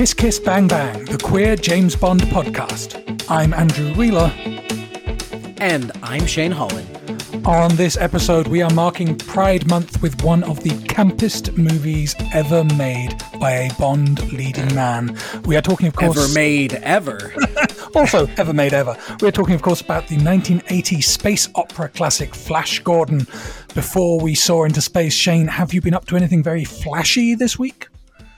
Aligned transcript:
Kiss 0.00 0.14
Kiss 0.14 0.38
Bang 0.40 0.66
Bang, 0.66 1.04
the 1.04 1.18
queer 1.18 1.56
James 1.56 1.94
Bond 1.94 2.22
podcast. 2.22 3.22
I'm 3.28 3.52
Andrew 3.52 3.92
Wheeler. 3.92 4.32
And 5.58 5.92
I'm 6.02 6.24
Shane 6.24 6.52
Holland. 6.52 6.88
On 7.44 7.76
this 7.76 7.98
episode, 7.98 8.48
we 8.48 8.62
are 8.62 8.70
marking 8.70 9.14
Pride 9.14 9.68
Month 9.68 10.00
with 10.00 10.24
one 10.24 10.42
of 10.44 10.62
the 10.62 10.70
campest 10.70 11.54
movies 11.58 12.14
ever 12.32 12.64
made 12.64 13.14
by 13.38 13.50
a 13.50 13.74
Bond 13.74 14.32
leading 14.32 14.74
man. 14.74 15.18
We 15.44 15.54
are 15.58 15.60
talking, 15.60 15.88
of 15.88 15.96
course. 15.96 16.16
Ever 16.16 16.32
made 16.32 16.72
ever. 16.76 17.34
also, 17.94 18.26
ever 18.38 18.54
made 18.54 18.72
ever. 18.72 18.96
We're 19.20 19.32
talking, 19.32 19.54
of 19.54 19.60
course, 19.60 19.82
about 19.82 20.08
the 20.08 20.16
1980 20.16 21.02
space 21.02 21.46
opera 21.54 21.90
classic 21.90 22.34
Flash 22.34 22.78
Gordon. 22.78 23.26
Before 23.74 24.18
we 24.18 24.34
soar 24.34 24.64
into 24.64 24.80
space, 24.80 25.12
Shane, 25.12 25.48
have 25.48 25.74
you 25.74 25.82
been 25.82 25.92
up 25.92 26.06
to 26.06 26.16
anything 26.16 26.42
very 26.42 26.64
flashy 26.64 27.34
this 27.34 27.58
week? 27.58 27.89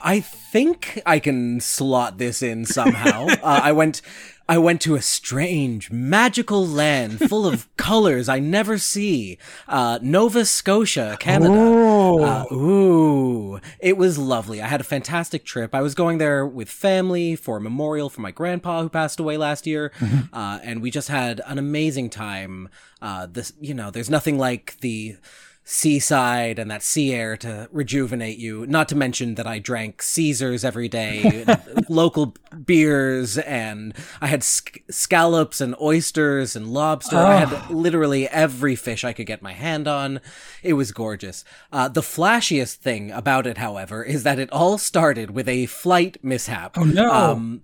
I 0.03 0.19
think 0.19 1.01
I 1.05 1.19
can 1.19 1.61
slot 1.61 2.17
this 2.17 2.43
in 2.43 2.65
somehow. 2.65 3.27
uh, 3.43 3.61
I 3.63 3.71
went. 3.71 4.01
I 4.47 4.57
went 4.57 4.81
to 4.81 4.95
a 4.95 5.01
strange, 5.01 5.89
magical 5.89 6.67
land 6.67 7.17
full 7.29 7.47
of 7.47 7.73
colors 7.77 8.27
I 8.27 8.39
never 8.39 8.77
see. 8.77 9.37
Uh, 9.69 9.99
Nova 10.01 10.43
Scotia, 10.43 11.15
Canada. 11.17 11.53
Ooh. 11.53 12.21
Uh, 12.21 12.45
ooh. 12.51 13.61
It 13.79 13.95
was 13.95 14.17
lovely. 14.17 14.61
I 14.61 14.67
had 14.67 14.81
a 14.81 14.83
fantastic 14.83 15.45
trip. 15.45 15.73
I 15.73 15.79
was 15.79 15.95
going 15.95 16.17
there 16.17 16.45
with 16.45 16.67
family 16.67 17.37
for 17.37 17.55
a 17.55 17.61
memorial 17.61 18.09
for 18.09 18.19
my 18.19 18.31
grandpa 18.31 18.81
who 18.81 18.89
passed 18.89 19.17
away 19.17 19.37
last 19.37 19.65
year. 19.65 19.93
Uh, 20.33 20.59
and 20.61 20.81
we 20.81 20.91
just 20.91 21.07
had 21.07 21.39
an 21.47 21.57
amazing 21.57 22.09
time. 22.09 22.67
Uh, 23.01 23.27
this, 23.27 23.53
you 23.61 23.73
know, 23.73 23.91
there's 23.91 24.09
nothing 24.09 24.37
like 24.37 24.77
the, 24.81 25.15
seaside 25.63 26.59
and 26.59 26.69
that 26.69 26.83
sea 26.83 27.13
air 27.13 27.37
to 27.37 27.69
rejuvenate 27.71 28.37
you. 28.37 28.65
Not 28.67 28.89
to 28.89 28.95
mention 28.95 29.35
that 29.35 29.47
I 29.47 29.59
drank 29.59 30.01
Caesars 30.01 30.65
every 30.65 30.89
day, 30.89 31.45
local 31.89 32.35
beers, 32.65 33.37
and 33.37 33.93
I 34.21 34.27
had 34.27 34.43
sc- 34.43 34.81
scallops 34.89 35.61
and 35.61 35.75
oysters 35.81 36.55
and 36.55 36.67
lobster. 36.67 37.17
I 37.17 37.35
had 37.35 37.69
literally 37.69 38.27
every 38.29 38.75
fish 38.75 39.03
I 39.03 39.13
could 39.13 39.25
get 39.27 39.41
my 39.41 39.53
hand 39.53 39.87
on. 39.87 40.19
It 40.61 40.73
was 40.73 40.91
gorgeous. 40.91 41.45
Uh, 41.71 41.87
the 41.87 42.01
flashiest 42.01 42.75
thing 42.75 43.11
about 43.11 43.47
it, 43.47 43.57
however, 43.57 44.03
is 44.03 44.23
that 44.23 44.39
it 44.39 44.51
all 44.51 44.77
started 44.77 45.31
with 45.31 45.47
a 45.47 45.65
flight 45.67 46.17
mishap. 46.21 46.77
Oh, 46.77 46.83
no. 46.83 47.11
Um, 47.11 47.61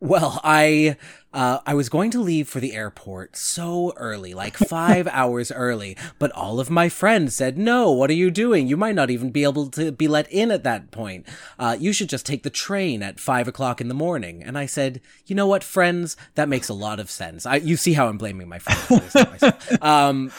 well, 0.00 0.40
I 0.44 0.96
uh, 1.32 1.60
I 1.66 1.74
was 1.74 1.88
going 1.88 2.10
to 2.12 2.20
leave 2.20 2.48
for 2.48 2.60
the 2.60 2.74
airport 2.74 3.36
so 3.36 3.92
early, 3.96 4.32
like 4.34 4.56
five 4.68 5.06
hours 5.08 5.52
early, 5.52 5.96
but 6.18 6.32
all 6.32 6.60
of 6.60 6.70
my 6.70 6.88
friends 6.88 7.34
said, 7.34 7.58
"No, 7.58 7.90
what 7.92 8.10
are 8.10 8.14
you 8.14 8.30
doing? 8.30 8.66
You 8.68 8.76
might 8.76 8.94
not 8.94 9.10
even 9.10 9.30
be 9.30 9.42
able 9.42 9.68
to 9.70 9.92
be 9.92 10.08
let 10.08 10.30
in 10.30 10.50
at 10.50 10.64
that 10.64 10.90
point. 10.90 11.26
Uh, 11.58 11.76
you 11.78 11.92
should 11.92 12.08
just 12.08 12.26
take 12.26 12.42
the 12.42 12.50
train 12.50 13.02
at 13.02 13.20
five 13.20 13.48
o'clock 13.48 13.80
in 13.80 13.88
the 13.88 13.94
morning." 13.94 14.42
And 14.42 14.56
I 14.56 14.66
said, 14.66 15.00
"You 15.26 15.34
know 15.34 15.46
what, 15.46 15.64
friends? 15.64 16.16
That 16.34 16.48
makes 16.48 16.68
a 16.68 16.74
lot 16.74 17.00
of 17.00 17.10
sense. 17.10 17.46
I, 17.46 17.56
you 17.56 17.76
see 17.76 17.94
how 17.94 18.08
I'm 18.08 18.18
blaming 18.18 18.48
my 18.48 18.58
friends 18.58 19.12
for 19.12 19.24
this. 19.24 19.78
Um, 19.82 20.32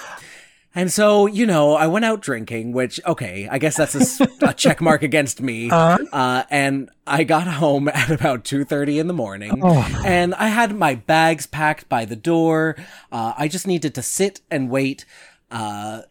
and 0.77 0.91
so, 0.91 1.25
you 1.25 1.47
know, 1.47 1.73
I 1.73 1.87
went 1.87 2.05
out 2.05 2.21
drinking, 2.21 2.71
which, 2.71 2.99
okay, 3.03 3.47
I 3.49 3.57
guess 3.57 3.75
that's 3.75 4.21
a 4.21 4.53
check 4.57 4.79
mark 4.79 5.01
against 5.01 5.41
me. 5.41 5.71
Uh 5.71 5.97
huh. 6.11 6.45
and 6.51 6.91
I 7.07 7.23
got 7.23 7.47
home 7.47 7.87
at 7.87 8.11
about 8.11 8.43
2.30 8.43 8.99
in 8.99 9.07
the 9.07 9.13
morning. 9.13 9.61
Oh. 9.63 10.03
And 10.05 10.35
I 10.35 10.49
had 10.49 10.75
my 10.75 10.93
bags 10.93 11.47
packed 11.47 11.89
by 11.89 12.05
the 12.05 12.15
door. 12.15 12.75
Uh, 13.11 13.33
I 13.35 13.47
just 13.47 13.65
needed 13.65 13.95
to 13.95 14.03
sit 14.03 14.41
and 14.51 14.69
wait, 14.69 15.03
uh, 15.49 16.03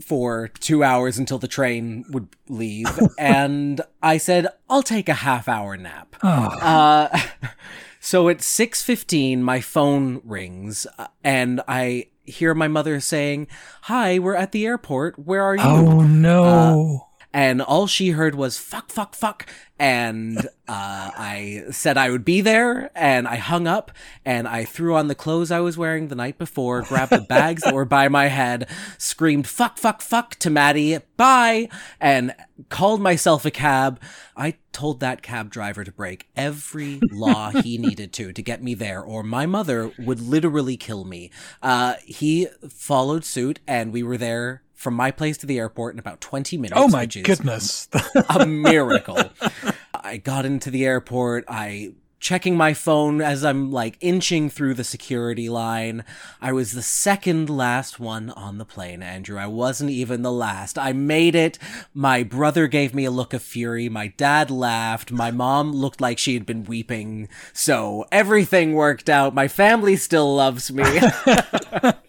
for 0.00 0.48
two 0.48 0.82
hours 0.82 1.16
until 1.16 1.38
the 1.38 1.46
train 1.46 2.04
would 2.10 2.28
leave. 2.48 2.88
and 3.20 3.80
I 4.02 4.18
said, 4.18 4.48
I'll 4.68 4.82
take 4.82 5.08
a 5.08 5.14
half 5.14 5.46
hour 5.46 5.76
nap. 5.76 6.16
Uh, 6.22 7.20
so 8.00 8.28
at 8.28 8.38
6:15 8.38 9.38
my 9.40 9.60
phone 9.60 10.20
rings 10.24 10.88
uh, 10.98 11.06
and 11.22 11.60
I 11.68 12.08
hear 12.24 12.54
my 12.54 12.68
mother 12.68 13.00
saying, 13.00 13.48
"Hi, 13.82 14.18
we're 14.18 14.34
at 14.34 14.52
the 14.52 14.66
airport. 14.66 15.18
Where 15.18 15.42
are 15.42 15.56
you?" 15.56 15.62
Oh, 15.62 16.02
no. 16.02 16.44
Uh, 16.44 17.11
And 17.32 17.62
all 17.62 17.86
she 17.86 18.10
heard 18.10 18.34
was 18.34 18.58
fuck, 18.58 18.90
fuck, 18.90 19.14
fuck. 19.14 19.46
And 19.78 20.38
uh, 20.38 20.46
I 20.68 21.64
said 21.70 21.96
I 21.96 22.10
would 22.10 22.24
be 22.24 22.40
there, 22.40 22.90
and 22.94 23.26
I 23.26 23.36
hung 23.36 23.66
up, 23.66 23.90
and 24.24 24.46
I 24.46 24.64
threw 24.64 24.94
on 24.94 25.08
the 25.08 25.14
clothes 25.14 25.50
I 25.50 25.60
was 25.60 25.76
wearing 25.76 26.08
the 26.08 26.14
night 26.14 26.38
before, 26.38 26.82
grabbed 26.82 27.10
the 27.10 27.20
bags 27.28 27.62
that 27.62 27.74
were 27.74 27.84
by 27.84 28.08
my 28.08 28.26
head, 28.26 28.68
screamed 28.98 29.46
fuck, 29.46 29.78
fuck, 29.78 30.02
fuck 30.02 30.36
to 30.36 30.50
Maddie, 30.50 30.98
bye, 31.16 31.68
and 32.00 32.34
called 32.68 33.00
myself 33.00 33.44
a 33.44 33.50
cab. 33.50 34.00
I 34.36 34.54
told 34.72 35.00
that 35.00 35.22
cab 35.22 35.50
driver 35.50 35.84
to 35.84 35.92
break 35.92 36.28
every 36.36 37.00
law 37.10 37.50
he 37.50 37.76
needed 37.78 38.12
to 38.14 38.32
to 38.32 38.42
get 38.42 38.62
me 38.62 38.74
there, 38.74 39.02
or 39.02 39.22
my 39.22 39.46
mother 39.46 39.90
would 39.98 40.20
literally 40.20 40.76
kill 40.76 41.04
me. 41.04 41.30
Uh, 41.60 41.94
he 42.04 42.46
followed 42.68 43.24
suit, 43.24 43.58
and 43.66 43.92
we 43.92 44.02
were 44.02 44.18
there 44.18 44.62
from 44.82 44.94
my 44.94 45.12
place 45.12 45.38
to 45.38 45.46
the 45.46 45.58
airport 45.60 45.94
in 45.94 46.00
about 46.00 46.20
20 46.20 46.58
minutes. 46.58 46.74
oh, 46.80 46.88
my 46.88 47.02
which 47.02 47.16
is 47.16 47.22
goodness. 47.22 47.88
a 48.28 48.44
miracle. 48.46 49.30
I 49.94 50.16
got 50.16 50.44
into 50.44 50.72
the 50.72 50.84
airport. 50.84 51.44
I 51.46 51.92
checking 52.18 52.56
my 52.56 52.72
phone 52.72 53.20
as 53.20 53.44
I'm 53.44 53.70
like 53.72 53.96
inching 54.00 54.48
through 54.50 54.74
the 54.74 54.84
security 54.84 55.48
line. 55.48 56.04
I 56.40 56.52
was 56.52 56.72
the 56.72 56.82
second 56.82 57.48
last 57.48 58.00
one 58.00 58.30
on 58.30 58.58
the 58.58 58.64
plane, 58.64 59.02
Andrew. 59.04 59.38
I 59.38 59.46
wasn't 59.46 59.90
even 59.90 60.22
the 60.22 60.32
last. 60.32 60.78
I 60.78 60.92
made 60.92 61.36
it. 61.36 61.58
My 61.94 62.24
brother 62.24 62.66
gave 62.66 62.92
me 62.92 63.04
a 63.04 63.10
look 63.10 63.32
of 63.32 63.42
fury. 63.42 63.88
My 63.88 64.08
dad 64.08 64.50
laughed. 64.50 65.12
My 65.12 65.30
mom 65.30 65.72
looked 65.72 66.00
like 66.00 66.18
she 66.18 66.34
had 66.34 66.44
been 66.46 66.64
weeping. 66.64 67.28
So 67.52 68.04
everything 68.10 68.74
worked 68.74 69.08
out. 69.08 69.32
My 69.34 69.46
family 69.46 69.94
still 69.96 70.34
loves 70.34 70.72
me. 70.72 70.84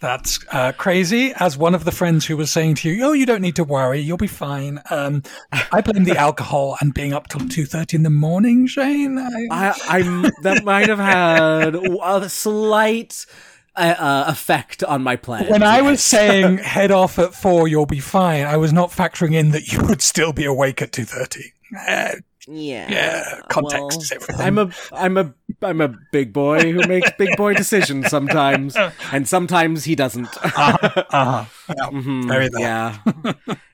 That's 0.00 0.38
uh, 0.52 0.72
crazy. 0.72 1.32
As 1.36 1.58
one 1.58 1.74
of 1.74 1.84
the 1.84 1.90
friends 1.90 2.26
who 2.26 2.36
was 2.36 2.52
saying 2.52 2.76
to 2.76 2.90
you, 2.90 3.04
"Oh, 3.04 3.12
you 3.12 3.26
don't 3.26 3.40
need 3.40 3.56
to 3.56 3.64
worry, 3.64 3.98
you'll 3.98 4.16
be 4.16 4.28
fine." 4.28 4.80
Um, 4.90 5.24
I 5.72 5.80
blame 5.80 6.04
the 6.04 6.16
alcohol 6.16 6.76
and 6.80 6.94
being 6.94 7.12
up 7.12 7.26
till 7.26 7.48
two 7.48 7.66
thirty 7.66 7.96
in 7.96 8.04
the 8.04 8.10
morning, 8.10 8.68
Shane. 8.68 9.18
I, 9.18 9.46
I, 9.50 9.74
I 9.88 10.30
that 10.42 10.64
might 10.64 10.88
have 10.88 11.00
had 11.00 11.74
a 11.74 12.28
slight 12.28 13.26
uh, 13.74 13.94
uh, 13.98 14.24
effect 14.28 14.84
on 14.84 15.02
my 15.02 15.16
plan. 15.16 15.48
when 15.48 15.64
I 15.64 15.82
was 15.82 16.02
saying 16.04 16.58
head 16.58 16.92
off 16.92 17.18
at 17.18 17.34
four, 17.34 17.66
you'll 17.66 17.86
be 17.86 18.00
fine. 18.00 18.44
I 18.44 18.56
was 18.56 18.72
not 18.72 18.90
factoring 18.90 19.34
in 19.34 19.50
that 19.50 19.72
you 19.72 19.84
would 19.86 20.02
still 20.02 20.32
be 20.32 20.44
awake 20.44 20.80
at 20.80 20.92
two 20.92 21.04
thirty. 21.04 21.54
Uh, 21.88 22.16
yeah, 22.48 22.90
yeah, 22.90 23.40
context 23.48 24.02
is 24.02 24.12
everything. 24.12 24.46
I'm 24.46 24.58
a 24.58 24.70
I'm 24.92 25.16
a 25.16 25.34
I'm 25.62 25.80
a 25.80 25.88
big 25.88 26.32
boy 26.32 26.72
who 26.72 26.84
makes 26.84 27.10
big 27.18 27.36
boy 27.36 27.54
decisions 27.54 28.08
sometimes, 28.08 28.76
and 29.12 29.28
sometimes 29.28 29.84
he 29.84 29.94
doesn't. 29.94 30.28
uh-huh. 30.44 31.44
Yeah, 31.68 31.90
Mhm, 31.90 32.50
yeah. 32.58 32.98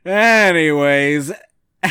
Anyways, 0.05 1.33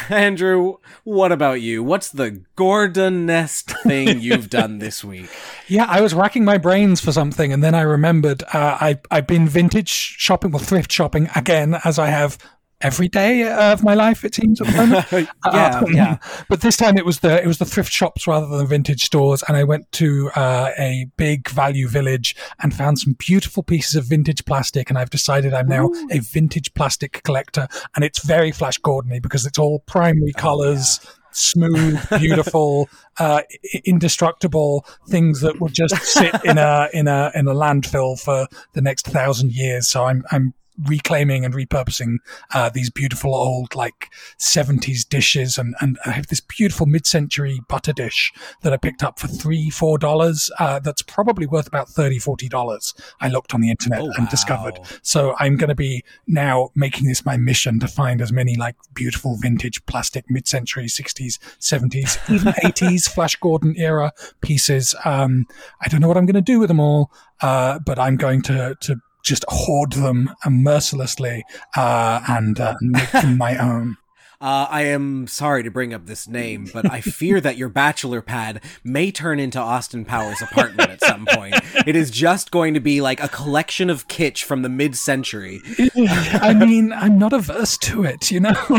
Andrew, 0.10 0.78
what 1.04 1.32
about 1.32 1.62
you? 1.62 1.84
What's 1.84 2.10
the 2.10 2.44
Gordon-nest 2.56 3.70
thing 3.84 4.20
you've 4.20 4.50
done 4.50 4.80
this 4.80 5.04
week? 5.04 5.30
Yeah, 5.68 5.86
I 5.88 6.02
was 6.02 6.14
racking 6.14 6.44
my 6.44 6.58
brains 6.58 7.00
for 7.00 7.12
something, 7.12 7.54
and 7.54 7.64
then 7.64 7.74
I 7.74 7.82
remembered 7.82 8.44
uh, 8.54 8.78
I 8.82 9.00
I've 9.10 9.28
been 9.28 9.48
vintage 9.48 9.88
shopping, 9.90 10.52
well, 10.52 10.62
thrift 10.62 10.92
shopping 10.92 11.30
again, 11.36 11.78
as 11.86 11.98
I 11.98 12.08
have 12.08 12.38
every 12.84 13.08
day 13.08 13.48
of 13.52 13.84
my 13.84 13.94
life. 13.96 14.24
It 14.24 14.36
seems 14.36 14.62
at 14.62 14.68
the 14.68 14.74
moment. 14.74 15.06
Yeah, 15.54 15.80
Um, 15.80 15.94
yeah. 15.94 16.18
But 16.50 16.62
this 16.62 16.78
time 16.78 16.98
it 16.98 17.06
was 17.06 17.20
the 17.20 17.42
it 17.42 17.48
was 17.48 17.58
the 17.58 17.66
thrift 17.66 17.92
shops 17.92 18.28
rather 18.28 18.46
than 18.48 18.68
vintage 18.68 19.04
stores, 19.06 19.44
and 19.48 19.58
I 19.58 19.64
went 19.64 19.92
to 19.94 20.30
uh, 20.36 20.70
a 20.78 21.08
big 21.18 21.50
value 21.50 21.88
village 21.88 22.36
and 22.62 22.74
found 22.74 23.00
some 23.00 23.14
beautiful 23.18 23.64
pieces 23.64 23.96
of 23.96 24.06
vintage 24.06 24.46
plastic. 24.46 24.90
And 24.90 24.98
I've 25.00 25.10
decided 25.10 25.54
I'm 25.54 25.68
now 25.68 25.90
a 26.12 26.20
vintage 26.20 26.74
plastic 26.74 27.24
collector, 27.24 27.68
and 27.96 28.04
it's 28.04 28.24
very 28.24 28.52
Flash 28.52 28.80
Gordony 28.80 29.22
because 29.22 29.46
it's 29.46 29.58
all 29.58 29.80
primary 29.80 30.34
colors. 30.34 31.00
Smooth, 31.36 32.00
beautiful, 32.20 32.88
uh, 33.18 33.42
indestructible 33.86 34.86
things 35.10 35.42
that 35.42 35.60
would 35.60 35.74
just 35.74 35.96
sit 36.04 36.34
in 36.44 36.58
a 36.60 36.90
in 36.94 37.08
a 37.08 37.32
in 37.34 37.48
a 37.48 37.54
landfill 37.54 38.20
for 38.20 38.48
the 38.74 38.82
next 38.82 39.08
thousand 39.08 39.52
years. 39.52 39.88
So 39.88 40.06
I'm 40.06 40.24
I'm 40.32 40.54
reclaiming 40.88 41.46
and 41.46 41.54
repurposing 41.54 42.18
uh, 42.54 42.70
these 42.70 42.90
beautiful 42.90 43.34
old 43.34 43.76
like 43.76 44.10
70s 44.40 45.08
dishes. 45.08 45.58
And, 45.58 45.76
and 45.82 45.98
I 46.06 46.12
have 46.12 46.28
this 46.28 46.40
beautiful 46.42 46.86
mid-century 46.86 47.60
butter 47.68 47.94
dish 47.94 48.32
that 48.62 48.74
I 48.74 48.78
picked 48.78 49.04
up 49.04 49.20
for 49.20 49.28
three 49.28 49.70
four 49.70 49.98
dollars 49.98 50.50
uh, 50.60 50.80
that's 50.80 51.02
probably 51.02 51.46
worth 51.46 51.68
about 51.68 51.90
30 51.90 52.20
40 52.20 52.50
dollars. 52.50 52.94
I 53.22 53.30
looked 53.30 53.54
on 53.54 53.62
the 53.62 53.70
internet 53.70 54.02
Oh, 54.02 54.12
and 54.18 54.28
discovered. 54.30 54.80
so 55.02 55.36
I'm 55.40 55.56
going 55.58 55.70
to 55.70 55.76
be 55.76 56.04
now 56.28 56.70
making 56.76 57.08
this 57.08 57.26
my 57.26 57.38
mission 57.38 57.80
to 57.80 57.88
find 57.88 58.22
as 58.22 58.32
many 58.32 58.56
like 58.56 58.76
beautiful 58.94 59.38
vintage 59.38 59.86
plastic 59.86 60.26
mid-century 60.30 60.86
60s 60.86 61.38
70s 61.60 62.18
even 62.34 62.54
80s 62.54 63.10
Flash 63.10 63.36
Gordon 63.36 63.76
era 63.78 64.12
pieces. 64.42 64.96
Um, 65.06 65.46
I 65.82 65.88
don't 65.90 66.02
know 66.02 66.08
what 66.08 66.18
I'm 66.18 66.26
going 66.26 66.36
to 66.36 66.42
do 66.42 66.60
with 66.60 66.70
them 66.70 66.80
all 66.80 67.12
uh, 67.42 67.80
but 67.80 68.00
I'm 68.00 68.16
going 68.18 68.42
to 68.44 68.76
to 68.82 68.96
just 69.24 69.46
hoard 69.48 69.94
them 69.94 70.30
mercilessly 70.48 71.44
uh, 71.76 72.22
and 72.28 72.60
uh, 72.60 72.76
make 72.82 73.12
them 73.12 73.38
my 73.46 73.58
own. 73.58 73.98
Uh, 74.44 74.68
I 74.70 74.82
am 74.82 75.26
sorry 75.28 75.64
to 75.64 75.72
bring 75.72 75.94
up 75.94 76.06
this 76.06 76.28
name, 76.28 76.68
but 76.74 76.92
I 76.92 77.00
fear 77.00 77.40
that 77.40 77.56
your 77.56 77.70
bachelor 77.70 78.22
pad 78.22 78.62
may 78.84 79.10
turn 79.10 79.40
into 79.40 79.58
Austin 79.58 80.04
Powers' 80.04 80.42
apartment 80.42 80.90
at 80.90 81.02
some 81.02 81.26
point. 81.26 81.56
It 81.88 81.96
is 81.96 82.12
just 82.12 82.52
going 82.52 82.74
to 82.74 82.82
be 82.82 83.00
like 83.00 83.24
a 83.24 83.30
collection 83.30 83.90
of 83.90 84.10
kitsch 84.10 84.44
from 84.44 84.62
the 84.62 84.68
mid 84.68 84.98
century. 84.98 85.62
I 85.96 86.54
mean, 86.54 86.92
I'm 86.92 87.18
not 87.18 87.32
averse 87.32 87.78
to 87.78 88.04
it, 88.04 88.32
you 88.32 88.42
know? 88.42 88.54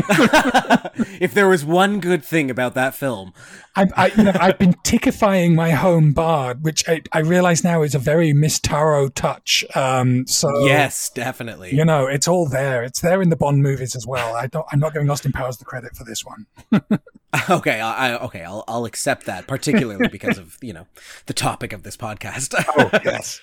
if 1.19 1.33
there 1.33 1.49
was 1.49 1.65
one 1.65 1.99
good 1.99 2.23
thing 2.23 2.51
about 2.51 2.75
that 2.75 2.95
film, 2.95 3.33
I, 3.77 3.87
I, 3.97 4.07
you 4.17 4.23
know, 4.23 4.33
I've 4.39 4.59
been 4.59 4.75
tickifying 4.85 5.55
my 5.55 5.71
home 5.71 6.13
bar, 6.13 6.55
which 6.55 6.89
I, 6.89 7.03
I 7.13 7.21
realize 7.21 7.65
now 7.65 7.83
is 7.83 7.95
a 7.95 7.99
very 7.99 8.33
Miss 8.33 8.61
Taro 8.61 9.09
touch. 9.09 9.65
Um, 9.75 10.27
so 10.27 10.67
yes, 10.67 11.11
definitely. 11.11 11.75
You 11.75 11.85
know, 11.85 12.07
it's 12.07 12.29
all 12.29 12.49
there. 12.49 12.85
It's 12.85 13.01
there 13.01 13.21
in 13.21 13.31
the 13.31 13.37
Bond 13.37 13.63
movies 13.63 13.97
as 13.97 14.07
well. 14.07 14.37
I 14.37 14.47
don't. 14.47 14.67
I'm 14.71 14.79
not 14.79 14.93
giving 14.93 15.11
Austin 15.11 15.33
Powers 15.33 15.54
the 15.59 15.65
credit 15.65 15.97
for 15.97 16.05
this 16.05 16.25
one. 16.25 16.47
okay, 17.51 17.81
I, 17.81 18.17
okay, 18.17 18.43
I'll 18.43 18.65
I'll 18.69 18.85
accept 18.85 19.27
that, 19.27 19.47
particularly 19.47 20.09
because 20.09 20.39
of 20.39 20.59
you 20.61 20.73
know 20.73 20.87
the 21.27 21.35
topic 21.35 21.73
of 21.73 21.83
this 21.83 21.97
podcast. 21.97 22.55
oh 22.77 22.91
yes. 23.05 23.41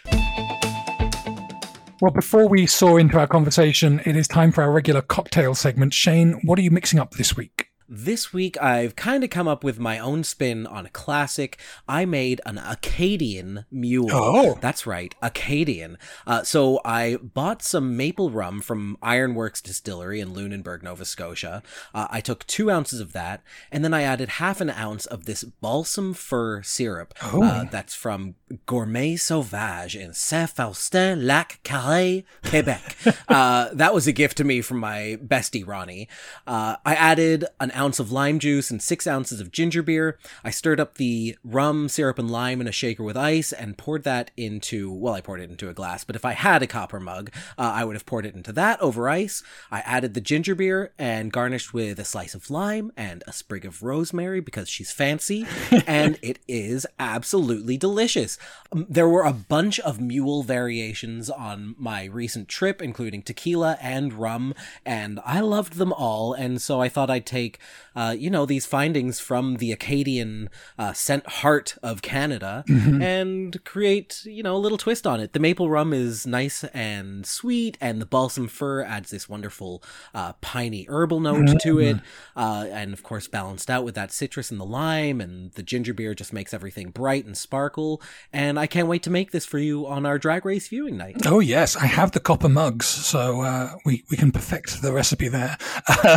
Well, 2.02 2.12
before 2.12 2.48
we 2.48 2.66
soar 2.66 3.00
into 3.00 3.20
our 3.20 3.28
conversation, 3.28 4.02
it 4.06 4.16
is 4.16 4.28
time 4.28 4.52
for 4.52 4.64
our 4.64 4.72
regular 4.72 5.02
cocktail 5.02 5.54
segment. 5.54 5.94
Shane, 5.94 6.40
what 6.44 6.58
are 6.58 6.64
you 6.64 6.72
mixing 6.72 7.00
up 7.00 7.12
this 7.12 7.38
week? 7.38 7.71
This 7.94 8.32
week, 8.32 8.56
I've 8.62 8.96
kind 8.96 9.22
of 9.22 9.30
come 9.30 9.50
up 9.50 9.66
with 9.66 9.78
my 9.78 10.00
own 10.00 10.24
spin 10.24 10.66
on 10.66 10.86
a 10.86 10.90
classic. 10.90 11.60
I 11.90 12.06
made 12.06 12.40
an 12.46 12.58
Acadian 12.58 13.66
mule. 13.70 14.08
Oh. 14.14 14.58
That's 14.62 14.88
right, 14.88 15.14
Acadian. 15.22 15.98
Uh, 16.26 16.44
so 16.44 16.80
I 16.86 17.18
bought 17.18 17.62
some 17.62 17.98
maple 17.98 18.30
rum 18.32 18.62
from 18.62 18.98
Ironworks 19.02 19.62
Distillery 19.62 20.22
in 20.22 20.34
Lunenburg, 20.34 20.84
Nova 20.84 21.04
Scotia. 21.04 21.64
Uh, 21.94 22.08
I 22.10 22.22
took 22.22 22.48
two 22.48 22.72
ounces 22.72 23.02
of 23.02 23.12
that, 23.12 23.44
and 23.74 23.84
then 23.84 23.94
I 23.94 24.04
added 24.04 24.30
half 24.30 24.62
an 24.62 24.70
ounce 24.70 25.06
of 25.06 25.26
this 25.26 25.44
balsam 25.44 26.14
fir 26.14 26.64
syrup. 26.64 27.14
Oh. 27.22 27.44
Uh, 27.44 27.64
that's 27.66 27.94
from 27.94 28.36
Gourmet 28.68 29.18
Sauvage 29.18 29.98
in 29.98 30.14
Saint-Faustin, 30.14 31.28
Lac 31.28 31.60
Carré, 31.66 32.24
Quebec. 32.46 32.96
Uh, 33.28 33.70
that 33.74 33.94
was 33.94 34.08
a 34.08 34.12
gift 34.12 34.36
to 34.38 34.44
me 34.44 34.62
from 34.62 34.78
my 34.78 35.18
bestie, 35.26 35.66
Ronnie. 35.66 36.10
Uh, 36.46 36.76
I 36.86 36.96
added 36.96 37.46
an 37.62 37.72
ounce 37.82 38.00
of 38.00 38.12
lime 38.12 38.38
juice 38.38 38.70
and 38.70 38.80
six 38.80 39.08
ounces 39.08 39.42
of 39.42 39.52
ginger 39.52 39.82
beer. 39.82 40.20
I 40.44 40.52
stirred 40.52 40.80
up 40.80 40.96
the 40.96 41.36
rum, 41.44 41.90
syrup, 41.90 42.20
and 42.20 42.30
lime 42.30 42.62
in 42.62 42.68
a 42.68 42.72
shaker 42.72 43.04
with 43.04 43.18
ice 43.18 43.52
and 43.52 43.76
poured 43.76 44.04
that 44.04 44.30
into, 44.38 44.92
well, 44.92 45.16
I 45.16 45.22
poured 45.22 45.42
it 45.42 45.50
into 45.50 45.68
a 45.68 45.74
glass, 45.74 46.04
but 46.04 46.16
if 46.16 46.24
I 46.24 46.34
had 46.34 46.62
a 46.62 46.68
copper 46.68 47.00
mug, 47.00 47.32
uh, 47.58 47.72
I 47.74 47.84
would 47.84 47.96
have 47.96 48.06
poured 48.06 48.28
it 48.28 48.36
into 48.36 48.54
that 48.54 48.80
over 48.82 49.10
ice. 49.10 49.42
I 49.72 49.80
added 49.80 50.14
the 50.14 50.22
ginger 50.22 50.54
beer 50.54 50.94
and 51.00 51.32
garnished 51.32 51.74
with 51.74 51.98
a 52.00 52.06
slice 52.06 52.36
of 52.36 52.52
lime 52.52 52.92
and 52.96 53.24
a 53.26 53.34
sprig 53.34 53.66
of 53.66 53.82
rosemary 53.82 54.42
because 54.42 54.70
she's 54.70 54.92
fancy, 54.92 55.48
and 55.88 56.20
it 56.22 56.38
is 56.48 56.86
absolutely 57.00 57.78
delicious. 57.78 58.38
Um, 58.72 58.86
there 58.88 59.10
were 59.10 59.26
a 59.26 59.34
bunch 59.34 59.80
of 59.80 60.00
mule 60.00 60.44
variations 60.44 61.32
on 61.32 61.74
my 61.80 62.06
recent 62.06 62.48
trip, 62.48 62.80
including 62.80 63.24
tequila 63.24 63.80
and 63.82 64.14
rum, 64.14 64.54
and 64.86 65.20
I 65.26 65.40
loved 65.40 65.78
them 65.78 65.92
all, 65.92 66.34
and 66.34 66.62
so 66.62 66.80
I 66.80 66.88
thought 66.88 67.10
I'd 67.10 67.26
take 67.26 67.58
uh, 67.96 68.16
you 68.18 68.30
know, 68.30 68.46
these 68.46 68.66
findings 68.66 69.20
from 69.20 69.58
the 69.58 69.72
Acadian 69.72 70.50
uh, 70.78 70.94
scent 70.94 71.26
heart 71.28 71.76
of 71.84 72.02
Canada 72.02 72.64
Mm-hmm. 72.68 73.02
and 73.02 73.64
create, 73.66 74.24
you 74.26 74.44
know, 74.44 74.56
a 74.56 74.58
little 74.60 74.78
twist 74.78 75.06
on 75.06 75.20
it. 75.20 75.34
The 75.34 75.40
maple 75.40 75.70
rum 75.70 75.94
is 75.94 76.26
nice 76.26 76.64
and 76.66 77.26
sweet, 77.26 77.78
and 77.82 78.02
the 78.02 78.06
balsam 78.06 78.48
fir 78.48 78.84
adds 78.84 79.12
this 79.12 79.28
wonderful 79.28 79.84
uh, 80.14 80.34
piney 80.42 80.86
herbal 80.90 81.20
note 81.20 81.60
to 81.62 81.80
it. 81.80 81.98
Uh, 82.36 82.68
and 82.72 82.94
of 82.94 83.04
course, 83.04 83.28
balanced 83.28 83.70
out 83.70 83.84
with 83.84 83.96
that 83.96 84.12
citrus 84.12 84.52
and 84.52 84.60
the 84.60 84.66
lime, 84.66 85.20
and 85.22 85.52
the 85.54 85.64
ginger 85.64 85.94
beer 85.94 86.14
just 86.14 86.34
makes 86.34 86.54
everything 86.54 86.90
bright 86.92 87.26
and 87.26 87.36
sparkle. 87.38 88.02
And 88.32 88.60
I 88.60 88.68
can't 88.68 88.88
wait 88.88 89.04
to 89.04 89.10
make 89.10 89.32
this 89.32 89.46
for 89.46 89.60
you 89.60 89.86
on 89.88 90.06
our 90.06 90.18
drag 90.18 90.46
race 90.46 90.68
viewing 90.70 90.98
night. 90.98 91.18
Oh 91.26 91.40
yes, 91.40 91.76
I 91.76 91.86
have 91.86 92.12
the 92.12 92.20
copper 92.20 92.50
mugs, 92.50 92.86
so 92.86 93.42
uh, 93.42 93.76
we 93.86 94.04
we 94.10 94.18
can 94.18 94.32
perfect 94.32 94.82
the 94.82 94.92
recipe 94.94 95.28
there. 95.28 95.58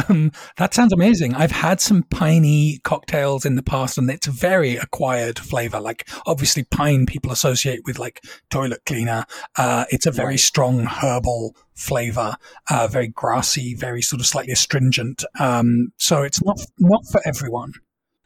Um, 0.08 0.32
that 0.56 0.72
sounds 0.74 0.92
amazing. 0.92 1.33
I've 1.34 1.52
had 1.52 1.80
some 1.80 2.02
piney 2.04 2.80
cocktails 2.84 3.44
in 3.44 3.56
the 3.56 3.62
past, 3.62 3.98
and 3.98 4.10
it's 4.10 4.26
a 4.26 4.32
very 4.32 4.76
acquired 4.76 5.38
flavor. 5.38 5.80
Like 5.80 6.08
obviously, 6.26 6.64
pine 6.64 7.06
people 7.06 7.32
associate 7.32 7.80
with 7.84 7.98
like 7.98 8.24
toilet 8.50 8.82
cleaner. 8.86 9.24
Uh, 9.56 9.84
it's 9.90 10.06
a 10.06 10.10
very 10.10 10.38
strong 10.38 10.84
herbal 10.84 11.56
flavor, 11.74 12.36
uh, 12.70 12.86
very 12.88 13.08
grassy, 13.08 13.74
very 13.74 14.02
sort 14.02 14.20
of 14.20 14.26
slightly 14.26 14.52
astringent. 14.52 15.24
Um, 15.38 15.92
so 15.96 16.22
it's 16.22 16.42
not 16.44 16.60
not 16.78 17.04
for 17.10 17.20
everyone. 17.26 17.72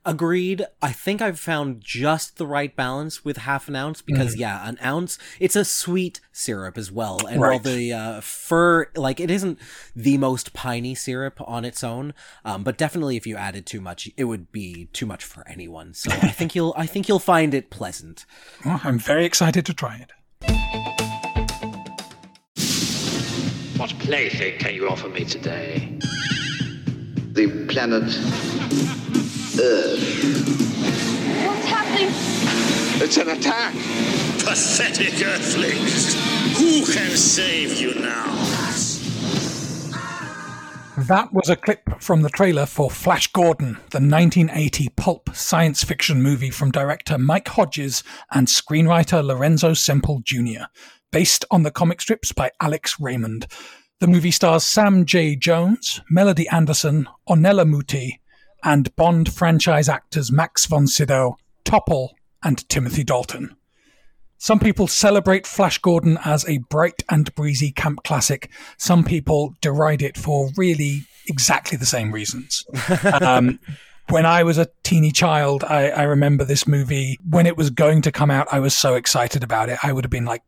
Agreed. 0.08 0.64
I 0.80 0.90
think 0.90 1.20
I've 1.20 1.38
found 1.38 1.82
just 1.82 2.38
the 2.38 2.46
right 2.46 2.74
balance 2.74 3.26
with 3.26 3.36
half 3.36 3.68
an 3.68 3.76
ounce 3.76 4.00
because 4.00 4.32
Mm-hmm. 4.32 4.40
yeah, 4.40 4.66
an 4.66 4.78
ounce. 4.82 5.18
It's 5.38 5.54
a 5.54 5.66
sweet 5.66 6.22
syrup 6.32 6.78
as 6.78 6.90
well, 6.90 7.26
and 7.26 7.38
while 7.40 7.58
the 7.58 7.92
uh, 7.92 8.20
fir, 8.22 8.86
like 8.96 9.20
it 9.20 9.30
isn't 9.30 9.58
the 9.94 10.16
most 10.16 10.54
piney 10.54 10.94
syrup 10.94 11.38
on 11.46 11.66
its 11.66 11.84
own, 11.84 12.14
um, 12.42 12.64
but 12.64 12.78
definitely 12.78 13.16
if 13.18 13.26
you 13.26 13.36
added 13.36 13.66
too 13.66 13.82
much, 13.82 14.08
it 14.16 14.24
would 14.24 14.50
be 14.50 14.86
too 14.94 15.04
much 15.04 15.24
for 15.24 15.46
anyone. 15.46 15.92
So 15.92 16.10
I 16.10 16.28
think 16.30 16.54
you'll, 16.54 16.72
I 16.74 16.86
think 16.86 17.06
you'll 17.06 17.18
find 17.18 17.52
it 17.52 17.68
pleasant. 17.68 18.24
Well, 18.64 18.80
I'm 18.84 18.98
very 18.98 19.26
excited 19.26 19.66
to 19.66 19.74
try 19.74 19.96
it. 19.98 20.10
What 23.78 23.90
plaything 24.00 24.58
can 24.58 24.74
you 24.74 24.88
offer 24.88 25.08
me 25.08 25.24
today? 25.26 25.98
the 27.32 27.66
planet 27.68 28.02
What's 29.58 30.04
happening? 31.66 32.10
It's 33.02 33.16
an 33.16 33.28
attack! 33.30 33.72
Pathetic 34.38 35.20
earthlings! 35.20 36.14
Who 36.58 36.86
can 36.86 37.10
save 37.16 37.80
you 37.80 37.94
now? 37.96 38.36
That 40.96 41.32
was 41.32 41.48
a 41.48 41.56
clip 41.56 42.00
from 42.00 42.22
the 42.22 42.28
trailer 42.28 42.66
for 42.66 42.88
Flash 42.88 43.32
Gordon, 43.32 43.72
the 43.90 43.98
1980 43.98 44.90
pulp 44.90 45.34
science 45.34 45.82
fiction 45.82 46.22
movie 46.22 46.50
from 46.50 46.70
director 46.70 47.18
Mike 47.18 47.48
Hodges 47.48 48.04
and 48.30 48.46
screenwriter 48.46 49.24
Lorenzo 49.24 49.74
Semple 49.74 50.20
Jr., 50.22 50.66
based 51.10 51.44
on 51.50 51.64
the 51.64 51.72
comic 51.72 52.00
strips 52.00 52.30
by 52.30 52.52
Alex 52.60 53.00
Raymond. 53.00 53.48
The 53.98 54.06
movie 54.06 54.30
stars 54.30 54.62
Sam 54.62 55.04
J. 55.04 55.34
Jones, 55.34 56.00
Melody 56.08 56.46
Anderson, 56.48 57.08
Ornella 57.28 57.68
Muti, 57.68 58.20
and 58.64 58.94
Bond 58.96 59.32
franchise 59.32 59.88
actors 59.88 60.32
Max 60.32 60.66
von 60.66 60.86
Sydow, 60.86 61.36
Topol, 61.64 62.10
and 62.42 62.68
Timothy 62.68 63.04
Dalton. 63.04 63.54
Some 64.38 64.60
people 64.60 64.86
celebrate 64.86 65.46
Flash 65.46 65.78
Gordon 65.78 66.18
as 66.24 66.48
a 66.48 66.58
bright 66.58 67.02
and 67.10 67.34
breezy 67.34 67.72
camp 67.72 68.04
classic. 68.04 68.50
Some 68.76 69.02
people 69.02 69.54
deride 69.60 70.00
it 70.00 70.16
for 70.16 70.50
really 70.56 71.02
exactly 71.26 71.76
the 71.76 71.86
same 71.86 72.12
reasons. 72.12 72.64
Um, 73.20 73.58
when 74.10 74.24
I 74.24 74.42
was 74.42 74.56
a 74.56 74.68
teeny 74.84 75.12
child, 75.12 75.64
I, 75.64 75.88
I 75.88 76.02
remember 76.04 76.44
this 76.44 76.66
movie. 76.66 77.18
When 77.28 77.46
it 77.46 77.58
was 77.58 77.68
going 77.68 78.00
to 78.02 78.12
come 78.12 78.30
out, 78.30 78.48
I 78.50 78.58
was 78.58 78.74
so 78.74 78.94
excited 78.94 79.44
about 79.44 79.68
it. 79.68 79.78
I 79.82 79.92
would 79.92 80.04
have 80.04 80.10
been 80.10 80.24
like 80.24 80.42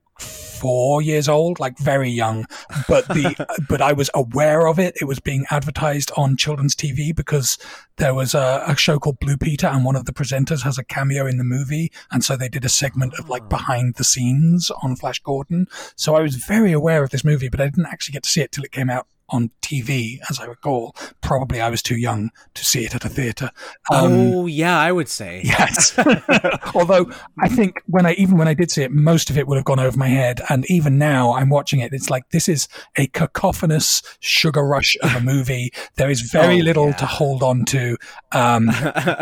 four 0.60 1.00
years 1.00 1.28
old, 1.28 1.58
like 1.58 1.78
very 1.78 2.10
young, 2.10 2.46
but 2.86 3.08
the 3.08 3.46
but 3.68 3.80
I 3.80 3.92
was 3.92 4.10
aware 4.14 4.66
of 4.66 4.78
it. 4.78 4.96
It 5.00 5.06
was 5.06 5.18
being 5.18 5.46
advertised 5.50 6.12
on 6.16 6.36
children's 6.36 6.76
TV 6.76 7.14
because 7.14 7.58
there 7.96 8.14
was 8.14 8.34
a, 8.34 8.62
a 8.66 8.76
show 8.76 8.98
called 8.98 9.18
Blue 9.20 9.36
Peter, 9.36 9.66
and 9.66 9.84
one 9.84 9.96
of 9.96 10.04
the 10.04 10.12
presenters 10.12 10.62
has 10.62 10.78
a 10.78 10.84
cameo 10.84 11.26
in 11.26 11.38
the 11.38 11.44
movie, 11.44 11.90
and 12.10 12.22
so 12.22 12.36
they 12.36 12.48
did 12.48 12.64
a 12.64 12.68
segment 12.68 13.14
of 13.18 13.28
like 13.28 13.42
ah. 13.44 13.48
behind 13.48 13.94
the 13.94 14.04
scenes 14.04 14.70
on 14.82 14.96
Flash 14.96 15.20
Gordon. 15.20 15.66
So 15.96 16.14
I 16.14 16.20
was 16.20 16.36
very 16.36 16.72
aware 16.72 17.02
of 17.02 17.10
this 17.10 17.24
movie, 17.24 17.48
but 17.48 17.60
I 17.60 17.64
didn't 17.64 17.86
actually 17.86 18.12
get 18.12 18.24
to 18.24 18.30
see 18.30 18.42
it 18.42 18.52
till 18.52 18.64
it 18.64 18.72
came 18.72 18.90
out 18.90 19.06
on 19.30 19.50
TV, 19.62 20.18
as 20.28 20.38
I 20.40 20.44
recall. 20.46 20.94
Probably 21.20 21.60
I 21.60 21.70
was 21.70 21.82
too 21.82 21.96
young 21.96 22.30
to 22.54 22.64
see 22.64 22.84
it 22.84 22.94
at 22.94 23.04
a 23.04 23.08
theatre. 23.08 23.50
Um, 23.92 24.12
oh 24.12 24.46
yeah, 24.46 24.78
I 24.78 24.92
would 24.92 25.08
say. 25.08 25.42
Yes. 25.50 25.98
Although 26.74 27.10
I 27.38 27.48
think 27.48 27.82
when 27.86 28.06
I 28.06 28.12
even 28.14 28.36
when 28.38 28.48
I 28.48 28.54
did 28.54 28.70
see 28.70 28.82
it, 28.82 28.92
most 28.92 29.30
of 29.30 29.36
it 29.38 29.46
would 29.46 29.56
have 29.56 29.64
gone 29.64 29.80
over 29.80 29.96
my 29.98 30.08
head. 30.08 30.40
And 30.48 30.64
even 30.70 30.96
now 30.98 31.32
I'm 31.32 31.48
watching 31.50 31.80
it, 31.80 31.92
it's 31.92 32.08
like 32.10 32.28
this 32.30 32.48
is 32.48 32.68
a 32.96 33.06
cacophonous 33.08 34.02
sugar 34.20 34.62
rush 34.62 34.96
of 35.02 35.14
a 35.14 35.20
movie. 35.20 35.72
There 35.96 36.10
is 36.10 36.22
very 36.22 36.40
Oh, 36.60 36.64
little 36.64 36.86
yeah. 36.88 36.92
to 36.96 37.06
hold 37.06 37.42
on 37.42 37.64
to. 37.66 37.96
Um, 38.32 38.66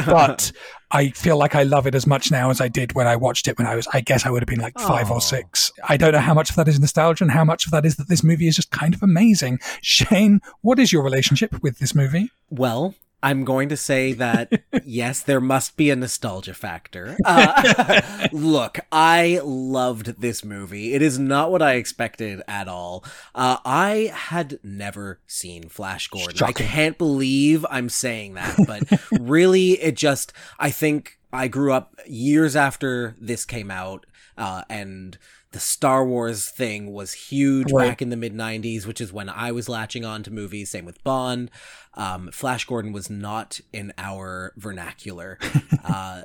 but 0.06 0.52
I 0.90 1.10
feel 1.10 1.36
like 1.36 1.54
I 1.54 1.64
love 1.64 1.86
it 1.86 1.94
as 1.94 2.06
much 2.06 2.30
now 2.30 2.48
as 2.50 2.60
I 2.60 2.68
did 2.68 2.94
when 2.94 3.06
I 3.06 3.14
watched 3.16 3.46
it 3.46 3.58
when 3.58 3.66
I 3.66 3.74
was, 3.76 3.86
I 3.92 4.00
guess 4.00 4.24
I 4.24 4.30
would 4.30 4.42
have 4.42 4.48
been 4.48 4.60
like 4.60 4.78
five 4.78 5.10
Oh. 5.10 5.14
or 5.14 5.20
six. 5.20 5.70
I 5.88 5.96
don't 5.98 6.12
know 6.12 6.18
how 6.18 6.32
much 6.34 6.50
of 6.50 6.56
that 6.56 6.66
is 6.68 6.80
nostalgia 6.80 7.24
and 7.24 7.30
how 7.30 7.44
much 7.44 7.66
of 7.66 7.72
that 7.72 7.84
is 7.84 7.96
that 7.96 8.08
this 8.08 8.24
movie 8.24 8.48
is 8.48 8.56
just 8.56 8.70
kind 8.70 8.94
of 8.94 9.02
amazing. 9.02 9.58
Shane, 9.82 10.40
what 10.62 10.78
is 10.78 10.92
your 10.92 11.02
relationship 11.02 11.62
with 11.62 11.78
this 11.78 11.94
movie? 11.94 12.30
Well, 12.50 12.94
I'm 13.22 13.44
going 13.44 13.68
to 13.70 13.76
say 13.76 14.12
that 14.14 14.62
yes, 14.84 15.22
there 15.22 15.40
must 15.40 15.76
be 15.76 15.90
a 15.90 15.96
nostalgia 15.96 16.54
factor. 16.54 17.16
Uh, 17.24 18.00
look, 18.32 18.78
I 18.92 19.40
loved 19.42 20.20
this 20.20 20.44
movie. 20.44 20.94
It 20.94 21.02
is 21.02 21.18
not 21.18 21.50
what 21.50 21.60
I 21.62 21.74
expected 21.74 22.42
at 22.46 22.68
all. 22.68 23.04
Uh, 23.34 23.58
I 23.64 24.12
had 24.14 24.60
never 24.62 25.20
seen 25.26 25.68
Flash 25.68 26.08
Gordon. 26.08 26.36
Shocking. 26.36 26.66
I 26.66 26.68
can't 26.68 26.98
believe 26.98 27.66
I'm 27.70 27.88
saying 27.88 28.34
that, 28.34 28.56
but 28.66 29.00
really, 29.20 29.72
it 29.72 29.96
just, 29.96 30.32
I 30.58 30.70
think 30.70 31.18
I 31.32 31.48
grew 31.48 31.72
up 31.72 31.94
years 32.06 32.54
after 32.56 33.16
this 33.20 33.44
came 33.44 33.70
out, 33.70 34.06
uh, 34.36 34.62
and 34.70 35.18
the 35.50 35.60
Star 35.60 36.04
Wars 36.06 36.50
thing 36.50 36.92
was 36.92 37.12
huge 37.14 37.72
Right. 37.72 37.88
back 37.88 38.02
in 38.02 38.10
the 38.10 38.16
mid 38.16 38.34
90s, 38.34 38.86
which 38.86 39.00
is 39.00 39.12
when 39.12 39.28
I 39.30 39.50
was 39.50 39.68
latching 39.68 40.04
on 40.04 40.22
to 40.24 40.30
movies. 40.30 40.70
Same 40.70 40.84
with 40.84 41.02
Bond. 41.02 41.50
Um, 41.98 42.30
Flash 42.30 42.64
Gordon 42.64 42.92
was 42.92 43.10
not 43.10 43.60
in 43.72 43.92
our 43.98 44.54
vernacular. 44.56 45.38
uh, 45.84 46.22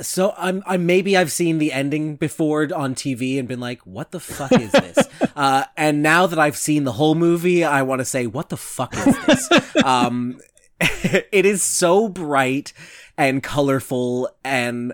so 0.00 0.34
I'm, 0.36 0.62
I 0.66 0.76
maybe 0.76 1.16
I've 1.16 1.32
seen 1.32 1.58
the 1.58 1.72
ending 1.72 2.16
before 2.16 2.68
on 2.74 2.94
TV 2.94 3.38
and 3.38 3.46
been 3.46 3.60
like, 3.60 3.86
"What 3.86 4.10
the 4.10 4.20
fuck 4.20 4.52
is 4.52 4.72
this?" 4.72 4.98
uh, 5.36 5.64
and 5.76 6.02
now 6.02 6.26
that 6.26 6.38
I've 6.38 6.56
seen 6.56 6.84
the 6.84 6.92
whole 6.92 7.14
movie, 7.14 7.64
I 7.64 7.82
want 7.82 8.00
to 8.00 8.04
say, 8.04 8.26
"What 8.26 8.48
the 8.48 8.56
fuck 8.56 8.94
is 8.94 9.26
this?" 9.26 9.76
um, 9.84 10.40
it 10.80 11.46
is 11.46 11.62
so 11.62 12.08
bright 12.08 12.72
and 13.16 13.42
colorful 13.42 14.28
and 14.44 14.92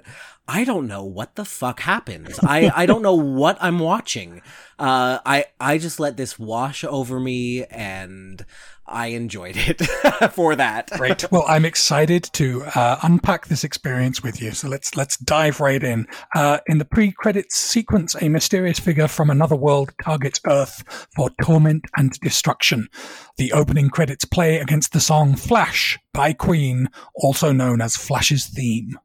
I 0.48 0.64
don't 0.64 0.88
know 0.88 1.04
what 1.04 1.36
the 1.36 1.44
fuck 1.44 1.80
happens. 1.80 2.38
I, 2.42 2.70
I 2.74 2.86
don't 2.86 3.02
know 3.02 3.14
what 3.14 3.56
I'm 3.60 3.78
watching. 3.78 4.42
Uh, 4.78 5.20
I, 5.24 5.46
I 5.60 5.78
just 5.78 6.00
let 6.00 6.16
this 6.16 6.38
wash 6.38 6.82
over 6.84 7.20
me 7.20 7.64
and 7.66 8.44
I 8.84 9.08
enjoyed 9.08 9.56
it 9.56 9.80
for 10.32 10.56
that. 10.56 10.90
Great. 10.90 11.30
Well, 11.30 11.44
I'm 11.48 11.64
excited 11.64 12.24
to 12.34 12.64
uh, 12.74 12.98
unpack 13.02 13.46
this 13.46 13.62
experience 13.62 14.22
with 14.22 14.42
you. 14.42 14.50
So 14.52 14.68
let's 14.68 14.96
let's 14.96 15.16
dive 15.16 15.60
right 15.60 15.82
in. 15.82 16.06
Uh, 16.34 16.58
in 16.66 16.78
the 16.78 16.84
pre-credits 16.84 17.56
sequence, 17.56 18.14
a 18.20 18.28
mysterious 18.28 18.80
figure 18.80 19.08
from 19.08 19.30
another 19.30 19.56
world 19.56 19.92
targets 20.02 20.40
Earth 20.46 21.08
for 21.14 21.30
torment 21.42 21.84
and 21.96 22.12
destruction. 22.20 22.88
The 23.38 23.52
opening 23.52 23.88
credits 23.88 24.24
play 24.24 24.58
against 24.58 24.92
the 24.92 25.00
song 25.00 25.36
"Flash" 25.36 25.98
by 26.12 26.32
Queen, 26.32 26.88
also 27.14 27.52
known 27.52 27.80
as 27.80 27.96
Flash's 27.96 28.46
theme. 28.46 28.98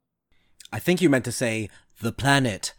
I 0.71 0.79
think 0.79 1.01
you 1.01 1.09
meant 1.09 1.25
to 1.25 1.31
say 1.31 1.69
the 2.01 2.12
planet 2.12 2.74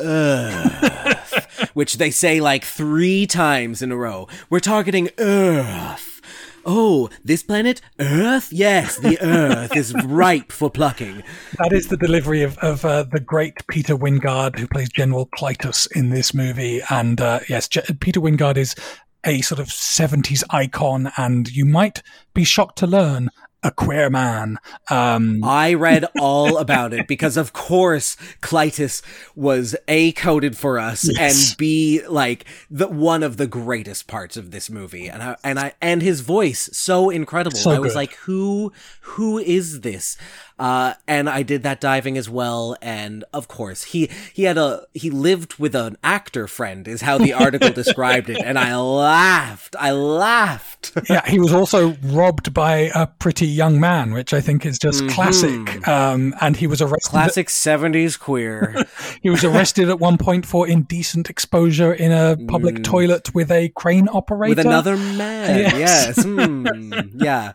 Earth, 0.00 1.70
which 1.74 1.98
they 1.98 2.10
say 2.10 2.40
like 2.40 2.64
three 2.64 3.26
times 3.26 3.82
in 3.82 3.92
a 3.92 3.96
row. 3.96 4.28
We're 4.50 4.60
targeting 4.60 5.10
Earth. 5.18 6.20
Oh, 6.64 7.10
this 7.24 7.42
planet? 7.42 7.80
Earth? 7.98 8.52
Yes, 8.52 8.96
the 8.98 9.18
Earth 9.20 9.76
is 9.76 9.92
ripe 10.04 10.52
for 10.52 10.70
plucking. 10.70 11.24
That 11.58 11.72
is 11.72 11.88
the 11.88 11.96
delivery 11.96 12.42
of, 12.42 12.56
of 12.58 12.84
uh, 12.84 13.02
the 13.02 13.18
great 13.18 13.66
Peter 13.66 13.96
Wyngarde, 13.96 14.58
who 14.58 14.68
plays 14.68 14.88
General 14.88 15.26
Klytus 15.26 15.90
in 15.96 16.10
this 16.10 16.32
movie. 16.32 16.80
And 16.88 17.20
uh, 17.20 17.40
yes, 17.48 17.66
J- 17.66 17.82
Peter 17.98 18.20
Wyngarde 18.20 18.58
is 18.58 18.76
a 19.24 19.40
sort 19.40 19.58
of 19.58 19.68
70s 19.68 20.44
icon, 20.50 21.10
and 21.16 21.50
you 21.50 21.64
might 21.64 22.02
be 22.32 22.44
shocked 22.44 22.78
to 22.78 22.86
learn 22.86 23.30
a 23.62 23.70
queer 23.70 24.10
man. 24.10 24.58
Um, 24.90 25.42
I 25.44 25.74
read 25.74 26.04
all 26.18 26.58
about 26.58 26.92
it 26.92 27.06
because, 27.06 27.36
of 27.36 27.52
course, 27.52 28.16
Klytus 28.40 29.02
was 29.36 29.76
A 29.88 30.12
coded 30.12 30.56
for 30.56 30.78
us 30.78 31.08
Yes. 31.08 31.50
and 31.50 31.56
B 31.58 32.02
like 32.08 32.44
the 32.70 32.88
one 32.88 33.22
of 33.22 33.36
the 33.36 33.46
greatest 33.46 34.06
parts 34.08 34.36
of 34.36 34.50
this 34.50 34.68
movie, 34.68 35.08
and 35.08 35.22
I 35.22 35.36
and 35.44 35.58
I 35.60 35.74
and 35.80 36.02
his 36.02 36.20
voice 36.22 36.68
so 36.72 37.08
incredible. 37.10 37.56
So 37.56 37.70
I 37.70 37.78
was 37.78 37.92
good. 37.92 37.96
like, 37.98 38.14
who 38.14 38.72
who 39.02 39.38
is 39.38 39.80
this? 39.82 40.16
Uh, 40.62 40.94
and 41.08 41.28
I 41.28 41.42
did 41.42 41.64
that 41.64 41.80
diving 41.80 42.16
as 42.16 42.30
well, 42.30 42.76
and 42.80 43.24
of 43.32 43.48
course 43.48 43.82
he 43.82 44.08
he 44.32 44.44
had 44.44 44.56
a 44.56 44.86
he 44.94 45.10
lived 45.10 45.56
with 45.58 45.74
an 45.74 45.96
actor 46.04 46.46
friend 46.46 46.86
is 46.86 47.00
how 47.00 47.18
the 47.18 47.32
article 47.32 47.70
described 47.82 48.30
it, 48.30 48.40
and 48.40 48.56
I 48.56 48.76
laughed, 48.76 49.74
I 49.76 49.90
laughed. 49.90 50.92
yeah, 51.10 51.28
he 51.28 51.40
was 51.40 51.52
also 51.52 51.96
robbed 52.04 52.54
by 52.54 52.92
a 52.94 53.08
pretty 53.08 53.48
young 53.48 53.80
man, 53.80 54.12
which 54.12 54.32
I 54.32 54.40
think 54.40 54.64
is 54.64 54.78
just 54.78 55.08
classic. 55.08 55.88
Um, 55.88 56.32
and 56.40 56.56
he 56.56 56.68
was 56.68 56.80
arrested. 56.80 57.10
Classic 57.10 57.50
seventies 57.50 58.16
queer. 58.16 58.86
He 59.20 59.30
was 59.30 59.42
arrested 59.42 59.88
at 59.88 59.98
one 59.98 60.16
point 60.16 60.46
for 60.46 60.68
indecent 60.68 61.28
exposure 61.28 61.92
in 61.92 62.12
a 62.12 62.36
public 62.46 62.84
toilet 62.84 63.34
with 63.34 63.50
a 63.50 63.68
crane 63.70 64.08
operator. 64.08 64.54
Mm. 64.54 64.56
with 64.56 64.66
another 64.66 64.96
man. 64.96 65.72
Yes. 65.82 66.16
Yes. 66.16 66.24
Hmm. 66.24 66.92
yeah. 67.16 67.52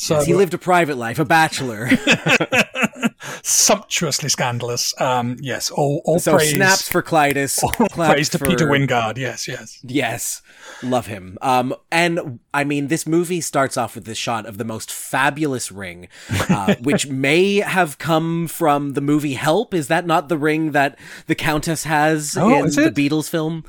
So 0.00 0.14
Yes, 0.14 0.26
he 0.26 0.34
lived 0.34 0.54
a 0.54 0.58
private 0.58 0.96
life, 0.96 1.18
a 1.18 1.24
bachelor. 1.24 1.90
sumptuously 3.42 4.28
scandalous. 4.28 4.94
Um, 5.00 5.36
yes, 5.40 5.70
all, 5.70 6.02
all 6.04 6.20
so 6.20 6.36
praise, 6.36 6.54
snaps 6.54 6.88
for 6.88 7.02
Klytus. 7.02 7.62
all 7.62 7.88
praise 7.88 8.28
to 8.30 8.38
for- 8.38 8.46
Peter 8.46 8.66
Wyngarde. 8.66 9.18
Yes, 9.18 9.48
yes. 9.48 9.80
Yes. 9.82 10.40
Love 10.84 11.06
him. 11.06 11.36
Um, 11.42 11.74
and 11.90 12.38
I 12.58 12.64
mean, 12.64 12.88
this 12.88 13.06
movie 13.06 13.40
starts 13.40 13.76
off 13.76 13.94
with 13.94 14.04
this 14.04 14.18
shot 14.18 14.44
of 14.44 14.58
the 14.58 14.64
most 14.64 14.90
fabulous 14.90 15.70
ring, 15.70 16.08
uh, 16.50 16.74
which 16.80 17.06
may 17.06 17.58
have 17.58 17.98
come 17.98 18.48
from 18.48 18.94
the 18.94 19.00
movie 19.00 19.34
Help. 19.34 19.72
Is 19.74 19.86
that 19.86 20.06
not 20.06 20.28
the 20.28 20.36
ring 20.36 20.72
that 20.72 20.98
the 21.28 21.36
Countess 21.36 21.84
has 21.84 22.36
Oh, 22.36 22.48
in 22.64 22.64
the? 22.70 22.90
Beatles 22.90 23.30
film? 23.30 23.64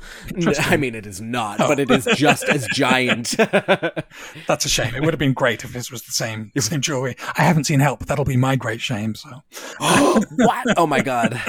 I 0.58 0.76
mean, 0.76 0.96
it 0.96 1.06
is 1.06 1.20
not, 1.20 1.58
but 1.58 1.78
it 1.78 1.88
is 1.88 2.04
just 2.16 2.48
as 2.48 2.66
giant. 2.74 3.36
That's 4.48 4.64
a 4.64 4.68
shame. 4.68 4.92
It 4.96 5.02
would 5.04 5.14
have 5.14 5.20
been 5.20 5.34
great 5.34 5.62
if 5.62 5.72
this 5.72 5.88
was 5.92 6.02
the 6.02 6.10
same 6.10 6.50
same 6.58 6.80
jewelry. 6.80 7.14
I 7.38 7.42
haven't 7.42 7.64
seen 7.64 7.78
Help. 7.78 8.06
That'll 8.06 8.24
be 8.24 8.36
my 8.36 8.56
great 8.56 8.80
shame. 8.80 9.14
So, 9.14 9.30
what? 9.78 10.66
Oh 10.76 10.88
my 10.88 11.00
god. 11.00 11.40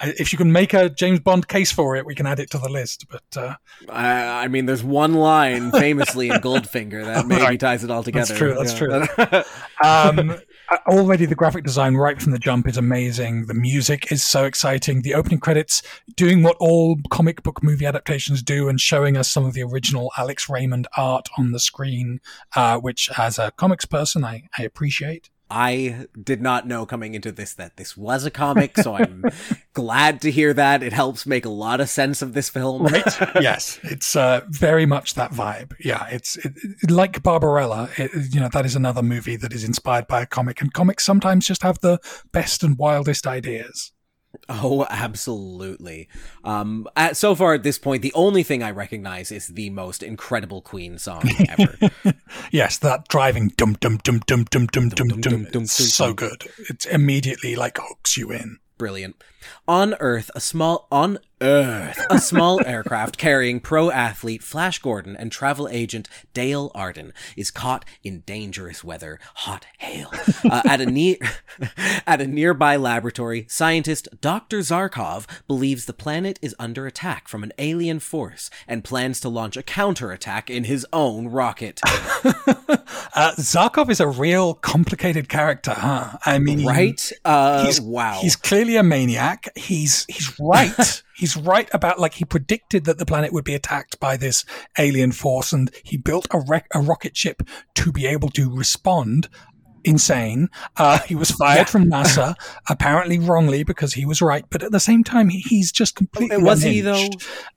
If 0.00 0.32
you 0.32 0.38
can 0.38 0.52
make 0.52 0.74
a 0.74 0.88
James 0.90 1.20
Bond 1.20 1.48
case 1.48 1.72
for 1.72 1.96
it, 1.96 2.06
we 2.06 2.14
can 2.14 2.26
add 2.26 2.40
it 2.40 2.50
to 2.50 2.58
the 2.58 2.68
list. 2.68 3.06
But 3.08 3.22
uh, 3.36 3.54
I, 3.88 4.44
I 4.44 4.48
mean, 4.48 4.66
there's 4.66 4.84
one 4.84 5.14
line 5.14 5.70
famously 5.72 6.28
in 6.30 6.36
Goldfinger 6.40 7.04
that 7.04 7.26
maybe 7.26 7.42
Right. 7.42 7.60
ties 7.60 7.84
it 7.84 7.90
all 7.90 8.02
together. 8.02 8.26
That's 8.34 8.74
true, 8.74 8.94
that's 8.94 9.18
Yeah. 9.18 9.42
um, 10.08 10.30
uh, 10.70 10.76
already 10.86 11.26
the 11.26 11.34
graphic 11.34 11.64
design 11.64 11.94
right 11.94 12.20
from 12.20 12.32
the 12.32 12.38
jump 12.38 12.66
is 12.66 12.76
amazing. 12.76 13.46
The 13.46 13.54
music 13.54 14.10
is 14.10 14.24
so 14.24 14.44
exciting. 14.44 15.02
The 15.02 15.14
opening 15.14 15.40
credits 15.40 15.82
doing 16.16 16.42
what 16.42 16.56
all 16.58 16.96
comic 17.10 17.42
book 17.42 17.62
movie 17.62 17.84
adaptations 17.86 18.42
do 18.42 18.68
and 18.68 18.80
showing 18.80 19.16
us 19.16 19.28
some 19.28 19.44
of 19.44 19.52
the 19.54 19.62
original 19.62 20.10
Alex 20.16 20.48
Raymond 20.48 20.86
art 20.96 21.28
on 21.36 21.52
the 21.52 21.60
screen, 21.60 22.20
uh, 22.56 22.78
which 22.78 23.10
as 23.18 23.38
a 23.38 23.50
comics 23.52 23.84
person, 23.84 24.24
I, 24.24 24.44
I 24.58 24.62
appreciate. 24.62 25.28
I 25.56 26.08
did 26.20 26.42
not 26.42 26.66
know 26.66 26.84
coming 26.84 27.14
into 27.14 27.30
this 27.30 27.54
that 27.54 27.76
this 27.76 27.96
was 27.96 28.24
a 28.26 28.30
comic, 28.30 28.76
so 28.76 28.94
I'm 28.96 29.24
glad 29.72 30.20
to 30.22 30.30
hear 30.32 30.52
that. 30.52 30.82
It 30.82 30.92
helps 30.92 31.26
make 31.26 31.44
a 31.44 31.48
lot 31.50 31.80
of 31.80 31.88
sense 31.88 32.22
of 32.22 32.32
this 32.34 32.48
film. 32.50 32.82
Right? 32.82 33.04
yes, 33.40 33.78
it's 33.84 34.16
uh, 34.16 34.40
very 34.48 34.84
much 34.84 35.14
that 35.14 35.30
vibe. 35.30 35.74
Yeah, 35.78 36.06
it's 36.08 36.36
it, 36.38 36.52
it- 36.82 36.90
like 36.90 37.22
Barbarella. 37.22 37.88
It, 37.96 38.10
you 38.34 38.40
know, 38.40 38.48
that 38.52 38.66
is 38.66 38.74
another 38.74 39.02
movie 39.02 39.36
that 39.36 39.52
is 39.52 39.62
inspired 39.62 40.08
by 40.08 40.22
a 40.22 40.26
comic, 40.26 40.60
and 40.60 40.72
comics 40.72 41.04
sometimes 41.04 41.46
just 41.46 41.62
have 41.62 41.78
the 41.80 42.00
best 42.32 42.64
and 42.64 42.76
wildest 42.76 43.24
ideas. 43.26 43.92
Oh, 44.48 44.86
absolutely. 44.90 46.08
Um, 46.42 46.88
at, 46.96 47.16
so 47.16 47.34
far 47.34 47.54
at 47.54 47.62
this 47.62 47.78
point, 47.78 48.02
the 48.02 48.12
only 48.14 48.42
thing 48.42 48.62
I 48.62 48.70
recognize 48.70 49.32
is 49.32 49.48
the 49.48 49.70
most 49.70 50.02
incredible 50.02 50.60
Queen 50.60 50.98
song 50.98 51.22
ever. 51.48 51.90
Yes, 52.50 52.78
that 52.78 53.08
driving 53.08 53.48
dum 53.56 53.74
dum 53.80 53.98
dum 54.02 54.20
dum 54.26 54.44
dum 54.50 54.66
dum 54.66 54.88
dum 54.88 55.08
dum, 55.08 55.20
dum. 55.20 55.44
dum, 55.44 55.62
It's 55.62 55.76
dum, 55.76 55.86
so 55.86 56.12
good. 56.12 56.44
It 56.68 56.86
immediately 56.86 57.56
like 57.56 57.78
hooks 57.80 58.16
you 58.16 58.30
in. 58.30 58.58
Brilliant. 58.76 59.16
On 59.66 59.94
Earth, 60.00 60.30
a 60.34 60.40
small 60.40 60.86
on 60.90 61.18
Earth, 61.40 62.00
a 62.10 62.18
small 62.18 62.60
aircraft 62.66 63.18
carrying 63.18 63.60
pro 63.60 63.90
athlete 63.90 64.42
Flash 64.42 64.78
Gordon 64.78 65.16
and 65.16 65.30
travel 65.30 65.68
agent 65.70 66.08
Dale 66.32 66.70
Arden 66.74 67.12
is 67.36 67.50
caught 67.50 67.84
in 68.02 68.20
dangerous 68.20 68.82
weather, 68.84 69.18
hot 69.34 69.66
hail, 69.78 70.10
uh, 70.50 70.62
at 70.66 70.80
a 70.80 70.86
near 70.86 71.16
at 72.06 72.20
a 72.20 72.26
nearby 72.26 72.76
laboratory. 72.76 73.46
Scientist 73.48 74.08
Dr. 74.20 74.60
Zarkov 74.60 75.26
believes 75.46 75.84
the 75.86 75.92
planet 75.92 76.38
is 76.40 76.54
under 76.58 76.86
attack 76.86 77.28
from 77.28 77.42
an 77.42 77.52
alien 77.58 77.98
force 78.00 78.48
and 78.68 78.84
plans 78.84 79.20
to 79.20 79.28
launch 79.28 79.56
a 79.56 79.62
counterattack 79.62 80.48
in 80.48 80.64
his 80.64 80.86
own 80.92 81.28
rocket. 81.28 81.80
Uh, 83.16 83.32
Zarkov 83.36 83.90
is 83.90 84.00
a 84.00 84.08
real 84.08 84.54
complicated 84.54 85.28
character, 85.28 85.70
huh? 85.72 86.18
I 86.26 86.40
mean, 86.40 86.64
Right? 86.66 87.12
Uh, 87.24 87.64
he's, 87.64 87.80
wow. 87.80 88.18
He's 88.20 88.34
clearly 88.34 88.74
a 88.76 88.82
maniac. 88.82 89.33
He's 89.56 90.04
he's 90.08 90.38
right. 90.38 91.02
he's 91.16 91.36
right 91.36 91.68
about 91.72 91.98
like 91.98 92.14
he 92.14 92.24
predicted 92.24 92.84
that 92.84 92.98
the 92.98 93.06
planet 93.06 93.32
would 93.32 93.44
be 93.44 93.54
attacked 93.54 93.98
by 94.00 94.16
this 94.16 94.44
alien 94.78 95.12
force, 95.12 95.52
and 95.52 95.70
he 95.84 95.96
built 95.96 96.26
a, 96.30 96.40
rec- 96.40 96.68
a 96.74 96.80
rocket 96.80 97.16
ship 97.16 97.42
to 97.74 97.92
be 97.92 98.06
able 98.06 98.28
to 98.30 98.54
respond. 98.54 99.28
Insane. 99.84 100.48
Uh, 100.76 100.98
he 101.00 101.14
was 101.14 101.30
fired 101.30 101.68
from 101.68 101.84
NASA, 101.90 102.34
apparently 102.68 103.18
wrongly 103.18 103.62
because 103.64 103.94
he 103.94 104.04
was 104.04 104.20
right, 104.22 104.44
but 104.50 104.62
at 104.62 104.72
the 104.72 104.80
same 104.80 105.04
time, 105.04 105.28
he- 105.28 105.40
he's 105.40 105.70
just 105.72 105.94
completely. 105.96 106.38
was 106.38 106.62
he 106.62 106.80
though? 106.80 107.08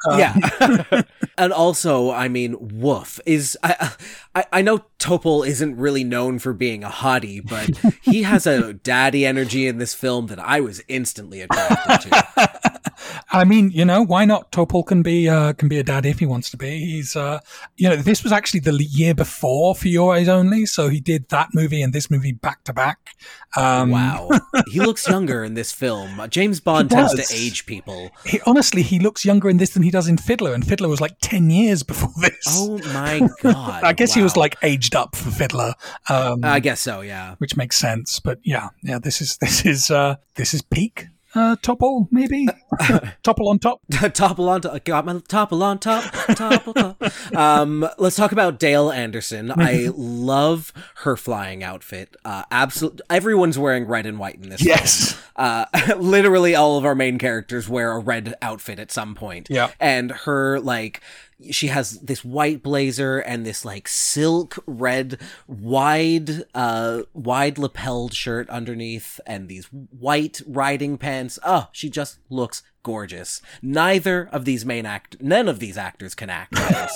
Um, 0.09 0.19
yeah. 0.19 1.01
and 1.37 1.53
also, 1.53 2.11
I 2.11 2.27
mean, 2.27 2.55
woof 2.59 3.19
is 3.25 3.57
I, 3.63 3.91
I 4.35 4.45
I 4.51 4.61
know 4.61 4.85
Topol 4.99 5.45
isn't 5.47 5.77
really 5.77 6.03
known 6.03 6.39
for 6.39 6.53
being 6.53 6.83
a 6.83 6.89
hottie, 6.89 7.41
but 7.47 7.93
he 8.01 8.23
has 8.23 8.45
a 8.47 8.73
daddy 8.73 9.25
energy 9.25 9.67
in 9.67 9.77
this 9.77 9.93
film 9.93 10.27
that 10.27 10.39
I 10.39 10.59
was 10.59 10.81
instantly 10.87 11.41
attracted 11.41 12.09
to. 12.09 12.66
I 13.31 13.43
mean, 13.43 13.71
you 13.71 13.85
know, 13.85 14.01
why 14.01 14.25
not? 14.25 14.51
Topol 14.51 14.85
can 14.85 15.01
be 15.01 15.27
uh, 15.29 15.53
can 15.53 15.67
be 15.67 15.79
a 15.79 15.83
dad 15.83 16.05
if 16.05 16.19
he 16.19 16.25
wants 16.25 16.49
to 16.51 16.57
be. 16.57 16.79
He's, 16.79 17.15
uh, 17.15 17.39
you 17.75 17.89
know, 17.89 17.95
this 17.95 18.23
was 18.23 18.31
actually 18.31 18.61
the 18.61 18.73
year 18.83 19.13
before 19.13 19.75
For 19.75 19.87
Your 19.87 20.13
Eyes 20.15 20.27
Only, 20.27 20.65
so 20.65 20.89
he 20.89 20.99
did 20.99 21.29
that 21.29 21.49
movie 21.53 21.81
and 21.81 21.93
this 21.93 22.09
movie 22.09 22.31
back 22.31 22.63
to 22.65 22.73
back. 22.73 23.11
Um, 23.55 23.91
Wow, 23.91 24.29
he 24.71 24.79
looks 24.79 25.07
younger 25.07 25.43
in 25.43 25.53
this 25.53 25.71
film. 25.71 26.21
James 26.29 26.59
Bond 26.59 26.89
tends 26.91 27.13
to 27.15 27.35
age 27.35 27.65
people. 27.65 28.11
He, 28.25 28.39
honestly, 28.45 28.81
he 28.81 28.99
looks 28.99 29.25
younger 29.25 29.49
in 29.49 29.57
this 29.57 29.71
than 29.71 29.83
he 29.83 29.91
does 29.91 30.07
in 30.07 30.17
Fiddler, 30.17 30.53
and 30.53 30.65
Fiddler 30.65 30.89
was 30.89 31.01
like 31.01 31.17
ten 31.21 31.49
years 31.49 31.83
before 31.83 32.11
this. 32.21 32.45
Oh 32.49 32.77
my 32.93 33.27
god! 33.41 33.83
I 33.83 33.93
guess 33.93 34.13
he 34.13 34.21
was 34.21 34.35
like 34.37 34.55
aged 34.63 34.95
up 34.95 35.15
for 35.15 35.31
Fiddler. 35.31 35.73
Um, 36.09 36.41
I 36.43 36.59
guess 36.59 36.81
so. 36.81 37.01
Yeah. 37.01 37.35
which 37.37 37.55
makes 37.57 37.77
sense. 37.77 38.19
But 38.19 38.39
yeah, 38.43 38.69
yeah, 38.83 38.99
this 38.99 39.21
is 39.21 39.37
this 39.37 39.65
is 39.65 39.89
uh 39.89 40.15
this 40.35 40.53
is 40.53 40.61
peak 40.61 41.07
uh 41.35 41.55
topple 41.61 42.07
maybe 42.11 42.47
topple 43.23 43.49
on 43.49 43.59
top. 43.59 43.81
topple 44.13 44.49
on 44.49 44.61
top. 44.61 44.83
Got 44.83 45.05
my 45.05 45.19
topple 45.27 45.63
on 45.63 45.79
top. 45.79 46.03
Topple 46.35 46.73
top. 46.73 47.03
Um, 47.35 47.87
let's 47.97 48.15
talk 48.15 48.31
about 48.31 48.59
Dale 48.59 48.91
Anderson. 48.91 49.51
I 49.51 49.89
love 49.95 50.73
her 50.97 51.15
flying 51.17 51.63
outfit. 51.63 52.15
Uh, 52.23 52.43
absolutely. 52.51 53.01
Everyone's 53.09 53.57
wearing 53.57 53.85
red 53.85 54.05
and 54.05 54.19
white 54.19 54.35
in 54.35 54.49
this. 54.49 54.61
film. 54.61 54.75
Yes. 54.77 55.19
Uh, 55.35 55.65
literally 55.97 56.55
all 56.55 56.77
of 56.77 56.85
our 56.85 56.95
main 56.95 57.17
characters 57.17 57.69
wear 57.69 57.91
a 57.91 57.99
red 57.99 58.35
outfit 58.41 58.79
at 58.79 58.91
some 58.91 59.15
point. 59.15 59.47
Yeah. 59.49 59.71
And 59.79 60.11
her, 60.11 60.59
like, 60.59 61.01
she 61.51 61.67
has 61.67 61.99
this 61.99 62.25
white 62.25 62.63
blazer 62.63 63.19
and 63.19 63.45
this, 63.45 63.63
like, 63.63 63.87
silk 63.87 64.57
red, 64.65 65.19
wide, 65.47 66.43
uh, 66.53 67.03
wide 67.13 67.57
lapelled 67.57 68.13
shirt 68.13 68.49
underneath 68.49 69.19
and 69.25 69.47
these 69.47 69.65
white 69.65 70.41
riding 70.47 70.97
pants. 70.97 71.37
Oh, 71.43 71.67
she 71.71 71.89
just 71.89 72.19
looks 72.29 72.63
gorgeous. 72.87 73.41
Neither 73.61 74.29
of 74.31 74.45
these 74.45 74.65
main 74.65 74.85
act, 74.85 75.17
none 75.21 75.49
of 75.49 75.59
these 75.59 75.77
actors 75.77 76.15
can 76.15 76.29
act. 76.29 76.53
I. 76.55 76.87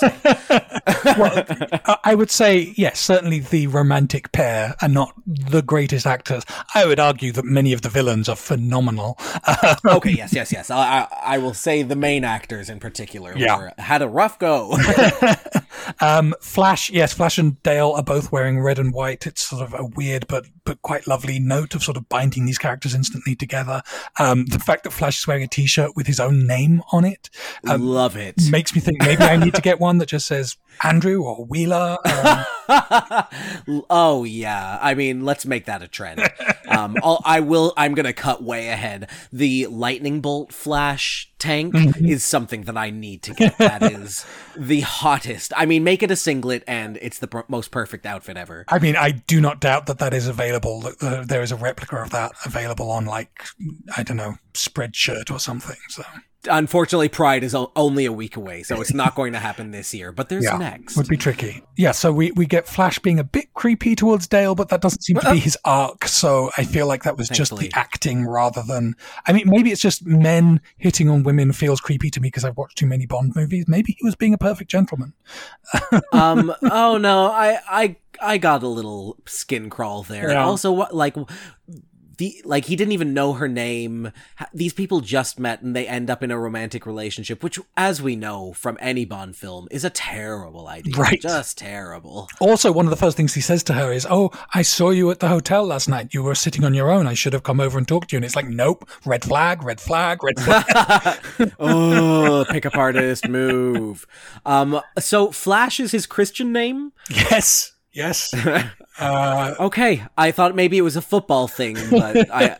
Uh, 1.04 1.96
I 2.04 2.14
would 2.14 2.30
say 2.30 2.72
yes, 2.76 2.98
certainly 2.98 3.40
the 3.40 3.66
romantic 3.66 4.32
pair 4.32 4.74
are 4.80 4.88
not 4.88 5.12
the 5.26 5.60
greatest 5.60 6.06
actors. 6.06 6.44
I 6.74 6.86
would 6.86 6.98
argue 6.98 7.30
that 7.32 7.44
many 7.44 7.74
of 7.74 7.82
the 7.82 7.90
villains 7.90 8.26
are 8.30 8.36
phenomenal. 8.36 9.18
okay, 9.84 10.12
yes, 10.12 10.32
yes, 10.32 10.50
yes. 10.50 10.70
I, 10.70 10.76
I, 11.02 11.34
I 11.34 11.38
will 11.38 11.52
say 11.54 11.82
the 11.82 11.94
main 11.96 12.24
actors 12.24 12.70
in 12.70 12.80
particular 12.80 13.34
Yeah. 13.36 13.56
were, 13.58 13.72
had 13.76 14.00
a 14.00 14.08
rough 14.08 14.38
go. 14.38 14.72
Um, 16.00 16.34
Flash, 16.40 16.90
yes, 16.90 17.12
Flash 17.12 17.38
and 17.38 17.62
Dale 17.62 17.92
are 17.92 18.02
both 18.02 18.32
wearing 18.32 18.60
red 18.60 18.78
and 18.78 18.92
white. 18.92 19.26
It's 19.26 19.42
sort 19.42 19.62
of 19.62 19.74
a 19.74 19.84
weird 19.84 20.26
but 20.28 20.46
but 20.64 20.80
quite 20.82 21.08
lovely 21.08 21.40
note 21.40 21.74
of 21.74 21.82
sort 21.82 21.96
of 21.96 22.08
binding 22.08 22.46
these 22.46 22.58
characters 22.58 22.94
instantly 22.94 23.34
together. 23.34 23.82
Um, 24.20 24.46
the 24.46 24.60
fact 24.60 24.84
that 24.84 24.92
Flash 24.92 25.18
is 25.18 25.26
wearing 25.26 25.42
a 25.42 25.48
T-shirt 25.48 25.96
with 25.96 26.06
his 26.06 26.20
own 26.20 26.46
name 26.46 26.82
on 26.92 27.04
it 27.04 27.30
um, 27.68 27.82
Love 27.82 28.16
it. 28.16 28.36
makes 28.50 28.74
me 28.74 28.80
think 28.80 29.00
maybe 29.00 29.22
I 29.22 29.36
need 29.36 29.54
to 29.54 29.60
get 29.60 29.80
one 29.80 29.98
that 29.98 30.06
just 30.06 30.26
says 30.26 30.56
Andrew 30.82 31.22
or 31.24 31.44
Wheeler. 31.44 31.98
Um, 32.04 32.44
oh 33.90 34.24
yeah. 34.24 34.78
I 34.80 34.94
mean, 34.94 35.24
let's 35.24 35.46
make 35.46 35.66
that 35.66 35.82
a 35.82 35.88
trend. 35.88 36.22
Um, 36.68 36.96
I 37.24 37.40
will. 37.40 37.72
I'm 37.76 37.94
gonna 37.94 38.12
cut 38.12 38.42
way 38.42 38.68
ahead. 38.68 39.08
The 39.32 39.66
lightning 39.66 40.20
bolt 40.20 40.52
flash 40.52 41.31
tank 41.42 41.74
Mm-hmm. 41.74 42.06
is 42.06 42.24
something 42.24 42.62
that 42.62 42.76
I 42.76 42.90
need 42.90 43.22
to 43.24 43.34
get. 43.34 43.58
That 43.58 43.82
is 43.92 44.24
the 44.56 44.80
hottest. 44.82 45.52
I 45.56 45.66
mean, 45.66 45.82
make 45.84 46.02
it 46.02 46.10
a 46.10 46.16
singlet, 46.16 46.62
and 46.66 46.98
it's 47.02 47.18
the 47.18 47.26
per- 47.28 47.44
most 47.48 47.70
perfect 47.70 48.06
outfit 48.06 48.36
ever. 48.36 48.64
I 48.68 48.78
mean, 48.78 48.96
I 48.96 49.10
do 49.10 49.40
not 49.40 49.60
doubt 49.60 49.86
that 49.86 49.98
that 49.98 50.14
is 50.14 50.28
available. 50.28 50.92
There 51.00 51.42
is 51.42 51.50
a 51.52 51.56
replica 51.56 51.96
of 51.96 52.10
that 52.10 52.32
available 52.44 52.90
on 52.90 53.04
like 53.06 53.30
I 53.96 54.02
don't 54.02 54.16
know 54.16 54.36
Spreadshirt 54.54 55.30
or 55.30 55.38
something. 55.38 55.76
So 55.88 56.02
Unfortunately, 56.50 57.08
Pride 57.08 57.44
is 57.44 57.54
only 57.76 58.04
a 58.04 58.12
week 58.12 58.36
away, 58.36 58.62
so 58.62 58.80
it's 58.80 58.92
not 58.92 59.14
going 59.14 59.32
to 59.32 59.38
happen 59.38 59.70
this 59.70 59.94
year. 59.94 60.10
But 60.12 60.28
there's 60.28 60.44
yeah, 60.44 60.56
next. 60.56 60.96
would 60.96 61.06
be 61.08 61.16
tricky. 61.16 61.62
Yeah, 61.76 61.92
so 61.92 62.12
we 62.12 62.32
we 62.32 62.46
get 62.46 62.66
Flash 62.66 62.98
being 62.98 63.18
a 63.18 63.24
bit 63.24 63.54
creepy 63.54 63.94
towards 63.94 64.26
Dale, 64.26 64.54
but 64.54 64.68
that 64.70 64.80
doesn't 64.80 65.02
seem 65.02 65.16
to 65.18 65.30
be 65.30 65.38
his 65.38 65.56
arc. 65.64 66.06
So 66.06 66.50
I 66.58 66.64
feel 66.64 66.86
like 66.86 67.04
that 67.04 67.16
was 67.16 67.28
just 67.28 67.52
Uh, 67.52 67.56
the 67.56 67.72
acting 67.74 68.26
rather 68.26 68.62
than. 68.66 68.96
I 69.26 69.32
mean, 69.32 69.48
maybe 69.48 69.70
it's 69.70 69.80
just 69.80 70.04
men 70.04 70.60
hitting 70.78 71.08
on 71.08 71.22
women 71.22 71.52
feels 71.52 71.80
creepy 71.80 72.10
to 72.10 72.20
me 72.20 72.26
because 72.28 72.44
I've 72.44 72.56
watched 72.56 72.78
too 72.78 72.86
many 72.86 73.06
Bond 73.06 73.34
movies. 73.36 73.66
Maybe 73.68 73.96
he 73.98 74.04
was 74.04 74.16
being 74.16 74.34
a 74.34 74.38
perfect 74.38 74.70
gentleman. 74.70 75.12
um 76.12 76.52
oh 76.70 76.98
no 76.98 77.26
i 77.30 77.58
i 77.68 77.96
i 78.20 78.36
got 78.38 78.62
a 78.62 78.68
little 78.68 79.16
skin 79.26 79.70
crawl 79.70 80.02
there 80.02 80.30
Yeah. 80.30 80.44
also 80.44 80.70
what 80.72 80.94
like 80.94 81.16
the 82.18 82.40
like 82.44 82.66
he 82.66 82.76
didn't 82.76 82.92
even 82.92 83.14
know 83.14 83.32
her 83.34 83.48
name 83.48 84.12
these 84.52 84.72
people 84.72 85.00
just 85.00 85.38
met 85.38 85.62
and 85.62 85.74
they 85.74 85.86
end 85.86 86.10
up 86.10 86.22
in 86.22 86.30
a 86.30 86.38
romantic 86.38 86.84
relationship 86.86 87.42
which 87.42 87.58
as 87.76 88.02
we 88.02 88.16
know 88.16 88.52
from 88.52 88.76
any 88.80 89.04
bond 89.04 89.36
film 89.36 89.66
is 89.70 89.84
a 89.84 89.90
terrible 89.90 90.68
idea 90.68 90.94
Right. 90.96 91.20
just 91.20 91.58
terrible 91.58 92.28
Also, 92.40 92.70
one 92.72 92.86
of 92.86 92.90
the 92.90 92.96
first 92.96 93.16
things 93.16 93.34
he 93.34 93.40
says 93.40 93.62
to 93.64 93.72
her 93.74 93.92
is, 93.92 94.06
"Oh, 94.08 94.30
I 94.52 94.62
saw 94.62 94.90
you 94.90 95.10
at 95.10 95.20
the 95.20 95.28
hotel 95.28 95.64
last 95.64 95.88
night. 95.88 96.12
You 96.12 96.22
were 96.22 96.34
sitting 96.34 96.64
on 96.64 96.74
your 96.74 96.90
own. 96.90 97.06
I 97.06 97.14
should 97.14 97.32
have 97.32 97.42
come 97.42 97.60
over 97.60 97.78
and 97.78 97.86
talked 97.88 98.10
to 98.10 98.14
you." 98.14 98.18
And 98.18 98.24
it's 98.24 98.36
like, 98.36 98.48
"Nope, 98.48 98.88
red 99.06 99.24
flag, 99.24 99.62
red 99.62 99.80
flag, 99.80 100.22
red 100.22 100.38
flag." 100.40 101.18
oh 101.60 102.44
pickup 102.50 102.76
artist 102.76 103.28
move 103.28 104.06
um 104.44 104.80
so 104.98 105.30
flash 105.30 105.80
is 105.80 105.92
his 105.92 106.06
christian 106.06 106.52
name 106.52 106.92
yes, 107.10 107.71
yes. 107.92 108.34
Uh, 108.98 109.54
okay 109.58 110.04
i 110.18 110.30
thought 110.30 110.54
maybe 110.54 110.76
it 110.76 110.82
was 110.82 110.96
a 110.96 111.00
football 111.02 111.48
thing 111.48 111.74
but 111.90 112.28
i 112.32 112.58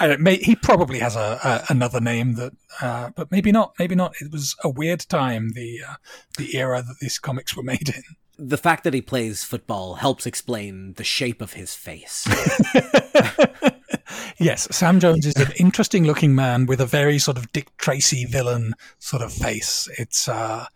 I 0.00 0.08
don't, 0.08 0.20
may, 0.20 0.36
he 0.36 0.56
probably 0.56 0.98
has 0.98 1.14
a, 1.14 1.38
a 1.44 1.72
another 1.72 2.00
name 2.00 2.34
that, 2.34 2.52
uh, 2.82 3.10
but 3.14 3.30
maybe 3.30 3.52
not. 3.52 3.72
Maybe 3.78 3.94
not. 3.94 4.14
It 4.20 4.32
was 4.32 4.56
a 4.64 4.68
weird 4.68 5.00
time, 5.08 5.50
the 5.54 5.80
uh, 5.88 5.94
the 6.36 6.56
era 6.56 6.82
that 6.82 6.96
these 7.00 7.20
comics 7.20 7.56
were 7.56 7.62
made 7.62 7.88
in. 7.88 8.02
the 8.36 8.56
fact 8.58 8.82
that 8.84 8.94
he 8.94 9.00
plays 9.00 9.44
football 9.44 9.94
helps 9.94 10.26
explain 10.26 10.94
the 10.94 11.04
shape 11.04 11.40
of 11.40 11.52
his 11.52 11.74
face. 11.74 12.26
Yes, 14.40 14.68
Sam 14.70 15.00
Jones 15.00 15.26
is 15.26 15.34
an 15.36 15.52
interesting 15.58 16.04
looking 16.04 16.34
man 16.34 16.66
with 16.66 16.80
a 16.80 16.86
very 16.86 17.18
sort 17.18 17.36
of 17.36 17.50
Dick 17.52 17.76
Tracy 17.76 18.24
villain 18.24 18.74
sort 18.98 19.22
of 19.22 19.32
face. 19.32 19.88
It's 19.98 20.28
uh, 20.28 20.66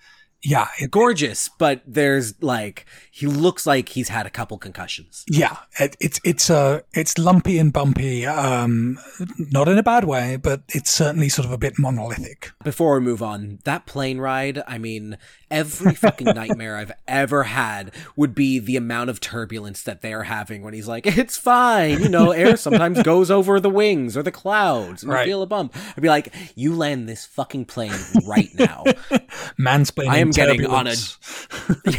yeah, 0.45 0.69
it, 0.81 0.91
Gorgeous, 0.91 1.49
but 1.49 1.83
there's 1.87 2.41
like 2.43 2.87
he 3.11 3.27
looks 3.27 3.67
like 3.67 3.91
he's 3.91 4.09
had 4.09 4.27
a 4.27 4.31
couple 4.31 4.59
concussions. 4.59 5.25
yeah, 5.29 5.59
it, 5.79 5.97
it's 6.01 6.21
it's 6.25 6.51
uh, 6.51 6.81
it's 6.93 7.17
lumpy 7.19 7.59
and 7.59 7.73
bumpy. 7.73 8.27
Um, 8.27 8.99
not 9.39 9.69
in 9.69 9.79
a 9.79 9.83
bad 9.83 10.05
way, 10.05 10.37
but 10.37 10.63
it's 10.69 10.91
certainly 10.91 11.29
sort 11.29 11.47
of 11.47 11.53
a 11.53 11.59
bit 11.59 11.79
monolithic. 11.79 12.51
Before 12.65 12.95
we 12.99 13.05
move 13.05 13.23
on, 13.23 13.59
that 13.65 13.87
plane 13.87 14.19
ride, 14.19 14.63
I 14.67 14.79
mean, 14.79 15.17
every 15.51 15.95
fucking 15.95 16.27
nightmare 16.35 16.77
I've 16.77 16.93
ever 17.07 17.45
had 17.45 17.93
would 18.17 18.35
be 18.35 18.59
the 18.59 18.77
amount 18.77 19.11
of 19.11 19.21
turbulence 19.21 19.83
that 19.85 20.01
they're 20.03 20.25
having 20.25 20.63
when 20.63 20.75
he's 20.75 20.89
like, 20.89 21.07
"It's 21.07 21.37
fine, 21.37 22.03
you 22.03 22.09
know, 22.09 22.33
air 22.33 22.57
sometimes 22.57 23.01
goes 23.05 23.31
over 23.31 23.61
the 23.61 23.71
wings 23.71 24.17
or 24.17 24.23
the 24.23 24.33
clouds, 24.33 25.03
and 25.03 25.11
you 25.13 25.15
Right. 25.17 25.27
feel 25.27 25.43
a 25.43 25.47
bump." 25.47 25.77
I'd 25.97 26.03
be 26.03 26.09
like, 26.09 26.35
"You 26.57 26.75
land 26.75 27.09
this 27.09 27.25
fucking 27.27 27.67
plane 27.67 27.93
right 28.27 28.49
now." 28.59 28.83
Mansplaining. 29.59 30.09
I 30.09 30.19
am 30.19 30.32
getting 30.33 30.67
on 30.67 30.87
a 30.87 30.95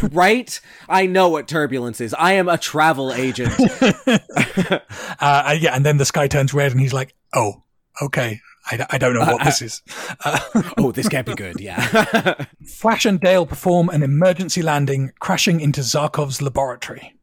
right. 0.12 0.60
I 0.90 1.06
know 1.06 1.30
what 1.30 1.48
turbulence 1.48 2.02
is. 2.02 2.14
I 2.14 2.34
am 2.34 2.50
a 2.50 2.58
travel 2.58 3.14
agent. 3.14 3.54
Uh, 5.20 5.56
yeah, 5.58 5.74
and 5.74 5.86
then 5.86 5.98
the 5.98 6.06
sky 6.06 6.28
turns 6.28 6.54
red, 6.54 6.72
and 6.72 6.82
he's 6.82 6.92
like, 6.92 7.14
"Oh, 7.34 7.64
okay." 8.02 8.42
I, 8.66 8.86
I 8.92 8.98
don't 8.98 9.14
know 9.14 9.22
what 9.22 9.44
this 9.44 9.62
is. 9.62 9.82
oh, 10.78 10.92
this 10.92 11.08
can't 11.08 11.26
be 11.26 11.36
good. 11.36 11.60
Yeah. 11.60 12.46
Flash 12.66 13.06
and 13.06 13.20
Dale 13.20 13.46
perform 13.46 13.90
an 13.90 14.04
emergency 14.04 14.62
landing, 14.62 15.12
crashing 15.20 15.60
into 15.60 15.82
Zarkov's 15.82 16.42
laboratory. 16.42 17.14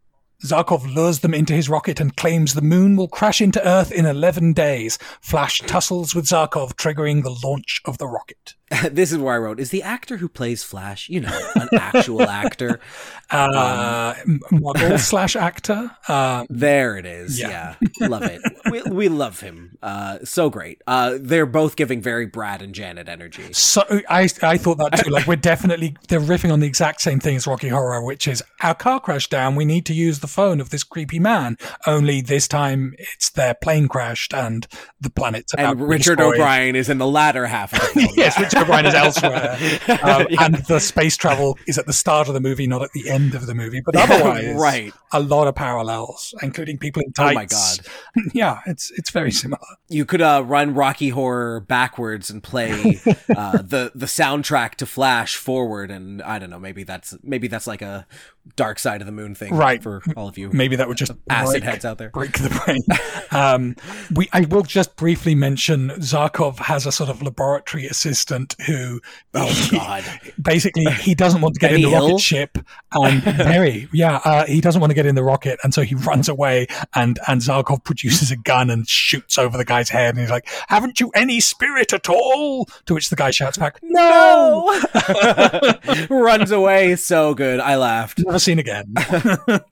Zarkov 0.44 0.94
lures 0.94 1.20
them 1.20 1.34
into 1.34 1.52
his 1.52 1.68
rocket 1.68 2.00
and 2.00 2.16
claims 2.16 2.54
the 2.54 2.62
moon 2.62 2.96
will 2.96 3.08
crash 3.08 3.40
into 3.40 3.66
Earth 3.66 3.92
in 3.92 4.06
11 4.06 4.54
days. 4.54 4.98
Flash 5.20 5.58
tussles 5.60 6.14
with 6.14 6.24
Zarkov, 6.24 6.74
triggering 6.74 7.22
the 7.22 7.36
launch 7.44 7.80
of 7.84 7.98
the 7.98 8.08
rocket. 8.08 8.54
this 8.90 9.10
is 9.12 9.18
where 9.18 9.34
I 9.34 9.38
wrote: 9.38 9.58
Is 9.60 9.70
the 9.70 9.82
actor 9.82 10.16
who 10.18 10.28
plays 10.28 10.62
Flash, 10.62 11.08
you 11.08 11.20
know, 11.20 11.50
an 11.56 11.68
actual 11.72 12.22
actor? 12.22 12.80
Uh, 13.32 14.12
m- 14.26 14.40
model 14.50 14.98
slash 14.98 15.36
actor. 15.36 15.88
Um, 16.08 16.48
There 16.50 16.96
it 16.98 17.06
is. 17.06 17.38
Yeah, 17.38 17.76
Yeah. 18.00 18.06
love 18.08 18.22
it. 18.24 18.40
We, 18.68 18.82
we 18.82 19.08
love 19.08 19.38
him. 19.38 19.78
Uh, 19.80 20.18
so 20.24 20.50
great. 20.50 20.82
Uh, 20.86 21.16
they're 21.20 21.46
both 21.46 21.76
giving 21.76 22.02
very 22.02 22.26
Brad 22.26 22.60
and 22.60 22.74
Janet 22.74 23.08
energy. 23.08 23.52
So 23.52 23.84
I 24.08 24.28
I 24.42 24.58
thought 24.58 24.78
that 24.78 25.04
too. 25.04 25.10
Like 25.10 25.28
we're 25.28 25.36
definitely 25.36 25.96
they're 26.08 26.18
riffing 26.18 26.52
on 26.52 26.58
the 26.58 26.66
exact 26.66 27.00
same 27.02 27.20
thing 27.20 27.36
as 27.36 27.46
Rocky 27.46 27.68
Horror, 27.68 28.02
which 28.04 28.26
is 28.26 28.42
our 28.62 28.74
car 28.74 28.98
crashed 28.98 29.30
down. 29.30 29.54
We 29.54 29.64
need 29.64 29.86
to 29.86 29.94
use 29.94 30.18
the 30.18 30.26
phone 30.26 30.60
of 30.60 30.70
this 30.70 30.82
creepy 30.82 31.20
man. 31.20 31.56
Only 31.86 32.20
this 32.22 32.48
time 32.48 32.94
it's 32.98 33.30
their 33.30 33.54
plane 33.54 33.86
crashed 33.86 34.34
and 34.34 34.66
the 35.00 35.10
planet's 35.10 35.54
about 35.54 35.76
And 35.76 35.88
Richard. 35.88 36.20
O'Brien 36.20 36.74
is 36.74 36.88
in 36.88 36.98
the 36.98 37.06
latter 37.06 37.46
half 37.46 37.72
of 37.72 37.78
the 37.80 37.86
film. 38.00 38.14
yes, 38.16 38.38
Richard 38.40 38.59
O'Brien 38.60 38.86
is 38.86 38.94
elsewhere, 38.94 39.58
um, 40.02 40.26
and 40.38 40.54
the 40.66 40.78
space 40.78 41.16
travel 41.16 41.58
is 41.66 41.78
at 41.78 41.86
the 41.86 41.92
start 41.92 42.28
of 42.28 42.34
the 42.34 42.40
movie, 42.40 42.66
not 42.66 42.82
at 42.82 42.92
the 42.92 43.08
end 43.10 43.34
of 43.34 43.46
the 43.46 43.54
movie. 43.54 43.80
But 43.84 43.96
otherwise, 44.10 44.56
Right. 44.56 44.92
A 45.12 45.20
lot 45.20 45.48
of 45.48 45.54
parallels, 45.54 46.34
including 46.42 46.78
people 46.78 47.02
in 47.02 47.12
time. 47.12 47.36
Oh 47.36 47.40
tights. 47.40 47.80
my 48.16 48.22
yeah, 48.34 48.60
it's 48.66 48.90
it's 48.96 49.10
very 49.10 49.30
similar. 49.32 49.60
You 49.88 50.04
could 50.04 50.22
uh, 50.22 50.42
run 50.46 50.74
Rocky 50.74 51.08
Horror 51.10 51.60
backwards 51.60 52.30
and 52.30 52.42
play 52.42 53.00
uh, 53.36 53.58
the 53.62 53.92
the 53.94 54.06
soundtrack 54.06 54.76
to 54.76 54.86
Flash 54.86 55.36
forward, 55.36 55.90
and 55.90 56.22
I 56.22 56.38
don't 56.38 56.50
know. 56.50 56.58
Maybe 56.60 56.84
that's 56.84 57.16
maybe 57.22 57.48
that's 57.48 57.66
like 57.66 57.82
a 57.82 58.06
Dark 58.56 58.78
Side 58.78 59.00
of 59.02 59.06
the 59.06 59.12
Moon 59.12 59.34
thing, 59.34 59.54
Right. 59.54 59.82
For 59.82 60.02
all 60.16 60.26
of 60.26 60.38
you 60.38 60.50
Maybe 60.52 60.74
that 60.76 60.88
would 60.88 60.96
just 60.96 61.12
acid 61.30 61.60
break- 61.60 61.64
heads 61.64 61.84
out 61.84 61.98
there. 61.98 62.08
break 62.10 62.32
the 62.38 62.48
brain. 62.64 62.80
um, 63.30 63.76
we, 64.14 64.28
I 64.32 64.40
will 64.42 64.62
just 64.62 64.96
briefly 64.96 65.34
mention 65.34 65.90
Zarkov 65.90 66.58
has 66.58 66.86
a 66.86 66.92
sort 66.92 67.10
of 67.10 67.22
laboratory 67.22 67.86
assistant 67.86 68.56
who, 68.66 69.00
Oh 69.34 69.68
God. 69.70 70.04
basically, 70.40 70.86
he 70.92 71.14
doesn't 71.14 71.42
want 71.42 71.54
to 71.54 71.60
get 71.60 71.72
in 71.72 71.82
Benny 71.82 71.90
the 71.94 72.00
rocket 72.00 72.20
ship. 72.20 72.58
And 72.92 73.24
Mary, 73.24 73.88
yeah, 73.92 74.20
uh, 74.24 74.46
he 74.46 74.60
doesn't 74.62 74.80
want 74.80 74.90
to 74.90 74.94
get 74.94 74.99
in 75.06 75.14
the 75.14 75.22
rocket, 75.22 75.58
and 75.62 75.72
so 75.74 75.82
he 75.82 75.94
runs 75.94 76.28
away. 76.28 76.66
And 76.94 77.18
and 77.26 77.40
Zarkov 77.40 77.84
produces 77.84 78.30
a 78.30 78.36
gun 78.36 78.70
and 78.70 78.88
shoots 78.88 79.38
over 79.38 79.56
the 79.56 79.64
guy's 79.64 79.88
head, 79.88 80.14
and 80.14 80.20
he's 80.20 80.30
like, 80.30 80.48
"Haven't 80.68 81.00
you 81.00 81.10
any 81.14 81.40
spirit 81.40 81.92
at 81.92 82.08
all?" 82.08 82.66
To 82.86 82.94
which 82.94 83.10
the 83.10 83.16
guy 83.16 83.30
shouts 83.30 83.58
back, 83.58 83.78
No! 83.82 84.80
Runs 86.10 86.50
away. 86.50 86.96
So 86.96 87.34
good. 87.34 87.60
I 87.60 87.76
laughed. 87.76 88.20
"Never 88.24 88.38
seen 88.38 88.58
again." 88.58 88.94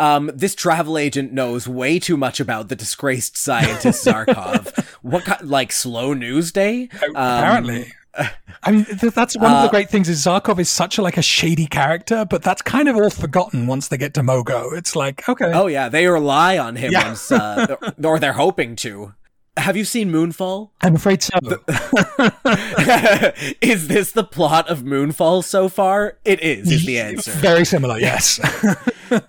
Um, 0.00 0.32
this 0.34 0.56
travel 0.56 0.98
agent 0.98 1.32
knows 1.32 1.68
way 1.68 2.00
too 2.00 2.16
much 2.16 2.40
about 2.40 2.68
the 2.68 2.74
disgraced 2.74 3.36
scientist 3.36 4.04
Zarkov. 4.04 4.84
what 5.02 5.24
kind, 5.24 5.48
like 5.48 5.70
slow 5.70 6.12
news 6.12 6.50
day? 6.50 6.88
Um, 7.04 7.14
apparently. 7.14 7.92
I 8.62 8.70
mean, 8.70 8.84
th- 8.84 9.14
that's 9.14 9.36
one 9.36 9.50
uh, 9.50 9.56
of 9.56 9.62
the 9.64 9.68
great 9.70 9.88
things 9.90 10.08
is 10.08 10.24
Zarkov 10.24 10.58
is 10.58 10.68
such 10.68 10.98
a, 10.98 11.02
like 11.02 11.16
a 11.16 11.22
shady 11.22 11.66
character, 11.66 12.24
but 12.28 12.42
that's 12.42 12.60
kind 12.62 12.88
of 12.88 12.96
all 12.96 13.10
forgotten 13.10 13.66
once 13.66 13.88
they 13.88 13.96
get 13.96 14.14
to 14.14 14.20
Mongo. 14.20 14.76
It's 14.76 14.94
like, 14.94 15.28
okay, 15.28 15.50
Oh 15.54 15.66
yeah, 15.66 15.88
they 15.88 16.06
rely 16.06 16.58
on 16.58 16.76
him 16.76 16.92
Yeah. 16.92 17.08
once, 17.08 17.32
uh, 17.32 17.76
or 18.04 18.18
they're 18.18 18.34
hoping 18.34 18.76
to. 18.76 19.14
Have 19.58 19.76
you 19.76 19.84
seen 19.84 20.10
Moonfall? 20.10 20.70
I'm 20.80 20.96
afraid 20.96 21.22
so. 21.22 21.38
is 23.60 23.88
this 23.88 24.12
the 24.12 24.24
plot 24.24 24.70
of 24.70 24.80
Moonfall 24.80 25.44
so 25.44 25.68
far? 25.68 26.16
It 26.24 26.42
is, 26.42 26.70
is 26.70 26.86
the 26.86 26.98
answer. 26.98 27.32
Very 27.32 27.66
similar, 27.66 27.98
yes. 27.98 28.40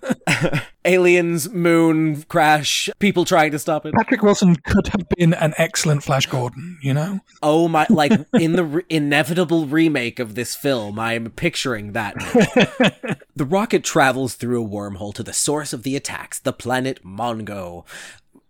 Aliens, 0.86 1.49
moon, 1.49 2.23
crash, 2.23 2.89
people 2.99 3.25
trying 3.25 3.51
to 3.51 3.59
stop 3.59 3.86
it. 3.86 3.93
Patrick 3.93 4.21
Wilson 4.21 4.55
could 4.55 4.88
have 4.88 5.07
been 5.09 5.33
an 5.33 5.53
excellent 5.57 6.03
Flash 6.03 6.25
Gordon, 6.25 6.77
you 6.81 6.93
know? 6.93 7.19
Oh 7.41 7.67
my, 7.67 7.86
like 7.89 8.13
in 8.33 8.53
the 8.53 8.63
re- 8.63 8.83
inevitable 8.89 9.65
remake 9.65 10.19
of 10.19 10.36
this 10.36 10.55
film, 10.55 10.99
I'm 10.99 11.31
picturing 11.31 11.93
that. 11.93 12.15
the 13.36 13.45
rocket 13.45 13.83
travels 13.83 14.36
through 14.36 14.63
a 14.63 14.67
wormhole 14.67 15.13
to 15.15 15.23
the 15.23 15.33
source 15.33 15.73
of 15.73 15.83
the 15.83 15.95
attacks, 15.95 16.39
the 16.39 16.53
planet 16.53 17.03
Mongo. 17.03 17.86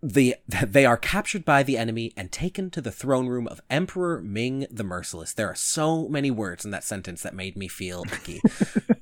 The, 0.03 0.35
they 0.67 0.85
are 0.85 0.97
captured 0.97 1.45
by 1.45 1.63
the 1.63 1.77
enemy 1.77 2.11
and 2.17 2.31
taken 2.31 2.69
to 2.71 2.81
the 2.81 2.91
throne 2.91 3.27
room 3.27 3.47
of 3.47 3.61
Emperor 3.69 4.21
Ming 4.21 4.67
the 4.69 4.83
Merciless. 4.83 5.33
There 5.33 5.49
are 5.49 5.55
so 5.55 6.09
many 6.09 6.29
words 6.29 6.65
in 6.65 6.71
that 6.71 6.83
sentence 6.83 7.23
that 7.23 7.33
made 7.33 7.55
me 7.55 7.69
feel 7.69 8.03
icky. 8.11 8.41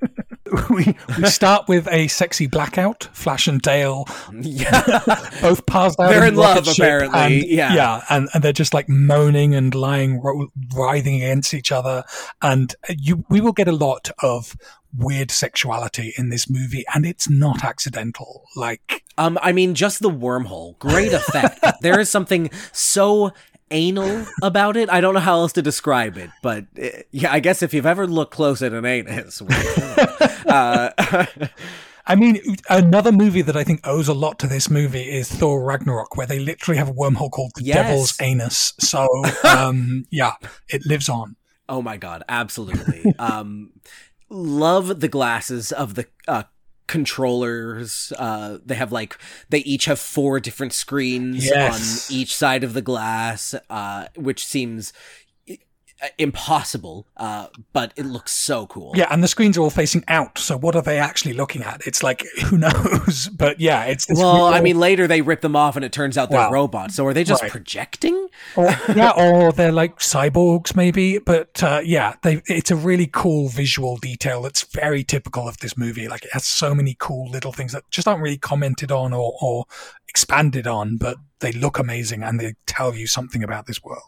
We, 0.69 0.95
we 1.17 1.25
start 1.27 1.67
with 1.67 1.87
a 1.89 2.07
sexy 2.07 2.47
blackout. 2.47 3.09
Flash 3.13 3.47
and 3.47 3.61
Dale 3.61 4.05
yeah. 4.33 4.99
both 5.41 5.65
passed 5.65 5.99
out. 5.99 6.09
They're 6.09 6.21
the 6.21 6.27
in 6.27 6.35
love, 6.35 6.67
apparently, 6.67 7.19
and- 7.19 7.45
yeah. 7.47 7.73
yeah, 7.73 8.03
and, 8.09 8.29
and 8.33 8.43
they're 8.43 8.51
just 8.53 8.73
like 8.73 8.89
moaning 8.89 9.55
and 9.55 9.73
lying, 9.73 10.21
writhing 10.75 11.15
against 11.15 11.53
each 11.53 11.71
other. 11.71 12.03
And 12.41 12.75
you, 12.89 13.25
we 13.29 13.41
will 13.41 13.53
get 13.53 13.67
a 13.67 13.73
lot 13.73 14.11
of 14.21 14.55
weird 14.97 15.31
sexuality 15.31 16.13
in 16.17 16.29
this 16.29 16.49
movie, 16.49 16.83
and 16.93 17.05
it's 17.05 17.29
not 17.29 17.63
accidental. 17.63 18.43
Like, 18.55 19.03
Um, 19.17 19.39
I 19.41 19.51
mean, 19.53 19.73
just 19.73 20.01
the 20.01 20.09
wormhole, 20.09 20.77
great 20.79 21.13
effect. 21.13 21.63
there 21.81 21.99
is 21.99 22.09
something 22.09 22.49
so 22.73 23.31
anal 23.71 24.25
about 24.43 24.77
it. 24.77 24.89
I 24.89 25.01
don't 25.01 25.13
know 25.13 25.19
how 25.19 25.37
else 25.39 25.53
to 25.53 25.61
describe 25.61 26.17
it, 26.17 26.29
but 26.43 26.65
uh, 26.81 26.89
yeah, 27.11 27.31
I 27.31 27.39
guess 27.39 27.63
if 27.63 27.73
you've 27.73 27.85
ever 27.85 28.05
looked 28.07 28.33
close 28.33 28.61
at 28.61 28.73
an 28.73 28.85
anus, 28.85 29.41
uh, 30.47 30.91
I 32.07 32.15
mean, 32.15 32.39
another 32.69 33.11
movie 33.11 33.41
that 33.43 33.55
I 33.55 33.63
think 33.63 33.81
owes 33.83 34.07
a 34.07 34.13
lot 34.13 34.39
to 34.39 34.47
this 34.47 34.69
movie 34.69 35.09
is 35.09 35.29
Thor 35.31 35.63
Ragnarok, 35.63 36.17
where 36.17 36.27
they 36.27 36.39
literally 36.39 36.77
have 36.77 36.89
a 36.89 36.93
wormhole 36.93 37.31
called 37.31 37.51
the 37.55 37.63
Yes. 37.63 37.75
Devil's 37.75 38.21
Anus. 38.21 38.73
So, 38.79 39.07
um, 39.43 40.05
yeah, 40.11 40.33
it 40.67 40.85
lives 40.85 41.09
on. 41.09 41.35
oh 41.69 41.81
my 41.81 41.97
god, 41.97 42.23
absolutely. 42.27 43.13
Um, 43.17 43.71
love 44.29 44.99
the 44.99 45.07
glasses 45.07 45.71
of 45.71 45.95
the 45.95 46.07
uh, 46.27 46.43
controllers. 46.91 48.11
Uh, 48.17 48.57
they 48.65 48.75
have 48.75 48.91
like 48.91 49.17
they 49.49 49.59
each 49.59 49.85
have 49.85 49.99
four 49.99 50.39
different 50.39 50.73
screens 50.73 51.45
Yes. 51.45 52.09
on 52.11 52.15
each 52.15 52.35
side 52.35 52.63
of 52.63 52.73
the 52.73 52.81
glass, 52.81 53.55
uh, 53.69 54.07
which 54.15 54.45
seems 54.45 54.91
impossible, 56.17 57.07
uh, 57.17 57.47
but 57.73 57.93
it 57.95 58.05
looks 58.05 58.31
so 58.31 58.67
cool. 58.67 58.91
Yeah, 58.95 59.07
and 59.11 59.23
the 59.23 59.27
screens 59.27 59.57
are 59.57 59.61
all 59.61 59.69
facing 59.69 60.03
out. 60.07 60.37
So, 60.37 60.57
what 60.57 60.75
are 60.75 60.81
they 60.81 60.97
actually 60.97 61.33
looking 61.33 61.61
at? 61.63 61.81
It's 61.85 62.01
like, 62.03 62.25
who 62.45 62.57
knows? 62.57 63.29
But 63.29 63.59
yeah, 63.59 63.85
it's 63.85 64.05
this. 64.05 64.17
Well, 64.17 64.45
I 64.45 64.61
mean, 64.61 64.79
later 64.79 65.07
they 65.07 65.21
rip 65.21 65.41
them 65.41 65.55
off, 65.55 65.75
and 65.75 65.85
it 65.85 65.91
turns 65.91 66.17
out 66.17 66.29
they're 66.29 66.39
Wow. 66.39 66.51
robots. 66.51 66.95
So 66.95 67.05
are 67.05 67.13
they 67.13 67.23
just 67.23 67.41
Right. 67.43 67.51
projecting? 67.51 68.27
or, 68.55 68.65
yeah, 68.95 69.11
or 69.11 69.51
they're 69.51 69.71
like 69.71 69.99
cyborgs, 69.99 70.75
maybe. 70.75 71.19
But 71.19 71.61
uh, 71.63 71.81
yeah, 71.83 72.15
they, 72.23 72.41
it's 72.47 72.71
a 72.71 72.75
really 72.75 73.07
cool 73.11 73.49
visual 73.49 73.97
detail 73.97 74.41
that's 74.41 74.63
very 74.63 75.03
typical 75.03 75.47
of 75.47 75.57
this 75.59 75.77
movie. 75.77 76.07
Like 76.07 76.23
it 76.25 76.31
has 76.33 76.45
so 76.45 76.73
many 76.73 76.95
cool 76.99 77.29
little 77.29 77.51
things 77.51 77.71
that 77.73 77.83
just 77.91 78.07
aren't 78.07 78.21
really 78.21 78.37
commented 78.37 78.91
on 78.91 79.13
or, 79.13 79.35
or 79.41 79.65
expanded 80.09 80.67
on, 80.67 80.97
but 80.97 81.17
they 81.39 81.51
look 81.51 81.79
amazing 81.79 82.23
and 82.23 82.39
they 82.39 82.55
tell 82.65 82.93
you 82.95 83.07
something 83.07 83.43
about 83.43 83.65
this 83.65 83.81
world. 83.83 84.01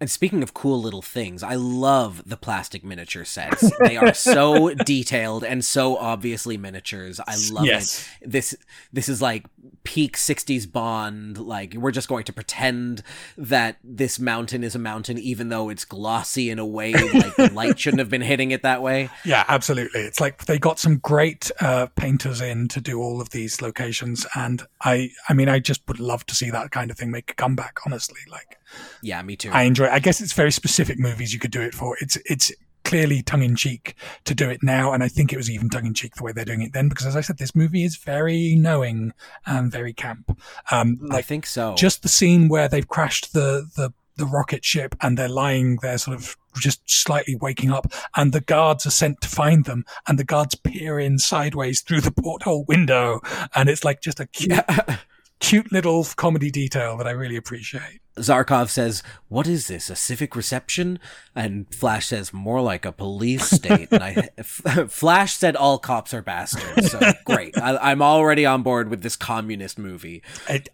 And 0.00 0.10
speaking 0.10 0.42
of 0.42 0.54
cool 0.54 0.80
little 0.80 1.02
things, 1.02 1.42
I 1.42 1.56
love 1.56 2.22
the 2.24 2.38
plastic 2.38 2.82
miniature 2.82 3.24
sets. 3.26 3.70
they 3.80 3.98
are 3.98 4.14
so 4.14 4.72
detailed 4.86 5.44
and 5.44 5.62
so 5.64 5.96
obviously 5.98 6.56
miniatures. 6.56 7.20
I 7.20 7.36
love 7.52 7.66
Yes. 7.66 8.08
it. 8.22 8.30
This 8.30 8.56
this 8.92 9.08
is 9.10 9.20
like 9.20 9.44
peak 9.84 10.16
60s 10.16 10.70
Bond. 10.72 11.36
Like 11.38 11.74
we're 11.74 11.90
just 11.90 12.08
going 12.08 12.24
to 12.24 12.32
pretend 12.32 13.02
that 13.36 13.76
this 13.84 14.18
mountain 14.18 14.64
is 14.64 14.74
a 14.74 14.78
mountain 14.78 15.18
even 15.18 15.50
though 15.50 15.68
it's 15.68 15.84
glossy 15.84 16.48
in 16.48 16.58
a 16.58 16.66
way 16.66 16.92
like 16.94 17.36
the 17.36 17.50
light 17.52 17.78
shouldn't 17.78 17.98
have 17.98 18.08
been 18.10 18.22
hitting 18.22 18.52
it 18.52 18.62
that 18.62 18.80
way. 18.82 19.10
Yeah, 19.26 19.44
absolutely. 19.48 20.00
It's 20.00 20.18
like 20.18 20.46
they 20.46 20.58
got 20.58 20.78
some 20.78 20.96
great 20.96 21.50
uh, 21.60 21.86
painters 21.94 22.40
in 22.40 22.68
to 22.68 22.80
do 22.80 23.00
all 23.00 23.20
of 23.20 23.30
these 23.30 23.60
locations, 23.60 24.26
and 24.34 24.62
I, 24.82 25.10
I 25.28 25.34
mean, 25.34 25.48
I 25.48 25.58
just 25.58 25.86
would 25.88 26.00
love 26.00 26.24
to 26.26 26.34
see 26.34 26.50
that 26.50 26.70
kind 26.70 26.90
of 26.90 26.96
thing 26.96 27.10
make 27.10 27.30
a 27.30 27.34
comeback. 27.34 27.80
Honestly, 27.84 28.20
like 28.30 28.56
Yeah, 29.02 29.20
me 29.22 29.36
too. 29.36 29.50
I 29.52 29.62
enjoy. 29.62 29.88
I 29.88 29.98
guess 29.98 30.20
it's 30.20 30.32
very 30.32 30.52
specific 30.52 30.98
movies 30.98 31.32
you 31.32 31.38
could 31.38 31.50
do 31.50 31.60
it 31.60 31.74
for. 31.74 31.96
It's 32.00 32.16
it's 32.24 32.52
clearly 32.84 33.22
tongue 33.22 33.42
in 33.42 33.56
cheek 33.56 33.94
to 34.24 34.34
do 34.34 34.48
it 34.50 34.62
now, 34.62 34.92
and 34.92 35.02
I 35.02 35.08
think 35.08 35.32
it 35.32 35.36
was 35.36 35.50
even 35.50 35.68
tongue 35.68 35.86
in 35.86 35.94
cheek 35.94 36.14
the 36.14 36.24
way 36.24 36.32
they're 36.32 36.44
doing 36.44 36.62
it 36.62 36.72
then, 36.72 36.88
because 36.88 37.06
as 37.06 37.16
I 37.16 37.20
said, 37.20 37.38
this 37.38 37.54
movie 37.54 37.84
is 37.84 37.96
very 37.96 38.54
knowing 38.56 39.12
and 39.46 39.70
very 39.70 39.92
camp. 39.92 40.38
Um, 40.70 40.98
I 41.10 41.22
think 41.22 41.46
so. 41.46 41.74
just 41.74 42.02
the 42.02 42.08
scene 42.08 42.48
where 42.48 42.68
they've 42.68 42.88
crashed 42.88 43.32
the 43.32 43.68
the 43.76 43.92
the 44.16 44.26
rocket 44.26 44.64
ship 44.64 44.94
and 45.00 45.16
they're 45.16 45.28
lying 45.28 45.78
there 45.82 45.98
sort 45.98 46.16
of 46.16 46.36
just 46.58 46.82
slightly 46.86 47.36
waking 47.36 47.70
up 47.70 47.86
and 48.16 48.32
the 48.32 48.40
guards 48.40 48.84
are 48.84 48.90
sent 48.90 49.20
to 49.22 49.28
find 49.28 49.64
them 49.64 49.84
and 50.06 50.18
the 50.18 50.24
guards 50.24 50.54
peer 50.54 51.00
in 51.00 51.18
sideways 51.18 51.80
through 51.80 52.02
the 52.02 52.10
porthole 52.10 52.64
window 52.68 53.20
and 53.54 53.68
it's 53.68 53.84
like 53.84 54.02
just 54.02 54.20
a 54.20 54.26
cute, 54.26 54.60
cute 55.40 55.72
little 55.72 56.04
comedy 56.16 56.50
detail 56.50 56.96
that 56.98 57.06
I 57.06 57.12
really 57.12 57.36
appreciate. 57.36 58.00
Zarkov 58.20 58.68
says, 58.68 59.02
"What 59.28 59.46
is 59.46 59.68
this? 59.68 59.90
A 59.90 59.96
civic 59.96 60.36
reception?" 60.36 60.98
And 61.34 61.72
Flash 61.74 62.06
says, 62.06 62.32
"More 62.32 62.60
like 62.60 62.84
a 62.84 62.92
police 62.92 63.50
state." 63.50 63.88
and 63.90 64.02
I, 64.02 64.28
Flash 64.88 65.34
said, 65.34 65.56
"All 65.56 65.78
cops 65.78 66.14
are 66.14 66.22
bastards." 66.22 66.90
So 66.92 67.00
great. 67.24 67.56
I, 67.58 67.76
I'm 67.76 68.02
already 68.02 68.46
on 68.46 68.62
board 68.62 68.88
with 68.88 69.02
this 69.02 69.16
communist 69.16 69.78
movie. 69.78 70.22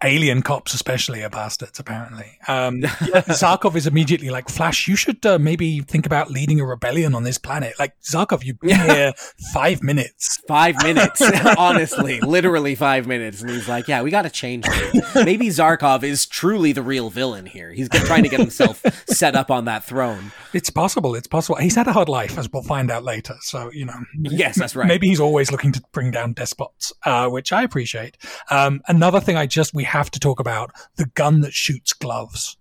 Alien 0.03 0.43
cops, 0.43 0.75
especially, 0.75 1.23
are 1.23 1.31
bastards. 1.31 1.79
Apparently, 1.79 2.39
um, 2.49 2.81
Zarkov 2.83 3.77
is 3.77 3.87
immediately 3.87 4.31
like, 4.31 4.49
"Flash, 4.49 4.89
you 4.89 4.97
should 4.97 5.25
uh, 5.25 5.39
maybe 5.39 5.81
think 5.81 6.07
about 6.07 6.31
leading 6.31 6.61
a 6.61 6.67
rebellion 6.67 7.15
on 7.15 7.25
this 7.25 7.39
planet." 7.39 7.75
Like 7.79 7.99
Zarkov, 8.01 8.45
you've 8.45 8.61
been 8.61 8.81
here 8.81 9.13
five 9.53 9.83
minutes. 9.83 10.41
Five 10.49 10.83
minutes, 10.83 11.21
honestly, 11.59 12.21
literally 12.21 12.75
five 12.75 13.07
minutes, 13.07 13.41
and 13.43 13.51
he's 13.51 13.69
like, 13.69 13.89
"Yeah, 13.89 14.03
we 14.03 14.11
got 14.11 14.23
to 14.23 14.31
change 14.31 14.65
it. 14.69 15.05
Maybe 15.25 15.49
Zarkov 15.49 16.03
is 16.03 16.27
truly 16.27 16.73
the 16.73 16.83
real 16.83 17.11
villain 17.11 17.36
here. 17.44 17.72
He's 17.72 17.90
trying 17.90 18.22
to 18.22 18.29
get 18.31 18.40
himself 18.40 18.83
set 19.09 19.37
up 19.37 19.51
on 19.51 19.66
that 19.66 19.85
throne." 19.85 20.33
It's 20.55 20.70
possible. 20.70 21.14
It's 21.14 21.27
possible. 21.27 21.57
He's 21.57 21.75
had 21.75 21.88
a 21.88 21.92
hard 21.92 22.09
life, 22.09 22.38
as 22.38 22.51
we'll 22.51 22.62
find 22.62 22.90
out 22.90 23.05
later. 23.05 23.35
So 23.40 23.70
you 23.72 23.85
know, 23.85 23.99
Yes, 24.14 24.59
that's 24.59 24.75
right. 24.75 24.88
Maybe 24.88 25.09
he's 25.09 25.20
always 25.20 25.51
looking 25.53 25.72
to 25.72 25.83
bring 25.92 26.11
down 26.12 26.33
despots, 26.33 26.92
uh, 27.05 27.29
which 27.29 27.53
I 27.53 27.62
appreciate. 27.62 28.16
Um, 28.51 28.81
another 28.88 29.20
thing, 29.20 29.37
I 29.37 29.46
just 29.46 29.75
we 29.75 29.85
have 29.85 30.11
to 30.12 30.20
talk 30.20 30.40
about 30.40 30.70
the 30.96 31.07
gun 31.07 31.40
that 31.42 31.53
shoots 31.53 31.92
gloves. 31.92 32.57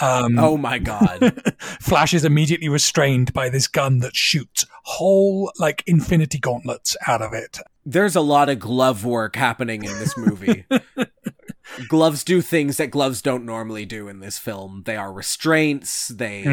Um, 0.00 0.38
Oh 0.40 0.56
my 0.56 0.78
god. 0.78 1.40
Flash 1.80 2.14
is 2.14 2.24
immediately 2.24 2.68
restrained 2.68 3.32
by 3.32 3.48
this 3.48 3.68
gun 3.68 3.98
that 4.00 4.16
shoots 4.16 4.66
whole 4.82 5.52
like 5.58 5.84
infinity 5.86 6.38
gauntlets 6.38 6.96
out 7.06 7.22
of 7.22 7.32
it. 7.32 7.58
There's 7.86 8.16
a 8.16 8.20
lot 8.20 8.48
of 8.48 8.58
glove 8.58 9.04
work 9.04 9.36
happening 9.36 9.84
in 9.84 9.96
this 9.98 10.16
movie. 10.16 10.64
gloves 11.88 12.24
do 12.24 12.40
things 12.40 12.76
that 12.76 12.90
gloves 12.90 13.22
don't 13.22 13.44
normally 13.44 13.84
do 13.84 14.08
in 14.08 14.20
this 14.20 14.38
film. 14.38 14.82
They 14.86 14.96
are 14.96 15.12
restraints. 15.12 16.08
They 16.08 16.44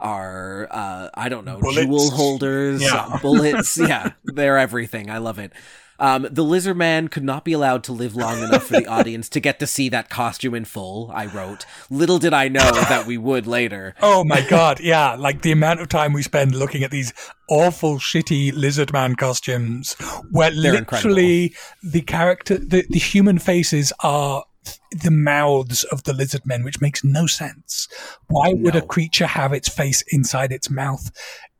are, 0.00 0.68
uh, 0.70 1.08
I 1.14 1.28
don't 1.28 1.44
know, 1.44 1.58
Bullets. 1.58 1.86
jewel 1.86 2.10
holders, 2.10 2.82
Yeah. 2.82 2.94
uh, 2.96 3.18
bullets. 3.22 3.76
yeah, 3.80 4.12
they're 4.24 4.58
everything. 4.58 5.10
I 5.10 5.18
love 5.18 5.38
it. 5.38 5.52
Um, 5.98 6.28
the 6.30 6.44
lizard 6.44 6.76
man 6.76 7.08
could 7.08 7.24
not 7.24 7.42
be 7.42 7.54
allowed 7.54 7.82
to 7.84 7.92
live 7.94 8.14
long 8.14 8.42
enough 8.42 8.64
for 8.66 8.74
the 8.74 8.86
audience 8.90 9.30
to 9.30 9.40
get 9.40 9.58
to 9.60 9.66
see 9.66 9.88
that 9.88 10.10
costume 10.10 10.54
in 10.54 10.66
full. 10.66 11.10
I 11.14 11.24
wrote. 11.24 11.64
Little 11.88 12.18
did 12.18 12.34
I 12.34 12.48
know 12.48 12.70
that 12.70 13.06
we 13.06 13.16
would 13.16 13.46
later. 13.46 13.94
Oh 14.02 14.22
my 14.22 14.42
god, 14.42 14.78
yeah, 14.80 15.14
like 15.14 15.40
the 15.40 15.52
amount 15.52 15.80
of 15.80 15.88
time 15.88 16.12
we 16.12 16.20
spend 16.22 16.54
looking 16.54 16.82
at 16.82 16.90
these 16.90 17.14
awful 17.48 17.96
shitty 17.96 18.52
lizard 18.54 18.92
man 18.92 19.14
costumes 19.16 19.94
where 20.30 20.50
They're 20.50 20.72
literally 20.82 21.54
the 21.82 22.02
character 22.02 22.58
the, 22.58 22.84
the 22.90 22.98
human 22.98 23.38
faces 23.38 23.90
are 24.00 24.44
the 24.90 25.10
mouths 25.10 25.84
of 25.84 26.04
the 26.04 26.12
lizard 26.12 26.42
men, 26.44 26.64
which 26.64 26.80
makes 26.80 27.04
no 27.04 27.26
sense. 27.26 27.88
Why 28.28 28.52
would 28.54 28.76
a 28.76 28.82
creature 28.82 29.26
have 29.26 29.52
its 29.52 29.68
face 29.68 30.02
inside 30.12 30.52
its 30.52 30.70
mouth? 30.70 31.10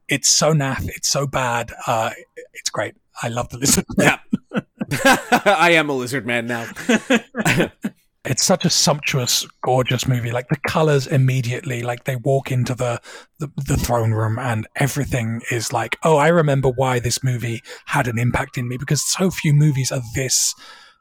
It's 0.09 0.29
so 0.29 0.53
naff, 0.53 0.89
it's 0.89 1.09
so 1.09 1.27
bad. 1.27 1.73
Uh, 1.87 2.11
it's 2.55 2.71
great. 2.71 2.95
I 3.23 3.29
love 3.29 3.49
the 3.49 3.59
lizard. 3.59 3.85
Yeah. 3.99 4.19
I 5.45 5.71
am 5.73 5.89
a 5.89 5.95
lizard 5.95 6.27
man 6.27 6.47
now. 6.47 6.69
it's 8.27 8.45
such 8.45 8.65
a 8.65 8.71
sumptuous, 8.71 9.47
gorgeous 9.63 10.07
movie. 10.07 10.31
Like 10.31 10.49
the 10.49 10.59
colors 10.67 11.07
immediately, 11.07 11.83
like 11.83 12.05
they 12.05 12.17
walk 12.17 12.51
into 12.51 12.75
the, 12.75 13.01
the 13.39 13.51
the 13.57 13.77
throne 13.77 14.13
room 14.13 14.39
and 14.39 14.67
everything 14.77 15.43
is 15.51 15.73
like, 15.73 15.97
oh, 16.03 16.17
I 16.17 16.29
remember 16.29 16.69
why 16.69 16.99
this 16.99 17.23
movie 17.23 17.63
had 17.87 18.07
an 18.09 18.19
impact 18.19 18.59
in 18.59 18.69
me 18.69 18.77
because 18.77 19.09
so 19.09 19.31
few 19.31 19.53
movies 19.53 19.91
are 19.93 20.03
this 20.15 20.55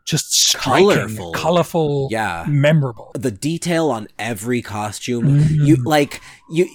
just 0.05 0.31
striking, 0.31 0.87
Colorful. 0.89 1.31
colorful, 1.33 2.07
Yeah. 2.11 2.45
memorable. 2.47 3.11
the 3.15 3.31
detail 3.31 3.89
on 3.89 4.07
every 4.19 4.61
costume 4.61 5.39
you 5.51 5.75
like 5.83 6.21
you 6.49 6.67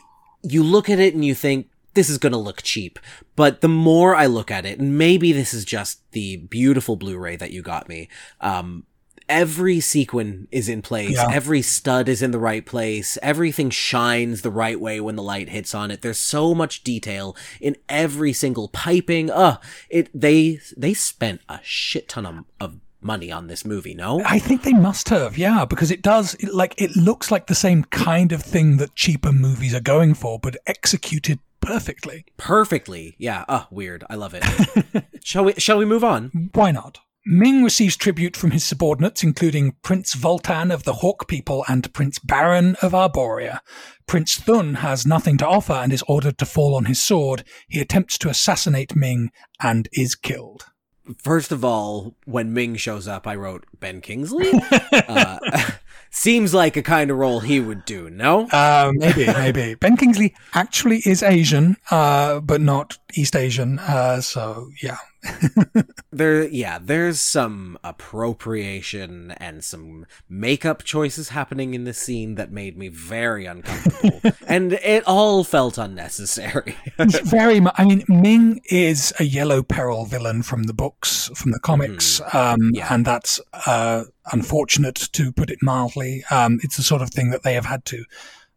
you 0.42 0.62
look 0.62 0.90
at 0.90 0.98
it 0.98 1.14
and 1.14 1.24
you 1.24 1.34
think 1.34 1.68
this 1.94 2.08
is 2.10 2.18
going 2.18 2.32
to 2.32 2.38
look 2.38 2.62
cheap 2.62 2.98
but 3.36 3.60
the 3.60 3.68
more 3.68 4.14
i 4.16 4.26
look 4.26 4.50
at 4.50 4.64
it 4.66 4.78
and 4.80 4.96
maybe 4.98 5.32
this 5.32 5.52
is 5.54 5.64
just 5.64 5.98
the 6.12 6.36
beautiful 6.38 6.96
blu-ray 6.96 7.36
that 7.36 7.50
you 7.52 7.62
got 7.62 7.88
me 7.88 8.08
um 8.40 8.84
every 9.28 9.78
sequin 9.80 10.48
is 10.50 10.68
in 10.68 10.82
place 10.82 11.12
Yeah. 11.14 11.28
every 11.32 11.62
stud 11.62 12.08
is 12.08 12.22
in 12.22 12.30
the 12.32 12.38
right 12.38 12.64
place 12.66 13.16
everything 13.22 13.70
shines 13.70 14.42
the 14.42 14.50
right 14.50 14.80
way 14.80 15.00
when 15.00 15.14
the 15.16 15.22
light 15.22 15.50
hits 15.50 15.72
on 15.74 15.90
it 15.92 16.02
there's 16.02 16.18
so 16.18 16.52
much 16.54 16.82
detail 16.82 17.36
in 17.60 17.76
every 17.88 18.32
single 18.32 18.68
piping 18.68 19.30
uh 19.30 19.58
it 19.88 20.08
they 20.12 20.58
they 20.76 20.94
spent 20.94 21.40
a 21.48 21.60
shit 21.62 22.08
ton 22.08 22.26
of, 22.26 22.44
of 22.60 22.76
money 23.02 23.32
on 23.32 23.46
this 23.46 23.64
movie 23.64 23.94
no 23.94 24.22
I 24.24 24.38
think 24.38 24.62
they 24.62 24.72
must 24.72 25.08
have, 25.08 25.38
yeah, 25.38 25.64
because 25.64 25.90
it 25.90 26.02
does 26.02 26.34
it, 26.34 26.54
like 26.54 26.80
it 26.80 26.96
looks 26.96 27.30
like 27.30 27.46
the 27.46 27.54
same 27.54 27.84
kind 27.84 28.32
of 28.32 28.42
thing 28.42 28.76
that 28.78 28.94
cheaper 28.94 29.32
movies 29.32 29.74
are 29.74 29.80
going 29.80 30.14
for, 30.14 30.38
but 30.38 30.56
executed 30.66 31.38
perfectly. 31.60 32.24
perfectly. 32.36 33.14
Yeah. 33.18 33.44
Oh, 33.48 33.66
weird. 33.70 34.04
I 34.08 34.14
love 34.16 34.34
it. 34.34 35.04
shall 35.24 35.44
we? 35.44 35.54
Shall 35.54 35.78
we 35.78 35.84
move 35.84 36.04
on? 36.04 36.50
Why 36.54 36.70
not? 36.70 37.00
Ming 37.26 37.62
receives 37.62 37.96
tribute 37.96 38.34
from 38.34 38.50
his 38.50 38.64
subordinates, 38.64 39.22
including 39.22 39.76
Prince 39.82 40.14
Voltan 40.14 40.72
of 40.72 40.84
the 40.84 40.94
Hawk 40.94 41.28
People 41.28 41.64
and 41.68 41.92
Prince 41.92 42.18
Barin 42.18 42.76
of 42.80 42.92
Arborea. 42.92 43.60
Prince 44.06 44.36
Thun 44.36 44.74
has 44.76 45.06
nothing 45.06 45.36
to 45.38 45.46
offer 45.46 45.74
and 45.74 45.92
is 45.92 46.02
ordered 46.08 46.38
to 46.38 46.46
fall 46.46 46.74
on 46.74 46.86
his 46.86 47.04
sword. 47.04 47.44
He 47.68 47.78
attempts 47.78 48.16
to 48.18 48.30
assassinate 48.30 48.96
Ming 48.96 49.30
and 49.62 49.86
is 49.92 50.14
killed. 50.14 50.64
First 51.18 51.52
of 51.52 51.64
all, 51.64 52.14
when 52.24 52.52
Ming 52.52 52.76
shows 52.76 53.08
up, 53.08 53.26
I 53.26 53.34
wrote 53.34 53.66
Ben 53.78 54.00
Kingsley. 54.00 54.50
uh, 54.92 55.38
seems 56.10 56.54
like 56.54 56.76
a 56.76 56.82
kind 56.82 57.10
of 57.10 57.16
role 57.16 57.40
he 57.40 57.60
would 57.60 57.84
do. 57.84 58.10
No. 58.10 58.46
Uh, 58.48 58.92
maybe, 58.94 59.26
maybe. 59.26 59.74
Ben 59.74 59.96
Kingsley 59.96 60.34
actually 60.54 61.02
is 61.04 61.22
Asian, 61.22 61.76
uh, 61.90 62.40
but 62.40 62.60
not 62.60 62.98
East 63.14 63.34
Asian. 63.34 63.78
Uh, 63.78 64.20
so, 64.20 64.70
yeah. 64.82 64.98
there. 66.10 66.46
Yeah. 66.48 66.78
There's 66.80 67.20
some 67.20 67.78
appropriation 67.84 69.32
and 69.32 69.62
some 69.62 70.06
makeup 70.28 70.82
choices 70.84 71.30
happening 71.30 71.74
in 71.74 71.84
this 71.84 71.98
scene 71.98 72.34
that 72.36 72.50
made 72.52 72.76
me 72.76 72.88
very 72.88 73.46
uncomfortable, 73.46 74.20
and 74.48 74.72
it 74.74 75.04
all 75.06 75.44
felt 75.44 75.78
unnecessary. 75.78 76.76
Very 76.98 77.60
much. 77.60 77.74
I 77.76 77.84
mean, 77.84 78.04
Ming 78.08 78.60
is 78.70 79.12
a 79.18 79.24
yellow 79.24 79.62
peril 79.62 80.04
villain 80.06 80.42
from 80.42 80.64
the 80.64 80.74
books, 80.74 81.30
from 81.34 81.52
the 81.52 81.60
comics, 81.60 82.20
um, 82.34 82.70
Yeah. 82.72 82.86
and 82.92 83.04
that's 83.04 83.40
uh, 83.66 84.04
unfortunate 84.32 84.96
to 85.12 85.32
put 85.32 85.50
it 85.50 85.58
mildly. 85.62 86.24
Um, 86.30 86.58
it's 86.62 86.76
the 86.76 86.82
sort 86.82 87.02
of 87.02 87.10
thing 87.10 87.30
that 87.30 87.42
they 87.42 87.54
have 87.54 87.66
had 87.66 87.84
to 87.86 88.04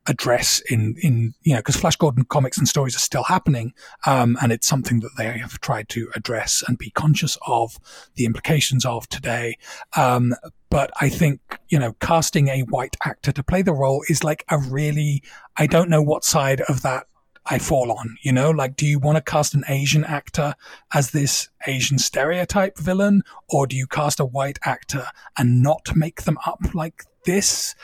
address 0.05 0.61
in 0.69 0.95
in 1.01 1.33
you 1.43 1.53
know 1.53 1.59
because 1.59 1.75
Flash 1.75 1.95
Gordon 1.95 2.25
comics 2.25 2.57
and 2.57 2.67
stories 2.67 2.95
are 2.95 2.99
still 2.99 3.23
happening, 3.23 3.73
um, 4.05 4.37
and 4.41 4.51
it's 4.51 4.67
something 4.67 4.99
that 5.01 5.11
they 5.17 5.37
have 5.37 5.59
tried 5.61 5.89
to 5.89 6.09
address 6.15 6.63
and 6.67 6.77
be 6.77 6.89
conscious 6.91 7.37
of 7.47 7.77
the 8.15 8.25
implications 8.25 8.85
of 8.85 9.07
today. 9.09 9.57
Um, 9.95 10.35
but 10.69 10.91
I 10.99 11.09
think 11.09 11.59
you 11.69 11.79
know 11.79 11.93
casting 11.99 12.47
a 12.49 12.61
white 12.61 12.97
actor 13.05 13.31
to 13.31 13.43
play 13.43 13.61
the 13.61 13.73
role 13.73 14.03
is 14.09 14.23
like 14.23 14.43
a 14.49 14.57
really 14.57 15.23
I 15.57 15.67
don't 15.67 15.89
know 15.89 16.01
what 16.01 16.25
side 16.25 16.61
of 16.61 16.81
that 16.81 17.07
I 17.45 17.59
fall 17.59 17.91
on, 17.91 18.17
you 18.21 18.31
know, 18.31 18.51
like, 18.51 18.77
do 18.77 18.85
you 18.85 18.99
want 18.99 19.17
to 19.17 19.21
cast 19.21 19.53
an 19.53 19.65
Asian 19.67 20.05
actor 20.05 20.55
as 20.93 21.11
this 21.11 21.49
Asian 21.67 21.97
stereotype 21.97 22.77
villain, 22.77 23.21
or 23.49 23.67
do 23.67 23.75
you 23.75 23.85
cast 23.85 24.21
a 24.21 24.25
white 24.25 24.59
actor 24.63 25.07
and 25.37 25.61
not 25.61 25.89
make 25.93 26.21
them 26.21 26.37
up 26.45 26.73
like 26.73 27.03
this? 27.25 27.75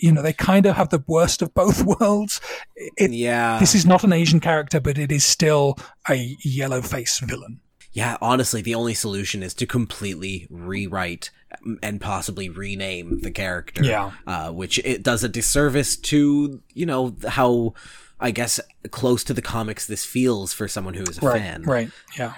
You 0.00 0.12
know, 0.12 0.22
they 0.22 0.32
kind 0.32 0.66
of 0.66 0.76
have 0.76 0.90
the 0.90 1.02
worst 1.06 1.42
of 1.42 1.52
both 1.54 1.82
worlds. 2.00 2.40
It, 2.76 3.10
yeah. 3.10 3.58
This 3.58 3.74
is 3.74 3.84
not 3.86 4.04
an 4.04 4.12
Asian 4.12 4.40
character, 4.40 4.80
but 4.80 4.98
it 4.98 5.10
is 5.10 5.24
still 5.24 5.78
a 6.08 6.36
yellow 6.44 6.80
face 6.82 7.18
villain. 7.18 7.60
Yeah, 7.92 8.16
honestly, 8.20 8.60
the 8.60 8.74
only 8.74 8.94
solution 8.94 9.42
is 9.44 9.54
to 9.54 9.66
completely 9.66 10.48
rewrite 10.50 11.30
um, 11.64 11.78
and 11.80 12.00
possibly 12.00 12.48
rename 12.48 13.20
the 13.20 13.30
character. 13.30 13.84
Yeah. 13.84 14.10
Uh, 14.26 14.50
which 14.50 14.78
it 14.80 15.02
does 15.04 15.22
a 15.22 15.28
disservice 15.28 15.96
to, 15.96 16.60
you 16.72 16.86
know, 16.86 17.14
how, 17.28 17.74
I 18.18 18.32
guess, 18.32 18.58
close 18.90 19.22
to 19.24 19.34
the 19.34 19.42
comics 19.42 19.86
this 19.86 20.04
feels 20.04 20.52
for 20.52 20.66
someone 20.66 20.94
who 20.94 21.04
is 21.04 21.18
a 21.18 21.20
Right. 21.20 21.40
fan. 21.40 21.62
Right. 21.62 21.90
Yeah. 22.18 22.34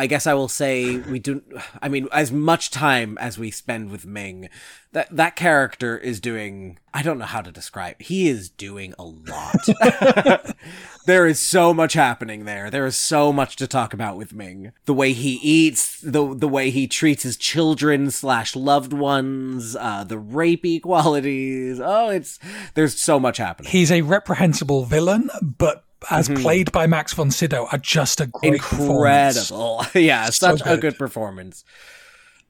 I 0.00 0.06
guess 0.06 0.26
I 0.26 0.32
will 0.32 0.48
say 0.48 0.96
we 0.96 1.18
do. 1.18 1.42
I 1.82 1.90
mean, 1.90 2.08
as 2.10 2.32
much 2.32 2.70
time 2.70 3.18
as 3.18 3.38
we 3.38 3.50
spend 3.50 3.90
with 3.90 4.06
Ming, 4.06 4.48
that 4.92 5.14
that 5.14 5.36
character 5.36 5.98
is 5.98 6.20
doing. 6.20 6.78
I 6.94 7.02
don't 7.02 7.18
know 7.18 7.26
how 7.26 7.42
to 7.42 7.52
describe. 7.52 8.00
He 8.00 8.26
is 8.26 8.48
doing 8.48 8.94
a 8.98 9.04
lot. 9.04 10.56
there 11.06 11.26
is 11.26 11.38
so 11.38 11.74
much 11.74 11.92
happening 11.92 12.46
there. 12.46 12.70
There 12.70 12.86
is 12.86 12.96
so 12.96 13.30
much 13.30 13.56
to 13.56 13.66
talk 13.66 13.92
about 13.92 14.16
with 14.16 14.32
Ming. 14.32 14.72
The 14.86 14.94
way 14.94 15.12
he 15.12 15.34
eats, 15.42 16.00
the 16.00 16.34
the 16.34 16.48
way 16.48 16.70
he 16.70 16.88
treats 16.88 17.22
his 17.22 17.36
children 17.36 18.10
slash 18.10 18.56
loved 18.56 18.94
ones, 18.94 19.76
uh, 19.76 20.04
the 20.04 20.16
rapey 20.16 20.80
qualities. 20.80 21.78
Oh, 21.78 22.08
it's 22.08 22.38
there's 22.72 22.98
so 22.98 23.20
much 23.20 23.36
happening. 23.36 23.70
He's 23.70 23.92
a 23.92 24.00
reprehensible 24.00 24.86
villain, 24.86 25.28
but 25.42 25.84
as 26.10 26.28
played 26.28 26.72
by 26.72 26.86
Max 26.86 27.12
von 27.12 27.30
Sydow, 27.30 27.66
are 27.70 27.78
just 27.78 28.20
a 28.20 28.26
great. 28.26 28.54
Incredible. 28.54 29.84
yeah, 29.94 30.26
So 30.26 30.56
such 30.56 30.60
a 30.62 30.64
good. 30.64 30.80
good 30.80 30.98
performance. 30.98 31.64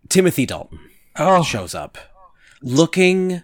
Timothy 0.09 0.47
Dalton 0.47 0.79
Oh, 1.17 1.43
shows 1.43 1.75
up 1.75 1.99
looking 2.63 3.43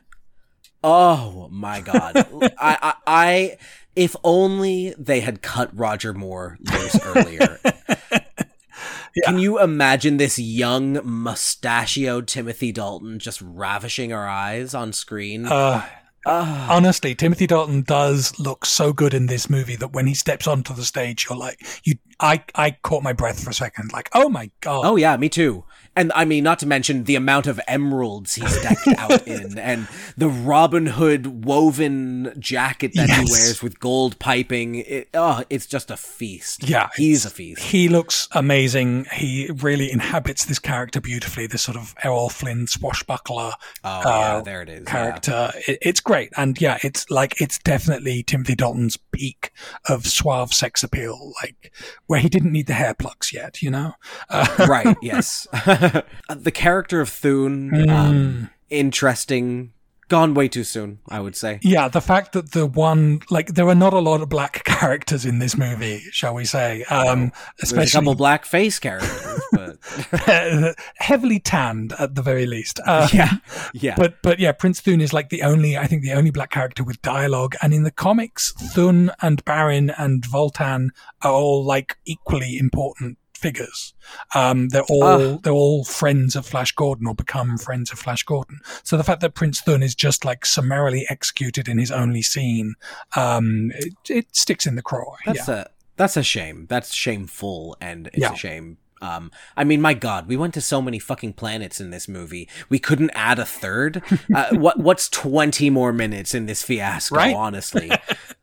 Oh 0.84 1.48
my 1.50 1.80
god. 1.80 2.16
I, 2.58 2.78
I, 2.80 2.94
I, 3.06 3.56
if 3.96 4.14
only 4.22 4.94
they 4.98 5.20
had 5.20 5.42
cut 5.42 5.76
Roger 5.76 6.12
Moore 6.14 6.58
loose 6.60 6.98
earlier. 7.04 7.58
Can 9.24 9.38
you 9.38 9.58
imagine 9.58 10.18
this 10.18 10.38
young 10.38 11.00
mustachioed 11.02 12.28
Timothy 12.28 12.70
Dalton 12.70 13.18
just 13.18 13.40
ravishing 13.42 14.12
our 14.12 14.28
eyes 14.28 14.74
on 14.74 14.92
screen? 14.92 15.46
Uh, 15.46 15.84
Ah. 16.28 16.66
honestly, 16.74 17.14
Timothy 17.14 17.46
Dalton 17.46 17.82
does 17.82 18.36
look 18.38 18.66
so 18.66 18.92
good 18.92 19.14
in 19.14 19.26
this 19.26 19.48
movie 19.48 19.76
that 19.76 19.92
when 19.92 20.08
he 20.08 20.14
steps 20.14 20.48
onto 20.48 20.74
the 20.74 20.84
stage, 20.84 21.26
you're 21.28 21.38
like, 21.38 21.64
you, 21.84 21.94
I, 22.18 22.42
I 22.56 22.72
caught 22.82 23.04
my 23.04 23.12
breath 23.12 23.42
for 23.42 23.50
a 23.50 23.54
second, 23.54 23.92
like, 23.92 24.10
oh 24.12 24.28
my 24.28 24.50
god. 24.60 24.84
oh 24.84 24.96
yeah, 24.96 25.16
me 25.16 25.28
too. 25.28 25.64
And 25.96 26.12
I 26.14 26.24
mean, 26.26 26.44
not 26.44 26.58
to 26.60 26.66
mention 26.66 27.04
the 27.04 27.16
amount 27.16 27.46
of 27.46 27.58
emeralds 27.66 28.34
he's 28.34 28.60
decked 28.62 28.86
out 28.98 29.26
in, 29.26 29.58
and 29.58 29.88
the 30.16 30.28
Robin 30.28 30.86
Hood 30.86 31.44
woven 31.44 32.32
jacket 32.38 32.92
that 32.94 33.08
Yes. 33.08 33.18
he 33.18 33.30
wears 33.32 33.62
with 33.62 33.80
gold 33.80 34.18
piping. 34.18 34.74
It, 34.76 35.08
oh, 35.14 35.42
it's 35.48 35.66
just 35.66 35.90
a 35.90 35.96
feast. 35.96 36.68
Yeah, 36.68 36.90
he's 36.96 37.24
a 37.24 37.30
feast. 37.30 37.62
He 37.62 37.88
looks 37.88 38.28
amazing. 38.32 39.06
He 39.12 39.50
really 39.54 39.90
inhabits 39.90 40.44
this 40.44 40.58
character 40.58 41.00
beautifully. 41.00 41.46
This 41.46 41.62
sort 41.62 41.76
of 41.76 41.94
Errol 42.04 42.28
Flynn 42.28 42.66
swashbuckler 42.66 43.52
Oh 43.84 43.88
uh, 43.90 44.02
yeah, 44.04 44.40
there 44.42 44.62
it 44.62 44.68
is. 44.68 44.84
yeah. 44.86 44.90
character. 44.90 45.50
It, 45.66 45.78
it's 45.80 46.00
great, 46.00 46.30
and 46.36 46.60
yeah, 46.60 46.78
it's 46.82 47.10
like 47.10 47.40
it's 47.40 47.58
definitely 47.60 48.22
Timothy 48.22 48.54
Dalton's 48.54 48.96
peak 49.12 49.50
of 49.88 50.06
suave 50.06 50.52
sex 50.52 50.82
appeal, 50.82 51.32
like 51.42 51.72
where 52.06 52.20
he 52.20 52.28
didn't 52.28 52.52
need 52.52 52.66
the 52.66 52.74
hair 52.74 52.92
plugs 52.94 53.32
yet. 53.32 53.62
You 53.62 53.70
know, 53.70 53.92
uh, 54.28 54.66
right 54.68 54.96
yes 55.02 55.46
the 56.36 56.50
character 56.52 57.00
of 57.00 57.08
Thun 57.08 57.70
Hmm. 57.70 57.90
um, 57.90 58.50
interesting 58.70 59.72
gone 60.08 60.34
way 60.34 60.46
too 60.46 60.62
soon 60.62 61.00
i 61.08 61.18
would 61.18 61.34
say 61.34 61.58
yeah, 61.62 61.88
the 61.88 62.00
fact 62.00 62.32
that 62.32 62.52
the 62.52 62.64
one 62.64 63.18
like 63.28 63.48
there 63.54 63.66
are 63.66 63.74
not 63.74 63.92
a 63.92 63.98
lot 63.98 64.20
of 64.20 64.28
black 64.28 64.62
characters 64.78 65.24
in 65.24 65.40
this 65.40 65.56
movie, 65.56 65.98
shall 66.12 66.32
we 66.34 66.44
say? 66.44 66.84
Um, 66.84 67.32
there's 67.58 67.72
a 67.72 67.74
couple 67.74 67.88
especially 67.90 68.14
black 68.14 68.44
face 68.44 68.78
characters 68.78 69.40
but 69.52 70.76
heavily 70.96 71.40
tanned 71.40 71.92
at 71.98 72.14
the 72.14 72.22
very 72.22 72.46
least. 72.46 72.78
Uh, 72.86 73.08
yeah 73.12 73.32
yeah 73.74 73.94
But 73.96 74.22
but 74.22 74.38
yeah, 74.38 74.52
Prince 74.52 74.80
Thun 74.80 75.00
is 75.00 75.12
like 75.12 75.28
the 75.30 75.42
only 75.42 75.76
I 75.76 75.86
think 75.88 76.02
the 76.02 76.12
only 76.12 76.30
black 76.30 76.50
character 76.50 76.84
with 76.84 77.02
dialogue. 77.02 77.56
And 77.60 77.74
in 77.74 77.82
the 77.82 77.90
comics, 77.90 78.52
Thun 78.52 79.10
and 79.22 79.44
Barin 79.44 79.90
and 79.90 80.22
Voltan 80.22 80.90
are 81.22 81.32
all 81.32 81.64
like 81.64 81.96
equally 82.04 82.58
important 82.58 83.18
figures. 83.36 83.94
Um, 84.34 84.68
they're 84.68 84.82
all 84.88 85.38
they're 85.38 85.52
all 85.52 85.84
friends 85.84 86.34
of 86.36 86.46
Flash 86.46 86.72
Gordon 86.72 87.06
or 87.06 87.14
become 87.14 87.58
friends 87.58 87.92
of 87.92 87.98
Flash 87.98 88.22
Gordon. 88.22 88.60
So 88.82 88.96
the 88.96 89.04
fact 89.04 89.20
that 89.20 89.34
Prince 89.34 89.60
Thun 89.60 89.82
is 89.82 89.94
just 89.94 90.24
like 90.24 90.44
summarily 90.44 91.06
executed 91.08 91.68
in 91.68 91.78
his 91.78 91.90
only 91.90 92.22
scene, 92.22 92.74
um, 93.14 93.70
it, 93.74 93.94
it 94.08 94.26
sticks 94.34 94.66
in 94.66 94.76
the 94.76 94.82
craw. 94.82 95.14
that's 95.24 95.48
yeah. 95.48 95.62
a 95.62 95.66
that's 95.96 96.16
a 96.16 96.22
shame 96.22 96.66
that's 96.68 96.92
shameful 96.92 97.76
and 97.80 98.08
it's 98.08 98.18
Yeah. 98.18 98.32
a 98.32 98.36
shame 98.36 98.78
um, 99.02 99.30
I 99.56 99.64
mean, 99.64 99.80
my 99.80 99.94
God, 99.94 100.26
we 100.26 100.36
went 100.36 100.54
to 100.54 100.60
so 100.60 100.80
many 100.80 100.98
fucking 100.98 101.34
planets 101.34 101.80
in 101.80 101.90
this 101.90 102.08
movie. 102.08 102.48
We 102.68 102.78
couldn't 102.78 103.10
add 103.10 103.38
a 103.38 103.44
third. 103.44 104.02
Uh, 104.34 104.48
what 104.56 104.78
What's 104.78 105.08
twenty 105.08 105.70
more 105.70 105.92
minutes 105.92 106.34
in 106.34 106.46
this 106.46 106.62
fiasco? 106.62 107.16
Right. 107.16 107.34
Honestly, 107.36 107.90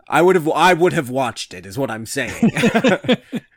I 0.08 0.22
would 0.22 0.36
have. 0.36 0.48
I 0.50 0.74
would 0.74 0.94
have 0.94 1.10
watched 1.10 1.54
it. 1.54 1.66
Is 1.66 1.78
what 1.78 1.90
I'm 1.90 2.06
saying. 2.06 2.52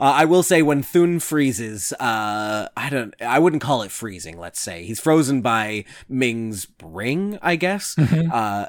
Uh, 0.00 0.04
I 0.16 0.24
will 0.26 0.42
say 0.42 0.62
when 0.62 0.82
Thun 0.82 1.18
freezes, 1.20 1.92
uh, 1.94 2.68
I 2.76 2.90
don't, 2.90 3.14
I 3.20 3.38
wouldn't 3.38 3.62
call 3.62 3.82
it 3.82 3.90
freezing. 3.90 4.38
Let's 4.38 4.60
say 4.60 4.84
he's 4.84 5.00
frozen 5.00 5.40
by 5.42 5.84
Ming's 6.08 6.66
ring, 6.82 7.38
I 7.42 7.56
guess, 7.56 7.94
Mm-hmm. 7.96 8.30
uh, 8.32 8.66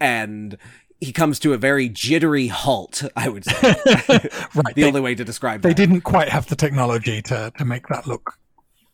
and 0.00 0.56
he 1.00 1.12
comes 1.12 1.38
to 1.40 1.52
a 1.52 1.56
very 1.58 1.88
jittery 1.88 2.48
halt. 2.48 3.04
I 3.16 3.28
would 3.28 3.44
say 3.44 3.52
right. 3.64 3.74
the 4.08 4.72
They, 4.74 4.84
only 4.84 5.00
way 5.00 5.14
to 5.14 5.24
describe 5.24 5.60
it. 5.60 5.62
they 5.62 5.68
that. 5.70 5.76
didn't 5.76 6.00
quite 6.02 6.28
have 6.28 6.46
the 6.48 6.56
technology 6.56 7.22
to 7.22 7.52
to 7.58 7.64
make 7.64 7.86
that 7.88 8.06
look 8.06 8.34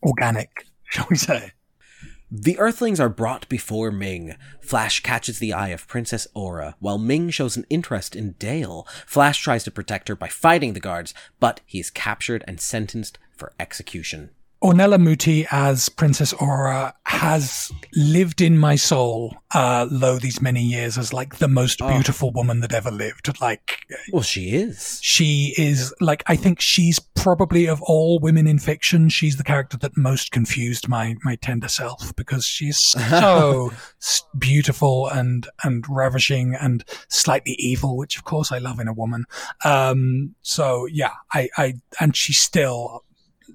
organic, 0.02 0.66
shall 0.90 1.06
we 1.08 1.16
say? 1.16 1.52
The 2.36 2.58
Earthlings 2.58 2.98
are 2.98 3.08
brought 3.08 3.48
before 3.48 3.92
Ming. 3.92 4.34
Flash 4.60 4.98
catches 5.04 5.38
the 5.38 5.52
eye 5.52 5.68
of 5.68 5.86
Princess 5.86 6.26
Aura, 6.34 6.74
while 6.80 6.98
Ming 6.98 7.30
shows 7.30 7.56
an 7.56 7.64
interest 7.70 8.16
in 8.16 8.32
Dale. 8.40 8.88
Flash 9.06 9.40
tries 9.40 9.62
to 9.62 9.70
protect 9.70 10.08
her 10.08 10.16
by 10.16 10.26
fighting 10.26 10.72
the 10.72 10.80
guards, 10.80 11.14
but 11.38 11.60
he 11.64 11.78
is 11.78 11.90
captured 11.90 12.42
and 12.48 12.60
sentenced 12.60 13.20
for 13.36 13.52
execution. 13.60 14.30
Ornella 14.64 14.98
Muti 14.98 15.46
as 15.50 15.90
Princess 15.90 16.32
Aura 16.32 16.94
has 17.04 17.70
lived 17.94 18.40
in 18.40 18.56
my 18.56 18.76
soul, 18.76 19.36
uh, 19.54 19.86
lo 19.90 20.18
these 20.18 20.40
many 20.40 20.62
years 20.62 20.96
as 20.96 21.12
like 21.12 21.36
the 21.36 21.48
most 21.48 21.80
beautiful 21.80 22.32
woman 22.32 22.60
that 22.60 22.72
ever 22.72 22.90
lived. 22.90 23.38
Like, 23.42 23.80
Well, 24.10 24.22
she 24.22 24.54
is. 24.54 24.98
she 25.02 25.52
is 25.58 25.92
like, 26.00 26.22
I 26.28 26.36
think 26.36 26.62
she's 26.62 26.98
probably 26.98 27.66
of 27.66 27.82
all 27.82 28.18
women 28.18 28.46
in 28.46 28.58
fiction, 28.58 29.10
she's 29.10 29.36
the 29.36 29.44
character 29.44 29.76
that 29.76 29.98
most 29.98 30.32
confused 30.32 30.88
my, 30.88 31.16
my 31.24 31.36
tender 31.36 31.68
self 31.68 32.16
because 32.16 32.46
she's 32.46 32.78
so 33.10 33.70
beautiful 34.38 35.08
and, 35.08 35.46
and 35.62 35.84
ravishing 35.90 36.54
and 36.54 36.86
slightly 37.10 37.54
evil, 37.58 37.98
which 37.98 38.16
of 38.16 38.24
course 38.24 38.50
I 38.50 38.58
love 38.58 38.80
in 38.80 38.88
a 38.88 38.94
woman. 38.94 39.26
Um, 39.62 40.34
so 40.40 40.86
yeah, 40.86 41.12
I, 41.34 41.50
I, 41.58 41.74
and 42.00 42.16
she 42.16 42.32
still 42.32 43.04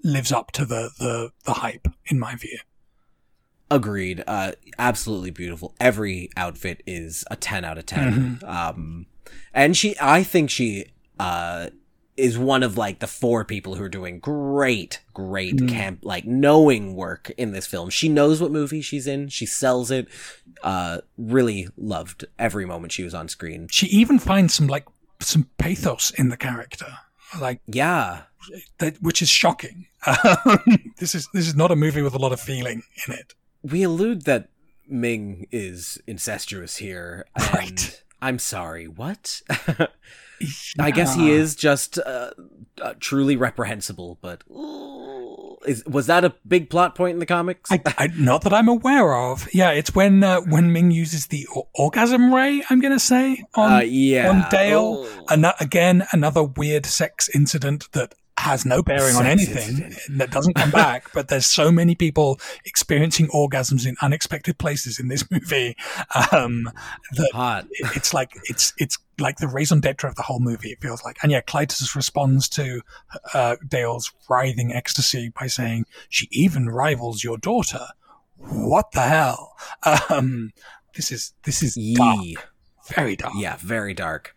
lives 0.04 0.32
up 0.32 0.52
to 0.52 0.66
the, 0.66 0.92
the, 1.00 1.32
the 1.46 1.54
hype 1.54 1.88
in 2.08 2.20
my 2.20 2.36
view. 2.36 2.60
Agreed. 3.72 4.24
Uh, 4.26 4.54
absolutely 4.78 5.32
beautiful. 5.32 5.76
Every 5.80 6.30
outfit 6.36 6.82
is 6.88 7.24
a 7.30 7.36
10 7.36 7.64
out 7.66 7.78
of 7.78 7.86
10. 7.86 8.40
Um, 8.46 9.06
and 9.54 9.78
she, 9.78 9.96
I 10.02 10.24
think 10.24 10.50
she, 10.50 10.88
uh, 11.20 11.70
is 12.20 12.38
one 12.38 12.64
of 12.64 12.78
like 12.78 13.00
the 13.00 13.08
four 13.08 13.46
people 13.46 13.76
who 13.76 13.84
are 13.84 13.90
doing 13.90 14.20
great, 14.20 15.02
great 15.14 15.68
camp, 15.68 16.00
like 16.04 16.26
knowing 16.26 16.94
work 16.94 17.32
in 17.38 17.52
this 17.52 17.66
film. 17.66 17.90
She 17.90 18.10
knows 18.10 18.42
what 18.42 18.52
movie 18.52 18.82
she's 18.82 19.08
in. 19.08 19.30
She 19.30 19.46
sells 19.46 19.90
it. 19.90 20.08
Uh, 20.62 21.00
really 21.18 21.70
loved 21.78 22.26
every 22.38 22.66
moment 22.66 22.92
she 22.92 23.04
was 23.04 23.14
on 23.14 23.30
screen. 23.30 23.68
She 23.72 23.88
even 23.88 24.20
finds 24.20 24.54
some 24.54 24.68
like 24.68 24.86
some 25.22 25.50
pathos 25.58 26.12
in 26.12 26.30
the 26.30 26.38
character, 26.38 26.98
like 27.40 27.62
Yeah. 27.68 28.24
that, 28.80 29.02
which 29.02 29.22
is 29.22 29.30
shocking. 29.30 29.88
Um, 30.06 30.60
this 31.00 31.14
is 31.14 31.28
this 31.34 31.48
is 31.48 31.56
not 31.56 31.72
a 31.72 31.76
movie 31.76 32.02
with 32.02 32.14
a 32.14 32.18
lot 32.20 32.32
of 32.32 32.40
feeling 32.40 32.84
in 33.08 33.14
it. 33.14 33.34
We 33.62 33.84
allude 33.84 34.24
that 34.26 34.50
Ming 34.88 35.46
is 35.52 36.02
incestuous 36.08 36.78
here. 36.78 37.26
Right. 37.54 38.02
I'm 38.22 38.40
sorry. 38.40 38.88
What? 38.88 39.42
I 40.80 40.92
guess 40.92 41.16
he 41.16 41.32
is 41.32 41.56
just 41.56 42.00
uh, 42.00 42.32
uh, 42.82 42.94
truly 43.00 43.36
reprehensible, 43.36 44.18
but 44.22 44.44
ooh, 44.50 45.49
is 45.68 45.84
was 45.86 46.08
that 46.08 46.24
a 46.26 46.34
big 46.48 46.70
plot 46.70 46.96
point 46.96 47.14
in 47.14 47.20
the 47.20 47.26
comics? 47.26 47.72
I, 47.72 47.82
I, 47.98 48.08
not 48.16 48.44
that 48.44 48.54
I'm 48.54 48.68
aware 48.70 49.14
of. 49.16 49.48
Yeah, 49.54 49.72
it's 49.72 49.94
when 49.94 50.24
uh, 50.24 50.42
when 50.42 50.72
Ming 50.72 50.92
uses 50.92 51.28
the 51.28 51.48
orgasm 51.76 52.34
ray. 52.34 52.64
I'm 52.70 52.80
gonna 52.80 53.00
say 53.00 53.44
on 53.56 53.72
Uh, 53.72 53.80
yeah. 53.80 54.30
on 54.30 54.46
Dale. 54.50 55.06
Oh. 55.08 55.26
Ano- 55.30 55.54
again, 55.60 56.06
another 56.12 56.44
weird 56.44 56.86
sex 56.86 57.30
incident 57.36 57.92
that 57.92 58.16
has 58.38 58.66
no 58.66 58.82
bearing 58.82 59.18
on 59.18 59.26
anything 59.26 59.68
incident. 59.84 60.18
that 60.18 60.32
doesn't 60.32 60.54
come 60.54 60.72
back. 60.72 61.12
But 61.14 61.28
there's 61.28 61.46
so 61.46 61.74
many 61.74 61.94
people 61.94 62.40
experiencing 62.64 63.28
orgasms 63.28 63.86
in 63.86 63.98
unexpected 64.02 64.58
places 64.58 64.98
in 64.98 65.10
this 65.10 65.30
movie 65.30 65.76
um, 66.32 66.70
that 67.18 67.32
Hot. 67.34 67.66
it- 67.72 67.98
it's 67.98 68.14
like 68.14 68.32
it's 68.46 68.72
it's 68.78 68.98
like 69.20 69.38
the 69.38 69.48
raison 69.48 69.80
d'etre 69.80 70.10
of 70.10 70.16
the 70.16 70.24
whole 70.24 70.40
movie. 70.40 70.72
It 70.72 70.82
feels 70.82 71.04
like, 71.04 71.18
and 71.22 71.32
yeah, 71.32 71.42
Klytus 71.42 71.96
responds 71.96 72.50
to 72.50 72.82
uh, 73.34 73.56
Dale's 73.68 74.12
writhing 74.30 74.74
ecstasy 74.74 75.30
by 75.30 75.48
saying, 75.48 75.86
"She 76.10 76.28
even 76.32 76.70
rivals 76.70 77.24
your 77.24 77.38
daughter." 77.38 77.88
What 78.38 78.92
the 78.92 79.02
hell? 79.02 79.56
Um, 80.10 80.52
this 80.96 81.12
is 81.12 81.34
this 81.44 81.62
is 81.62 81.76
dark, 81.96 82.52
very 82.94 83.16
dark. 83.16 83.34
Yeah, 83.38 83.58
very 83.60 83.94
dark. 83.94 84.36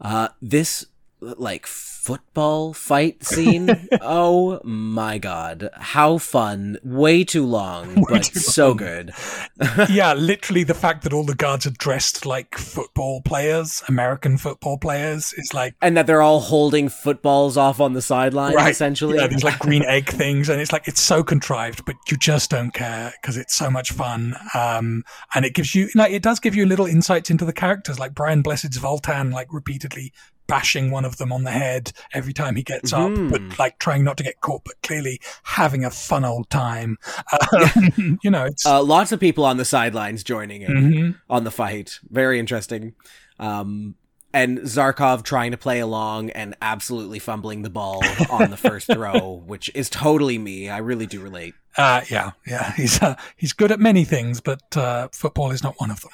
Uh, 0.00 0.28
this 0.42 0.86
like 1.20 1.66
football 1.66 2.72
fight 2.72 3.24
scene. 3.24 3.88
oh 4.00 4.60
my 4.64 5.18
god, 5.18 5.68
how 5.74 6.18
fun! 6.18 6.78
Way 6.82 7.24
too 7.24 7.44
long, 7.44 8.04
but 8.08 8.24
too 8.24 8.40
so 8.40 8.68
long. 8.68 8.76
good. 8.76 9.12
yeah, 9.90 10.14
literally 10.14 10.64
the 10.64 10.74
fact 10.74 11.02
that 11.04 11.12
all 11.12 11.24
the 11.24 11.34
guards 11.34 11.66
are 11.66 11.70
dressed 11.70 12.24
like 12.24 12.56
football 12.56 13.20
players, 13.22 13.82
American 13.88 14.38
football 14.38 14.78
players, 14.78 15.34
is 15.36 15.52
like 15.52 15.74
And 15.82 15.96
that 15.96 16.06
they're 16.06 16.22
all 16.22 16.40
holding 16.40 16.88
footballs 16.88 17.56
off 17.56 17.80
on 17.80 17.92
the 17.92 18.02
sideline, 18.02 18.58
essentially. 18.58 19.18
Yeah, 19.18 19.26
these 19.26 19.44
like 19.44 19.58
green 19.58 19.84
egg 19.86 20.08
things, 20.08 20.48
and 20.48 20.60
it's 20.60 20.72
like 20.72 20.88
it's 20.88 21.00
so 21.02 21.22
contrived, 21.22 21.84
but 21.84 21.96
you 22.10 22.16
just 22.16 22.50
don't 22.50 22.72
care 22.72 23.12
because 23.20 23.36
it's 23.36 23.54
so 23.54 23.70
much 23.70 23.92
fun. 23.92 24.34
Um, 24.54 25.02
and 25.34 25.44
it 25.44 25.54
gives 25.54 25.74
you 25.74 25.88
like 25.94 26.12
it 26.12 26.22
does 26.22 26.40
give 26.40 26.54
you 26.54 26.64
little 26.64 26.86
insights 26.86 27.30
into 27.30 27.44
the 27.44 27.52
characters, 27.52 27.98
like 27.98 28.14
Brian 28.14 28.42
Blessed's 28.42 28.78
Voltan, 28.78 29.32
like 29.32 29.52
repeatedly 29.52 30.12
bashing 30.48 30.90
one 30.90 31.04
of 31.04 31.18
them 31.18 31.30
on 31.32 31.44
the 31.44 31.50
head 31.52 31.92
every 32.12 32.32
time 32.32 32.56
he 32.56 32.62
gets 32.64 32.92
up, 32.92 33.12
but 33.30 33.40
like 33.58 33.78
trying 33.78 34.02
not 34.02 34.16
to 34.16 34.24
get 34.24 34.40
caught, 34.40 34.62
but 34.64 34.74
clearly 34.82 35.20
having 35.44 35.84
a 35.84 35.90
fun 35.90 36.24
old 36.24 36.50
time. 36.50 36.96
Um, 37.52 38.18
you 38.22 38.30
know, 38.30 38.44
it's 38.44 38.66
Uh, 38.66 38.82
lots 38.82 39.12
of 39.12 39.20
people 39.20 39.44
on 39.44 39.56
the 39.58 39.64
sidelines 39.64 40.24
joining 40.24 40.62
in 40.62 40.72
Mhm. 40.72 41.14
on 41.30 41.44
the 41.44 41.50
fight. 41.50 41.98
Very 42.10 42.38
interesting. 42.38 42.94
Um, 43.38 43.94
and 44.34 44.58
Zarkov 44.60 45.22
trying 45.22 45.52
to 45.52 45.56
play 45.56 45.80
along 45.80 46.30
and 46.30 46.54
absolutely 46.60 47.18
fumbling 47.18 47.62
the 47.62 47.70
ball 47.70 48.02
on 48.30 48.50
the 48.50 48.56
first 48.56 48.86
throw, 48.92 49.42
which 49.46 49.70
is 49.74 49.88
totally 49.88 50.36
me. 50.38 50.68
I 50.68 50.78
really 50.78 51.06
do 51.06 51.20
relate. 51.20 51.54
Uh, 51.76 52.02
yeah, 52.10 52.32
yeah. 52.46 52.72
He's 52.74 53.00
uh, 53.00 53.14
he's 53.36 53.52
good 53.52 53.72
at 53.72 53.80
many 53.80 54.04
things, 54.04 54.40
but 54.40 54.76
uh, 54.76 55.08
football 55.12 55.50
is 55.50 55.62
not 55.62 55.74
one 55.80 55.90
of 55.90 56.00
them. 56.02 56.10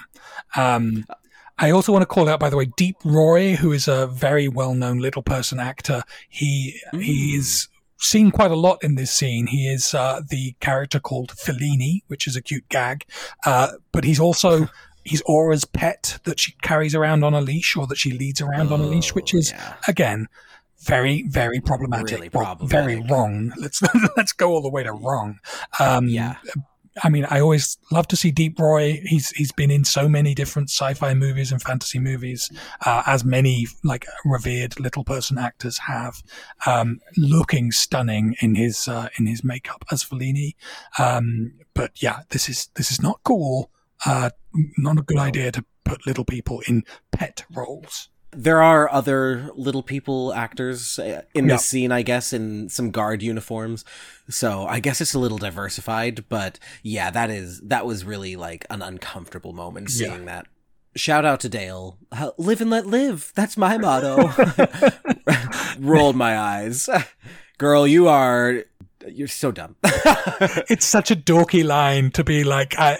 Um, 0.56 1.04
I 1.59 1.70
also 1.70 1.92
want 1.92 2.02
to 2.02 2.07
call 2.07 2.28
out, 2.28 2.40
by 2.40 2.50
the 2.50 2.57
way, 2.57 2.66
Deep 2.76 2.96
Roy, 3.05 3.55
who 3.55 3.72
is 3.72 3.86
a 3.86 4.07
very 4.07 4.48
well-known 4.48 4.98
little 4.98 5.22
person 5.22 5.61
actor. 5.61 6.02
He 6.28 6.80
he 6.92 7.36
is 7.36 7.68
seen 7.98 8.30
quite 8.30 8.50
a 8.50 8.57
lot 8.57 8.82
in 8.82 8.96
this 8.96 9.12
scene. 9.12 9.46
He 9.46 9.68
is 9.68 9.94
uh, 9.94 10.20
the 10.28 10.55
character 10.61 10.98
called 11.00 11.32
Fellini, 11.32 12.02
which 12.09 12.26
is 12.26 12.36
a 12.36 12.42
cute 12.42 12.68
gag, 12.68 13.05
uh, 13.46 13.72
but 13.92 14.05
he's 14.05 14.20
also 14.20 14.68
he's 15.05 15.22
Aura's 15.26 15.64
pet 15.64 16.18
that 16.24 16.40
she 16.40 16.52
carries 16.62 16.94
around 16.94 17.24
on 17.24 17.34
a 17.34 17.40
leash 17.40 17.76
or 17.76 17.86
that 17.86 17.98
she 17.98 18.12
leads 18.12 18.40
around 18.40 18.72
on 18.72 18.80
a 18.80 18.86
leash, 18.86 19.14
which 19.14 19.32
is 19.32 19.52
yeah. 19.52 19.74
again 19.86 20.28
very 20.80 21.22
very 21.28 21.61
problematic, 21.61 22.18
Really 22.18 22.30
Well, 22.32 22.57
very 22.57 23.00
wrong. 23.00 23.52
Let's 23.59 23.80
let's 24.16 24.32
go 24.32 24.50
all 24.50 24.62
the 24.62 24.70
way 24.70 24.82
to 24.82 24.92
wrong. 24.92 25.38
Um, 25.78 26.09
Yeah. 26.09 26.36
I 27.03 27.09
mean, 27.09 27.26
I 27.28 27.40
always 27.40 27.76
love 27.90 28.07
to 28.09 28.16
see 28.16 28.30
Deep 28.30 28.59
Roy. 28.59 29.03
He's 29.05 29.30
he's 29.30 29.53
been 29.53 29.70
in 29.70 29.84
so 29.84 30.09
many 30.09 30.34
different 30.34 30.70
sci-fi 30.70 31.14
movies 31.14 31.51
and 31.51 31.61
fantasy 31.61 31.99
movies, 31.99 32.51
uh, 32.86 33.03
as 33.07 33.24
many 33.24 33.66
like 33.82 34.07
revered 34.24 34.78
little 34.78 35.05
person 35.05 35.36
actors 35.36 35.78
have. 35.78 36.22
Um, 36.66 37.01
looking 37.16 37.72
stunning 37.72 38.36
in 38.40 38.55
his 38.55 38.86
uh, 38.86 39.09
in 39.18 39.26
his 39.26 39.42
makeup 39.42 39.84
as 39.90 40.05
Fellini. 40.05 40.55
Um, 40.99 41.55
but 41.74 42.01
yeah, 42.01 42.20
this 42.30 42.49
is 42.49 42.68
this 42.74 42.90
is 42.92 43.03
not 43.03 43.20
cool. 43.24 43.70
Uh, 44.07 44.30
not 44.76 44.99
a 44.99 45.03
good 45.03 45.18
idea 45.18 45.51
to 45.53 45.64
put 45.84 46.07
little 46.07 46.24
people 46.24 46.62
in 46.68 46.84
pet 47.11 47.45
roles. 47.55 48.09
There 48.37 48.62
are 48.62 48.91
other 48.93 49.51
little 49.55 49.82
people 49.82 50.32
actors 50.35 50.99
uh, 50.99 51.22
in 51.35 51.47
Yeah. 51.47 51.55
this 51.55 51.66
scene, 51.66 51.93
I 51.93 52.03
guess, 52.03 52.32
in 52.32 52.68
some 52.68 52.91
guard 52.91 53.22
uniforms. 53.22 53.85
So 54.28 54.66
I 54.66 54.80
guess 54.80 55.01
it's 55.01 55.14
a 55.14 55.18
little 55.18 55.39
diversified, 55.39 56.24
but 56.28 56.59
yeah, 56.82 57.11
that 57.11 57.30
is 57.30 57.61
that 57.62 57.87
was 57.87 58.05
really 58.05 58.37
like 58.37 58.66
an 58.70 58.82
uncomfortable 58.82 59.53
moment 59.53 59.91
Yeah. 59.91 60.09
seeing 60.09 60.24
that. 60.26 60.47
Shout 60.97 61.24
out 61.24 61.41
to 61.41 61.49
Dale. 61.49 61.99
Live 62.39 62.61
and 62.61 62.70
let 62.70 62.87
live. 62.87 63.32
That's 63.35 63.57
my 63.57 63.78
motto. 63.78 64.30
Rolled 65.78 66.16
my 66.16 66.39
eyes. 66.39 66.89
Girl, 67.59 67.87
you 67.87 68.09
are 68.09 68.64
you're 69.09 69.28
so 69.28 69.50
dumb. 69.52 69.76
It's 70.70 70.84
such 70.86 71.11
a 71.11 71.16
dorky 71.16 71.64
line 71.64 72.11
to 72.12 72.24
be 72.24 72.42
like, 72.44 72.74
uh, 72.78 72.96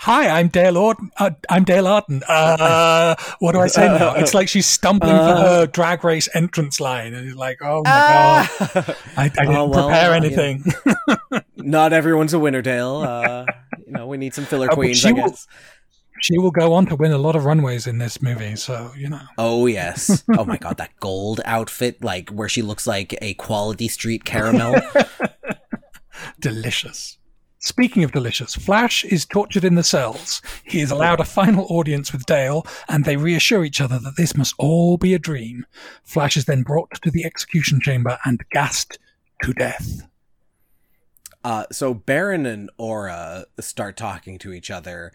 "Hi, 0.00 0.28
I'm 0.28 0.48
Dale 0.48 0.76
Arden. 0.78 1.10
Uh, 1.18 1.30
I'm 1.48 1.64
Dale 1.64 1.86
Arden. 1.86 2.22
Uh, 2.28 3.14
what 3.38 3.52
do 3.52 3.60
I 3.60 3.66
say 3.66 3.86
now?" 3.86 4.14
It's 4.14 4.34
like 4.34 4.48
she's 4.48 4.66
stumbling 4.66 5.16
for 5.16 5.36
her 5.36 5.66
drag 5.66 6.04
race 6.04 6.28
entrance 6.34 6.80
line, 6.80 7.14
and 7.14 7.26
it's 7.28 7.36
like, 7.36 7.58
"Oh 7.62 7.82
my 7.84 7.90
god, 7.90 8.48
I, 9.16 9.24
I 9.24 9.28
didn't 9.28 9.56
Oh, 9.56 9.66
well, 9.66 9.88
prepare 9.88 10.12
uh, 10.12 10.16
anything." 10.16 10.64
Not 11.56 11.92
everyone's 11.92 12.34
a 12.34 12.38
winner, 12.38 12.62
Dale. 12.62 12.96
Uh, 12.98 13.46
you 13.86 13.92
know, 13.92 14.06
we 14.06 14.16
need 14.18 14.34
some 14.34 14.44
filler 14.44 14.70
Uh, 14.70 14.74
queens, 14.74 15.04
I 15.04 15.12
will- 15.12 15.28
guess. 15.28 15.46
she 16.20 16.38
will 16.38 16.50
go 16.50 16.72
on 16.74 16.86
to 16.86 16.96
win 16.96 17.12
a 17.12 17.18
lot 17.18 17.34
of 17.36 17.44
runways 17.44 17.86
in 17.86 17.98
this 17.98 18.20
movie, 18.22 18.56
so 18.56 18.92
you 18.96 19.08
know. 19.08 19.20
Oh 19.38 19.66
yes. 19.66 20.22
Oh 20.36 20.44
my 20.44 20.56
god, 20.58 20.76
that 20.78 20.90
gold 21.00 21.40
outfit, 21.44 22.02
like 22.04 22.30
where 22.30 22.48
she 22.48 22.62
looks 22.62 22.86
like 22.86 23.16
a 23.22 23.34
quality 23.34 23.88
street 23.88 24.24
caramel. 24.24 24.76
Delicious. 26.54 27.18
Speaking 27.58 28.04
of 28.04 28.12
delicious, 28.12 28.54
Flash 28.54 29.04
is 29.04 29.26
tortured 29.26 29.64
in 29.64 29.74
the 29.74 29.82
cells. 29.82 30.40
He 30.62 30.80
is 30.80 30.92
allowed 30.92 31.18
a 31.18 31.24
final 31.24 31.66
audience 31.68 32.12
with 32.12 32.24
Dale, 32.26 32.64
and 32.88 33.04
they 33.04 33.16
reassure 33.16 33.64
each 33.64 33.80
other 33.80 33.98
that 33.98 34.16
this 34.16 34.36
must 34.36 34.54
all 34.56 34.96
be 34.96 35.12
a 35.12 35.18
dream. 35.18 35.66
Flash 36.04 36.36
is 36.36 36.44
then 36.44 36.62
brought 36.62 36.92
to 37.02 37.10
the 37.10 37.24
execution 37.24 37.80
chamber 37.80 38.16
and 38.24 38.44
gassed 38.52 39.00
to 39.42 39.52
death. 39.54 40.02
uh, 41.42 41.64
so 41.72 41.92
Barin 41.94 42.46
and 42.46 42.70
Aura 42.78 43.46
start 43.58 43.96
talking 43.96 44.38
to 44.38 44.52
each 44.52 44.70
other, 44.70 45.10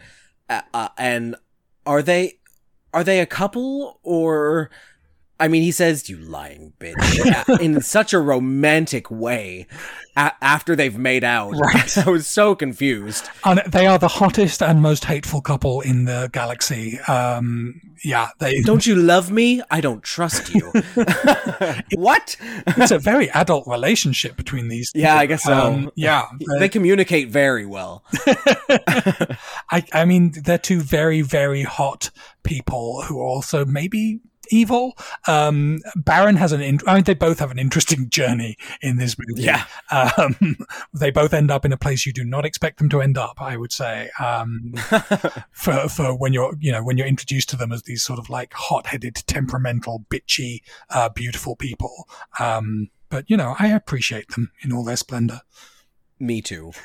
uh, 0.49 0.63
uh, 0.73 0.89
and 0.97 1.37
are 1.85 2.01
they 2.01 2.39
are 2.93 3.05
they 3.05 3.21
a 3.21 3.25
couple 3.25 4.01
or? 4.03 4.69
I 5.41 5.47
mean, 5.47 5.63
he 5.63 5.71
says, 5.71 6.07
"You 6.09 6.17
lying 6.17 6.73
bitch," 6.79 7.59
in 7.59 7.81
such 7.97 8.13
a 8.13 8.19
romantic 8.19 9.09
way. 9.11 9.67
A- 10.15 10.33
after 10.41 10.75
they've 10.75 10.97
made 10.97 11.23
out, 11.23 11.51
Right. 11.57 11.97
I 11.97 12.09
was 12.09 12.27
so 12.27 12.53
confused. 12.53 13.29
And 13.45 13.61
they 13.65 13.87
are 13.87 13.97
the 13.97 14.07
hottest 14.09 14.61
and 14.61 14.81
most 14.81 15.05
hateful 15.05 15.41
couple 15.41 15.79
in 15.81 16.03
the 16.05 16.29
galaxy. 16.33 16.99
Um, 17.07 17.79
yeah, 18.03 18.29
they. 18.39 18.61
Don't 18.65 18.85
you 18.85 18.95
love 18.95 19.31
me? 19.31 19.61
I 19.71 19.79
don't 19.81 20.03
trust 20.03 20.53
you. 20.53 20.71
what? 21.95 22.35
It's 22.67 22.91
a 22.91 22.99
very 22.99 23.29
adult 23.31 23.67
relationship 23.67 24.35
between 24.35 24.67
these. 24.67 24.91
Yeah. 24.93 25.15
I 25.15 25.25
guess 25.27 25.43
so. 25.43 25.53
Um, 25.53 25.91
yeah, 25.95 26.25
They 26.59 26.67
communicate 26.69 27.29
very 27.29 27.65
well. 27.65 28.03
I, 29.69 29.83
I 29.93 30.05
mean, 30.05 30.33
they're 30.43 30.57
two 30.57 30.81
very, 30.81 31.21
very 31.21 31.63
hot 31.63 32.09
people 32.43 33.03
who 33.03 33.19
are 33.19 33.27
also 33.27 33.65
maybe 33.65 34.19
evil. 34.51 34.97
Um, 35.27 35.79
Barin 35.95 36.35
has 36.35 36.51
an, 36.51 36.61
in- 36.61 36.79
I 36.87 36.95
mean, 36.95 37.03
they 37.03 37.13
both 37.13 37.39
have 37.39 37.51
an 37.51 37.59
interesting 37.59 38.09
journey 38.09 38.57
in 38.81 38.97
this 38.97 39.15
movie. 39.17 39.43
Yeah. 39.43 39.65
Um, 39.91 40.57
they 40.93 41.11
both 41.11 41.33
end 41.33 41.51
up 41.51 41.65
in 41.65 41.73
a 41.73 41.77
place 41.77 42.05
you 42.05 42.13
do 42.13 42.23
not 42.23 42.45
expect 42.45 42.77
them 42.77 42.89
to 42.89 43.01
end 43.01 43.17
up, 43.17 43.41
I 43.41 43.57
would 43.57 43.71
say. 43.71 44.09
Um, 44.19 44.73
for, 45.51 45.87
for 45.89 46.15
when 46.15 46.33
you're, 46.33 46.55
you 46.59 46.71
know, 46.71 46.83
when 46.83 46.97
you're 46.97 47.07
introduced 47.07 47.49
to 47.49 47.57
them 47.57 47.71
as 47.71 47.83
these 47.83 48.03
sort 48.03 48.19
of 48.19 48.29
like 48.29 48.53
hot 48.53 48.87
headed, 48.87 49.15
temperamental, 49.27 50.05
bitchy, 50.09 50.61
uh, 50.89 51.09
beautiful 51.09 51.55
people. 51.55 52.07
Um, 52.39 52.89
but 53.09 53.29
you 53.29 53.37
know, 53.37 53.55
I 53.59 53.67
appreciate 53.67 54.29
them 54.29 54.51
in 54.61 54.71
all 54.71 54.83
their 54.83 54.95
splendor. 54.95 55.41
Me 56.21 56.41
too. 56.41 56.71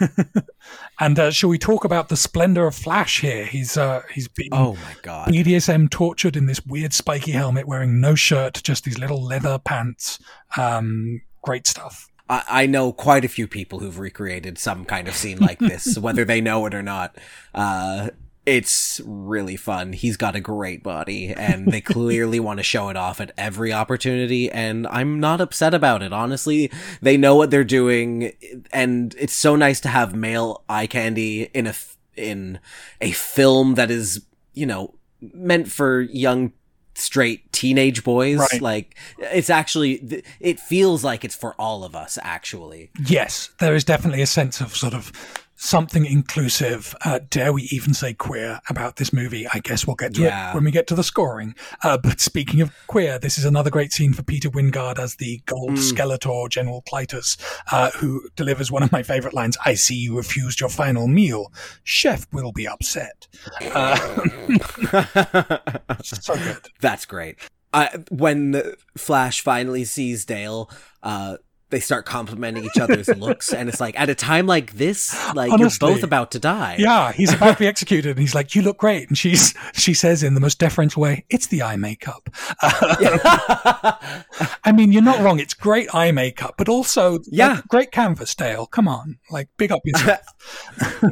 And 0.98 1.18
uh, 1.18 1.30
shall 1.30 1.50
we 1.50 1.58
talk 1.58 1.84
about 1.84 2.08
the 2.08 2.16
splendor 2.16 2.66
of 2.66 2.74
Flash 2.74 3.20
here? 3.20 3.44
He's 3.44 3.76
uh, 3.76 4.02
he's 4.12 4.28
been 4.28 4.48
Oh 4.52 4.72
my 4.74 4.96
god. 5.02 5.28
BDSM 5.28 5.90
tortured 5.90 6.36
in 6.36 6.46
this 6.46 6.64
weird 6.64 6.94
spiky 6.94 7.32
helmet, 7.32 7.68
wearing 7.68 8.00
no 8.00 8.14
shirt, 8.14 8.62
just 8.62 8.84
these 8.84 8.98
little 8.98 9.22
leather 9.22 9.58
pants. 9.58 10.18
Um, 10.56 11.20
great 11.42 11.66
stuff. 11.66 12.08
I, 12.30 12.42
I 12.48 12.66
know 12.66 12.92
quite 12.92 13.24
a 13.26 13.28
few 13.28 13.46
people 13.46 13.80
who've 13.80 13.98
recreated 13.98 14.58
some 14.58 14.86
kind 14.86 15.06
of 15.06 15.14
scene 15.14 15.38
like 15.38 15.58
this, 15.58 15.98
whether 16.00 16.24
they 16.24 16.40
know 16.40 16.64
it 16.64 16.74
or 16.74 16.82
not. 16.82 17.16
Uh, 17.54 18.08
it's 18.46 19.00
really 19.04 19.56
fun. 19.56 19.92
He's 19.92 20.16
got 20.16 20.36
a 20.36 20.40
great 20.40 20.82
body, 20.82 21.28
and 21.36 21.70
they 21.70 21.80
clearly 21.82 22.38
want 22.40 22.58
to 22.58 22.62
show 22.62 22.88
it 22.88 22.96
off 22.96 23.20
at 23.20 23.32
every 23.36 23.72
opportunity, 23.72 24.50
and 24.50 24.86
I'm 24.86 25.18
not 25.20 25.40
upset 25.40 25.74
about 25.74 26.02
it. 26.02 26.12
Honestly, 26.12 26.70
they 27.02 27.16
know 27.16 27.34
what 27.34 27.50
they're 27.50 27.64
doing, 27.64 28.32
and 28.72 29.14
it's 29.18 29.34
so 29.34 29.56
nice 29.56 29.80
to 29.80 29.88
have 29.88 30.14
male 30.14 30.62
eye 30.68 30.86
candy 30.86 31.42
in 31.52 31.66
a 31.66 31.70
f- 31.70 31.96
in 32.16 32.60
a 33.00 33.10
film 33.10 33.74
that 33.74 33.90
is, 33.90 34.24
you 34.54 34.64
know, 34.64 34.94
meant 35.20 35.70
for 35.70 36.00
young 36.00 36.52
straight 36.94 37.52
teenage 37.52 38.02
boys 38.02 38.38
Right. 38.38 38.62
like 38.62 38.96
it's 39.18 39.50
actually 39.50 40.22
it 40.40 40.58
feels 40.58 41.04
like 41.04 41.26
it's 41.26 41.34
for 41.34 41.52
all 41.58 41.84
of 41.84 41.94
us 41.94 42.18
actually 42.22 42.90
Yes, 43.04 43.50
there 43.60 43.74
is 43.74 43.84
definitely 43.84 44.22
a 44.22 44.26
sense 44.26 44.62
of 44.62 44.74
sort 44.74 44.94
of 44.94 45.12
something 45.56 46.04
inclusive, 46.04 46.94
uh, 47.04 47.20
dare 47.30 47.52
we 47.52 47.62
even 47.72 47.94
say 47.94 48.12
queer, 48.14 48.60
about 48.68 48.96
this 48.96 49.12
movie. 49.12 49.46
I 49.52 49.60
guess 49.60 49.86
we'll 49.86 49.96
get 49.96 50.14
to 50.14 50.22
Yeah. 50.22 50.50
it 50.50 50.54
when 50.54 50.64
we 50.64 50.70
get 50.70 50.86
to 50.88 50.94
the 50.94 51.02
scoring. 51.02 51.54
Uh, 51.82 51.96
but 51.98 52.20
speaking 52.20 52.60
of 52.60 52.72
queer, 52.86 53.18
this 53.18 53.38
is 53.38 53.44
another 53.44 53.70
great 53.70 53.92
scene 53.92 54.12
for 54.12 54.22
Peter 54.22 54.50
Wyngarde 54.50 54.98
as 54.98 55.16
the 55.16 55.40
gold 55.46 55.72
Skeletor 55.72 56.48
General 56.50 56.82
Klytus, 56.82 57.36
uh, 57.72 57.90
who 57.92 58.28
delivers 58.36 58.70
one 58.70 58.82
of 58.82 58.92
my 58.92 59.02
favorite 59.02 59.34
lines 59.34 59.56
I 59.64 59.74
see 59.74 59.96
you 59.96 60.16
refused 60.16 60.60
your 60.60 60.68
final 60.68 61.08
meal. 61.08 61.52
Chef 61.84 62.26
will 62.32 62.52
be 62.52 62.68
upset. 62.68 63.26
Uh, 63.72 63.96
so 66.02 66.34
good. 66.36 66.68
that's 66.80 67.06
great 67.06 67.38
when 68.10 68.62
flash 68.96 69.42
finally 69.42 69.84
sees 69.84 70.24
dale 70.24 70.70
uh 71.02 71.36
they 71.76 71.80
start 71.80 72.06
complimenting 72.06 72.64
each 72.64 72.78
other's 72.80 73.06
looks 73.18 73.52
and 73.52 73.68
it's 73.68 73.80
like 73.80 74.00
at 74.00 74.08
a 74.08 74.14
time 74.14 74.46
like 74.46 74.72
this 74.78 75.12
like 75.34 75.52
Honestly. 75.52 75.86
you're 75.86 75.96
both 75.96 76.02
about 76.02 76.30
to 76.30 76.38
die 76.38 76.76
Yeah, 76.78 77.12
he's 77.12 77.34
about 77.34 77.52
to 77.52 77.58
be 77.58 77.66
executed, 77.74 78.12
and 78.12 78.18
he's 78.18 78.34
like, 78.34 78.54
"You 78.54 78.62
look 78.62 78.78
great," 78.78 79.08
and 79.08 79.18
she's 79.18 79.52
she 79.74 79.92
says 79.92 80.22
in 80.22 80.32
the 80.32 80.40
most 80.40 80.58
deferential 80.58 81.02
way, 81.02 81.26
"It's 81.28 81.48
the 81.48 81.62
eye 81.62 81.76
makeup." 81.76 82.30
I 82.62 83.98
mean, 84.74 84.92
you're 84.92 85.02
not 85.02 85.20
wrong. 85.20 85.38
It's 85.40 85.54
great 85.54 85.92
eye 85.94 86.12
makeup, 86.12 86.54
but 86.56 86.68
also 86.68 87.18
Yeah. 87.26 87.54
like, 87.56 87.68
great 87.68 87.92
canvas, 87.92 88.34
Dale. 88.34 88.66
Come 88.66 88.88
on, 88.88 89.18
like 89.30 89.48
big 89.58 89.72
up 89.72 89.80
yourself. 89.84 90.20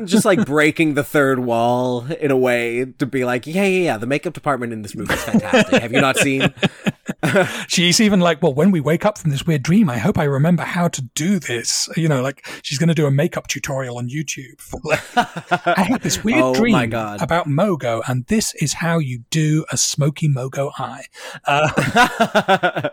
just 0.04 0.24
like 0.24 0.44
breaking 0.46 0.94
the 0.94 1.04
third 1.04 1.40
wall 1.40 2.06
in 2.20 2.30
a 2.30 2.36
way 2.36 2.84
to 2.98 3.06
be 3.06 3.24
like 3.24 3.46
yeah 3.46 3.64
yeah 3.64 3.84
yeah 3.84 3.96
the 3.98 4.06
makeup 4.06 4.32
department 4.32 4.72
in 4.72 4.82
this 4.82 4.94
movie 4.94 5.12
is 5.14 5.22
fantastic 5.24 5.80
have 5.82 5.92
you 5.92 6.00
not 6.00 6.16
seen 6.16 6.52
she's 7.68 8.01
even 8.01 8.20
like, 8.20 8.43
well, 8.43 8.55
when 8.55 8.70
we 8.70 8.81
wake 8.81 9.05
up 9.05 9.18
from 9.18 9.31
this 9.31 9.47
weird 9.47 9.62
dream, 9.62 9.89
I 9.91 9.99
hope 9.99 10.18
I 10.18 10.25
remember 10.25 10.62
how 10.62 10.89
to 10.89 11.03
do 11.14 11.39
this. 11.39 11.89
You 11.97 12.09
know, 12.09 12.22
like 12.22 12.47
she's 12.62 12.79
going 12.79 12.89
to 12.89 12.95
do 12.95 13.07
a 13.07 13.11
makeup 13.11 13.47
tutorial 13.47 13.99
on 13.99 14.09
YouTube. 14.09 14.61
I 15.77 15.83
had 15.83 16.03
this 16.03 16.22
weird 16.25 16.43
Oh, 16.43 16.55
dream 16.55 16.75
about 16.93 17.47
Mogo, 17.47 18.03
and 18.07 18.27
this 18.27 18.55
is 18.57 18.75
how 18.75 18.99
you 18.99 19.20
do 19.31 19.64
a 19.70 19.77
smoky 19.77 20.29
Mogo 20.29 20.70
eye. 20.79 21.05
Uh, 21.45 22.89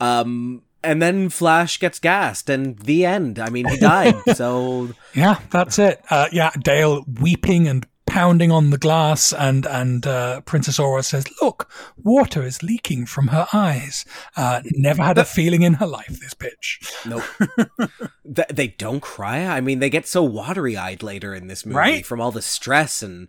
um, 0.00 0.62
and 0.82 1.02
then 1.02 1.28
Flash 1.28 1.78
gets 1.78 1.98
gassed, 1.98 2.48
and 2.48 2.78
the 2.78 3.04
end. 3.04 3.38
I 3.38 3.50
mean, 3.50 3.66
he 3.66 3.76
died. 3.78 4.14
so 4.34 4.90
yeah, 5.14 5.40
that's 5.50 5.78
it. 5.78 6.00
Uh, 6.10 6.28
yeah, 6.32 6.50
Dale 6.62 7.04
weeping 7.20 7.66
and 7.66 7.86
pounding 8.08 8.50
on 8.50 8.70
the 8.70 8.78
glass, 8.78 9.32
and 9.32 9.66
and 9.66 10.06
uh, 10.06 10.40
Princess 10.42 10.78
Aura 10.78 11.02
says, 11.02 11.24
"Look, 11.42 11.70
water 11.96 12.42
is 12.42 12.62
leaking 12.62 13.06
from 13.06 13.28
her 13.28 13.46
eyes. 13.52 14.04
Uh, 14.36 14.62
never 14.72 15.02
had 15.02 15.18
a 15.18 15.24
feeling 15.24 15.62
in 15.62 15.74
her 15.74 15.86
life. 15.86 16.18
This 16.20 16.34
bitch." 16.34 16.78
nope. 17.06 17.90
Th- 18.34 18.48
they 18.48 18.68
don't 18.68 19.00
cry. 19.00 19.44
I 19.46 19.60
mean, 19.60 19.78
they 19.78 19.90
get 19.90 20.06
so 20.06 20.22
watery 20.22 20.76
eyed 20.76 21.02
later 21.02 21.34
in 21.34 21.46
this 21.46 21.64
movie 21.64 21.76
Right? 21.76 22.06
from 22.06 22.20
all 22.20 22.32
the 22.32 22.42
stress 22.42 23.02
and 23.02 23.28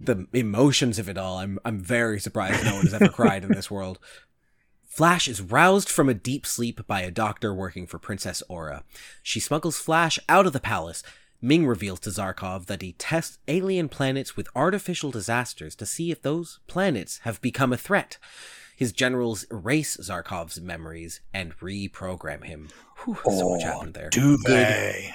the 0.00 0.26
emotions 0.32 0.98
of 0.98 1.08
it 1.08 1.18
all. 1.18 1.38
I'm 1.38 1.58
I'm 1.64 1.78
very 1.78 2.18
surprised 2.20 2.64
no 2.64 2.74
one 2.74 2.84
has 2.84 2.94
ever 2.94 3.08
cried 3.08 3.44
in 3.44 3.52
this 3.52 3.70
world. 3.70 3.98
Flash 4.86 5.26
is 5.26 5.40
roused 5.40 5.88
from 5.88 6.08
a 6.08 6.14
deep 6.14 6.46
sleep 6.46 6.86
by 6.86 7.00
a 7.00 7.10
doctor 7.10 7.52
working 7.52 7.84
for 7.86 7.98
Princess 7.98 8.44
Aura. 8.48 8.84
She 9.24 9.40
smuggles 9.40 9.76
Flash 9.76 10.20
out 10.28 10.46
of 10.46 10.52
the 10.52 10.60
palace. 10.60 11.02
Ming 11.44 11.66
reveals 11.66 12.00
to 12.00 12.08
Zarkov 12.08 12.64
that 12.68 12.80
he 12.80 12.92
tests 12.94 13.36
alien 13.48 13.90
planets 13.90 14.34
with 14.34 14.48
artificial 14.56 15.10
disasters 15.10 15.74
to 15.74 15.84
see 15.84 16.10
if 16.10 16.22
those 16.22 16.58
planets 16.68 17.20
have 17.24 17.38
become 17.42 17.70
a 17.70 17.76
threat. 17.76 18.16
His 18.74 18.94
generals 18.94 19.44
erase 19.50 19.98
Zarkov's 19.98 20.58
memories 20.58 21.20
and 21.34 21.54
reprogram 21.58 22.44
him. 22.44 22.70
Whew, 23.04 23.18
so 23.26 23.50
much 23.50 23.62
happened 23.62 23.92
there. 23.92 24.08
Do 24.08 24.38
they? 24.38 25.12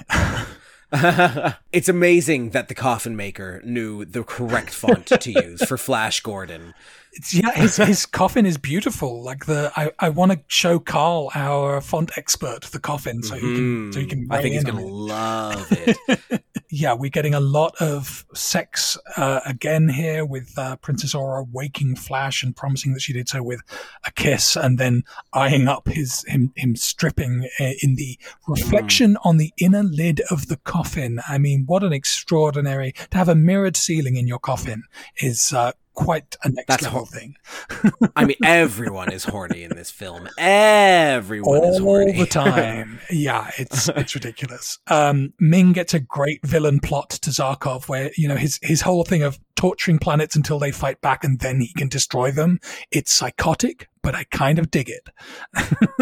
it's 1.72 1.90
amazing 1.90 2.52
that 2.52 2.68
the 2.68 2.76
coffin 2.76 3.16
maker 3.16 3.60
knew 3.66 4.06
the 4.06 4.24
correct 4.24 4.70
font 4.70 5.08
to 5.08 5.32
use 5.32 5.66
for 5.66 5.78
Flash 5.80 6.22
Gordon. 6.22 6.76
It's, 7.14 7.34
yeah, 7.34 7.52
his, 7.52 7.78
his 7.78 8.06
coffin 8.06 8.46
is 8.46 8.58
beautiful. 8.58 9.24
Like 9.24 9.46
the, 9.46 9.72
I, 9.76 9.92
I 10.00 10.10
want 10.10 10.32
to 10.32 10.40
show 10.48 10.80
Carl, 10.80 11.32
our 11.34 11.82
font 11.82 12.12
expert, 12.18 12.62
the 12.66 12.80
coffin, 12.80 13.24
so 13.24 13.36
he 13.36 13.42
can, 13.42 13.94
so 13.94 14.00
he 14.00 14.06
can. 14.06 14.24
Mm-hmm. 14.24 14.32
I 14.32 14.42
think 14.42 14.54
he's 14.54 14.64
gonna 14.64 14.86
it. 14.86 14.92
love 14.92 15.68
it. 15.72 16.44
yeah, 16.70 16.94
we're 16.94 17.10
getting 17.10 17.34
a 17.34 17.40
lot 17.40 17.76
of 17.82 18.26
sex 18.34 18.98
uh, 19.18 19.40
again 19.46 19.90
here 19.90 20.24
with 20.24 20.54
uh, 20.58 20.76
Princess 20.78 21.16
Aura 21.16 21.44
waking 21.52 21.96
Flash 21.96 22.44
and 22.44 22.56
promising 22.56 22.94
that 22.94 23.02
she 23.02 23.12
did 23.12 23.28
so 23.28 23.42
with 23.42 23.62
a 24.06 24.12
kiss, 24.12 24.56
and 24.56 24.78
then 24.78 25.04
eyeing 25.34 25.68
up 25.68 25.88
his 25.88 26.24
him 26.28 26.54
him 26.56 26.76
stripping 26.76 27.50
uh, 27.60 27.72
in 27.82 27.96
the 27.96 28.20
reflection 28.48 29.18
on 29.24 29.38
the 29.38 29.52
inner 29.58 29.84
lid 29.84 30.22
of 30.30 30.48
the 30.48 30.58
coffin. 30.58 31.20
I 31.28 31.40
mean, 31.40 31.64
what 31.66 31.84
an 31.84 31.94
extraordinary 31.94 32.94
to 33.10 33.18
have 33.18 33.30
a 33.30 33.36
mirrored 33.36 33.78
ceiling 33.78 34.16
in 34.16 34.28
your 34.28 34.40
coffin 34.40 34.84
is. 35.18 35.54
Quite 36.00 36.38
a 36.44 36.50
next 36.50 36.68
That's 36.68 36.84
level 36.84 37.06
thing. 37.06 37.36
I 38.16 38.24
mean, 38.24 38.38
everyone 38.44 39.12
is 39.12 39.26
horny 39.26 39.64
in 39.64 39.76
this 39.76 39.92
film. 39.92 40.30
Everyone 40.38 41.66
is 41.66 41.78
horny 41.78 42.12
all 42.12 42.14
horny. 42.14 42.20
the 42.20 42.26
time. 42.26 43.02
yeah, 43.12 43.52
it's 43.58 43.90
it's 43.96 44.16
ridiculous. 44.16 44.80
Um, 44.88 45.34
Ming 45.42 45.74
gets 45.74 45.94
a 45.94 46.00
great 46.00 46.40
villain 46.46 46.80
plot 46.80 47.10
to 47.10 47.32
Zarkov, 47.32 47.90
where 47.90 48.12
you 48.16 48.30
know 48.30 48.38
his 48.38 48.60
his 48.62 48.80
whole 48.82 49.04
thing 49.04 49.24
of 49.24 49.38
torturing 49.58 50.00
planets 50.00 50.38
until 50.38 50.58
they 50.58 50.72
fight 50.72 51.02
back 51.02 51.26
and 51.26 51.42
then 51.42 51.60
he 51.60 51.74
can 51.74 51.90
destroy 51.90 52.32
them. 52.32 52.62
It's 52.92 53.12
psychotic, 53.12 53.90
but 54.02 54.16
I 54.16 54.24
kind 54.32 54.58
of 54.58 54.72
dig 54.72 54.90
it. 54.90 55.10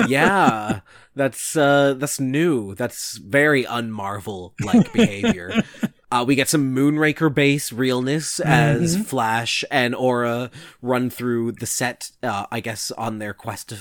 yeah, 0.07 0.81
that's 1.15 1.57
uh, 1.57 1.95
that's 1.95 2.19
new. 2.19 2.75
That's 2.75 3.17
very 3.17 3.63
unmarvel 3.63 4.51
like 4.63 4.93
behavior. 4.93 5.63
Uh, 6.10 6.24
we 6.26 6.36
get 6.36 6.47
some 6.47 6.74
Moonraker 6.74 7.34
base 7.34 7.74
realness 7.74 8.39
as 8.39 8.95
Flash 8.95 9.66
and 9.70 9.93
Aura 9.93 10.49
run 10.82 11.10
through 11.10 11.51
the 11.53 11.66
set. 11.66 12.12
Uh, 12.24 12.45
I 12.49 12.62
guess 12.62 12.91
on 12.91 13.20
their 13.20 13.34
quest 13.34 13.70
to 13.70 13.78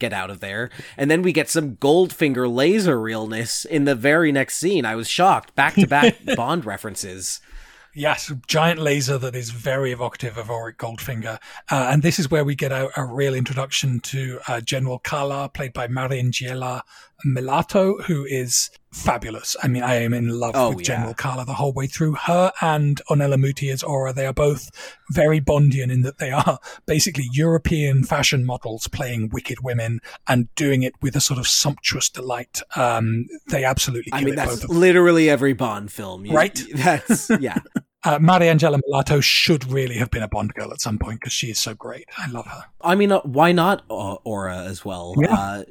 get 0.00 0.12
out 0.12 0.30
of 0.30 0.40
there, 0.40 0.70
and 0.96 1.10
then 1.10 1.22
we 1.22 1.32
get 1.32 1.48
some 1.48 1.76
Goldfinger 1.76 2.52
laser 2.52 3.00
realness 3.00 3.64
in 3.64 3.84
the 3.84 3.94
very 3.94 4.32
next 4.32 4.56
scene. 4.56 4.84
I 4.84 4.96
was 4.96 5.08
shocked. 5.08 5.54
Back 5.54 5.74
to 5.74 5.86
back 5.86 6.16
Bond 6.36 6.64
references. 6.64 7.40
Yes, 7.92 8.32
giant 8.46 8.80
laser 8.80 9.18
that 9.18 9.34
is 9.34 9.50
very 9.50 9.90
evocative 9.90 10.38
of 10.38 10.48
Auric 10.48 10.78
Goldfinger. 10.78 11.38
Uh, 11.70 11.88
and 11.90 12.02
this 12.02 12.20
is 12.20 12.30
where 12.30 12.44
we 12.44 12.54
get 12.54 12.70
a, 12.70 12.88
a 12.96 13.04
real 13.04 13.34
introduction 13.34 13.98
to 14.00 14.38
uh, 14.46 14.60
General 14.60 15.00
Kala, 15.00 15.48
played 15.48 15.72
by 15.72 15.88
Mariangela 15.88 16.82
Melato, 17.26 18.02
who 18.04 18.24
is 18.24 18.70
fabulous. 18.92 19.56
I 19.62 19.68
mean, 19.68 19.82
I 19.84 19.96
am 20.02 20.12
in 20.12 20.28
love 20.30 20.52
Oh, 20.56 20.70
with 20.70 20.80
yeah. 20.80 20.96
General 20.96 21.14
Kala 21.14 21.44
the 21.44 21.54
whole 21.54 21.72
way 21.72 21.86
through. 21.86 22.14
Her 22.14 22.52
and 22.60 23.00
Ornella 23.08 23.38
Muti 23.38 23.70
as 23.70 23.82
Aura, 23.84 24.12
they 24.12 24.26
are 24.26 24.32
both 24.32 24.68
very 25.12 25.40
Bondian 25.40 25.92
in 25.92 26.02
that 26.02 26.18
they 26.18 26.30
are 26.32 26.58
basically 26.86 27.26
European 27.32 28.02
fashion 28.04 28.44
models 28.44 28.88
playing 28.88 29.28
wicked 29.32 29.58
women 29.62 30.00
and 30.26 30.52
doing 30.56 30.82
it 30.82 30.94
with 31.00 31.14
a 31.14 31.20
sort 31.20 31.38
of 31.38 31.46
sumptuous 31.46 32.08
delight. 32.10 32.60
Um, 32.74 33.26
they 33.48 33.64
absolutely 33.64 34.12
I 34.12 34.20
mean, 34.24 34.34
it, 34.34 34.36
that's 34.36 34.50
both 34.56 34.64
of 34.64 34.70
them. 34.70 34.80
literally 34.80 35.30
every 35.30 35.52
Bond 35.52 35.92
film, 35.92 36.26
You- 36.26 36.34
Right? 36.34 36.60
That's 36.74 37.30
yeah. 37.40 37.58
Uh, 38.02 38.18
Mariangela 38.18 38.80
Melato 38.90 39.22
should 39.22 39.70
really 39.70 39.96
have 39.98 40.10
been 40.10 40.22
a 40.22 40.28
Bond 40.28 40.54
girl 40.54 40.72
at 40.72 40.80
some 40.80 40.98
point 40.98 41.20
because 41.20 41.34
she 41.34 41.48
is 41.48 41.58
so 41.60 41.74
great. 41.74 42.06
I 42.16 42.30
love 42.30 42.46
her. 42.46 42.64
I 42.80 42.94
mean, 42.94 43.12
uh, 43.12 43.20
why 43.20 43.52
not 43.52 43.84
uh, 43.90 44.14
Aura 44.24 44.64
as 44.64 44.84
well? 44.86 45.14
Yeah. 45.18 45.34
Uh, 45.34 45.62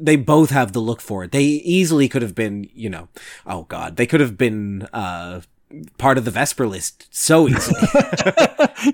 they 0.00 0.16
both 0.16 0.50
have 0.50 0.72
the 0.72 0.80
look 0.80 1.00
for 1.00 1.24
it. 1.24 1.32
They 1.32 1.44
easily 1.44 2.08
could 2.08 2.22
have 2.22 2.34
been, 2.34 2.68
you 2.74 2.90
know, 2.90 3.08
oh 3.46 3.64
god, 3.64 3.96
they 3.96 4.06
could 4.06 4.20
have 4.20 4.36
been 4.36 4.88
uh, 4.92 5.42
part 5.98 6.18
of 6.18 6.24
the 6.24 6.30
Vesper 6.30 6.66
list 6.66 7.08
so 7.10 7.48
easily. 7.48 7.80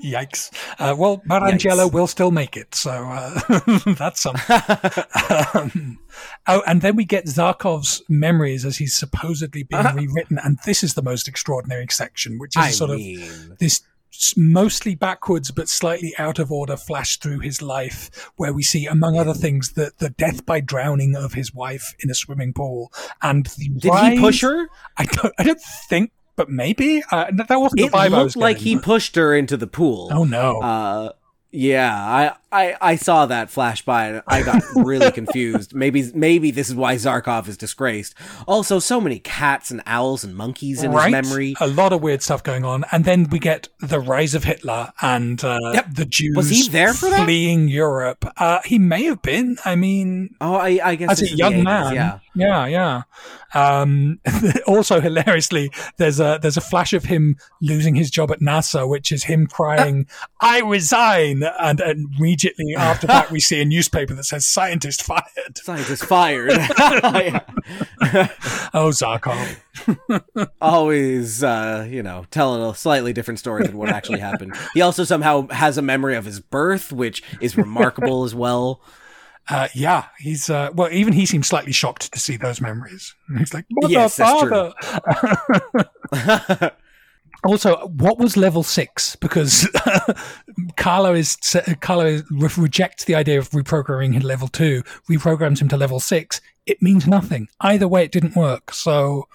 Yikes. 0.03 0.51
Uh, 0.79 0.95
well, 0.97 1.23
Mariangela 1.29 1.89
Yikes. 1.89 1.93
will 1.93 2.07
still 2.07 2.31
make 2.31 2.57
it, 2.57 2.75
so 2.75 2.91
uh, 2.91 3.41
that's 3.99 4.21
something. 4.21 4.57
um, 5.55 5.99
oh, 6.47 6.63
and 6.67 6.83
then 6.83 6.97
we 6.97 7.05
get 7.05 7.27
Zarkov's 7.27 8.03
memories 8.09 8.65
as 8.65 8.77
he's 8.79 8.97
supposedly 8.97 9.63
being 9.63 9.85
rewritten, 9.95 10.39
and 10.43 10.59
this 10.67 10.83
is 10.83 10.95
the 10.95 11.03
most 11.03 11.29
extraordinary 11.29 11.87
section, 11.91 12.39
which 12.39 12.57
is 12.57 12.65
I 12.65 12.71
sort 12.71 12.91
mean, 12.91 13.23
of 13.23 13.59
this 13.59 13.83
mostly 14.37 14.95
backwards 14.95 15.51
but 15.51 15.69
slightly 15.69 16.15
out 16.19 16.39
of 16.39 16.51
order 16.53 16.77
flash 16.77 17.19
through 17.19 17.41
his 17.41 17.61
life 17.63 18.31
where 18.37 18.53
we 18.53 18.63
see 18.63 18.87
among 18.87 19.19
other 19.19 19.35
things 19.35 19.73
the, 19.73 19.93
the 19.99 20.11
death 20.11 20.45
by 20.47 20.61
drowning 20.61 21.15
of 21.17 21.35
his 21.35 21.55
wife 21.55 21.95
in 22.01 22.11
a 22.11 22.15
swimming 22.15 22.53
pool 22.53 22.93
and 23.23 23.47
the 23.59 23.69
did 23.69 23.93
he 24.13 24.19
push 24.21 24.41
her? 24.43 24.69
I 24.97 25.05
don't 25.05 25.35
I 25.39 25.43
don't 25.45 25.61
think 25.89 26.13
but 26.37 26.51
maybe 26.51 27.03
uh, 27.11 27.27
that 27.33 27.61
wasn't 27.61 27.81
It 27.81 27.91
the 27.93 27.97
vibe 27.97 28.13
I 28.13 28.23
was 28.23 28.37
looked 28.37 28.43
like 28.43 28.57
getting, 28.59 28.69
he 28.71 28.75
but- 28.77 28.85
pushed 28.85 29.17
her 29.17 29.35
into 29.35 29.57
the 29.57 29.67
pool. 29.67 30.11
oh 30.13 30.25
no 30.25 30.61
Uh, 30.61 31.13
yeah, 31.53 31.95
I, 31.95 32.35
I 32.57 32.77
I 32.81 32.97
saw 32.97 33.27
that 33.27 33.51
flash 33.51 33.83
by 33.85 34.07
and 34.09 34.23
I 34.27 34.43
got 34.43 34.63
really 34.75 35.11
confused. 35.21 35.75
Maybe 35.75 36.11
maybe 36.15 36.51
this 36.51 36.69
is 36.69 36.75
why 36.75 36.95
Zarkov 36.97 37.49
is 37.49 37.57
disgraced. 37.57 38.15
Also, 38.47 38.79
so 38.79 39.01
many 39.01 39.19
cats 39.19 39.71
and 39.71 39.83
owls 39.87 40.25
and 40.25 40.35
monkeys 40.35 40.83
in 40.83 40.93
right? 40.93 41.13
his 41.13 41.29
memory. 41.29 41.55
A 41.61 41.67
lot 41.67 41.93
of 41.93 42.03
weird 42.03 42.23
stuff 42.23 42.43
going 42.43 42.65
on, 42.65 42.85
and 42.93 43.05
then 43.05 43.29
we 43.31 43.39
get 43.39 43.69
the 43.81 44.01
rise 44.01 44.35
of 44.35 44.45
Hitler 44.45 44.93
and 45.03 45.43
uh, 45.45 45.59
Yep. 45.75 45.87
the 45.95 46.05
Jews. 46.07 46.37
Was 46.37 46.49
he 46.51 46.69
there 46.69 46.95
for 46.95 47.11
that? 47.11 47.25
fleeing 47.25 47.69
Europe? 47.69 48.25
Uh, 48.37 48.61
he 48.65 48.79
may 48.79 49.05
have 49.05 49.23
been. 49.23 49.59
I 49.65 49.77
mean, 49.77 50.35
Oh, 50.41 50.55
I, 50.55 50.81
I 50.83 50.95
guess 50.97 51.11
as 51.11 51.23
a 51.23 51.35
young 51.37 51.55
80s, 51.55 51.65
man. 51.65 51.95
Yeah. 51.95 52.19
yeah, 52.35 52.67
yeah. 52.67 53.03
Um, 53.55 54.21
also, 54.67 55.01
hilariously, 55.01 55.71
there's 55.97 56.21
a 56.21 56.39
there's 56.43 56.57
a 56.57 56.61
flash 56.61 56.93
of 56.93 57.05
him 57.05 57.37
losing 57.63 57.95
his 57.95 58.11
job 58.11 58.31
at 58.31 58.41
NASA, 58.41 58.89
which 58.89 59.13
is 59.13 59.25
him 59.25 59.47
crying, 59.47 60.07
"I 60.41 60.61
resign," 60.61 61.43
and, 61.61 61.81
and 61.81 62.09
immediately 62.59 62.77
after 62.77 63.07
that, 63.07 63.31
we 63.31 63.41
see 63.41 63.61
a 63.61 63.65
newspaper 63.65 64.15
that 64.15 64.25
says 64.25 64.47
"Scientist 64.47 65.03
fired." 65.03 65.57
Scientist 65.57 66.05
fired. 66.05 66.53
Oh, 68.75 68.91
Zarkov. 68.91 69.57
Always, 70.61 71.43
uh, 71.43 71.87
you 71.89 72.03
know, 72.03 72.27
telling 72.31 72.63
a 72.63 72.75
slightly 72.75 73.13
different 73.15 73.41
story 73.41 73.67
than 73.67 73.79
what 73.79 73.89
actually 73.89 74.21
happened. 74.21 74.55
He 74.75 74.83
also 74.83 75.05
somehow 75.05 75.49
has 75.49 75.79
a 75.79 75.83
memory 75.83 76.15
of 76.15 76.27
his 76.27 76.41
birth, 76.41 76.93
which 76.93 77.23
is 77.41 77.57
remarkable 77.57 78.25
as 78.25 78.35
well. 78.35 78.83
Uh, 79.49 79.69
yeah, 79.75 80.07
he's 80.19 80.51
uh, 80.51 80.71
well. 80.75 80.93
Even 80.93 81.13
he 81.15 81.25
seems 81.25 81.47
slightly 81.47 81.73
shocked 81.73 82.13
to 82.13 82.19
see 82.19 82.37
those 82.37 82.61
memories. 82.61 83.15
He's 83.39 83.55
like, 83.55 83.65
"Mother, 83.71 83.93
Yes, 83.93 84.17
father." 84.17 84.73
also, 87.47 87.77
what 87.87 88.19
was 88.19 88.37
level 88.37 88.63
six? 88.63 89.17
Because 89.17 89.69
Carlo 90.77 91.15
is 91.15 91.37
Carlo 91.81 92.07
is, 92.07 92.25
re- 92.31 92.49
rejects 92.57 93.05
the 93.05 93.15
idea 93.15 93.39
of 93.39 93.51
reprogramming 93.51 94.13
him 94.15 94.21
to 94.23 94.27
level 94.27 94.49
two, 94.49 94.83
reprograms 95.09 95.61
him 95.61 95.69
to 95.69 95.77
level 95.77 96.01
six. 96.01 96.41
It 96.67 96.83
means 96.83 97.07
nothing 97.07 97.49
either 97.61 97.87
way. 97.89 98.05
It 98.05 98.13
didn't 98.13 98.35
work. 98.37 98.73
So, 98.73 99.29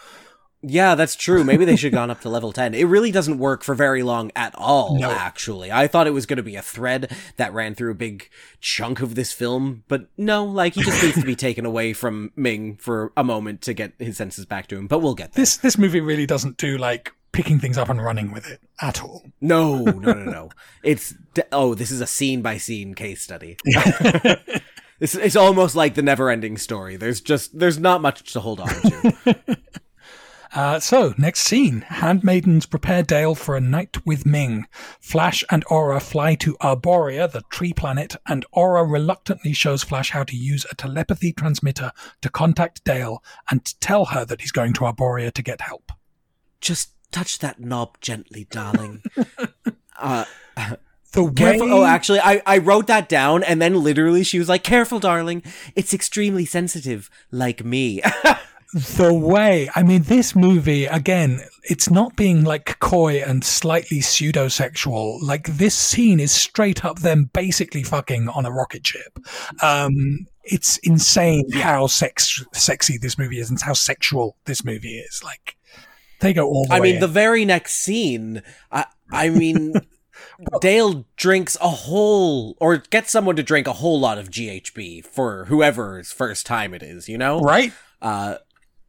Yeah, 0.61 0.95
that's 0.95 1.15
true. 1.15 1.43
Maybe 1.43 1.63
they 1.65 1.75
should 1.75 1.93
have 1.93 1.99
gone 1.99 2.11
up 2.11 2.21
to 2.21 2.29
level 2.29 2.51
10. 2.51 2.73
It 2.75 2.83
really 2.83 3.09
doesn't 3.11 3.37
work 3.39 3.63
for 3.63 3.73
very 3.73 4.03
long 4.03 4.31
at 4.35 4.53
all, 4.55 4.99
No. 4.99 5.09
actually. 5.09 5.71
I 5.71 5.87
thought 5.87 6.07
it 6.07 6.11
was 6.13 6.25
going 6.25 6.37
to 6.37 6.43
be 6.43 6.55
a 6.57 6.61
thread 6.61 7.09
that 7.37 7.53
ran 7.53 7.73
through 7.73 7.91
a 7.91 7.95
big 7.95 8.29
chunk 8.59 8.99
of 9.01 9.15
this 9.15 9.31
film, 9.31 9.83
but 9.87 10.07
no, 10.17 10.43
like, 10.45 10.75
he 10.75 10.83
just 10.83 11.01
needs 11.01 11.15
to 11.19 11.25
be 11.25 11.35
taken 11.35 11.65
away 11.65 11.93
from 11.93 12.31
Ming 12.35 12.75
for 12.77 13.11
a 13.15 13.23
moment 13.23 13.61
to 13.61 13.73
get 13.73 13.93
his 13.97 14.17
senses 14.17 14.45
back 14.45 14.67
to 14.67 14.77
him, 14.77 14.87
but 14.87 14.99
we'll 14.99 15.15
get 15.15 15.31
there. 15.33 15.41
This 15.41 15.57
this 15.57 15.77
movie 15.77 16.01
really 16.01 16.25
doesn't 16.27 16.57
do 16.57 16.77
like 16.77 17.13
picking 17.31 17.59
things 17.59 17.77
up 17.77 17.89
and 17.89 18.03
running 18.03 18.31
with 18.31 18.49
it 18.49 18.61
at 18.81 19.03
all. 19.03 19.23
No, 19.39 19.83
no, 19.83 20.13
no, 20.13 20.23
no. 20.23 20.49
it's, 20.83 21.13
oh, 21.51 21.73
this 21.73 21.91
is 21.91 22.01
a 22.01 22.07
scene 22.07 22.41
by 22.41 22.57
scene 22.57 22.93
case 22.93 23.21
study. 23.21 23.57
It's, 25.01 25.15
it's 25.15 25.35
almost 25.35 25.75
like 25.75 25.95
the 25.95 26.03
never 26.03 26.29
ending 26.29 26.57
story. 26.57 26.95
There's 26.95 27.21
just, 27.21 27.57
there's 27.57 27.79
not 27.79 28.03
much 28.03 28.31
to 28.33 28.39
hold 28.39 28.59
on 28.61 28.67
to. 28.69 29.57
Uh, 30.53 30.81
so, 30.81 31.13
next 31.17 31.43
scene. 31.43 31.79
Handmaidens 31.87 32.65
prepare 32.65 33.03
Dale 33.03 33.35
for 33.35 33.55
a 33.55 33.61
night 33.61 34.05
with 34.05 34.25
Ming. 34.25 34.67
Flash 34.99 35.45
and 35.49 35.63
Aura 35.69 36.01
fly 36.01 36.35
to 36.35 36.57
Arborea, 36.57 37.31
the 37.31 37.43
tree 37.49 37.71
planet, 37.71 38.17
and 38.27 38.45
Aura 38.51 38.83
reluctantly 38.83 39.53
shows 39.53 39.81
Flash 39.81 40.09
how 40.09 40.25
to 40.25 40.35
use 40.35 40.65
a 40.69 40.75
telepathy 40.75 41.31
transmitter 41.31 41.93
to 42.21 42.29
contact 42.29 42.83
Dale 42.83 43.23
and 43.49 43.63
tell 43.79 44.07
her 44.07 44.25
that 44.25 44.41
he's 44.41 44.51
going 44.51 44.73
to 44.73 44.81
Arborea 44.81 45.31
to 45.31 45.41
get 45.41 45.61
help. 45.61 45.93
just 46.59 46.91
touch 47.11 47.39
that 47.39 47.59
knob 47.59 47.99
gently, 48.01 48.47
darling. 48.49 49.03
uh, 49.99 50.25
The 51.11 51.23
way, 51.23 51.33
Careful. 51.35 51.73
Oh, 51.73 51.85
actually, 51.85 52.19
I, 52.19 52.41
I 52.45 52.57
wrote 52.57 52.87
that 52.87 53.09
down, 53.09 53.43
and 53.43 53.61
then 53.61 53.83
literally 53.83 54.23
she 54.23 54.39
was 54.39 54.49
like, 54.49 54.63
"Careful, 54.63 54.99
darling. 54.99 55.43
It's 55.75 55.93
extremely 55.93 56.45
sensitive, 56.45 57.09
like 57.31 57.63
me." 57.65 58.01
the 58.73 59.13
way, 59.13 59.69
I 59.75 59.83
mean, 59.83 60.03
this 60.03 60.35
movie, 60.35 60.85
again, 60.85 61.41
it's 61.63 61.89
not 61.89 62.15
being 62.15 62.45
like 62.45 62.79
coy 62.79 63.21
and 63.21 63.43
slightly 63.43 63.99
pseudo-sexual. 63.99 65.19
Like, 65.21 65.47
this 65.47 65.75
scene 65.75 66.21
is 66.21 66.31
straight 66.31 66.85
up 66.85 66.99
them 66.99 67.29
basically 67.33 67.83
fucking 67.83 68.29
on 68.29 68.45
a 68.45 68.51
rocket 68.51 68.87
ship. 68.87 69.19
Um, 69.61 70.27
it's 70.43 70.77
insane 70.77 71.51
how 71.51 71.87
sex, 71.87 72.43
sexy 72.53 72.97
this 72.97 73.17
movie 73.17 73.39
is 73.39 73.49
and 73.49 73.61
how 73.61 73.73
sexual 73.73 74.37
this 74.45 74.63
movie 74.63 74.99
is. 74.99 75.21
Like, 75.23 75.57
they 76.21 76.33
go 76.33 76.47
all 76.47 76.65
the 76.67 76.73
I 76.73 76.79
mean, 76.79 76.99
the 76.99 77.07
very 77.07 77.43
next 77.45 77.73
scene, 77.73 78.41
I, 78.71 78.85
I 79.11 79.29
mean, 79.29 79.73
Dale 80.61 81.05
drinks 81.17 81.57
a 81.61 81.69
whole, 81.69 82.55
or 82.59 82.77
gets 82.77 83.11
someone 83.11 83.35
to 83.35 83.43
drink 83.43 83.67
a 83.67 83.73
whole 83.73 83.99
lot 83.99 84.17
of 84.17 84.29
GHB 84.29 85.05
for 85.05 85.45
whoever's 85.45 86.11
first 86.11 86.45
time 86.45 86.73
it 86.73 86.81
is. 86.81 87.09
You 87.09 87.17
know, 87.17 87.41
right? 87.41 87.73
uh, 88.01 88.37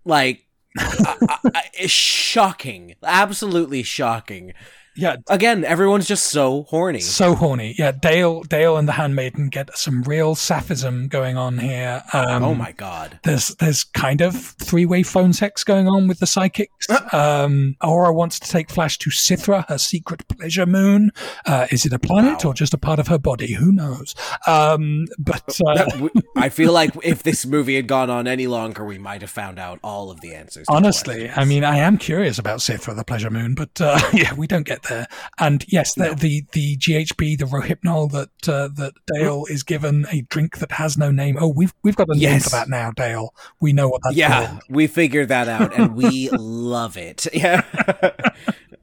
like. 0.04 0.46
I, 0.78 1.16
I, 1.28 1.38
I- 1.54 1.70
it's 1.74 1.92
shocking, 1.92 2.94
absolutely 3.02 3.82
shocking. 3.82 4.54
Yeah. 4.96 5.16
Again, 5.28 5.64
everyone's 5.64 6.06
just 6.06 6.26
so 6.26 6.64
horny. 6.64 7.00
So 7.00 7.34
horny. 7.34 7.74
Yeah. 7.78 7.92
Dale, 7.92 8.42
Dale 8.42 8.76
and 8.76 8.86
the 8.86 8.92
handmaiden 8.92 9.48
get 9.48 9.76
some 9.76 10.02
real 10.02 10.34
sapphism 10.34 11.08
going 11.08 11.36
on 11.36 11.58
here. 11.58 12.02
Um, 12.12 12.42
oh 12.42 12.54
my 12.54 12.72
god. 12.72 13.18
there's 13.22 13.48
there's 13.56 13.84
kind 13.84 14.20
of 14.20 14.34
three 14.36 14.84
way 14.86 15.02
phone 15.02 15.32
sex 15.32 15.64
going 15.64 15.88
on 15.88 16.08
with 16.08 16.18
the 16.18 16.26
psychics. 16.26 16.86
Um, 17.12 17.76
Aura 17.82 18.12
wants 18.12 18.38
to 18.40 18.48
take 18.48 18.70
Flash 18.70 18.98
to 18.98 19.10
Sithra, 19.10 19.66
her 19.68 19.78
secret 19.78 20.26
pleasure 20.28 20.66
moon. 20.66 21.10
Uh, 21.46 21.66
is 21.70 21.86
it 21.86 21.92
a 21.92 21.98
planet 21.98 22.44
Wow. 22.44 22.50
or 22.50 22.54
just 22.54 22.74
a 22.74 22.78
part 22.78 22.98
of 22.98 23.08
her 23.08 23.18
body? 23.18 23.52
Who 23.54 23.72
knows? 23.72 24.14
Um, 24.46 25.06
but 25.18 25.58
uh, 25.66 26.08
I 26.36 26.48
feel 26.48 26.72
like 26.72 26.94
if 27.02 27.22
this 27.22 27.46
movie 27.46 27.76
had 27.76 27.86
gone 27.86 28.10
on 28.10 28.26
any 28.26 28.46
longer, 28.46 28.84
we 28.84 28.98
might 28.98 29.20
have 29.22 29.30
found 29.30 29.58
out 29.58 29.78
all 29.82 30.10
of 30.10 30.20
the 30.20 30.34
answers. 30.34 30.66
honestly. 30.68 31.30
I 31.30 31.44
mean, 31.44 31.64
I 31.64 31.78
am 31.78 31.96
curious 31.98 32.38
about 32.38 32.58
Sithra, 32.60 32.94
the 32.94 33.04
pleasure 33.04 33.30
moon, 33.30 33.54
but 33.54 33.80
uh, 33.80 33.98
yeah, 34.12 34.34
we 34.34 34.46
don't 34.46 34.66
get 34.66 34.81
there. 34.82 35.06
And 35.38 35.64
yes, 35.68 35.94
the 35.94 36.14
the, 36.14 36.44
the 36.52 36.76
GHB, 36.76 37.38
the 37.38 37.44
Rohypnol 37.44 38.10
that 38.12 38.48
uh, 38.48 38.68
that 38.74 38.92
Dale 39.12 39.44
is 39.50 39.62
given 39.62 40.06
a 40.10 40.22
drink 40.22 40.58
that 40.58 40.72
has 40.72 40.96
no 40.98 41.10
name. 41.10 41.36
Oh, 41.40 41.48
we've 41.48 41.74
we've 41.82 41.96
got 41.96 42.08
a 42.08 42.12
name 42.14 42.22
Yes. 42.22 42.44
for 42.44 42.50
that 42.50 42.68
now, 42.68 42.90
Dale. 42.92 43.34
We 43.60 43.72
know 43.72 43.88
what 43.88 44.02
that's 44.04 44.16
yeah, 44.16 44.46
called. 44.46 44.62
we 44.68 44.86
figured 44.86 45.28
that 45.28 45.48
out, 45.48 45.76
and 45.78 45.94
we 45.94 46.28
love 46.32 46.96
it. 46.96 47.26
Yeah, 47.34 47.62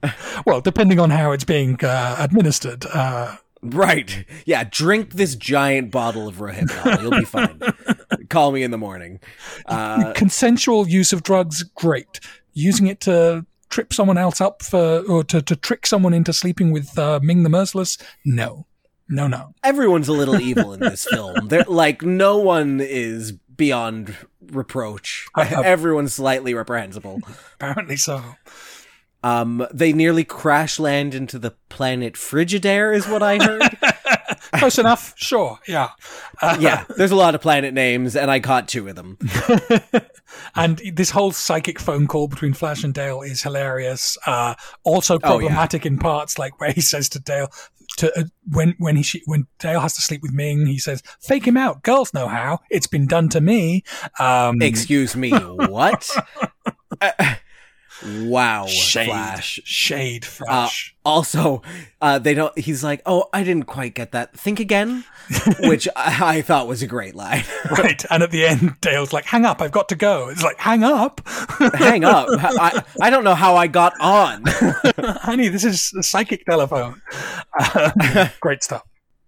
Well, 0.46 0.62
depending 0.62 1.00
on 1.00 1.10
how 1.10 1.32
it's 1.32 1.44
being 1.44 1.78
uh, 1.84 2.16
administered. 2.20 2.86
Uh, 2.86 3.36
right. 3.62 4.26
Yeah, 4.46 4.64
drink 4.70 5.14
this 5.14 5.36
giant 5.36 5.92
bottle 5.92 6.28
of 6.28 6.38
Rohypnol. 6.38 7.02
You'll 7.02 7.12
be 7.20 7.26
fine. 7.26 7.60
Call 8.30 8.52
me 8.52 8.64
in 8.64 8.72
the 8.72 8.78
morning. 8.78 9.20
Uh, 9.66 10.14
consensual 10.14 10.88
use 10.88 11.12
of 11.12 11.24
drugs, 11.24 11.64
great. 11.64 12.20
Using 12.54 12.88
it 12.88 13.02
to 13.02 13.46
trip 13.70 13.94
someone 13.94 14.18
else 14.18 14.42
up 14.42 14.64
for, 14.64 15.00
or 15.08 15.24
to, 15.26 15.42
to 15.42 15.56
trick 15.56 15.86
someone 15.86 16.14
into 16.14 16.34
sleeping 16.34 16.72
with 16.72 16.98
uh, 16.98 17.20
Ming 17.22 17.44
the 17.44 17.50
Merciless, 17.50 17.98
no. 18.26 18.66
No, 19.12 19.28
no. 19.28 19.56
everyone's 19.64 20.08
a 20.08 20.14
little 20.14 20.40
evil 20.40 20.72
in 20.74 20.82
this 20.82 21.06
film. 21.06 21.48
They're 21.48 21.64
like 21.68 22.04
no 22.04 22.38
one 22.38 22.80
is 22.80 23.32
beyond 23.32 24.16
reproach. 24.52 25.26
Everyone's 25.36 26.14
slightly 26.14 26.54
reprehensible. 26.54 27.20
Apparently 27.56 27.98
so. 27.98 28.24
Um, 29.24 29.68
they 29.74 29.94
nearly 29.94 30.24
crash 30.24 30.80
land 30.80 31.14
into 31.14 31.40
the 31.40 31.52
planet 31.70 32.14
Frigidaire, 32.14 32.96
is 32.96 33.08
what 33.08 33.22
I 33.24 33.38
heard. 33.38 33.78
Close 34.54 34.78
enough? 34.80 35.14
Sure, 35.16 35.60
yeah. 35.68 35.90
Uh, 36.42 36.58
yeah, 36.60 36.86
there's 36.98 37.12
a 37.12 37.16
lot 37.16 37.36
of 37.36 37.42
planet 37.42 37.74
names, 37.74 38.16
and 38.16 38.32
I 38.32 38.40
caught 38.40 38.68
two 38.68 38.88
of 38.88 38.96
them. 38.96 39.18
And 40.56 40.80
this 40.94 41.10
whole 41.10 41.32
psychic 41.32 41.80
phone 41.80 42.06
call 42.08 42.28
between 42.28 42.54
Flash 42.54 42.84
and 42.84 42.94
Dale 42.94 43.22
is 43.24 43.42
hilarious. 43.42 44.16
Uh, 44.28 44.54
also 44.84 45.16
Oh, 45.16 45.18
yeah. 45.24 45.28
problematic 45.28 45.86
in 45.88 45.98
parts, 45.98 46.38
like 46.38 46.60
where 46.62 46.72
he 46.72 46.82
says 46.82 47.10
to 47.10 47.20
Dale, 47.20 47.52
to 47.98 48.12
uh, 48.20 48.24
when 48.52 48.76
when 48.78 48.96
he 48.96 49.02
she, 49.04 49.24
when 49.26 49.48
Dale 49.58 49.80
has 49.80 49.96
to 49.96 50.02
sleep 50.02 50.22
with 50.22 50.32
Ming, 50.32 50.68
he 50.68 50.78
says, 50.78 51.02
"Fake 51.20 51.46
him 51.48 51.58
out. 51.58 51.82
Girls 51.84 52.14
know 52.14 52.28
how. 52.28 52.60
It's 52.70 52.86
been 52.88 53.08
done 53.08 53.30
to 53.30 53.42
me." 53.42 53.84
Um, 54.20 54.62
Excuse 54.62 55.16
me, 55.16 55.32
what? 55.32 56.08
Uh, 58.04 58.24
wow, 58.26 58.66
shade, 58.68 59.08
Flash. 59.08 59.60
shade, 59.64 60.24
Uh, 60.24 60.28
Flash. 60.28 60.96
also, 61.06 61.62
uh, 62.02 62.20
they 62.20 62.34
don't. 62.34 62.58
He's 62.58 62.84
like, 62.84 63.02
"Oh, 63.06 63.28
I 63.34 63.44
didn't 63.44 63.66
quite 63.66 63.94
get 63.94 64.12
that. 64.14 64.38
Think 64.38 64.60
again," 64.60 65.04
which 65.60 65.88
I, 65.96 66.38
I 66.38 66.42
thought 66.42 66.68
was 66.68 66.82
a 66.82 66.88
great 66.88 67.16
line. 67.16 67.44
Right. 67.72 68.04
And 68.10 68.24
at 68.24 68.32
the 68.32 68.46
end, 68.46 68.76
Dale's 68.82 69.14
like, 69.14 69.26
hang 69.26 69.46
up, 69.46 69.62
I've 69.62 69.72
got 69.72 69.90
to 69.90 69.96
go. 69.96 70.30
It's 70.30 70.44
like, 70.44 70.58
hang 70.58 70.84
up? 70.84 71.22
Hang 71.76 72.04
up. 72.04 72.28
I, 72.32 72.84
I 73.02 73.10
don't 73.10 73.24
know 73.24 73.36
how 73.36 73.56
I 73.56 73.68
got 73.68 73.94
on. 74.02 74.44
Honey, 74.98 75.50
this 75.50 75.64
is 75.64 75.94
a 75.98 76.02
psychic 76.04 76.46
telephone. 76.46 77.02
Uh, 77.60 78.30
great 78.40 78.64
stuff. 78.64 78.84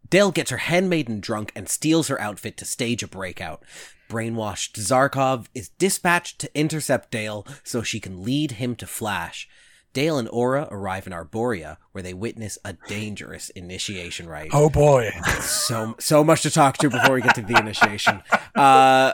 Dale 0.09 0.31
gets 0.31 0.49
her 0.51 0.57
handmaiden 0.57 1.19
drunk 1.21 1.51
and 1.55 1.69
steals 1.69 2.07
her 2.07 2.19
outfit 2.19 2.57
to 2.57 2.65
stage 2.65 3.03
a 3.03 3.07
breakout. 3.07 3.63
Brainwashed 4.11 4.73
Zarkov 4.73 5.45
is 5.55 5.69
dispatched 5.69 6.37
to 6.39 6.53
intercept 6.53 7.11
Dale 7.11 7.47
so 7.63 7.81
she 7.81 8.01
can 8.01 8.25
lead 8.25 8.51
him 8.51 8.75
to 8.75 8.85
Flash. 8.85 9.47
Dale 9.93 10.17
and 10.17 10.27
Aura 10.27 10.67
arrive 10.69 11.07
in 11.07 11.13
Arborea, 11.13 11.77
where 11.93 12.01
they 12.01 12.13
witness 12.13 12.57
a 12.65 12.73
dangerous 12.87 13.49
initiation 13.51 14.27
rite. 14.27 14.49
Oh 14.51 14.69
boy. 14.69 15.11
So 15.41 15.95
so 15.97 16.23
much 16.25 16.41
to 16.43 16.51
talk 16.51 16.77
to 16.79 16.89
before 16.89 17.15
we 17.15 17.21
get 17.21 17.35
to 17.35 17.41
the 17.41 17.57
initiation. 17.57 18.21
Uh, 18.53 19.13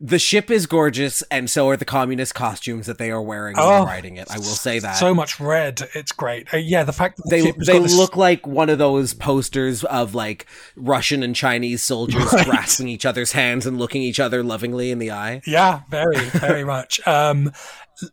the 0.00 0.18
ship 0.18 0.50
is 0.50 0.66
gorgeous, 0.66 1.22
and 1.30 1.48
so 1.48 1.68
are 1.68 1.76
the 1.76 1.84
communist 1.84 2.34
costumes 2.34 2.86
that 2.86 2.98
they 2.98 3.10
are 3.10 3.22
wearing 3.22 3.56
while 3.56 3.82
Oh, 3.82 3.86
riding 3.86 4.16
it. 4.16 4.30
I 4.30 4.36
will 4.36 4.44
say 4.44 4.78
that. 4.78 4.94
So 4.96 5.14
much 5.14 5.40
red. 5.40 5.88
It's 5.94 6.12
great. 6.12 6.52
Uh, 6.52 6.58
yeah, 6.58 6.84
the 6.84 6.92
fact 6.92 7.16
that 7.16 7.30
the 7.30 7.52
they 7.64 7.72
they 7.72 7.78
this- 7.78 7.94
look 7.96 8.16
like 8.16 8.46
one 8.46 8.68
of 8.68 8.78
those 8.78 9.14
posters 9.14 9.84
of 9.84 10.14
like 10.14 10.46
Russian 10.76 11.22
and 11.22 11.34
Chinese 11.34 11.82
soldiers 11.82 12.24
Right. 12.32 12.44
grasping 12.46 12.88
each 12.88 13.06
other's 13.06 13.32
hands 13.32 13.64
and 13.66 13.78
looking 13.78 14.02
each 14.02 14.20
other 14.20 14.42
lovingly 14.42 14.90
in 14.90 14.98
the 14.98 15.10
eye. 15.12 15.40
Yeah, 15.46 15.80
very, 15.90 16.16
very 16.30 16.64
much. 16.64 17.00
Um, 17.06 17.52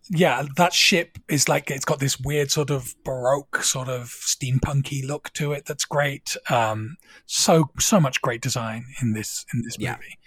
yeah, 0.09 0.43
that 0.55 0.71
ship 0.73 1.17
is 1.27 1.49
like 1.49 1.69
it's 1.69 1.83
got 1.83 1.99
this 1.99 2.17
weird 2.17 2.49
sort 2.49 2.69
of 2.69 2.95
baroque, 3.03 3.57
sort 3.63 3.89
of 3.89 4.05
steampunky 4.07 5.05
look 5.05 5.31
to 5.33 5.51
it. 5.51 5.65
That's 5.65 5.83
great. 5.83 6.37
Um, 6.49 6.95
so 7.25 7.69
so 7.79 7.99
much 7.99 8.21
great 8.21 8.41
design 8.41 8.85
in 9.01 9.11
this 9.11 9.45
in 9.53 9.61
this 9.63 9.75
Yeah. 9.77 9.93
movie. 9.95 10.17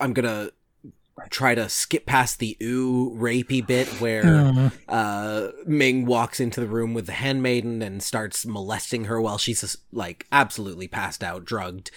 I'm 0.00 0.12
gonna 0.12 0.50
try 1.30 1.52
to 1.56 1.68
skip 1.68 2.06
past 2.06 2.38
the 2.38 2.56
ooh 2.62 3.10
rapey 3.18 3.66
bit 3.66 3.88
where 4.00 4.22
Mhm. 4.22 4.72
uh 4.88 5.48
Ming 5.66 6.06
walks 6.06 6.38
into 6.38 6.60
the 6.60 6.68
room 6.68 6.94
with 6.94 7.06
the 7.06 7.12
handmaiden 7.12 7.82
and 7.82 8.00
starts 8.00 8.46
molesting 8.46 9.06
her 9.06 9.20
while 9.20 9.36
she's 9.36 9.76
like 9.92 10.26
absolutely 10.30 10.86
passed 10.86 11.24
out, 11.24 11.44
drugged, 11.44 11.90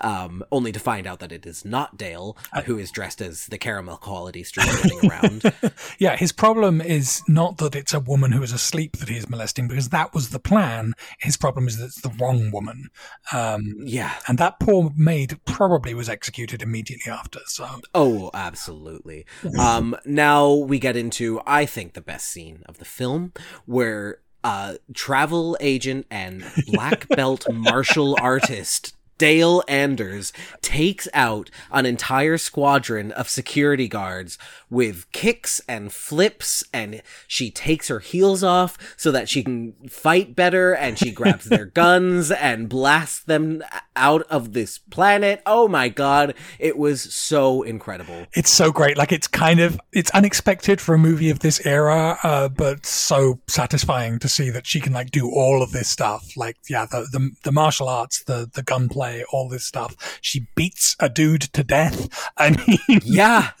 um, 0.00 0.44
only 0.52 0.70
to 0.72 0.78
find 0.78 1.06
out 1.06 1.18
that 1.20 1.32
it 1.32 1.44
is 1.46 1.64
not 1.64 1.96
Dale, 1.96 2.36
who 2.66 2.78
is 2.78 2.90
dressed 2.90 3.20
as 3.20 3.46
the 3.46 3.58
caramel 3.58 3.96
quality 3.96 4.42
street 4.44 4.66
running 4.72 5.10
around. 5.10 5.52
Yeah, 5.98 6.16
his 6.16 6.30
problem 6.32 6.80
is 6.80 7.22
not 7.26 7.58
that 7.58 7.74
it's 7.74 7.92
a 7.94 7.98
woman 8.00 8.30
who 8.32 8.42
is 8.42 8.52
asleep 8.52 8.98
that 8.98 9.08
he 9.08 9.16
is 9.16 9.28
molesting, 9.28 9.66
because 9.66 9.88
that 9.88 10.14
was 10.14 10.30
the 10.30 10.38
plan. 10.38 10.92
His 11.18 11.36
problem 11.36 11.66
is 11.66 11.78
that 11.78 11.86
it's 11.86 12.00
the 12.00 12.14
wrong 12.20 12.50
woman. 12.52 12.90
Um, 13.32 13.74
Yeah. 13.78 14.14
and 14.28 14.38
that 14.38 14.60
poor 14.60 14.92
maid 14.96 15.40
probably 15.44 15.94
was 15.94 16.08
executed 16.08 16.62
immediately 16.62 17.10
after. 17.10 17.40
So, 17.46 17.66
Oh, 17.94 18.30
absolutely. 18.34 19.26
Absolutely. 19.44 19.60
Um, 19.60 19.96
now 20.04 20.52
we 20.52 20.78
get 20.78 20.96
into, 20.96 21.40
I 21.46 21.66
think, 21.66 21.94
the 21.94 22.00
best 22.00 22.28
scene 22.30 22.62
of 22.66 22.78
the 22.78 22.84
film, 22.84 23.32
where 23.66 24.18
uh, 24.44 24.74
travel 24.94 25.56
agent 25.60 26.06
and 26.10 26.44
black 26.68 27.08
belt 27.16 27.46
martial 27.52 28.16
artist 28.20 28.94
Dale 29.18 29.62
Anders 29.68 30.32
takes 30.62 31.08
out 31.12 31.50
an 31.70 31.86
entire 31.86 32.38
squadron 32.38 33.12
of 33.12 33.28
security 33.28 33.88
guards 33.88 34.38
with 34.70 35.10
kicks 35.12 35.60
and 35.68 35.92
flips, 35.92 36.64
and 36.72 37.02
she 37.26 37.50
takes 37.50 37.88
her 37.88 38.00
heels 38.00 38.42
off 38.42 38.76
so 38.96 39.10
that 39.12 39.28
she 39.28 39.42
can 39.42 39.74
fight 39.88 40.34
better, 40.36 40.74
and 40.74 40.98
she 40.98 41.10
grabs 41.10 41.46
their 41.46 41.64
guns 41.82 42.30
and 42.30 42.68
blasts 42.68 43.24
them 43.24 43.62
out 43.96 44.22
of 44.30 44.52
this 44.52 44.78
planet. 44.78 45.42
Oh 45.46 45.68
my 45.68 45.88
god, 45.88 46.34
it 46.58 46.76
was 46.78 47.12
so 47.12 47.62
incredible. 47.62 48.26
It's 48.34 48.50
so 48.50 48.70
great. 48.70 48.96
Like 48.96 49.12
it's 49.12 49.28
kind 49.28 49.60
of 49.60 49.80
it's 49.92 50.10
unexpected 50.12 50.80
for 50.80 50.94
a 50.94 50.98
movie 50.98 51.30
of 51.30 51.40
this 51.40 51.64
era, 51.66 52.18
uh, 52.22 52.48
but 52.48 52.86
so 52.86 53.40
satisfying 53.48 54.18
to 54.20 54.28
see 54.28 54.50
that 54.50 54.66
she 54.66 54.80
can 54.80 54.92
like 54.92 55.10
do 55.10 55.30
all 55.30 55.62
of 55.62 55.72
this 55.72 55.88
stuff. 55.88 56.36
Like 56.36 56.56
yeah, 56.68 56.86
the 56.86 57.08
the, 57.10 57.30
the 57.44 57.52
martial 57.52 57.88
arts, 57.88 58.22
the 58.24 58.48
the 58.52 58.62
gunplay, 58.62 59.24
all 59.32 59.48
this 59.48 59.64
stuff. 59.64 60.18
She 60.20 60.46
beats 60.54 60.96
a 61.00 61.08
dude 61.08 61.42
to 61.42 61.64
death. 61.64 62.30
I 62.36 62.50
mean, 62.50 63.00
Yeah. 63.04 63.50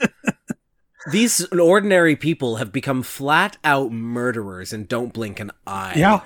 These 1.10 1.46
ordinary 1.52 2.16
people 2.16 2.56
have 2.56 2.72
become 2.72 3.02
flat 3.02 3.56
out 3.64 3.92
murderers 3.92 4.72
and 4.72 4.88
don't 4.88 5.12
blink 5.12 5.40
an 5.40 5.50
eye. 5.66 5.94
yeah, 5.96 6.20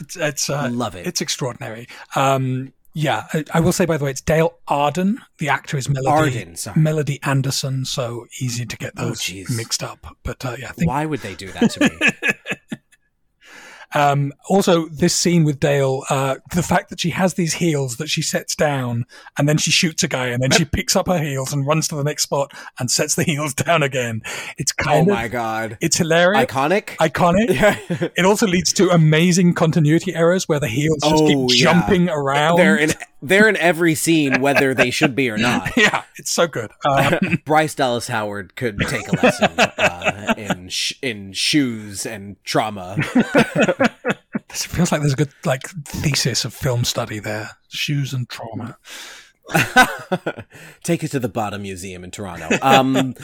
it's, 0.00 0.16
it's 0.16 0.50
uh, 0.50 0.68
Love 0.72 0.94
it. 0.94 1.06
It's 1.06 1.20
extraordinary. 1.20 1.88
Um, 2.16 2.72
yeah, 2.94 3.24
I, 3.32 3.44
I 3.54 3.60
will 3.60 3.72
say 3.72 3.86
by 3.86 3.96
the 3.96 4.04
way, 4.04 4.10
it's 4.10 4.20
Dale 4.20 4.58
Arden. 4.68 5.20
The 5.38 5.48
actor 5.48 5.78
is 5.78 5.88
Melody 5.88 6.38
Arden, 6.38 6.56
sorry. 6.56 6.80
Melody 6.80 7.20
Anderson. 7.22 7.84
So 7.84 8.26
easy 8.40 8.66
to 8.66 8.76
get 8.76 8.96
those 8.96 9.20
jeez. 9.20 9.54
mixed 9.56 9.82
up. 9.82 10.16
But 10.24 10.44
uh, 10.44 10.56
yeah, 10.58 10.68
I 10.68 10.72
think 10.72 10.88
Why 10.88 11.06
would 11.06 11.20
they 11.20 11.34
do 11.34 11.50
that 11.52 11.70
to 11.70 11.80
me? 11.88 12.32
Um, 13.94 14.32
also, 14.48 14.86
this 14.88 15.14
scene 15.14 15.44
with 15.44 15.60
Dale, 15.60 16.02
uh, 16.10 16.36
the 16.54 16.62
fact 16.62 16.90
that 16.90 17.00
she 17.00 17.10
has 17.10 17.34
these 17.34 17.54
heels 17.54 17.96
that 17.98 18.08
she 18.08 18.22
sets 18.22 18.54
down 18.56 19.04
and 19.38 19.48
then 19.48 19.58
she 19.58 19.70
shoots 19.70 20.02
a 20.02 20.08
guy 20.08 20.28
and 20.28 20.42
then 20.42 20.50
she 20.50 20.64
picks 20.72 20.96
up 20.96 21.06
her 21.08 21.18
heels 21.22 21.52
and 21.52 21.66
runs 21.66 21.88
to 21.88 21.94
the 21.96 22.04
next 22.04 22.22
spot 22.24 22.52
and 22.78 22.90
sets 22.90 23.14
the 23.14 23.22
heels 23.32 23.54
down 23.54 23.82
again. 23.82 24.22
It's 24.58 24.72
oh 24.80 24.84
kind 24.84 25.08
of, 25.08 25.14
my 25.14 25.28
god. 25.28 25.78
it's 25.80 25.96
hilarious. 25.98 26.44
Iconic? 26.44 26.96
Iconic. 26.96 28.12
it 28.16 28.24
also 28.24 28.46
leads 28.46 28.72
to 28.74 28.88
amazing 28.90 29.54
continuity 29.54 30.14
errors 30.14 30.48
where 30.48 30.60
the 30.60 30.68
heels 30.68 30.98
just 31.02 31.22
Oh, 31.22 31.26
keep 31.26 31.58
yeah. 31.58 31.64
jumping 31.72 32.08
around. 32.08 32.56
They're 32.58 32.76
in 32.76 32.90
they're 33.24 33.48
in 33.48 33.56
every 33.58 33.94
scene, 33.94 34.40
whether 34.40 34.74
they 34.74 34.90
should 34.90 35.14
be 35.14 35.30
or 35.30 35.38
not. 35.38 35.76
yeah, 35.76 36.02
it's 36.16 36.30
so 36.30 36.48
good. 36.48 36.72
Um, 36.84 37.40
Bryce 37.44 37.72
Dallas 37.74 38.08
Howard 38.08 38.56
could 38.56 38.80
take 38.80 39.06
a 39.06 39.14
lesson 39.24 39.50
uh, 39.60 40.34
in 40.36 40.68
sh- 40.68 40.94
in 41.02 41.32
shoes 41.32 42.04
and 42.04 42.36
trauma. 42.42 42.96
This 44.48 44.66
feels 44.66 44.92
like 44.92 45.00
there's 45.00 45.14
a 45.14 45.16
good 45.16 45.32
like 45.44 45.68
thesis 45.86 46.44
of 46.44 46.52
film 46.52 46.84
study 46.84 47.18
there. 47.18 47.52
Shoes 47.68 48.12
and 48.12 48.28
trauma. 48.28 48.76
Take 50.82 51.02
it 51.04 51.10
to 51.12 51.18
the 51.18 51.28
Bata 51.28 51.58
Museum 51.58 52.04
in 52.04 52.10
Toronto. 52.10 52.48
Um, 52.60 53.14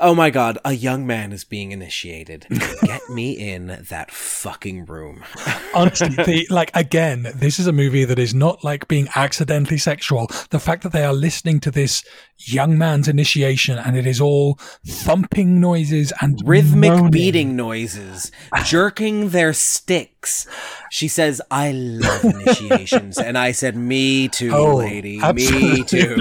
oh 0.00 0.14
my 0.14 0.30
god, 0.30 0.58
a 0.64 0.72
young 0.72 1.06
man 1.06 1.32
is 1.32 1.44
being 1.44 1.72
initiated. 1.72 2.46
Get 2.82 3.00
me 3.08 3.32
in 3.32 3.84
that 3.88 4.10
fucking 4.10 4.86
room. 4.86 5.24
honestly, 5.74 6.08
the, 6.08 6.46
like 6.50 6.70
again, 6.74 7.28
this 7.34 7.58
is 7.58 7.66
a 7.66 7.72
movie 7.72 8.04
that 8.04 8.18
is 8.18 8.34
not 8.34 8.64
like 8.64 8.88
being 8.88 9.08
accidentally 9.14 9.78
sexual. 9.78 10.28
The 10.50 10.60
fact 10.60 10.82
that 10.82 10.92
they 10.92 11.04
are 11.04 11.14
listening 11.14 11.60
to 11.60 11.70
this 11.70 12.04
young 12.38 12.76
man's 12.76 13.08
initiation 13.08 13.78
and 13.78 13.96
it 13.96 14.06
is 14.06 14.20
all 14.20 14.58
thumping 14.86 15.60
noises 15.60 16.12
and 16.20 16.38
Rhythmic 16.44 16.90
moaning. 16.90 17.10
beating 17.10 17.56
noises, 17.56 18.30
jerking 18.64 19.30
their 19.30 19.52
sticks. 19.52 20.46
She 20.90 21.08
says, 21.08 21.40
I 21.50 21.72
love 21.72 22.24
initiations. 22.24 23.18
and 23.18 23.38
I 23.38 23.52
said, 23.52 23.76
Me 23.76 24.28
too, 24.28 24.50
Oh, 24.52 24.76
lady. 24.76 25.20
absolutely. 25.22 25.70
Me 25.70 25.84
too. 25.84 26.16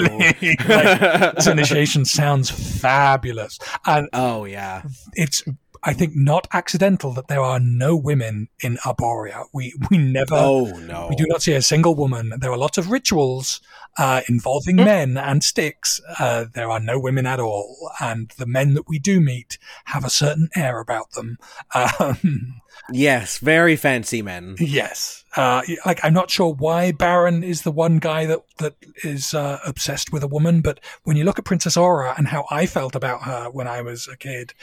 Like, 0.68 1.36
this 1.36 1.48
initiation 1.48 2.06
sounds 2.06 2.50
fabulous, 2.50 3.60
and 3.86 4.08
Oh, 4.14 4.46
yeah. 4.46 4.84
it's. 5.14 5.44
I 5.86 5.94
think 5.94 6.16
not 6.16 6.48
accidental 6.54 7.12
that 7.14 7.28
there 7.28 7.42
are 7.42 7.60
no 7.60 7.96
women 7.96 8.48
in 8.62 8.78
Arborea. 8.86 9.46
We 9.54 9.74
we 9.92 9.98
never 9.98 10.36
Oh, 10.36 10.66
no. 10.66 11.08
We 11.10 11.16
do 11.16 11.26
not 11.28 11.42
see 11.42 11.54
a 11.54 11.62
single 11.62 11.94
woman. 11.96 12.34
There 12.40 12.52
are 12.52 12.58
lots 12.58 12.78
of 12.78 12.90
rituals 12.90 13.60
uh, 13.98 14.22
involving 14.30 14.78
Hmm. 14.78 14.86
men 14.86 15.18
and 15.18 15.44
sticks. 15.44 16.00
Uh, 16.20 16.46
there 16.54 16.70
are 16.72 16.80
no 16.80 16.98
women 17.00 17.26
at 17.26 17.40
all, 17.40 17.92
and 18.00 18.32
the 18.38 18.46
men 18.48 18.74
that 18.76 18.88
we 18.88 18.98
do 18.98 19.20
meet 19.22 19.58
have 19.86 20.04
a 20.06 20.10
certain 20.10 20.50
air 20.56 20.80
about 20.80 21.12
them. 21.12 21.38
Um, 21.76 22.62
Yes, 22.92 23.38
very 23.38 23.76
fancy 23.76 24.22
men. 24.22 24.56
yes, 24.60 25.24
uh, 25.38 25.62
like 25.86 26.00
I'm 26.04 26.14
not 26.14 26.32
sure 26.32 26.52
why 26.54 26.92
Barin 26.92 27.44
is 27.44 27.62
the 27.62 27.72
one 27.72 27.98
guy 28.00 28.26
that 28.26 28.40
that 28.58 28.76
is 29.04 29.34
uh, 29.34 29.60
obsessed 29.66 30.12
with 30.12 30.24
a 30.24 30.28
woman, 30.28 30.62
but 30.62 30.80
when 31.04 31.16
you 31.16 31.24
look 31.24 31.38
at 31.40 31.46
Princess 31.46 31.78
Aura 31.78 32.14
and 32.18 32.28
how 32.28 32.46
I 32.50 32.66
felt 32.66 32.96
about 32.96 33.24
her 33.24 33.50
when 33.52 33.68
I 33.68 33.82
was 33.82 34.08
a 34.08 34.18
kid, 34.18 34.54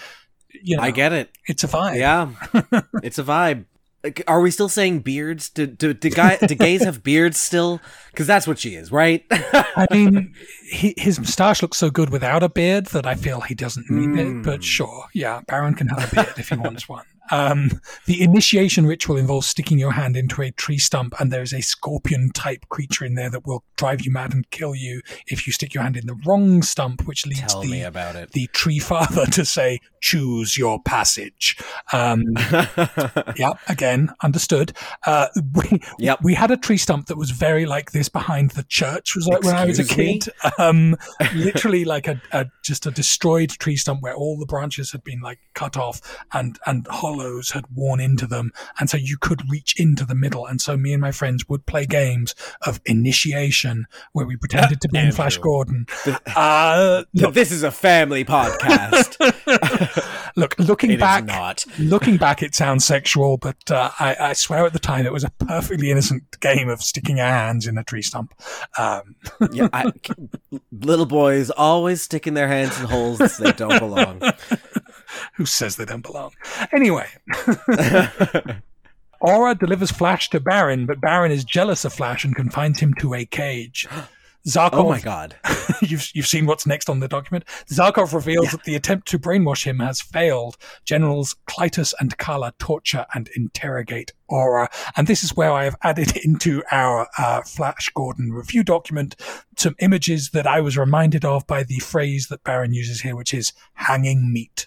you 0.62 0.76
know, 0.76 0.82
I 0.82 0.90
get 0.90 1.12
it. 1.12 1.30
it's 1.46 1.64
a 1.64 1.68
vibe. 1.68 1.98
Yeah, 1.98 2.30
it's 3.03 3.18
a 3.18 3.24
vibe. 3.24 3.64
Like, 4.03 4.22
Are 4.26 4.40
we 4.40 4.51
still 4.51 4.70
saying 4.70 5.01
beards? 5.01 5.51
Do 5.51 5.66
do 5.66 5.92
do, 5.92 6.09
guy, 6.09 6.38
do 6.38 6.55
gays 6.55 6.82
have 6.82 7.03
beards 7.03 7.38
still? 7.38 7.80
Because 8.11 8.26
that's 8.26 8.46
what 8.46 8.59
she 8.59 8.74
is, 8.74 8.90
right? 8.90 9.24
I 9.30 9.86
mean, 9.90 10.34
he, 10.70 10.94
his 10.96 11.18
moustache 11.18 11.61
looks 11.61 11.76
so 11.76 11.90
good 11.90 12.09
without 12.09 12.42
a 12.42 12.48
beard 12.48 12.86
that 12.86 13.07
I 13.07 13.14
feel 13.14 13.42
he 13.42 13.55
doesn't 13.55 13.90
need 13.90 14.18
it. 14.18 14.26
Hmm. 14.26 14.42
But 14.42 14.64
sure, 14.64 15.05
yeah, 15.12 15.42
Barin 15.46 15.74
can 15.74 15.88
have 15.88 16.11
a 16.11 16.14
beard 16.14 16.34
if 16.38 16.48
he 16.48 16.57
wants 16.57 16.88
one. 16.88 17.05
Um, 17.30 17.80
the 18.06 18.22
initiation 18.22 18.86
ritual 18.86 19.16
involves 19.16 19.46
sticking 19.46 19.78
your 19.78 19.92
hand 19.92 20.16
into 20.16 20.42
a 20.42 20.50
tree 20.50 20.78
stump, 20.78 21.14
and 21.20 21.32
there 21.32 21.42
is 21.42 21.52
a 21.52 21.60
scorpion 21.60 22.30
type 22.32 22.68
creature 22.68 23.04
in 23.04 23.14
there 23.14 23.30
that 23.30 23.46
will 23.46 23.64
drive 23.76 24.02
you 24.02 24.12
mad 24.12 24.32
and 24.34 24.48
kill 24.50 24.74
you 24.74 25.00
if 25.26 25.46
you 25.46 25.52
stick 25.52 25.74
your 25.74 25.82
hand 25.82 25.96
in 25.96 26.06
the 26.06 26.18
wrong 26.26 26.62
stump, 26.62 27.06
which 27.06 27.26
leads 27.26 27.40
Tell 27.40 27.62
the 27.62 27.68
the 28.32 28.46
tree 28.48 28.78
father 28.78 29.26
to 29.26 29.44
say, 29.44 29.80
"Choose 30.00 30.56
your 30.58 30.80
passage." 30.82 31.56
Um, 31.92 32.24
yeah, 33.36 33.52
again, 33.68 34.10
understood. 34.22 34.72
Uh, 35.06 35.26
we, 35.54 35.80
Yep. 35.98 36.18
we 36.22 36.34
had 36.34 36.50
a 36.50 36.56
tree 36.56 36.76
stump 36.76 37.06
that 37.06 37.16
was 37.16 37.30
very 37.30 37.66
like 37.66 37.92
this 37.92 38.08
behind 38.08 38.52
the 38.52 38.64
church. 38.64 39.14
Was 39.14 39.26
like 39.26 39.42
when 39.42 39.54
I 39.56 39.64
was 39.64 39.78
a 39.78 39.84
kid, 39.84 40.28
um, 40.58 40.96
literally 41.34 41.84
like 41.84 42.08
a, 42.08 42.20
a 42.32 42.46
just 42.62 42.86
a 42.86 42.90
destroyed 42.90 43.50
tree 43.50 43.76
stump 43.76 44.02
where 44.02 44.14
all 44.14 44.38
the 44.38 44.46
branches 44.46 44.92
had 44.92 45.04
been 45.04 45.20
like 45.20 45.38
cut 45.54 45.76
off 45.76 46.00
and 46.32 46.58
and 46.66 46.86
hollows 47.20 47.50
had 47.50 47.64
worn 47.74 48.00
into 48.00 48.26
them, 48.26 48.52
and 48.78 48.88
so 48.88 48.96
you 48.96 49.16
could 49.18 49.42
reach 49.50 49.78
into 49.78 50.04
the 50.04 50.14
middle. 50.14 50.46
And 50.46 50.60
so 50.60 50.76
me 50.76 50.92
and 50.92 51.00
my 51.00 51.12
friends 51.12 51.48
would 51.48 51.66
play 51.66 51.86
games 51.86 52.34
of 52.66 52.80
initiation 52.86 53.86
where 54.12 54.26
we 54.26 54.36
pretended 54.36 54.80
to 54.82 54.88
be 54.88 54.98
in 54.98 55.12
Flash 55.12 55.38
Gordon. 55.38 55.86
Uh, 56.34 57.04
look, 57.14 57.34
this 57.34 57.52
is 57.52 57.62
a 57.62 57.70
family 57.70 58.24
podcast. 58.24 59.16
look, 60.36 60.58
looking 60.58 60.90
It 60.90 61.00
back, 61.00 61.24
not. 61.24 61.64
looking 61.78 62.16
back, 62.18 62.42
it 62.42 62.54
sounds 62.54 62.84
sexual, 62.84 63.36
but 63.36 63.70
uh, 63.70 63.90
I, 63.98 64.16
I 64.20 64.32
swear 64.32 64.64
at 64.66 64.72
the 64.72 64.78
time 64.78 65.06
it 65.06 65.12
was 65.12 65.24
a 65.24 65.30
perfectly 65.30 65.90
innocent 65.90 66.40
game 66.40 66.68
of 66.68 66.82
sticking 66.82 67.20
our 67.20 67.30
hands 67.30 67.66
in 67.66 67.78
a 67.78 67.84
tree 67.84 68.02
stump. 68.02 68.34
Um, 68.78 69.16
yeah, 69.52 69.68
I, 69.72 69.92
little 70.72 71.06
boys 71.06 71.50
always 71.50 72.02
sticking 72.02 72.34
their 72.34 72.48
hands 72.48 72.78
in 72.80 72.86
holes 72.86 73.38
they 73.38 73.52
don't 73.52 73.78
belong. 73.78 74.22
who 75.34 75.46
says 75.46 75.76
they 75.76 75.84
don't 75.84 76.04
belong? 76.04 76.32
Anyway. 76.72 77.08
Aura 79.20 79.54
delivers 79.54 79.90
Flash 79.90 80.30
to 80.30 80.40
Barin, 80.40 80.86
but 80.86 81.00
Barin 81.00 81.30
is 81.30 81.44
jealous 81.44 81.84
of 81.84 81.92
Flash 81.92 82.24
and 82.24 82.34
confines 82.34 82.80
him 82.80 82.94
to 83.00 83.14
a 83.14 83.26
cage. 83.26 83.86
Zarkov, 84.47 84.70
Oh 84.72 84.88
my 84.88 85.01
god. 85.01 85.36
you've, 85.82 86.11
you've 86.14 86.26
seen 86.26 86.47
what's 86.47 86.66
next 86.66 86.88
on 86.88 87.01
the 87.01 87.09
document. 87.09 87.45
Zarkov 87.70 88.14
reveals 88.14 88.51
that 88.53 88.64
the 88.64 88.74
attempt 88.74 89.07
to 89.09 89.18
brainwash 89.18 89.64
him 89.64 89.80
has 89.80 90.01
failed. 90.01 90.57
Generals 90.84 91.36
Klytus 91.47 91.93
and 92.01 92.16
Kala 92.18 92.55
torture 92.59 93.07
and 93.14 93.28
interrogate 93.36 94.12
Aura. 94.28 94.68
And 94.97 95.07
this 95.07 95.22
is 95.22 95.36
where 95.36 95.53
I 95.53 95.64
have 95.64 95.76
added 95.82 96.16
into 96.24 96.62
our 96.70 97.09
uh, 97.18 97.43
Flash 97.43 97.91
Gordon 97.95 98.32
review 98.32 98.62
document 98.62 99.16
some 99.57 99.74
images 99.80 100.30
that 100.30 100.47
I 100.47 100.61
was 100.61 100.78
reminded 100.78 101.24
of 101.24 101.47
by 101.47 101.62
the 101.62 101.80
phrase 101.80 102.28
that 102.28 102.43
Baron 102.45 102.72
uses 102.72 103.03
here, 103.03 103.14
which 103.14 103.34
is 103.34 103.53
hanging 103.74 104.32
meat. 104.32 104.66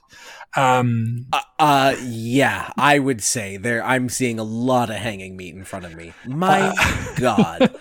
Um, 0.55 1.25
Uh, 1.33 1.41
uh, 1.57 1.95
yeah, 2.03 2.71
I 2.77 2.99
would 2.99 3.23
say 3.23 3.57
there. 3.57 3.83
I'm 3.83 4.07
seeing 4.09 4.37
a 4.37 4.43
lot 4.43 4.91
of 4.91 4.97
hanging 4.97 5.35
meat 5.35 5.55
in 5.55 5.63
front 5.63 5.85
of 5.85 5.95
me. 5.95 6.13
My 6.27 6.75
God. 7.15 7.75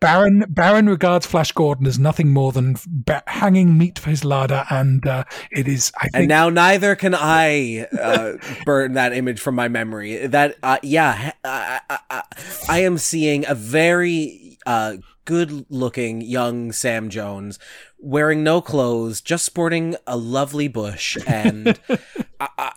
Barin 0.00 0.44
Barin 0.48 0.88
regards 0.88 1.26
Flash 1.26 1.52
Gordon 1.52 1.86
as 1.86 1.98
nothing 1.98 2.32
more 2.32 2.52
than 2.52 2.76
ba- 2.86 3.22
hanging 3.26 3.76
meat 3.76 3.98
for 3.98 4.10
his 4.10 4.24
larder, 4.24 4.64
and 4.70 5.06
uh, 5.06 5.24
it 5.50 5.68
is. 5.68 5.92
I 5.96 6.02
think 6.02 6.14
And 6.14 6.28
now 6.28 6.48
neither 6.48 6.94
can 6.96 7.14
I 7.14 7.86
uh, 8.00 8.32
burn 8.64 8.94
that 8.94 9.12
image 9.12 9.40
from 9.40 9.54
my 9.54 9.68
memory. 9.68 10.26
That 10.26 10.56
uh, 10.62 10.78
yeah, 10.82 11.32
I, 11.44 11.80
I, 11.90 11.98
I, 12.10 12.22
I 12.68 12.78
am 12.80 12.98
seeing 12.98 13.46
a 13.46 13.54
very 13.54 14.58
uh, 14.66 14.96
good 15.24 15.66
looking 15.70 16.20
young 16.22 16.72
Sam 16.72 17.10
Jones 17.10 17.58
wearing 17.98 18.42
no 18.44 18.60
clothes, 18.60 19.20
just 19.20 19.44
sporting 19.44 19.96
a 20.06 20.16
lovely 20.16 20.68
bush. 20.68 21.16
And 21.26 21.78
I, 22.40 22.72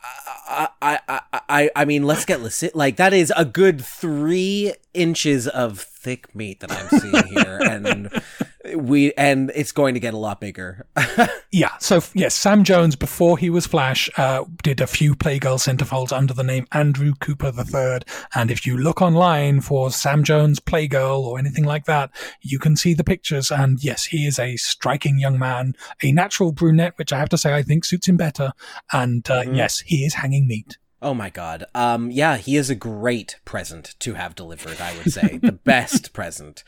I, 0.49 0.69
I, 0.81 1.21
I, 1.47 1.69
I, 1.75 1.85
mean, 1.85 2.03
let's 2.03 2.25
get. 2.25 2.41
Like, 2.75 2.95
that 2.95 3.13
is 3.13 3.31
a 3.37 3.45
good 3.45 3.83
three 3.83 4.73
inches 4.93 5.47
of 5.47 5.79
thick 5.79 6.33
meat 6.33 6.59
that 6.61 6.71
I'm 6.71 6.99
seeing 6.99 7.27
here. 7.27 7.59
and 7.61 8.23
we, 8.75 9.13
and 9.13 9.51
it's 9.55 9.71
going 9.71 9.93
to 9.93 9.99
get 9.99 10.13
a 10.13 10.17
lot 10.17 10.39
bigger. 10.39 10.85
Yeah. 11.51 11.75
So 11.79 11.99
yes, 12.13 12.35
Sam 12.35 12.63
Jones 12.63 12.95
before 12.95 13.35
he 13.37 13.49
was 13.49 13.65
Flash 13.65 14.07
uh, 14.17 14.45
did 14.61 14.81
a 14.81 14.85
few 14.85 15.15
Playgirl 15.15 15.57
centerfolds 15.57 16.15
under 16.15 16.31
the 16.31 16.43
name 16.43 16.67
Andrew 16.71 17.13
Cooper 17.19 17.51
III. 17.57 18.01
And 18.35 18.51
if 18.51 18.67
you 18.67 18.77
look 18.77 19.01
online 19.01 19.61
for 19.61 19.89
Sam 19.89 20.23
Jones 20.23 20.59
Playgirl 20.59 21.21
or 21.21 21.39
anything 21.39 21.63
like 21.63 21.85
that, 21.85 22.11
you 22.41 22.59
can 22.59 22.75
see 22.75 22.93
the 22.93 23.03
pictures. 23.03 23.49
And 23.49 23.83
yes, 23.83 24.05
he 24.05 24.27
is 24.27 24.37
a 24.37 24.57
striking 24.57 25.17
young 25.17 25.39
man, 25.39 25.73
a 26.03 26.11
natural 26.11 26.51
brunette, 26.51 26.93
which 26.97 27.11
I 27.11 27.17
have 27.17 27.29
to 27.29 27.37
say 27.37 27.55
I 27.55 27.63
think 27.63 27.83
suits 27.83 28.07
him 28.07 28.17
better. 28.17 28.51
And 28.93 29.27
uh, 29.29 29.45
yes, 29.51 29.79
he 29.79 30.05
is 30.05 30.13
hanging 30.13 30.47
meat. 30.47 30.77
Oh 31.01 31.15
my 31.15 31.31
god. 31.31 31.65
Um 31.73 32.11
yeah, 32.11 32.37
he 32.37 32.57
is 32.57 32.69
a 32.69 32.75
great 32.75 33.39
present 33.43 33.95
to 34.01 34.13
have 34.13 34.35
delivered, 34.35 34.79
I 34.79 34.95
would 34.97 35.11
say. 35.11 35.39
the 35.41 35.53
best 35.53 36.13
present. 36.13 36.63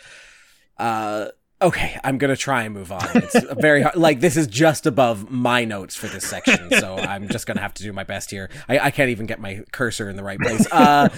Uh 0.77 1.27
okay, 1.61 1.99
I'm 2.03 2.17
to 2.29 2.37
try 2.37 2.63
and 2.63 2.73
move 2.73 2.91
on. 2.91 3.05
It's 3.15 3.35
very 3.59 3.83
hard, 3.83 3.95
like 3.95 4.19
this 4.19 4.35
is 4.35 4.47
just 4.47 4.85
above 4.85 5.29
my 5.29 5.65
notes 5.65 5.95
for 5.95 6.07
this 6.07 6.27
section, 6.27 6.69
so 6.79 6.97
I'm 6.97 7.29
just 7.29 7.45
to 7.57 7.61
have 7.61 7.73
to 7.75 7.83
do 7.83 7.93
my 7.93 8.03
best 8.03 8.31
here. 8.31 8.49
I, 8.67 8.79
I 8.79 8.91
can't 8.91 9.09
even 9.09 9.25
get 9.25 9.39
my 9.39 9.63
cursor 9.71 10.09
in 10.09 10.15
the 10.15 10.23
right 10.23 10.39
place. 10.39 10.65
Uh 10.71 11.09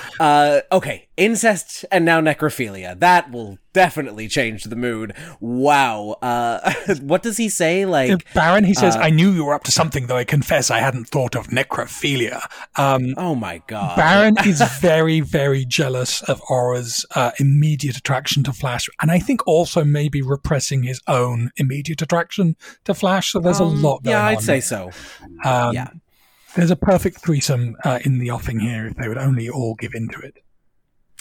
uh 0.20 0.60
okay, 0.72 1.08
incest 1.16 1.84
and 1.90 2.04
now 2.04 2.20
necrophilia. 2.20 2.98
That 2.98 3.30
will 3.30 3.58
definitely 3.76 4.26
changed 4.26 4.70
the 4.70 4.76
mood. 4.76 5.12
Wow. 5.38 6.16
Uh 6.22 6.72
what 7.02 7.22
does 7.22 7.36
he 7.36 7.50
say 7.50 7.84
like 7.84 8.32
Barin, 8.32 8.64
he 8.64 8.72
says, 8.72 8.96
I 8.96 9.10
knew 9.10 9.30
you 9.30 9.44
were 9.44 9.52
up 9.52 9.64
to 9.64 9.70
something, 9.70 10.06
though 10.06 10.16
I 10.16 10.24
confess 10.24 10.70
I 10.70 10.78
hadn't 10.78 11.08
thought 11.10 11.36
of 11.36 11.48
necrophilia. 11.48 12.40
Um, 12.76 13.14
Oh 13.18 13.34
my 13.34 13.60
god. 13.66 13.96
Barin 13.96 14.36
is 14.46 14.62
very, 14.80 15.20
very 15.20 15.66
jealous 15.66 16.22
of 16.22 16.40
Aura's 16.48 17.04
uh, 17.14 17.32
immediate 17.38 17.98
attraction 17.98 18.42
to 18.44 18.52
Flash, 18.54 18.88
and 19.02 19.10
I 19.10 19.18
think 19.18 19.46
also 19.46 19.84
maybe 19.84 20.22
repressing 20.22 20.82
his 20.82 21.02
own 21.06 21.50
immediate 21.58 22.00
attraction 22.00 22.56
to 22.84 22.94
Flash. 22.94 23.32
So 23.32 23.40
there's 23.40 23.60
a 23.60 23.64
lot 23.64 24.02
going 24.04 24.16
Um, 24.16 24.22
Yeah. 24.22 24.26
I'd 24.26 24.40
say 24.40 24.60
so. 24.60 24.90
Um, 25.44 25.74
yeah. 25.74 25.88
There's 26.54 26.70
a 26.70 26.76
perfect 26.76 27.20
threesome 27.20 27.76
uh, 27.84 27.98
in 28.06 28.18
the 28.18 28.30
offing 28.30 28.58
here 28.58 28.86
if 28.86 28.96
they 28.96 29.08
would 29.08 29.18
only 29.18 29.50
all 29.50 29.74
give 29.74 29.92
into 29.94 30.18
it. 30.20 30.38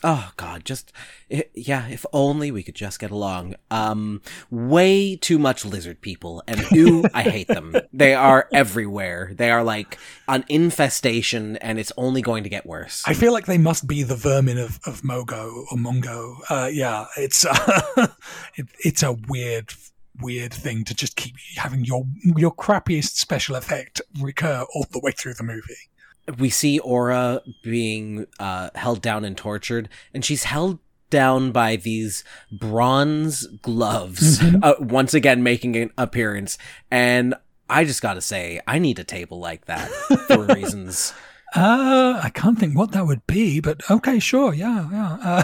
Oh 0.03 0.31
God, 0.35 0.65
just 0.65 0.91
i 1.31 1.45
yeah. 1.53 1.87
If 1.87 2.05
only 2.11 2.51
we 2.51 2.63
could 2.63 2.75
just 2.75 2.99
get 2.99 3.11
along. 3.11 3.55
Um, 3.71 4.21
way 4.49 5.15
too 5.15 5.39
much 5.39 5.65
lizard 5.65 6.01
people, 6.01 6.43
and 6.47 6.61
ooh, 6.75 7.05
I 7.13 7.23
hate 7.23 7.47
them. 7.47 7.75
They 7.93 8.13
are 8.13 8.49
everywhere. 8.51 9.31
They 9.33 9.49
are 9.49 9.63
like 9.63 9.97
an 10.27 10.43
infestation, 10.49 11.55
and 11.57 11.79
it's 11.79 11.93
only 11.95 12.21
going 12.21 12.43
to 12.43 12.49
get 12.49 12.65
worse. 12.65 13.03
I 13.07 13.13
feel 13.13 13.31
like 13.31 13.45
they 13.45 13.57
must 13.57 13.87
be 13.87 14.03
the 14.03 14.17
vermin 14.17 14.57
of, 14.57 14.79
of 14.85 15.01
Mogo 15.01 15.65
or 15.71 15.77
Mongo. 15.77 16.39
Uh, 16.49 16.69
yeah, 16.71 17.05
it's 17.15 17.45
uh, 17.45 18.07
it, 18.55 18.67
it's 18.83 19.01
a 19.01 19.13
weird, 19.13 19.73
weird 20.21 20.53
thing 20.53 20.83
to 20.85 20.93
just 20.93 21.15
keep 21.15 21.35
having 21.55 21.85
your 21.85 22.05
your 22.35 22.53
crappiest 22.53 23.15
special 23.15 23.55
effect 23.55 24.01
recur 24.19 24.65
all 24.73 24.85
the 24.91 24.99
way 24.99 25.11
through 25.11 25.35
the 25.35 25.43
movie. 25.43 25.89
We 26.37 26.49
see 26.49 26.79
Aura 26.79 27.41
being 27.63 28.27
uh, 28.39 28.69
held 28.75 29.01
down 29.01 29.25
and 29.25 29.37
tortured, 29.37 29.89
and 30.13 30.23
she's 30.23 30.43
held 30.43 30.79
down 31.09 31.51
by 31.51 31.75
these 31.75 32.23
bronze 32.51 33.45
gloves, 33.61 34.41
uh, 34.41 34.73
once 34.79 35.13
again 35.13 35.43
making 35.43 35.75
an 35.75 35.91
appearance. 35.97 36.57
And 36.89 37.35
I 37.69 37.85
just 37.85 38.01
gotta 38.01 38.21
say, 38.21 38.59
I 38.67 38.79
need 38.79 38.99
a 38.99 39.03
table 39.03 39.39
like 39.39 39.65
that 39.65 39.89
for 40.27 40.43
reasons. 40.55 41.13
Uh, 41.55 42.19
I 42.21 42.31
can't 42.31 42.59
think 42.59 42.77
what 42.77 42.91
that 42.91 43.05
would 43.05 43.25
be, 43.27 43.59
but 43.59 43.89
okay, 43.89 44.19
sure, 44.19 44.53
yeah, 44.53 44.89
yeah. 44.91 45.43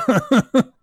Uh, 0.54 0.62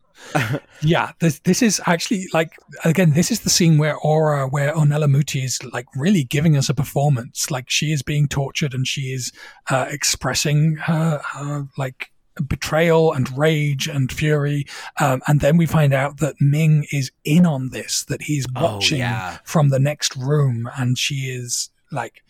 yeah, 0.82 1.12
this 1.20 1.38
this 1.40 1.62
is 1.62 1.80
actually 1.86 2.26
like 2.32 2.52
again, 2.84 3.12
this 3.12 3.30
is 3.30 3.40
the 3.40 3.50
scene 3.50 3.78
where 3.78 3.96
Aura, 3.96 4.46
where 4.48 4.72
Ornella 4.74 5.10
Muti 5.10 5.42
is 5.44 5.58
like 5.72 5.86
really 5.96 6.24
giving 6.24 6.56
us 6.56 6.68
a 6.68 6.74
performance. 6.74 7.50
Like 7.50 7.70
she 7.70 7.92
is 7.92 8.02
being 8.02 8.28
tortured 8.28 8.74
and 8.74 8.86
she 8.86 9.12
is 9.12 9.32
uh, 9.70 9.86
expressing 9.88 10.76
her, 10.76 11.20
her 11.32 11.66
like 11.76 12.10
betrayal 12.46 13.12
and 13.12 13.36
rage 13.36 13.88
and 13.88 14.12
fury. 14.12 14.64
Um, 15.00 15.22
and 15.26 15.40
then 15.40 15.56
we 15.56 15.66
find 15.66 15.92
out 15.92 16.18
that 16.18 16.40
Ming 16.40 16.86
is 16.92 17.10
in 17.24 17.44
on 17.46 17.70
this, 17.70 18.04
that 18.04 18.22
he's 18.22 18.46
Oh, 18.54 18.74
watching 18.74 18.98
yeah. 18.98 19.38
from 19.44 19.70
the 19.70 19.80
next 19.80 20.14
room, 20.16 20.68
and 20.78 20.96
she 20.96 21.30
is 21.30 21.70
like 21.90 22.22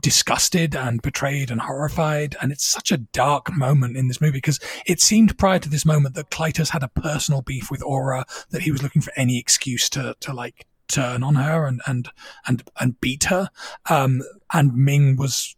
disgusted 0.00 0.74
and 0.74 1.02
betrayed 1.02 1.50
and 1.50 1.60
horrified. 1.60 2.36
And 2.40 2.52
it's 2.52 2.64
such 2.64 2.90
a 2.90 2.98
dark 2.98 3.54
moment 3.54 3.96
in 3.96 4.08
this 4.08 4.20
movie 4.20 4.38
because 4.38 4.60
it 4.86 5.00
seemed 5.00 5.38
prior 5.38 5.58
to 5.58 5.68
this 5.68 5.84
moment 5.84 6.14
that 6.14 6.30
Klytus 6.30 6.70
had 6.70 6.82
a 6.82 6.88
personal 6.88 7.42
beef 7.42 7.70
with 7.70 7.82
Aura, 7.82 8.24
that 8.50 8.62
he 8.62 8.72
was 8.72 8.82
looking 8.82 9.02
for 9.02 9.12
any 9.16 9.38
excuse 9.38 9.88
to, 9.90 10.16
to 10.20 10.32
like 10.32 10.66
turn 10.88 11.22
on 11.22 11.34
her 11.34 11.66
and, 11.66 11.80
and, 11.86 12.08
and, 12.46 12.62
and 12.80 13.00
beat 13.00 13.24
her. 13.24 13.50
Um, 13.88 14.22
and 14.52 14.74
Ming 14.74 15.16
was, 15.16 15.56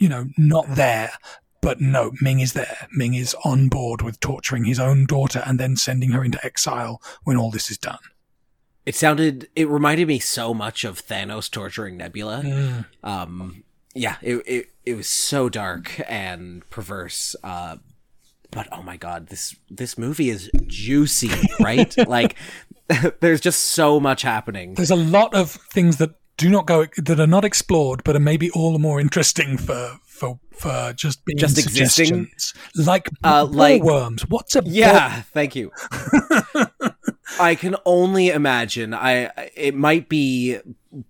you 0.00 0.08
know, 0.08 0.26
not 0.36 0.66
there. 0.74 1.12
But 1.62 1.80
no, 1.80 2.12
Ming 2.20 2.38
is 2.40 2.52
there. 2.52 2.86
Ming 2.92 3.14
is 3.14 3.34
on 3.44 3.68
board 3.68 4.00
with 4.00 4.20
torturing 4.20 4.64
his 4.64 4.78
own 4.78 5.04
daughter 5.04 5.42
and 5.44 5.58
then 5.58 5.74
sending 5.74 6.12
her 6.12 6.22
into 6.22 6.44
exile 6.44 7.02
when 7.24 7.36
all 7.36 7.50
this 7.50 7.70
is 7.70 7.78
done. 7.78 7.98
It 8.86 8.94
sounded, 8.94 9.48
it 9.56 9.68
reminded 9.68 10.06
me 10.08 10.18
so 10.20 10.54
much 10.54 10.84
of 10.84 11.04
Thanos 11.04 11.50
torturing 11.50 11.96
Nebula. 11.96 12.84
Um, 13.02 13.64
yeah, 13.94 14.16
it, 14.22 14.36
it, 14.46 14.66
it 14.84 14.96
was 14.96 15.08
so 15.08 15.48
dark 15.48 16.00
and 16.08 16.68
perverse. 16.70 17.34
Uh, 17.42 17.76
but 18.52 18.68
oh 18.70 18.82
my 18.82 18.96
god, 18.96 19.26
this, 19.26 19.56
this 19.68 19.98
movie 19.98 20.30
is 20.30 20.48
juicy, 20.66 21.30
right? 21.60 21.94
like, 22.08 22.36
there's 23.20 23.40
just 23.40 23.60
so 23.60 23.98
much 23.98 24.22
happening. 24.22 24.74
There's 24.74 24.90
a 24.92 24.96
lot 24.96 25.34
of 25.34 25.50
things 25.50 25.96
that 25.96 26.14
do 26.36 26.48
not 26.48 26.66
go 26.66 26.86
that 26.98 27.18
are 27.18 27.26
not 27.26 27.44
explored, 27.44 28.04
but 28.04 28.14
are 28.14 28.20
maybe 28.20 28.50
all 28.50 28.72
the 28.72 28.78
more 28.78 29.00
interesting 29.00 29.56
for 29.56 29.98
for 30.04 30.38
for 30.52 30.92
just 30.94 31.24
being 31.24 31.38
Just 31.38 31.58
existing? 31.58 32.30
like 32.76 33.08
Uh, 33.24 33.44
like- 33.50 33.82
worms. 33.82 34.22
What's 34.28 34.54
a 34.56 34.62
Yeah, 34.64 35.22
thank 35.32 35.56
you. 35.56 35.70
I 37.38 37.54
can 37.54 37.76
only 37.84 38.28
imagine. 38.28 38.94
I 38.94 39.30
it 39.54 39.74
might 39.74 40.08
be 40.08 40.58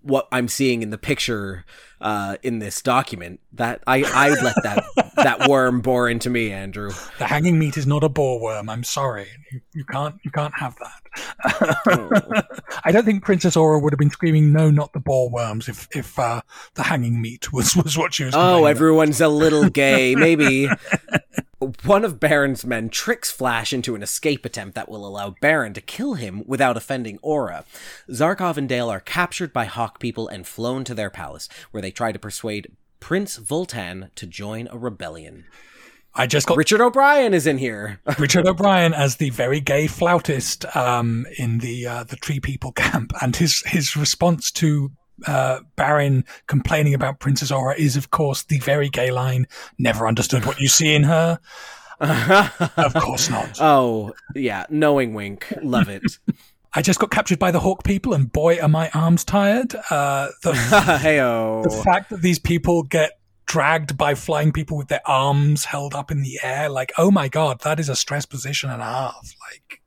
what 0.03 0.27
I'm 0.33 0.49
seeing 0.49 0.83
in 0.83 0.91
the 0.91 0.99
picture 0.99 1.65
uh, 2.01 2.37
in 2.43 2.59
this 2.59 2.83
document 2.83 3.41
that 3.53 3.83
I 3.87 4.03
I 4.03 4.31
would 4.31 4.43
let 4.43 4.57
that 4.63 4.85
that 5.17 5.49
worm 5.49 5.81
bore 5.81 6.09
into 6.09 6.29
me, 6.31 6.53
Andrew. 6.53 6.91
The 7.19 7.27
hanging 7.27 7.59
meat 7.59 7.77
is 7.77 7.87
not 7.87 8.05
a 8.05 8.09
bore 8.09 8.41
worm. 8.41 8.69
I'm 8.69 8.85
sorry, 8.85 9.29
you, 9.53 9.61
you 9.75 9.85
can't 9.85 10.17
you 10.23 10.31
can't 10.31 10.55
have 10.59 10.77
that. 10.77 11.03
I 12.85 12.93
don't 12.93 13.05
think 13.05 13.25
Princess 13.25 13.57
Aura 13.57 13.79
would 13.79 13.93
have 13.93 13.99
been 13.99 14.11
screaming, 14.11 14.53
"No, 14.53 14.71
not 14.71 14.93
the 14.93 15.01
bore 15.01 15.31
worms!" 15.31 15.69
if 15.69 15.89
if 15.93 16.19
uh, 16.19 16.43
the 16.75 16.83
hanging 16.83 17.21
meat 17.23 17.53
was 17.53 17.77
was 17.77 17.97
what 17.97 18.15
she 18.15 18.25
was. 18.25 18.35
Oh, 18.35 18.39
complaining 18.39 18.61
about. 18.61 18.71
everyone's 18.71 19.21
a 19.21 19.29
little 19.29 19.69
gay, 19.69 20.15
maybe. 20.15 20.69
One 21.59 22.05
of 22.05 22.21
Barin's 22.21 22.67
men 22.67 22.91
tricks 22.91 23.31
Flash 23.31 23.73
into 23.73 23.95
an 23.95 24.03
escape 24.03 24.45
attempt 24.45 24.75
that 24.75 24.91
will 24.91 25.07
allow 25.07 25.31
Barin 25.41 25.73
to 25.73 25.81
kill 25.81 26.15
him 26.15 26.43
without 26.47 26.77
offending 26.77 27.19
Aura. 27.23 27.65
Zarkov 28.11 28.59
and 28.59 28.69
Dale 28.69 28.91
are 28.91 29.01
captured 29.01 29.55
by 29.55 29.65
Hawk 29.65 29.99
people 29.99 30.29
and 30.29 30.47
flown 30.47 30.85
to 30.85 30.95
their 30.95 31.09
palace, 31.09 31.49
where 31.71 31.81
they 31.81 31.91
try 31.91 32.13
to 32.13 32.19
persuade 32.19 32.73
Prince 33.01 33.39
Voltan 33.39 34.11
to 34.17 34.27
join 34.27 34.69
a 34.71 34.77
rebellion. 34.77 35.47
I 36.15 36.27
just 36.27 36.47
got 36.47 36.59
Richard 36.59 36.83
O'Brien 36.83 37.33
is 37.33 37.47
in 37.47 37.57
here. 37.57 38.01
Richard 38.19 38.47
O'Brien 38.47 38.93
as 38.93 39.17
the 39.17 39.31
very 39.31 39.61
gay 39.61 39.87
flautist 39.87 40.65
um, 40.77 41.27
in 41.39 41.59
the 41.59 41.87
uh, 41.87 42.05
the 42.05 42.17
Tree 42.17 42.41
People 42.41 42.73
camp, 42.73 43.13
and 43.23 43.37
his 43.37 43.63
his 43.67 43.97
response 43.97 44.51
to 44.53 44.91
uh, 45.27 45.61
Barin 45.77 46.25
complaining 46.47 46.95
about 46.95 47.21
Princess 47.21 47.51
Aura 47.51 47.75
is, 47.77 47.97
of 47.97 48.11
course, 48.11 48.43
the 48.45 48.59
very 48.61 48.89
gay 48.89 49.11
line: 49.11 49.47
"Never 49.79 50.07
understood 50.07 50.45
what 50.45 50.61
you 50.61 50.69
see 50.69 50.95
in 50.95 51.05
her." 51.05 51.39
of 52.01 52.95
course 53.01 53.31
not. 53.31 53.59
Oh, 53.61 54.13
yeah, 54.35 54.67
knowing 54.69 55.15
wink. 55.15 55.53
Love 55.63 55.89
it. 55.89 56.03
I 56.75 56.83
just 56.83 56.99
got 56.99 57.11
captured 57.11 57.39
by 57.39 57.51
the 57.53 57.61
Hawk 57.61 57.85
people, 57.85 58.13
and 58.13 58.31
boy, 58.31 58.61
are 58.61 58.69
my 58.69 58.91
arms 58.91 59.25
tired. 59.25 59.75
Uh, 59.89 60.29
the, 60.43 60.53
the 61.65 61.83
fact 61.85 62.11
that 62.11 62.21
these 62.21 62.39
people 62.39 62.83
get 62.83 63.19
dragged 63.47 63.97
by 63.97 64.15
flying 64.15 64.53
people 64.53 64.77
with 64.77 64.89
their 64.89 65.01
arms 65.07 65.65
held 65.65 65.95
up 65.95 66.11
in 66.11 66.23
the 66.23 66.39
air, 66.43 66.69
like, 66.69 66.93
oh 66.99 67.11
my 67.11 67.29
god, 67.29 67.61
that 67.63 67.81
is 67.81 67.89
a 67.89 67.97
stress 67.97 68.27
position 68.27 68.69
and 68.69 68.83
a 68.83 68.85
half. 68.85 69.35
Like, 69.51 69.81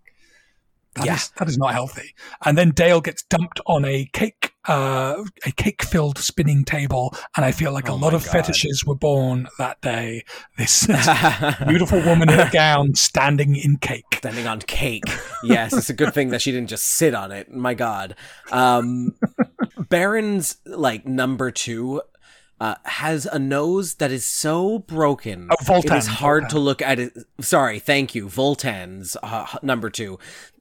that 1.00 1.06
Yeah. 1.06 1.16
is- 1.16 1.32
that 1.38 1.48
is 1.50 1.58
not 1.58 1.74
healthy. 1.74 2.14
And 2.46 2.58
then 2.58 2.70
Dale 2.72 3.02
gets 3.02 3.24
dumped 3.24 3.60
on 3.66 3.84
a 3.86 4.06
cake, 4.14 4.54
uh, 4.68 5.24
a 5.46 5.52
cake-filled 5.52 6.18
spinning 6.20 6.64
table, 6.64 7.14
and 7.36 7.44
I 7.46 7.52
feel 7.52 7.72
like 7.72 7.90
a 7.90 7.92
Oh 7.94 7.96
lot 7.96 8.14
of 8.14 8.24
God. 8.26 8.32
fetishes 8.32 8.86
were 8.86 8.96
born 8.96 9.48
that 9.58 9.82
day. 9.82 10.24
This, 10.58 10.82
this 10.88 11.08
beautiful 11.68 12.02
woman 12.02 12.30
in 12.30 12.40
a 12.40 12.50
gown 12.52 12.94
standing 12.96 13.56
in 13.56 13.78
cake. 13.78 14.06
Standing 14.18 14.46
on 14.48 14.60
cake. 14.60 15.04
Yes, 15.44 15.74
it's 15.74 15.90
a 15.90 15.94
good 15.94 16.14
thing 16.14 16.30
that 16.30 16.42
she 16.42 16.52
didn't 16.52 16.70
just 16.70 16.86
sit 16.86 17.16
on 17.16 17.32
it. 17.32 17.52
My 17.52 17.74
God. 17.74 18.16
Um, 18.52 19.16
Barin's 19.90 20.58
like 20.66 21.06
number 21.08 21.52
two 21.52 22.02
uh, 22.60 22.76
has 22.84 23.26
a 23.26 23.40
nose 23.40 23.96
that 23.96 24.12
is 24.12 24.26
so 24.26 24.80
broken. 24.80 25.48
Oh, 25.50 25.56
Voltan, 25.64 25.86
it 25.96 25.98
is 26.00 26.08
hard 26.08 26.44
Voltan. 26.46 26.50
to 26.50 26.60
look 26.60 26.82
at 26.82 27.00
it. 27.00 27.14
Sorry, 27.40 27.80
thank 27.80 28.14
you. 28.14 28.28
Voltan's 28.28 29.16
uh, 29.24 29.46
number 29.62 29.90
two. 29.90 30.20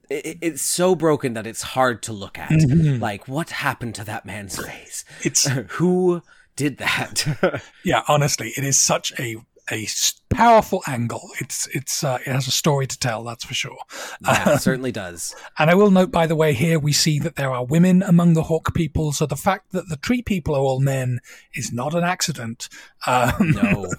It, 0.09 0.37
it's 0.41 0.61
so 0.61 0.95
broken 0.95 1.33
that 1.33 1.45
it's 1.47 1.61
hard 1.61 2.01
to 2.03 2.13
look 2.13 2.37
at. 2.39 2.49
Mm-hmm. 2.49 3.01
Like, 3.01 3.27
what 3.27 3.49
happened 3.51 3.95
to 3.95 4.03
that 4.05 4.25
man's 4.25 4.57
face? 4.63 5.05
It's 5.23 5.47
Who 5.77 6.21
did 6.55 6.77
that? 6.77 7.61
yeah, 7.83 8.03
honestly, 8.07 8.53
it 8.57 8.63
is 8.63 8.77
such 8.77 9.13
a 9.19 9.37
a 9.71 9.85
powerful 10.29 10.81
angle. 10.87 11.29
It's 11.39 11.67
it's 11.67 12.03
uh, 12.03 12.17
it 12.25 12.31
has 12.31 12.47
a 12.47 12.51
story 12.51 12.87
to 12.87 12.97
tell, 12.97 13.23
that's 13.23 13.43
for 13.43 13.53
sure. 13.53 13.77
yeah, 14.25 14.55
it 14.55 14.61
certainly 14.61 14.91
does. 14.91 15.35
And 15.59 15.69
I 15.69 15.75
will 15.75 15.91
note, 15.91 16.09
by 16.11 16.25
the 16.25 16.35
way, 16.35 16.53
here 16.53 16.79
we 16.79 16.91
see 16.91 17.19
that 17.19 17.35
there 17.35 17.51
are 17.51 17.63
women 17.63 18.01
among 18.01 18.33
the 18.33 18.41
Hawk 18.43 18.73
people. 18.73 19.11
So 19.11 19.27
the 19.27 19.35
fact 19.35 19.71
that 19.73 19.87
the 19.87 19.97
tree 19.97 20.23
people 20.23 20.55
are 20.55 20.59
all 20.61 20.79
men 20.79 21.19
is 21.53 21.71
not 21.71 21.93
an 21.93 22.03
accident. 22.03 22.67
Um, 23.05 23.51
No. 23.51 23.91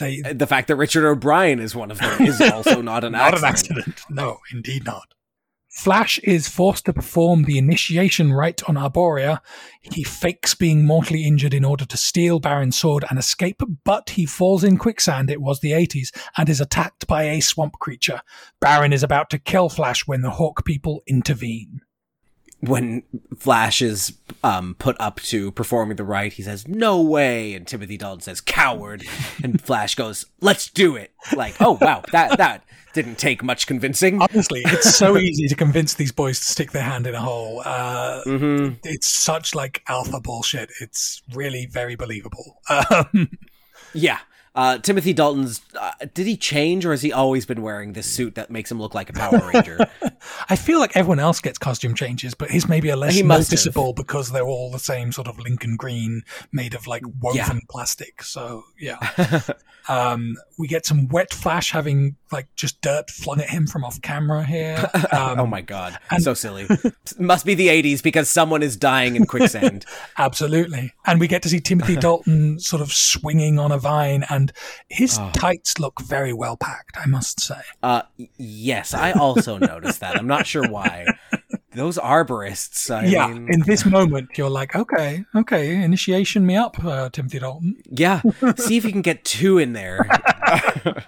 they 0.00 0.20
the 0.20 0.48
fact 0.48 0.66
that 0.66 0.74
Richard 0.76 1.06
O'Brien 1.08 1.60
is 1.60 1.76
one 1.76 1.92
of 1.92 1.98
them 1.98 2.22
is 2.22 2.40
also 2.40 2.82
not 2.82 3.04
an 3.04 3.12
not 3.12 3.34
accident. 3.34 3.86
an 3.86 3.92
accident. 3.92 4.00
No, 4.10 4.38
indeed 4.52 4.84
not. 4.84 5.14
Flash 5.74 6.20
is 6.20 6.48
forced 6.48 6.84
to 6.84 6.92
perform 6.92 7.42
the 7.42 7.58
initiation 7.58 8.32
rite 8.32 8.62
on 8.68 8.76
Arborea. 8.76 9.40
He 9.82 10.04
fakes 10.04 10.54
being 10.54 10.86
mortally 10.86 11.24
injured 11.26 11.52
in 11.52 11.64
order 11.64 11.84
to 11.84 11.96
steal 11.96 12.38
Barin's 12.38 12.78
sword 12.78 13.04
and 13.10 13.18
escape, 13.18 13.60
but 13.82 14.10
he 14.10 14.24
falls 14.24 14.62
in 14.62 14.78
quicksand, 14.78 15.30
it 15.30 15.42
was 15.42 15.60
the 15.60 15.72
80s, 15.72 16.16
and 16.38 16.48
is 16.48 16.60
attacked 16.60 17.08
by 17.08 17.24
a 17.24 17.40
swamp 17.40 17.80
creature. 17.80 18.22
Barin 18.60 18.92
is 18.92 19.02
about 19.02 19.30
to 19.30 19.38
kill 19.38 19.68
Flash 19.68 20.06
when 20.06 20.22
the 20.22 20.30
Hawk 20.30 20.64
people 20.64 21.02
intervene. 21.08 21.80
When 22.60 23.02
Flash 23.36 23.82
is 23.82 24.16
um, 24.44 24.76
put 24.78 24.96
up 25.00 25.20
to 25.22 25.50
performing 25.50 25.96
the 25.96 26.04
rite, 26.04 26.34
he 26.34 26.42
says, 26.42 26.68
No 26.68 27.02
way. 27.02 27.52
And 27.52 27.66
Timothy 27.66 27.98
Dalton 27.98 28.20
says, 28.20 28.40
Coward. 28.40 29.04
And 29.42 29.60
Flash 29.60 29.96
goes, 29.96 30.24
Let's 30.40 30.70
do 30.70 30.94
it. 30.96 31.12
Like, 31.34 31.56
oh, 31.60 31.78
wow, 31.80 32.04
that, 32.12 32.38
that 32.38 32.64
didn't 32.94 33.16
take 33.18 33.42
much 33.42 33.66
convincing. 33.66 34.22
Honestly, 34.22 34.62
it's 34.64 34.94
so 34.96 35.16
easy 35.18 35.46
to 35.48 35.54
convince 35.54 35.94
these 35.94 36.12
boys 36.12 36.38
to 36.40 36.46
stick 36.46 36.70
their 36.72 36.82
hand 36.82 37.06
in 37.06 37.14
a 37.14 37.20
hole. 37.20 37.60
Uh, 37.64 38.22
Mm-hmm. 38.24 38.74
It's 38.84 39.06
such 39.08 39.54
like 39.54 39.82
alpha 39.88 40.20
bullshit. 40.20 40.70
It's 40.80 41.22
really 41.34 41.66
very 41.66 41.94
believable. 41.96 42.60
Um, 42.70 43.30
Yeah. 43.92 44.18
Uh, 44.56 44.78
Timothy 44.78 45.12
Dalton's, 45.12 45.60
uh, 45.78 45.90
did 46.14 46.28
he 46.28 46.36
change 46.36 46.86
or 46.86 46.92
has 46.92 47.02
he 47.02 47.12
always 47.12 47.44
been 47.44 47.60
wearing 47.60 47.92
this 47.92 48.06
suit 48.06 48.36
that 48.36 48.50
makes 48.50 48.70
him 48.70 48.80
look 48.80 48.94
like 48.94 49.10
a 49.10 49.12
Power 49.12 49.50
Ranger? 49.52 49.78
I 50.48 50.56
feel 50.56 50.78
like 50.78 50.96
everyone 50.96 51.18
else 51.18 51.40
gets 51.40 51.58
costume 51.58 51.94
changes, 51.94 52.34
but 52.34 52.50
his 52.50 52.68
maybe 52.68 52.90
are 52.90 52.96
less 52.96 53.14
must 53.22 53.50
have. 53.50 53.58
noticeable 53.58 53.92
because 53.92 54.30
they're 54.32 54.42
all 54.46 54.70
the 54.70 54.78
same 54.78 55.12
sort 55.12 55.28
of 55.28 55.38
Lincoln 55.38 55.76
green, 55.76 56.22
made 56.52 56.74
of 56.74 56.86
like 56.86 57.02
woven 57.20 57.36
Yeah. 57.38 57.58
plastic. 57.70 58.22
So 58.22 58.64
yeah, 58.78 58.98
um, 59.88 60.36
we 60.58 60.66
get 60.68 60.86
some 60.86 61.08
wet 61.08 61.32
Flash 61.34 61.72
having 61.72 62.16
like 62.32 62.46
just 62.56 62.80
dirt 62.80 63.10
flung 63.10 63.40
at 63.40 63.48
him 63.50 63.66
from 63.66 63.84
off 63.84 64.00
camera 64.02 64.44
here. 64.44 64.90
Um, 65.14 65.38
oh 65.38 65.46
my 65.46 65.60
God. 65.60 65.96
so 66.18 66.34
silly. 66.34 66.66
Must 67.18 67.44
be 67.46 67.54
the 67.54 67.68
80s 67.68 68.02
because 68.02 68.28
someone 68.28 68.62
is 68.62 68.76
dying 68.76 69.14
in 69.16 69.26
quicksand. 69.26 69.84
Absolutely. 70.18 70.92
And 71.06 71.20
we 71.20 71.28
get 71.28 71.42
to 71.42 71.48
see 71.48 71.60
Timothy 71.60 71.94
Dalton 71.96 72.58
sort 72.58 72.82
of 72.82 72.92
swinging 72.92 73.58
on 73.58 73.70
a 73.70 73.78
vine, 73.78 74.24
and 74.30 74.52
his 74.88 75.18
Oh. 75.18 75.30
tights 75.32 75.78
look 75.78 76.00
very 76.00 76.32
well 76.32 76.56
packed, 76.56 76.96
I 76.96 77.06
must 77.06 77.40
say. 77.40 77.60
Uh, 77.82 78.02
yes, 78.36 78.92
I 78.94 79.12
also 79.12 79.58
noticed 79.58 80.00
that. 80.04 80.16
I'm 80.16 80.26
not 80.26 80.46
sure 80.46 80.68
why. 80.68 81.06
Those 81.72 81.98
arborists. 81.98 82.94
I 82.94 83.06
yeah, 83.06 83.26
mean, 83.26 83.48
in 83.52 83.60
this 83.62 83.84
moment, 83.84 84.38
you're 84.38 84.50
like, 84.50 84.76
okay, 84.76 85.24
okay, 85.34 85.82
initiation 85.82 86.46
me 86.46 86.56
up, 86.56 86.82
uh, 86.84 87.10
Timothy 87.10 87.40
Dalton. 87.40 87.82
yeah. 87.90 88.22
See 88.56 88.76
if 88.76 88.84
you 88.84 88.92
can 88.92 89.02
get 89.02 89.24
two 89.24 89.58
in 89.58 89.72
there. 89.72 90.06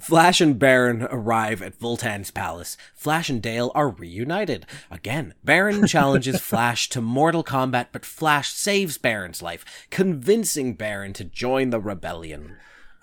Flash 0.00 0.40
and 0.40 0.58
Barin 0.58 1.02
arrive 1.02 1.62
at 1.62 1.78
Vultan's 1.78 2.32
palace. 2.32 2.76
Flash 2.94 3.30
and 3.30 3.40
Dale 3.40 3.70
are 3.76 3.90
reunited. 3.90 4.66
Again, 4.90 5.34
Barin 5.44 5.86
challenges 5.86 6.40
Flash 6.40 6.88
to 6.88 7.00
mortal 7.00 7.44
combat, 7.44 7.90
but 7.92 8.04
Flash 8.04 8.52
saves 8.52 8.98
Barin's 8.98 9.40
life, 9.40 9.86
convincing 9.90 10.74
Barin 10.74 11.12
to 11.12 11.22
join 11.22 11.70
the 11.70 11.78
rebellion. 11.78 12.56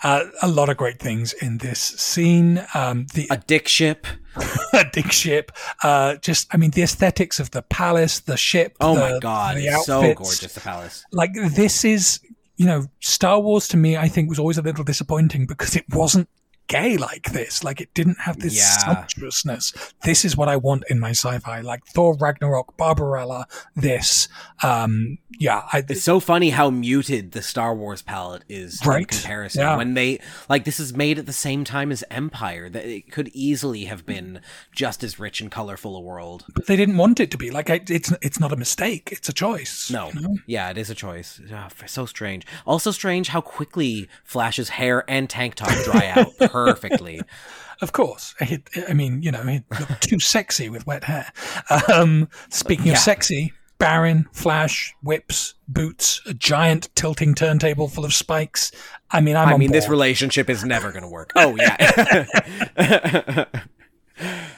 Uh, 0.03 0.25
a 0.41 0.47
lot 0.47 0.69
of 0.69 0.77
great 0.77 0.99
things 0.99 1.33
in 1.33 1.59
this 1.59 1.79
scene. 1.79 2.65
Um, 2.73 3.05
the 3.13 3.27
A 3.29 3.37
dick 3.37 3.67
ship. 3.67 4.07
a 4.73 4.85
dick 4.91 5.11
ship. 5.11 5.51
Uh, 5.83 6.15
just, 6.15 6.47
I 6.53 6.57
mean, 6.57 6.71
the 6.71 6.81
aesthetics 6.81 7.39
of 7.39 7.51
the 7.51 7.61
palace, 7.61 8.21
the 8.21 8.37
ship. 8.37 8.75
Oh 8.79 8.95
the, 8.95 8.99
my 9.01 9.19
god, 9.19 9.57
the 9.57 9.67
it's 9.67 9.85
so 9.85 10.01
gorgeous, 10.13 10.53
the 10.53 10.59
palace. 10.59 11.05
Like 11.11 11.33
this 11.33 11.85
is, 11.85 12.19
you 12.57 12.65
know, 12.65 12.85
Star 12.99 13.39
Wars 13.39 13.67
to 13.69 13.77
me, 13.77 13.97
I 13.97 14.07
think 14.07 14.29
was 14.29 14.39
always 14.39 14.57
a 14.57 14.61
little 14.61 14.83
disappointing 14.83 15.45
because 15.45 15.75
it 15.75 15.85
wasn't 15.89 16.29
gay 16.71 16.95
like 16.97 17.31
this. 17.33 17.63
Like 17.63 17.81
it 17.81 17.93
didn't 17.93 18.19
have 18.21 18.39
this 18.39 18.55
Yeah. 18.55 18.77
sumptuousness. 18.77 19.73
This 20.03 20.23
is 20.25 20.37
what 20.37 20.47
I 20.49 20.55
want 20.57 20.83
in 20.89 20.99
my 20.99 21.11
sci-fi. 21.11 21.61
Like 21.61 21.85
Thor 21.85 22.15
Ragnarok, 22.17 22.77
Barbarella, 22.77 23.45
this. 23.75 24.27
Um, 24.63 25.17
yeah, 25.39 25.63
I, 25.73 25.83
It's 25.89 26.03
so 26.03 26.19
funny 26.19 26.51
how 26.51 26.69
muted 26.69 27.31
the 27.31 27.41
Star 27.41 27.75
Wars 27.75 28.01
palette 28.01 28.43
is 28.47 28.81
in 28.83 28.89
Right, 28.89 29.07
comparison. 29.07 29.61
yeah. 29.61 29.75
When 29.77 29.93
they 29.95 30.19
like 30.49 30.65
this 30.65 30.79
is 30.79 30.93
made 30.95 31.17
at 31.19 31.25
the 31.25 31.33
same 31.33 31.63
time 31.63 31.91
as 31.91 32.03
Empire, 32.11 32.69
that 32.69 32.85
it 32.85 33.11
could 33.11 33.29
easily 33.33 33.85
have 33.85 34.05
been 34.05 34.39
just 34.71 35.03
as 35.03 35.19
rich 35.19 35.41
and 35.41 35.51
colorful 35.51 35.95
a 35.95 36.01
world. 36.01 36.45
but 36.53 36.67
they 36.67 36.75
didn't 36.75 36.97
want 36.97 37.19
it 37.19 37.31
to 37.31 37.37
be. 37.37 37.49
Like 37.51 37.69
I, 37.69 37.81
it's 37.89 38.13
it's 38.21 38.39
not 38.39 38.53
a 38.53 38.55
mistake. 38.57 39.09
It's 39.11 39.29
a 39.29 39.33
choice. 39.33 39.89
No, 39.91 40.09
you 40.13 40.21
know? 40.21 40.37
yeah, 40.45 40.69
it 40.69 40.77
is 40.77 40.89
a 40.89 40.95
choice. 40.95 41.41
F- 41.51 41.83
so 41.89 42.05
strange. 42.05 42.45
Also 42.65 42.91
strange 42.91 43.29
how 43.29 43.41
quickly 43.41 44.07
Flash's 44.23 44.69
hair 44.69 45.03
and 45.09 45.29
tank 45.29 45.55
top 45.55 45.71
dry 45.85 46.07
out 46.15 46.37
perfectly. 46.65 47.21
Of 47.81 47.93
course. 47.93 48.35
He, 48.39 48.59
I 48.87 48.93
mean, 48.93 49.23
you 49.23 49.31
know, 49.31 49.41
he 49.41 49.63
looked 49.71 50.03
too 50.07 50.19
sexy 50.19 50.69
with 50.69 50.85
wet 50.85 51.03
hair. 51.03 51.31
Um, 51.91 52.29
speaking 52.51 52.85
Yeah. 52.85 52.93
of 52.93 52.99
sexy, 52.99 53.53
Barin, 53.79 54.27
Flash, 54.33 54.93
whips, 55.01 55.55
boots, 55.67 56.21
a 56.27 56.35
giant 56.35 56.89
tilting 56.93 57.33
turntable 57.33 57.87
full 57.87 58.05
of 58.05 58.13
spikes. 58.13 58.71
I 59.09 59.19
mean, 59.19 59.35
I'm 59.35 59.49
I 59.49 59.57
mean, 59.57 59.71
this 59.71 59.89
relationship 59.89 60.47
is 60.47 60.63
never 60.63 60.91
going 60.91 61.01
to 61.01 61.09
work. 61.09 61.31
Oh 61.35 61.55
yeah. 61.55 62.25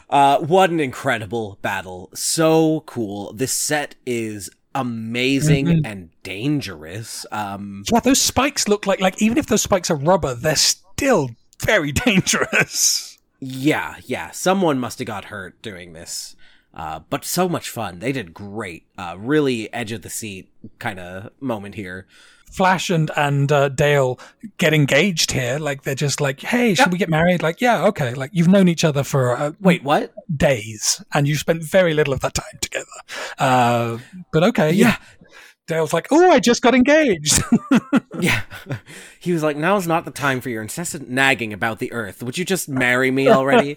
uh, 0.09 0.39
what 0.39 0.69
an 0.69 0.79
incredible 0.81 1.57
battle! 1.61 2.09
So 2.13 2.81
cool. 2.85 3.31
This 3.31 3.53
set 3.53 3.95
is 4.05 4.49
amazing 4.75 5.67
Mm-hmm. 5.67 5.85
and 5.85 6.09
dangerous. 6.23 7.25
Um, 7.31 7.83
yeah, 7.93 8.01
those 8.01 8.19
spikes 8.19 8.67
look 8.67 8.85
like 8.85 8.99
like 8.99 9.21
even 9.21 9.37
if 9.37 9.45
those 9.45 9.61
spikes 9.61 9.89
are 9.89 9.95
rubber, 9.95 10.35
they're 10.35 10.55
still 10.57 11.29
very 11.65 11.91
dangerous. 12.05 13.17
yeah, 13.39 13.95
yeah. 14.05 14.31
Someone 14.31 14.79
must 14.79 14.99
have 14.99 15.07
got 15.07 15.25
hurt 15.25 15.61
doing 15.61 15.93
this. 15.93 16.35
Uh, 16.73 16.99
but 17.09 17.23
so 17.23 17.47
much 17.47 17.69
fun. 17.69 17.99
They 17.99 18.11
did 18.11 18.33
great. 18.33 18.87
Uh, 18.97 19.15
really 19.19 19.71
edge 19.71 19.91
of 19.91 20.01
the 20.01 20.09
seat 20.09 20.49
kind 20.79 20.99
of 20.99 21.29
moment 21.39 21.75
here. 21.75 22.07
Flash 22.51 22.89
and 22.89 23.09
and 23.15 23.51
uh, 23.51 23.69
Dale 23.69 24.19
get 24.57 24.73
engaged 24.73 25.31
here. 25.31 25.57
Like 25.59 25.83
they're 25.83 25.93
just 25.95 26.19
like, 26.21 26.39
hey, 26.41 26.73
should 26.75 26.91
we 26.91 26.97
get 26.99 27.09
married? 27.09 27.41
Like, 27.43 27.61
yeah, 27.61 27.85
okay. 27.85 28.13
Like 28.15 28.31
you've 28.33 28.47
known 28.47 28.67
each 28.67 28.83
other 28.83 29.03
for 29.03 29.35
uh, 29.37 29.51
Wait, 29.59 29.83
what? 29.83 30.13
days, 30.35 31.03
and 31.13 31.27
you 31.27 31.35
spent 31.35 31.63
very 31.63 31.93
little 31.93 32.13
of 32.13 32.19
that 32.21 32.33
time 32.35 32.57
together. 32.61 32.85
Uh, 33.39 33.97
but 34.31 34.43
okay, 34.43 34.71
yeah. 34.71 34.97
Dale's 35.67 35.93
like, 35.93 36.07
oh, 36.11 36.29
I 36.29 36.39
just 36.39 36.61
got 36.61 36.75
engaged. 36.75 37.41
Yeah. 38.19 38.41
He 39.19 39.33
was 39.33 39.43
like, 39.43 39.57
now's 39.57 39.85
not 39.85 40.05
the 40.05 40.11
time 40.11 40.39
for 40.39 40.49
your 40.49 40.61
incessant 40.61 41.09
nagging 41.09 41.51
about 41.51 41.79
the 41.79 41.91
earth. 41.91 42.23
Would 42.23 42.37
you 42.37 42.45
just 42.45 42.69
marry 42.69 43.11
me 43.11 43.27
already? 43.27 43.75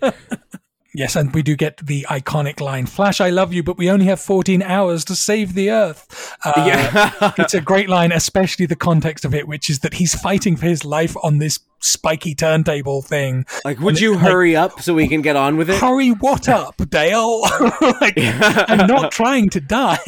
yes, 0.94 1.16
and 1.16 1.34
we 1.34 1.42
do 1.42 1.56
get 1.56 1.78
the 1.78 2.06
iconic 2.08 2.60
line, 2.60 2.86
Flash, 2.86 3.20
I 3.20 3.30
love 3.30 3.52
you, 3.52 3.64
but 3.64 3.76
we 3.76 3.90
only 3.90 4.06
have 4.06 4.20
14 4.20 4.62
hours 4.62 5.04
to 5.06 5.16
save 5.16 5.54
the 5.54 5.70
Earth. 5.70 6.36
Uh, 6.44 6.52
yeah. 6.58 7.32
it's 7.38 7.54
a 7.54 7.60
great 7.60 7.88
line, 7.88 8.12
especially 8.12 8.66
the 8.66 8.76
context 8.76 9.24
of 9.24 9.34
it, 9.34 9.48
which 9.48 9.68
is 9.68 9.80
that 9.80 9.94
he's 9.94 10.14
fighting 10.14 10.56
for 10.56 10.66
his 10.66 10.84
life 10.84 11.16
on 11.24 11.38
this 11.38 11.58
spiky 11.80 12.34
turntable 12.34 13.02
thing. 13.02 13.46
like, 13.64 13.80
would 13.80 13.98
you 13.98 14.18
hurry 14.18 14.54
up 14.54 14.80
so 14.80 14.94
we 14.94 15.08
can 15.08 15.22
get 15.22 15.34
on 15.34 15.56
with 15.56 15.70
it? 15.70 15.80
Hurry, 15.80 16.10
what 16.10 16.48
up, 16.48 16.76
Dale? 16.88 17.40
like, 18.00 18.14
I'm 18.16 18.86
not 18.86 19.10
trying 19.10 19.48
to 19.50 19.60
die. 19.60 19.98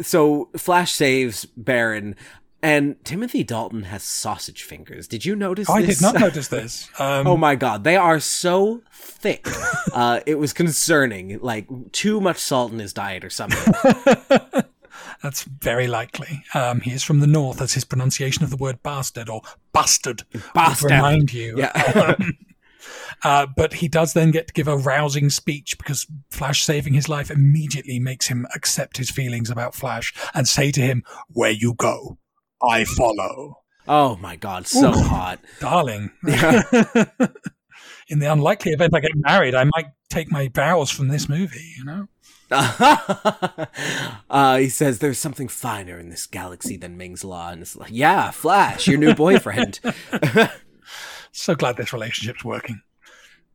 So 0.00 0.48
Flash 0.56 0.92
saves 0.92 1.44
Barin, 1.56 2.14
and 2.62 2.96
Timothy 3.04 3.42
Dalton 3.44 3.84
has 3.84 4.02
sausage 4.02 4.62
fingers. 4.62 5.06
Did 5.08 5.24
you 5.24 5.34
notice 5.36 5.68
I 5.70 5.82
this? 5.82 5.98
did 5.98 6.02
not 6.02 6.20
notice 6.20 6.48
this. 6.48 6.88
Um, 6.98 7.26
Oh 7.26 7.36
my 7.36 7.54
god, 7.54 7.84
they 7.84 7.96
are 7.96 8.20
so 8.20 8.82
thick. 8.92 9.46
uh, 9.92 10.20
it 10.26 10.36
was 10.36 10.52
concerning. 10.52 11.38
Like 11.40 11.66
too 11.92 12.20
much 12.20 12.38
salt 12.38 12.72
in 12.72 12.78
his 12.78 12.92
diet 12.92 13.24
or 13.24 13.30
something. 13.30 13.72
That's 15.22 15.42
very 15.44 15.88
likely. 15.88 16.42
Um, 16.54 16.80
he 16.80 16.92
is 16.92 17.02
from 17.02 17.20
the 17.20 17.26
north, 17.26 17.60
as 17.60 17.72
his 17.74 17.84
pronunciation 17.84 18.44
of 18.44 18.50
the 18.50 18.56
word 18.56 18.82
bastard 18.82 19.28
or 19.28 19.42
bastard 19.72 20.22
Bastard. 20.54 20.90
remind 20.92 21.32
you. 21.32 21.56
Yeah. 21.58 22.14
Uh, 23.24 23.46
but 23.56 23.74
he 23.74 23.88
does 23.88 24.12
then 24.12 24.30
get 24.30 24.46
to 24.48 24.52
give 24.52 24.68
a 24.68 24.76
rousing 24.76 25.30
speech 25.30 25.76
because 25.78 26.06
Flash 26.30 26.62
saving 26.62 26.94
his 26.94 27.08
life 27.08 27.30
immediately 27.30 27.98
makes 27.98 28.28
him 28.28 28.46
accept 28.54 28.96
his 28.96 29.10
feelings 29.10 29.50
about 29.50 29.74
Flash 29.74 30.14
and 30.34 30.46
say 30.46 30.70
to 30.70 30.80
him, 30.80 31.02
Where 31.28 31.50
you 31.50 31.74
go, 31.74 32.18
I 32.62 32.84
follow. 32.84 33.62
Oh 33.86 34.16
my 34.16 34.36
god, 34.36 34.66
so 34.66 34.90
Ooh. 34.90 35.02
hot. 35.02 35.40
Darling. 35.60 36.10
In 38.10 38.20
the 38.20 38.32
unlikely 38.32 38.72
event 38.72 38.94
I 38.94 39.00
get 39.00 39.10
married, 39.14 39.54
I 39.54 39.64
might 39.64 39.86
take 40.08 40.30
my 40.30 40.48
vows 40.48 40.90
from 40.90 41.08
this 41.08 41.28
movie, 41.28 41.72
you 41.76 41.84
know? 41.84 42.08
uh, 44.30 44.56
he 44.56 44.70
says 44.70 44.98
there's 44.98 45.18
something 45.18 45.48
finer 45.48 45.98
in 45.98 46.08
this 46.08 46.26
galaxy 46.26 46.78
than 46.78 46.96
Ming's 46.96 47.22
Law, 47.22 47.50
and 47.50 47.60
it's 47.60 47.76
like, 47.76 47.90
yeah, 47.92 48.30
Flash, 48.30 48.88
your 48.88 48.96
new 48.98 49.14
boyfriend. 49.14 49.80
So 51.32 51.54
glad 51.54 51.76
this 51.76 51.92
relationship's 51.92 52.44
working. 52.44 52.80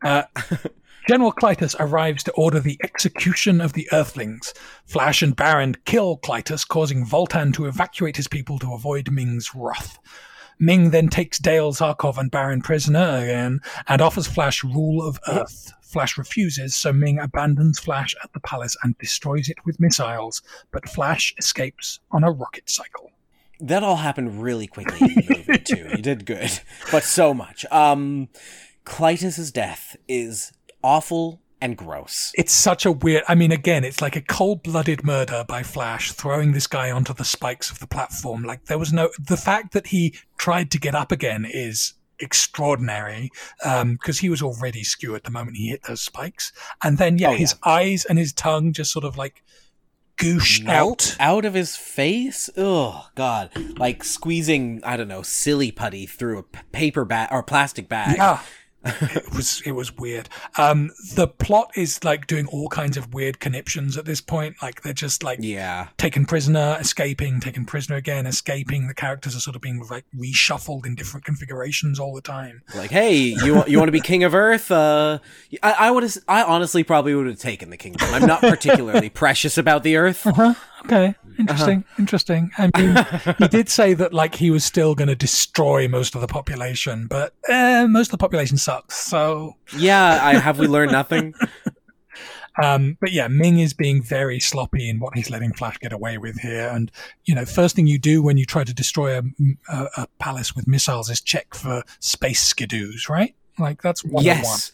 Uh, 0.03 0.23
General 1.07 1.33
Klytus 1.33 1.75
arrives 1.79 2.23
to 2.23 2.31
order 2.31 2.61
the 2.61 2.79
execution 2.81 3.59
of 3.59 3.73
the 3.73 3.89
Earthlings. 3.91 4.53
Flash 4.85 5.21
and 5.21 5.35
Barin 5.35 5.75
kill 5.83 6.17
Klytus, 6.17 6.65
causing 6.65 7.05
Vultan 7.05 7.53
to 7.55 7.65
evacuate 7.65 8.15
his 8.15 8.29
people 8.29 8.57
to 8.59 8.73
avoid 8.73 9.11
Ming's 9.11 9.53
wrath. 9.53 9.99
Ming 10.59 10.91
then 10.91 11.09
takes 11.09 11.39
Dale, 11.39 11.73
Zarkov, 11.73 12.17
and 12.17 12.31
Barin 12.31 12.61
prisoner 12.61 13.17
again 13.17 13.59
and 13.89 14.01
offers 14.01 14.27
Flash 14.27 14.63
rule 14.63 15.05
of 15.05 15.19
Earth. 15.27 15.73
Flash 15.81 16.17
refuses, 16.17 16.73
so 16.73 16.93
Ming 16.93 17.19
abandons 17.19 17.79
Flash 17.79 18.15
at 18.23 18.31
the 18.31 18.39
palace 18.39 18.77
and 18.83 18.97
destroys 18.97 19.49
it 19.49 19.57
with 19.65 19.81
missiles, 19.81 20.41
but 20.71 20.87
Flash 20.87 21.33
escapes 21.37 21.99
on 22.11 22.23
a 22.23 22.31
rocket 22.31 22.69
cycle. 22.69 23.11
That 23.63 23.81
all 23.83 23.95
happened 23.95 24.41
really 24.41 24.67
quickly 24.67 24.99
in 24.99 25.15
the 25.15 25.43
movie 25.47 25.63
too. 25.63 25.87
You 25.95 26.01
did 26.01 26.25
good, 26.25 26.51
but 26.91 27.03
so 27.03 27.33
much. 27.33 27.65
Um, 27.71 28.27
Klytus's 28.85 29.51
death 29.51 29.95
is 30.07 30.51
awful 30.83 31.39
and 31.61 31.77
gross. 31.77 32.33
It's 32.35 32.51
such 32.51 32.85
a 32.85 32.91
weird. 32.91 33.23
I 33.27 33.35
mean, 33.35 33.53
again, 33.53 33.85
it's 33.85 34.01
like 34.01 34.17
a 34.17 34.21
cold-blooded 34.21 35.05
murder 35.05 35.45
by 35.47 35.63
Flash, 35.63 36.11
throwing 36.11 36.51
this 36.51 36.67
guy 36.67 36.91
onto 36.91 37.13
the 37.13 37.23
spikes 37.23 37.71
of 37.71 37.79
the 37.79 37.87
platform. 37.87 38.43
Like 38.43 38.65
there 38.65 38.77
was 38.77 38.91
no. 38.91 39.09
The 39.17 39.37
fact 39.37 39.71
that 39.73 39.87
he 39.87 40.13
tried 40.37 40.69
to 40.71 40.77
get 40.79 40.93
up 40.93 41.13
again 41.13 41.47
is 41.49 41.93
extraordinary 42.19 43.29
because 43.61 44.19
he 44.19 44.29
was 44.29 44.41
already 44.41 44.83
skewered 44.83 45.23
the 45.23 45.31
moment 45.31 45.55
he 45.57 45.69
hit 45.69 45.83
those 45.83 46.01
spikes, 46.01 46.51
and 46.83 46.97
then 46.97 47.17
yeah, 47.17 47.29
Oh, 47.29 47.33
his 47.35 47.55
eyes 47.63 48.03
and 48.03 48.19
his 48.19 48.33
tongue 48.33 48.73
just 48.73 48.91
sort 48.91 49.05
of 49.05 49.17
like 49.17 49.41
Melt 50.23 51.17
out. 51.19 51.37
out 51.37 51.45
of 51.45 51.53
his 51.53 51.75
face. 51.75 52.49
Oh 52.57 53.09
God! 53.15 53.51
Like 53.77 54.03
squeezing, 54.03 54.81
I 54.83 54.97
don't 54.97 55.07
know, 55.07 55.21
silly 55.21 55.71
putty 55.71 56.05
through 56.05 56.39
a 56.39 56.43
paper 56.71 57.05
bag 57.05 57.29
or 57.31 57.43
plastic 57.43 57.89
bag. 57.89 58.17
Yeah. 58.17 58.41
It 58.85 59.33
was 59.33 59.61
it 59.65 59.71
was 59.71 59.95
weird. 59.97 60.29
Um, 60.57 60.91
the 61.15 61.27
plot 61.27 61.71
is 61.75 62.03
like 62.03 62.27
doing 62.27 62.47
all 62.47 62.67
kinds 62.69 62.97
of 62.97 63.13
weird 63.13 63.39
conniptions 63.39 63.97
at 63.97 64.05
this 64.05 64.21
point. 64.21 64.55
Like 64.61 64.81
they're 64.81 64.93
just 64.93 65.23
like 65.23 65.39
Yeah. 65.41 65.87
taken 65.97 66.25
prisoner, 66.25 66.77
escaping, 66.79 67.39
taken 67.39 67.65
prisoner 67.65 67.95
again, 67.95 68.25
escaping. 68.25 68.87
The 68.87 68.93
characters 68.93 69.35
are 69.35 69.39
sort 69.39 69.55
of 69.55 69.61
being 69.61 69.85
like 69.89 70.05
reshuffled 70.15 70.85
in 70.85 70.95
different 70.95 71.25
configurations 71.25 71.99
all 71.99 72.13
the 72.13 72.21
time. 72.21 72.61
Like, 72.75 72.91
hey, 72.91 73.15
you 73.15 73.55
want 73.55 73.69
you 73.69 73.77
want 73.77 73.87
to 73.87 73.93
be 73.93 74.01
king 74.01 74.23
of 74.23 74.35
Earth? 74.35 74.69
Uh, 74.71 75.19
I, 75.61 75.71
I 75.73 75.91
would 75.91 76.03
have. 76.03 76.17
I 76.27 76.43
honestly 76.43 76.83
probably 76.83 77.15
would 77.15 77.27
have 77.27 77.39
taken 77.39 77.69
the 77.69 77.77
kingdom. 77.77 78.07
I'm 78.13 78.25
not 78.27 78.41
particularly 78.41 79.09
precious 79.23 79.57
about 79.57 79.83
the 79.83 79.95
Earth. 79.97 80.27
Okay, 80.85 81.15
interesting, 81.39 81.83
interesting. 81.97 82.51
I 82.57 82.69
mean, 82.77 83.35
he 83.37 83.47
did 83.47 83.69
say 83.69 83.93
that 83.93 84.13
like 84.13 84.35
he 84.35 84.51
was 84.51 84.63
still 84.63 84.95
going 84.95 85.07
to 85.07 85.15
destroy 85.15 85.87
most 85.87 86.15
of 86.15 86.21
the 86.21 86.27
population, 86.27 87.07
but 87.07 87.33
eh, 87.47 87.85
most 87.87 88.07
of 88.07 88.11
the 88.11 88.17
population 88.17 88.57
sucks. 88.57 88.95
So, 88.95 89.55
Yeah, 89.77 90.19
I 90.21 90.35
have 90.35 90.59
we 90.59 90.67
learned 90.67 90.91
nothing. 90.91 91.33
um, 92.61 92.97
but 92.99 93.11
yeah, 93.11 93.27
Ming 93.27 93.59
is 93.59 93.73
being 93.73 94.01
very 94.01 94.39
sloppy 94.39 94.89
in 94.89 94.99
what 94.99 95.15
he's 95.15 95.29
letting 95.29 95.53
Flash 95.53 95.77
get 95.79 95.93
away 95.93 96.17
with 96.17 96.39
here. 96.39 96.69
And 96.69 96.91
you 97.25 97.33
know, 97.33 97.45
first 97.45 97.75
thing 97.75 97.87
you 97.87 97.99
do 97.99 98.21
when 98.21 98.37
you 98.37 98.45
try 98.45 98.63
to 98.63 98.73
destroy 98.73 99.17
a, 99.17 99.23
a, 99.69 99.87
a 99.97 100.07
palace 100.19 100.55
with 100.55 100.67
missiles 100.67 101.09
is 101.09 101.21
check 101.21 101.55
for 101.55 101.83
space 101.99 102.53
skidoos, 102.53 103.09
right? 103.09 103.35
Like 103.57 103.81
that's 103.81 104.03
one 104.03 104.23
yes. 104.23 104.71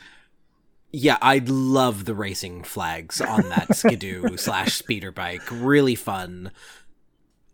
Yeah, 0.91 1.17
I'd 1.21 1.49
love 1.49 2.05
the 2.05 2.15
racing 2.15 2.63
flags 2.63 3.21
on 3.21 3.49
that 3.49 3.75
skidoo 3.75 4.37
slash 4.37 4.73
speeder 4.73 5.11
bike. 5.11 5.43
Really 5.51 5.95
fun. 5.95 6.51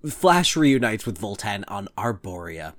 Flash 0.08 0.56
reunites 0.56 1.06
with 1.06 1.20
Vultan 1.20 1.64
on 1.68 1.90
Arborea. 1.98 2.74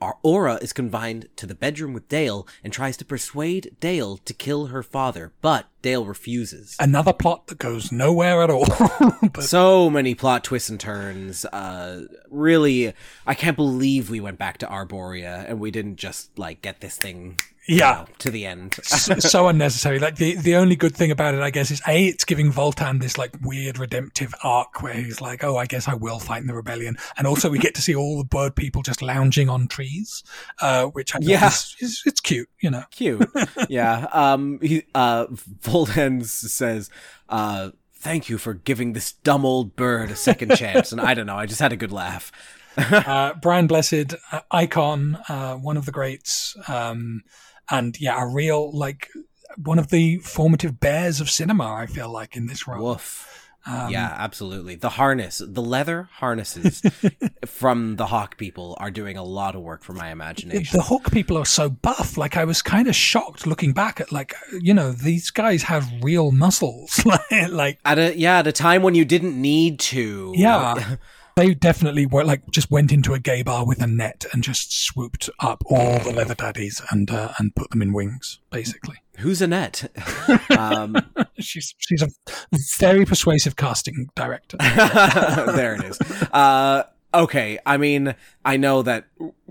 Our 0.00 0.16
Aura 0.22 0.56
is 0.56 0.72
confined 0.72 1.28
to 1.36 1.46
the 1.46 1.56
bedroom 1.56 1.92
with 1.92 2.08
Dale 2.08 2.46
and 2.62 2.72
tries 2.72 2.96
to 2.98 3.04
persuade 3.04 3.74
Dale 3.80 4.18
to 4.18 4.32
kill 4.32 4.66
her 4.66 4.84
father, 4.84 5.32
but 5.40 5.66
Dale 5.82 6.04
refuses. 6.04 6.76
Another 6.78 7.12
plot 7.12 7.48
that 7.48 7.58
goes 7.58 7.90
nowhere 7.90 8.42
at 8.42 8.50
all. 8.50 8.66
but 9.32 9.42
so 9.42 9.90
many 9.90 10.14
plot 10.14 10.44
twists 10.44 10.68
and 10.68 10.78
turns. 10.78 11.44
Uh, 11.46 12.06
really, 12.30 12.92
I 13.26 13.34
can't 13.34 13.56
believe 13.56 14.08
we 14.08 14.20
went 14.20 14.38
back 14.38 14.58
to 14.58 14.66
Arborea 14.66 15.48
and 15.48 15.58
we 15.58 15.72
didn't 15.72 15.96
just 15.96 16.38
like 16.38 16.62
get 16.62 16.80
this 16.80 16.96
thing, 16.96 17.40
Yeah. 17.68 17.90
know, 17.92 18.06
to 18.20 18.30
the 18.30 18.46
end. 18.46 18.74
so, 18.82 19.14
so 19.18 19.46
unnecessary. 19.48 19.98
Like 19.98 20.16
the 20.16 20.34
the 20.36 20.56
only 20.56 20.74
good 20.74 20.96
thing 20.96 21.10
about 21.10 21.34
it, 21.34 21.40
I 21.42 21.50
guess, 21.50 21.70
is 21.70 21.82
a 21.86 22.06
it's 22.06 22.24
giving 22.24 22.50
Vultan 22.50 23.00
this 23.00 23.18
like 23.18 23.32
weird 23.42 23.78
redemptive 23.78 24.34
arc 24.42 24.82
where 24.82 24.94
he's 24.94 25.20
like, 25.20 25.44
oh, 25.44 25.56
I 25.56 25.66
guess 25.66 25.86
I 25.86 25.94
will 25.94 26.18
fight 26.18 26.40
in 26.40 26.46
the 26.46 26.54
rebellion, 26.54 26.96
and 27.16 27.26
also 27.26 27.50
we 27.50 27.58
get 27.58 27.74
to 27.74 27.82
see 27.82 27.94
all 27.94 28.16
the 28.18 28.24
bird 28.24 28.56
people 28.56 28.82
just 28.82 29.02
lounging 29.02 29.48
on 29.48 29.68
trees, 29.68 30.24
uh, 30.62 30.86
which 30.86 31.14
I 31.14 31.18
Yeah. 31.20 31.46
is, 31.48 31.76
is, 31.80 32.02
it's 32.06 32.20
cute, 32.20 32.48
you 32.60 32.70
know. 32.70 32.84
Cute. 32.90 33.28
yeah. 33.68 34.06
Um. 34.12 34.58
He. 34.62 34.84
Uh. 34.94 35.26
Vultan 35.62 36.24
says. 36.24 36.90
Uh. 37.28 37.70
Thank 38.00 38.28
you 38.28 38.38
for 38.38 38.54
giving 38.54 38.92
this 38.92 39.10
dumb 39.12 39.44
old 39.44 39.74
bird 39.74 40.12
a 40.12 40.16
second 40.16 40.54
chance, 40.56 40.92
and 40.92 41.00
I 41.00 41.14
don't 41.14 41.26
know. 41.26 41.34
I 41.36 41.46
just 41.46 41.60
had 41.60 41.72
a 41.72 41.76
good 41.76 41.92
laugh. 41.92 42.30
Uh, 42.78 43.34
Brian 43.42 43.66
Blessed, 43.66 44.14
uh, 44.30 44.40
icon, 44.52 45.18
uh, 45.28 45.56
one 45.56 45.76
of 45.76 45.84
the 45.84 45.90
greats, 45.90 46.56
um, 46.68 47.24
and 47.70 47.98
yeah, 48.00 48.22
a 48.22 48.26
real 48.26 48.70
like 48.72 49.08
one 49.56 49.78
of 49.78 49.88
the 49.88 50.18
formative 50.18 50.80
bears 50.80 51.20
of 51.20 51.30
cinema. 51.30 51.72
I 51.72 51.86
feel 51.86 52.10
like 52.10 52.36
in 52.36 52.46
this 52.46 52.66
role. 52.68 52.84
Woof. 52.90 53.24
Um, 53.66 53.90
yeah, 53.90 54.14
absolutely. 54.16 54.76
The 54.76 54.88
harness, 54.88 55.42
the 55.44 55.60
leather 55.60 56.08
harnesses 56.12 56.80
from 57.44 57.96
the 57.96 58.06
Hawk 58.06 58.38
people 58.38 58.76
are 58.80 58.90
doing 58.90 59.18
a 59.18 59.22
lot 59.22 59.54
of 59.54 59.60
work 59.60 59.82
for 59.82 59.92
my 59.92 60.10
imagination. 60.10 60.74
the 60.78 60.82
Hawk 60.82 61.10
people 61.12 61.36
are 61.36 61.44
so 61.44 61.68
buff. 61.68 62.16
Like 62.16 62.36
I 62.38 62.44
was 62.44 62.62
kind 62.62 62.88
of 62.88 62.96
shocked 62.96 63.46
looking 63.46 63.72
back 63.74 64.00
at 64.00 64.10
like 64.10 64.32
you 64.58 64.72
know 64.72 64.92
these 64.92 65.30
guys 65.30 65.64
have 65.64 65.86
real 66.02 66.30
muscles. 66.32 67.04
like 67.50 67.78
At 67.84 67.98
a 67.98 68.16
yeah, 68.16 68.38
at 68.38 68.46
a 68.46 68.52
time 68.52 68.82
when 68.82 68.94
you 68.94 69.04
didn't 69.04 69.38
need 69.38 69.80
to. 69.80 70.32
yeah, 70.34 70.96
they 71.38 71.54
definitely 71.54 72.04
were 72.04 72.24
like 72.24 72.50
just 72.50 72.68
went 72.70 72.90
into 72.90 73.14
a 73.14 73.18
gay 73.20 73.42
bar 73.42 73.64
with 73.64 73.80
a 73.80 73.86
net 73.86 74.26
and 74.32 74.42
just 74.42 74.76
swooped 74.76 75.30
up 75.38 75.62
all 75.70 76.00
the 76.00 76.10
leather 76.10 76.34
daddies 76.34 76.82
and 76.90 77.10
uh, 77.10 77.32
and 77.38 77.54
put 77.54 77.70
them 77.70 77.80
in 77.80 77.92
wings. 77.92 78.40
Basically, 78.50 78.96
Who's 79.18 79.40
Annette? 79.40 79.90
um, 80.58 80.96
she's 81.38 81.74
she's 81.78 82.02
a 82.02 82.08
very 82.78 83.04
persuasive 83.04 83.56
casting 83.56 84.10
director. 84.16 84.56
there 84.58 85.74
it 85.74 85.84
is. 85.84 86.00
Uh, 86.32 86.84
okay, 87.14 87.58
I 87.64 87.76
mean, 87.76 88.14
I 88.44 88.56
know 88.56 88.82
that 88.82 89.06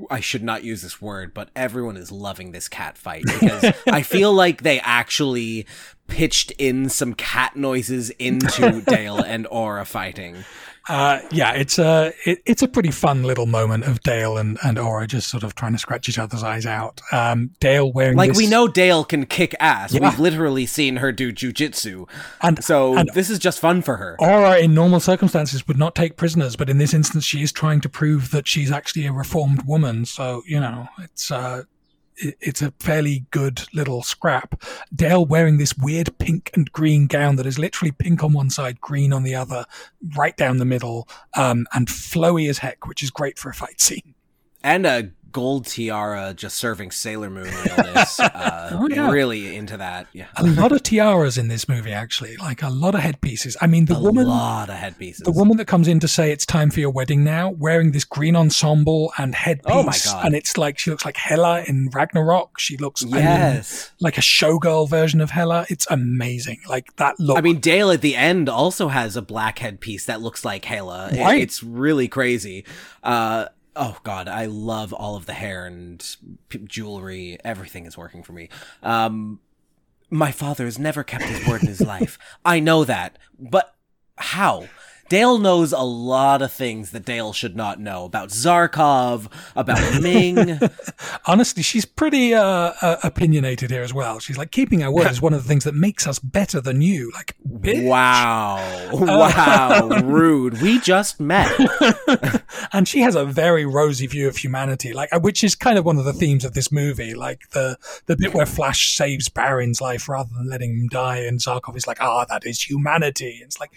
I 0.09 0.19
should 0.19 0.43
not 0.43 0.63
use 0.63 0.81
this 0.81 1.01
word, 1.01 1.33
but 1.33 1.49
everyone 1.55 1.97
is 1.97 2.11
loving 2.11 2.51
this 2.51 2.67
cat 2.67 2.97
fight 2.97 3.23
because 3.25 3.73
I 3.87 4.01
feel 4.01 4.33
like 4.33 4.63
they 4.63 4.79
actually 4.81 5.65
pitched 6.07 6.51
in 6.57 6.89
some 6.89 7.13
cat 7.13 7.55
noises 7.55 8.09
into 8.11 8.81
Dale 8.81 9.19
and 9.19 9.47
Aura 9.47 9.85
fighting. 9.85 10.45
Uh, 10.89 11.19
yeah, 11.31 11.51
it's 11.53 11.77
a 11.79 12.13
it, 12.25 12.41
it's 12.45 12.61
a 12.61 12.67
pretty 12.67 12.91
fun 12.91 13.23
little 13.23 13.45
moment 13.45 13.83
of 13.83 14.01
Dale 14.01 14.37
and, 14.37 14.57
and 14.63 14.79
Aura 14.79 15.07
just 15.07 15.29
sort 15.29 15.43
of 15.43 15.55
trying 15.55 15.73
to 15.73 15.77
scratch 15.77 16.07
each 16.07 16.17
other's 16.19 16.43
eyes 16.43 16.65
out. 16.65 17.01
Um, 17.11 17.51
Dale 17.59 17.91
wearing 17.91 18.17
Like 18.17 18.29
this- 18.29 18.37
we 18.37 18.47
know 18.47 18.67
Dale 18.67 19.03
can 19.03 19.25
kick 19.25 19.53
ass. 19.59 19.93
Yeah. 19.93 20.09
We've 20.09 20.19
literally 20.19 20.65
seen 20.65 20.97
her 20.97 21.11
do 21.11 21.31
jujitsu. 21.33 22.07
And- 22.41 22.63
so 22.63 22.97
and- 22.97 23.09
this 23.13 23.29
is 23.29 23.39
just 23.39 23.59
fun 23.59 23.81
for 23.81 23.97
her. 23.97 24.15
Aura, 24.19 24.57
in 24.59 24.73
normal 24.73 24.99
circumstances, 24.99 25.67
would 25.67 25.77
not 25.77 25.95
take 25.95 26.15
prisoners, 26.17 26.55
but 26.55 26.69
in 26.69 26.77
this 26.77 26.93
instance, 26.93 27.25
she 27.25 27.41
is 27.41 27.51
trying 27.51 27.81
to 27.81 27.89
prove 27.89 28.31
that 28.31 28.47
she's 28.47 28.71
actually 28.71 29.05
a 29.05 29.11
reformed 29.11 29.63
woman. 29.63 30.05
So 30.05 30.43
you 30.47 30.59
know, 30.59 30.87
it's 30.99 31.31
uh, 31.31 31.63
it's 32.17 32.61
a 32.61 32.73
fairly 32.79 33.25
good 33.31 33.61
little 33.73 34.03
scrap. 34.03 34.61
Dale 34.93 35.25
wearing 35.25 35.57
this 35.57 35.77
weird 35.77 36.17
pink 36.17 36.51
and 36.53 36.71
green 36.71 37.07
gown 37.07 37.35
that 37.35 37.45
is 37.45 37.59
literally 37.59 37.91
pink 37.91 38.23
on 38.23 38.33
one 38.33 38.49
side, 38.49 38.81
green 38.81 39.13
on 39.13 39.23
the 39.23 39.35
other, 39.35 39.65
right 40.15 40.35
down 40.35 40.57
the 40.57 40.65
middle, 40.65 41.07
um, 41.35 41.67
and 41.73 41.87
flowy 41.87 42.49
as 42.49 42.59
heck, 42.59 42.87
which 42.87 43.03
is 43.03 43.11
great 43.11 43.37
for 43.37 43.49
a 43.49 43.53
fight 43.53 43.79
scene. 43.79 44.15
And 44.63 44.85
a 44.85 45.11
gold 45.31 45.65
tiara 45.65 46.33
just 46.35 46.57
serving 46.57 46.91
Sailor 46.91 47.29
Moon 47.29 47.43
realness. 47.65 48.19
Uh, 48.37 48.69
Oh, 48.73 48.87
yeah. 48.89 49.09
Really 49.09 49.55
into 49.55 49.77
that. 49.77 50.07
Yeah. 50.13 50.25
A 50.35 50.43
lot 50.45 50.71
of 50.71 50.83
tiaras 50.83 51.37
in 51.37 51.47
this 51.47 51.67
movie, 51.69 51.91
actually, 51.91 52.35
like 52.37 52.61
a 52.61 52.69
lot 52.69 52.95
of 52.95 53.01
headpieces. 53.01 53.55
I 53.61 53.67
mean, 53.67 53.85
the 53.85 53.95
A 53.95 53.99
woman, 53.99 54.27
lot 54.27 54.69
of 54.69 54.75
headpieces. 54.75 55.23
the 55.23 55.31
woman 55.31 55.57
that 55.57 55.65
comes 55.65 55.87
in 55.87 55.99
to 56.01 56.07
say 56.07 56.31
it's 56.31 56.45
time 56.45 56.69
for 56.69 56.79
your 56.79 56.89
wedding 56.89 57.23
now, 57.23 57.49
wearing 57.51 57.91
this 57.91 58.03
green 58.03 58.35
ensemble 58.35 59.11
and 59.17 59.33
headpiece, 59.35 59.65
Oh 59.73 59.83
my 59.83 59.97
God. 60.03 60.25
and 60.25 60.35
it's 60.35 60.57
like 60.57 60.77
she 60.77 60.91
looks 60.91 61.05
like 61.05 61.15
Hela 61.17 61.63
in 61.63 61.89
Ragnarok. 61.93 62.59
She 62.59 62.77
looks, 62.77 63.03
I 63.03 63.07
mean, 63.07 63.15
Yes. 63.15 63.91
like 63.99 64.17
a 64.17 64.21
showgirl 64.21 64.89
version 64.89 65.21
of 65.21 65.31
Hela. 65.31 65.65
It's 65.69 65.87
amazing. 65.89 66.59
Like 66.67 66.95
that 66.97 67.19
look. 67.19 67.37
I 67.37 67.41
mean, 67.41 67.59
Dale 67.59 67.91
at 67.91 68.01
the 68.01 68.15
end 68.15 68.49
also 68.49 68.89
has 68.89 69.15
a 69.15 69.21
black 69.21 69.59
headpiece 69.59 70.05
that 70.05 70.21
looks 70.21 70.43
like 70.43 70.65
Hela. 70.65 71.09
It- 71.11 71.19
Right. 71.21 71.41
it's 71.41 71.63
really 71.63 72.07
crazy. 72.07 72.65
Uh, 73.03 73.45
oh 73.77 73.97
god, 74.03 74.27
I 74.27 74.45
love 74.45 74.91
all 74.93 75.15
of 75.15 75.25
the 75.25 75.33
hair 75.33 75.65
and 75.65 76.03
p- 76.49 76.59
jewelry. 76.59 77.37
Everything 77.43 77.85
is 77.85 77.97
working 77.97 78.23
for 78.23 78.33
me. 78.33 78.49
Um, 78.83 79.39
my 80.09 80.31
father 80.31 80.65
has 80.65 80.79
never 80.79 81.03
kept 81.03 81.23
his 81.23 81.47
word 81.47 81.61
in 81.61 81.67
his 81.67 81.81
life. 81.95 82.17
I 82.43 82.59
know 82.59 82.83
that, 82.83 83.17
but 83.39 83.75
how? 84.17 84.67
Dale 85.09 85.37
knows 85.37 85.71
a 85.71 85.79
lot 85.79 86.41
of 86.41 86.51
things 86.51 86.91
that 86.91 87.05
Dale 87.05 87.33
should 87.33 87.55
not 87.55 87.79
know 87.79 88.05
about 88.05 88.29
Zarkov, 88.29 89.31
about 89.55 90.01
Ming. 90.01 90.59
honestly, 91.25 91.63
she's 91.63 91.85
pretty 91.85 92.33
uh, 92.33 92.73
uh, 92.81 92.97
opinionated 93.03 93.71
here 93.71 93.83
as 93.83 93.93
well. 93.93 94.19
She's 94.19 94.37
like 94.37 94.51
keeping 94.51 94.83
our 94.83 94.91
word 94.91 95.09
is 95.11 95.21
one 95.21 95.33
of 95.33 95.43
the 95.43 95.47
things 95.47 95.63
that 95.63 95.75
makes 95.75 96.07
us 96.07 96.19
better 96.19 96.59
than 96.59 96.81
you. 96.81 97.11
Like, 97.13 97.35
bitch. 97.47 97.87
wow, 97.87 98.89
wow, 98.91 99.87
rude. 100.03 100.61
We 100.61 100.79
just 100.79 101.19
met. 101.19 101.51
and 102.73 102.87
she 102.87 102.99
has 102.99 103.15
a 103.15 103.25
very 103.25 103.65
rosy 103.65 104.07
view 104.07 104.27
of 104.27 104.37
humanity, 104.37 104.93
like 104.93 105.09
uh, 105.13 105.19
which 105.19 105.43
is 105.43 105.55
kind 105.55 105.77
of 105.77 105.85
one 105.85 105.97
of 105.97 106.05
the 106.05 106.13
themes 106.13 106.43
of 106.43 106.53
this 106.53 106.71
movie. 106.71 107.13
Like 107.13 107.49
the 107.51 107.77
the 108.07 108.17
bit 108.17 108.33
where 108.33 108.45
Flash 108.45 108.95
saves 108.95 109.29
Barin's 109.29 109.79
life 109.81 110.09
rather 110.09 110.29
than 110.35 110.49
letting 110.49 110.77
him 110.77 110.87
die, 110.87 111.19
and 111.19 111.39
Zarkov 111.39 111.77
is 111.77 111.87
like, 111.87 112.01
"Ah, 112.01 112.25
that 112.25 112.45
is 112.45 112.61
humanity." 112.61 113.39
it's 113.43 113.59
like, 113.59 113.71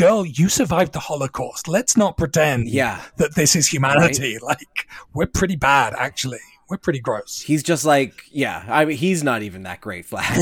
girl, 0.00 0.24
you 0.26 0.48
survived 0.48 0.92
the 0.92 0.98
Holocaust. 1.00 1.68
Let's 1.68 1.96
not 1.96 2.16
pretend, 2.16 2.68
Yeah. 2.68 3.00
that 3.18 3.34
this 3.34 3.54
is 3.54 3.66
humanity. 3.68 4.38
Like, 4.40 4.88
we're 5.14 5.26
pretty 5.26 5.56
bad, 5.56 5.94
actually. 5.96 6.38
We're 6.68 6.78
pretty 6.78 7.00
gross. 7.00 7.40
He's 7.40 7.64
just 7.64 7.84
like, 7.84 8.22
yeah. 8.30 8.64
I 8.68 8.84
mean, 8.84 8.96
he's 8.96 9.24
not 9.24 9.42
even 9.42 9.64
that 9.64 9.80
great, 9.80 10.06
Flash. 10.06 10.38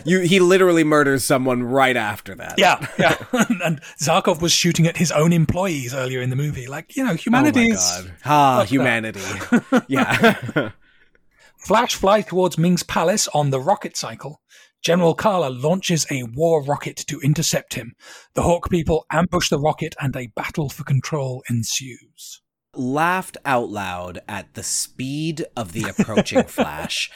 you, 0.06 0.20
he 0.20 0.40
literally 0.40 0.84
murders 0.84 1.22
someone 1.22 1.62
right 1.62 1.96
after 1.98 2.34
that. 2.36 2.54
Yeah, 2.56 2.86
yeah. 2.98 3.16
and 3.62 3.80
Zarkov 4.00 4.40
was 4.40 4.52
shooting 4.52 4.86
at 4.86 4.96
his 4.96 5.12
own 5.12 5.34
employees 5.34 5.92
earlier 5.92 6.22
in 6.22 6.30
the 6.30 6.36
movie. 6.36 6.66
Like, 6.66 6.96
you 6.96 7.04
know, 7.04 7.14
humanity 7.14 7.66
Oh 7.66 7.68
my 7.68 7.74
is. 7.74 7.90
god. 8.02 8.12
Ah, 8.24 8.64
humanity. 8.64 9.20
yeah. 9.88 10.70
Flash 11.58 11.94
flies 11.96 12.24
towards 12.24 12.56
Ming's 12.56 12.82
palace 12.82 13.28
on 13.34 13.50
the 13.50 13.60
rocket 13.60 13.96
cycle. 13.98 14.40
General 14.82 15.14
Kala 15.14 15.48
launches 15.50 16.06
a 16.10 16.22
war 16.22 16.62
rocket 16.62 16.96
to 17.08 17.20
intercept 17.20 17.74
him. 17.74 17.94
The 18.34 18.42
Hawk 18.42 18.70
people 18.70 19.06
ambush 19.10 19.48
the 19.50 19.58
rocket 19.58 19.94
and 20.00 20.14
a 20.16 20.28
battle 20.28 20.68
for 20.68 20.84
control 20.84 21.42
ensues. 21.50 22.40
Laughed 22.74 23.36
out 23.44 23.70
loud 23.70 24.20
at 24.28 24.54
the 24.54 24.62
speed 24.62 25.44
of 25.56 25.72
the 25.72 25.82
approaching 25.88 26.42
Flash, 26.46 27.10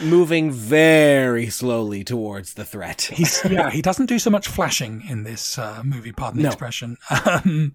moving 0.00 0.50
very 0.50 1.48
slowly 1.48 2.04
towards 2.04 2.54
the 2.54 2.64
threat. 2.64 3.02
He's, 3.12 3.40
yeah, 3.50 3.70
he 3.70 3.80
doesn't 3.80 4.06
do 4.06 4.18
so 4.18 4.28
much 4.30 4.46
flashing 4.46 5.02
in 5.08 5.22
this 5.22 5.56
uh, 5.58 5.82
movie, 5.84 6.12
pardon 6.12 6.38
the 6.38 6.42
No. 6.44 6.48
expression. 6.50 6.96
Um, 7.24 7.74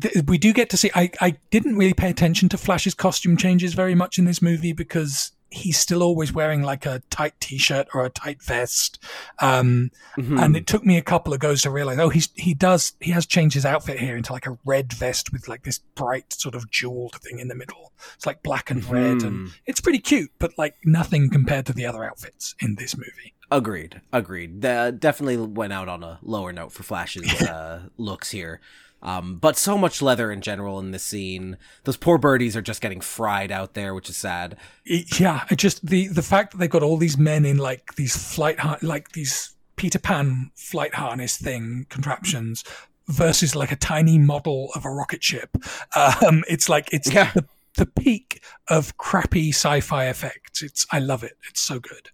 th- 0.00 0.24
we 0.26 0.38
do 0.38 0.52
get 0.54 0.70
to 0.70 0.76
see. 0.78 0.90
I, 0.94 1.10
I 1.20 1.36
didn't 1.50 1.76
really 1.76 1.94
pay 1.94 2.08
attention 2.08 2.48
to 2.50 2.56
Flash's 2.56 2.94
costume 2.94 3.36
changes 3.36 3.74
very 3.74 3.94
much 3.94 4.18
in 4.18 4.24
this 4.24 4.40
movie 4.40 4.72
because 4.72 5.32
he's 5.52 5.78
still 5.78 6.02
always 6.02 6.32
wearing 6.32 6.62
like 6.62 6.86
a 6.86 7.02
tight 7.10 7.34
t-shirt 7.40 7.88
or 7.94 8.04
a 8.04 8.10
tight 8.10 8.42
vest. 8.42 8.98
Um, 9.40 9.90
Mm-hmm. 10.16 10.38
and 10.38 10.56
it 10.56 10.66
took 10.66 10.84
me 10.84 10.98
a 10.98 11.02
couple 11.02 11.32
of 11.32 11.40
goes 11.40 11.62
to 11.62 11.70
realize, 11.70 11.98
oh, 11.98 12.10
he's, 12.10 12.28
he 12.34 12.52
does, 12.52 12.92
he 13.00 13.12
has 13.12 13.24
changed 13.24 13.54
his 13.54 13.64
outfit 13.64 13.98
here 13.98 14.14
into 14.16 14.30
like 14.32 14.46
a 14.46 14.58
red 14.66 14.92
vest 14.92 15.32
with 15.32 15.48
like 15.48 15.62
this 15.62 15.78
bright 15.94 16.32
sort 16.34 16.54
of 16.54 16.70
jeweled 16.70 17.14
thing 17.22 17.38
in 17.38 17.48
the 17.48 17.54
middle. 17.54 17.92
It's 18.14 18.26
like 18.26 18.42
black 18.42 18.70
and 18.70 18.84
red 18.90 19.18
Mm-hmm. 19.18 19.26
and 19.26 19.50
it's 19.66 19.80
pretty 19.80 20.00
cute, 20.00 20.30
but 20.38 20.52
like 20.58 20.74
nothing 20.84 21.30
compared 21.30 21.64
to 21.66 21.72
the 21.72 21.86
other 21.86 22.04
outfits 22.04 22.54
in 22.60 22.74
this 22.74 22.94
movie. 22.96 23.32
Agreed. 23.50 24.00
Agreed. 24.12 24.60
The, 24.62 24.94
definitely 24.98 25.36
went 25.38 25.72
out 25.72 25.88
on 25.88 26.02
a 26.02 26.18
lower 26.22 26.52
note 26.52 26.72
for 26.72 26.82
Flash's 26.82 27.40
uh, 27.42 27.84
looks 27.96 28.30
here. 28.30 28.60
Um, 29.02 29.36
but 29.36 29.56
so 29.56 29.76
much 29.76 30.00
leather 30.00 30.30
in 30.30 30.40
general 30.42 30.78
in 30.78 30.92
this 30.92 31.02
scene. 31.02 31.56
Those 31.84 31.96
poor 31.96 32.18
birdies 32.18 32.56
are 32.56 32.62
just 32.62 32.80
getting 32.80 33.00
fried 33.00 33.50
out 33.50 33.74
there, 33.74 33.94
which 33.94 34.08
is 34.08 34.16
sad. 34.16 34.56
Yeah, 34.84 35.44
it 35.50 35.56
just 35.56 35.84
the 35.84 36.06
the 36.08 36.22
fact 36.22 36.52
that 36.52 36.58
they've 36.58 36.70
got 36.70 36.82
all 36.84 36.96
these 36.96 37.18
men 37.18 37.44
in 37.44 37.56
like 37.58 37.94
these 37.96 38.16
flight 38.16 38.60
har- 38.60 38.78
like 38.82 39.12
these 39.12 39.54
Peter 39.76 39.98
Pan 39.98 40.50
flight 40.54 40.94
harness 40.94 41.36
thing 41.36 41.86
contraptions 41.88 42.62
versus 43.08 43.56
like 43.56 43.72
a 43.72 43.76
tiny 43.76 44.18
model 44.18 44.70
of 44.76 44.84
a 44.84 44.90
rocket 44.90 45.24
ship. 45.24 45.56
Um, 45.96 46.44
it's 46.48 46.68
like 46.68 46.88
it's 46.92 47.12
Yeah. 47.12 47.32
the 47.34 47.44
the 47.76 47.86
peak 47.86 48.42
of 48.68 48.96
crappy 48.98 49.50
sci-fi 49.50 50.06
effects. 50.06 50.62
It's 50.62 50.86
I 50.92 50.98
love 50.98 51.22
it. 51.22 51.36
It's 51.48 51.60
so 51.60 51.78
good. 51.78 52.10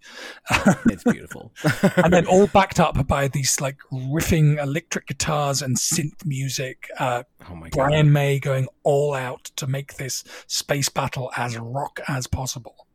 It's 0.89 1.03
beautiful. 1.03 1.51
and 1.97 2.13
then 2.13 2.25
all 2.25 2.47
backed 2.47 2.79
up 2.79 3.05
by 3.07 3.27
these 3.27 3.59
like 3.61 3.77
riffing 3.91 4.61
electric 4.61 5.07
guitars 5.07 5.61
and 5.61 5.77
synth 5.77 6.25
music. 6.25 6.89
Uh, 6.97 7.23
oh 7.49 7.55
my 7.55 7.69
god. 7.69 7.75
Brian 7.77 8.11
May 8.11 8.39
going 8.39 8.67
all 8.83 9.13
out 9.13 9.45
to 9.55 9.67
make 9.67 9.95
this 9.95 10.23
space 10.47 10.89
battle 10.89 11.31
as 11.35 11.57
rock 11.57 11.99
as 12.07 12.27
possible. 12.27 12.87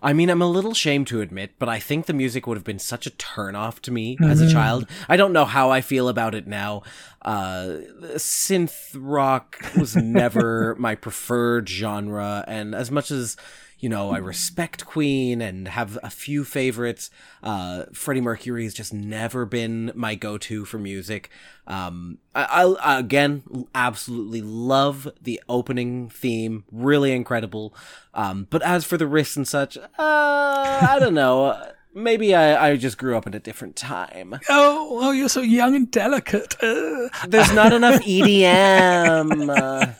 I 0.00 0.12
mean, 0.12 0.30
I'm 0.30 0.40
a 0.40 0.46
little 0.46 0.72
ashamed 0.72 1.08
to 1.08 1.20
admit, 1.20 1.52
but 1.58 1.68
I 1.68 1.78
think 1.78 2.06
the 2.06 2.12
music 2.12 2.46
would 2.46 2.56
have 2.56 2.64
been 2.64 2.78
such 2.78 3.06
a 3.06 3.10
turnoff 3.10 3.80
to 3.80 3.90
me 3.90 4.16
as 4.22 4.40
a 4.40 4.50
child. 4.50 4.86
I 5.08 5.16
don't 5.16 5.32
know 5.32 5.44
how 5.44 5.70
I 5.70 5.80
feel 5.80 6.08
about 6.08 6.34
it 6.34 6.46
now. 6.46 6.82
Uh, 7.20 7.78
synth 8.14 8.94
rock 8.94 9.58
was 9.76 9.94
never 9.96 10.76
my 10.78 10.94
preferred 10.94 11.68
genre, 11.68 12.44
and 12.46 12.74
as 12.74 12.90
much 12.90 13.10
as 13.10 13.36
you 13.82 13.88
know, 13.88 14.10
I 14.10 14.18
respect 14.18 14.86
Queen 14.86 15.42
and 15.42 15.66
have 15.66 15.98
a 16.04 16.08
few 16.08 16.44
favorites. 16.44 17.10
Uh, 17.42 17.86
Freddie 17.92 18.20
Mercury 18.20 18.62
has 18.62 18.74
just 18.74 18.94
never 18.94 19.44
been 19.44 19.90
my 19.96 20.14
go-to 20.14 20.64
for 20.64 20.78
music. 20.78 21.30
Um, 21.66 22.18
I, 22.32 22.62
I 22.80 23.00
again 23.00 23.66
absolutely 23.74 24.40
love 24.40 25.10
the 25.20 25.42
opening 25.48 26.08
theme, 26.08 26.62
really 26.70 27.10
incredible. 27.10 27.74
Um, 28.14 28.46
but 28.50 28.62
as 28.62 28.84
for 28.84 28.96
the 28.96 29.06
riffs 29.06 29.36
and 29.36 29.48
such, 29.48 29.76
uh, 29.76 29.82
I 29.98 30.98
don't 31.00 31.14
know. 31.14 31.60
Maybe 31.94 32.34
I, 32.34 32.70
I 32.70 32.76
just 32.76 32.96
grew 32.96 33.16
up 33.16 33.26
in 33.26 33.34
a 33.34 33.38
different 33.38 33.76
time. 33.76 34.38
Oh, 34.48 34.98
oh, 35.02 35.10
you're 35.12 35.28
so 35.28 35.42
young 35.42 35.74
and 35.76 35.90
delicate. 35.90 36.54
Uh. 36.62 37.08
There's 37.28 37.52
not 37.52 37.72
enough 37.78 38.00
EDM. 38.02 39.58
Uh, 39.58 39.92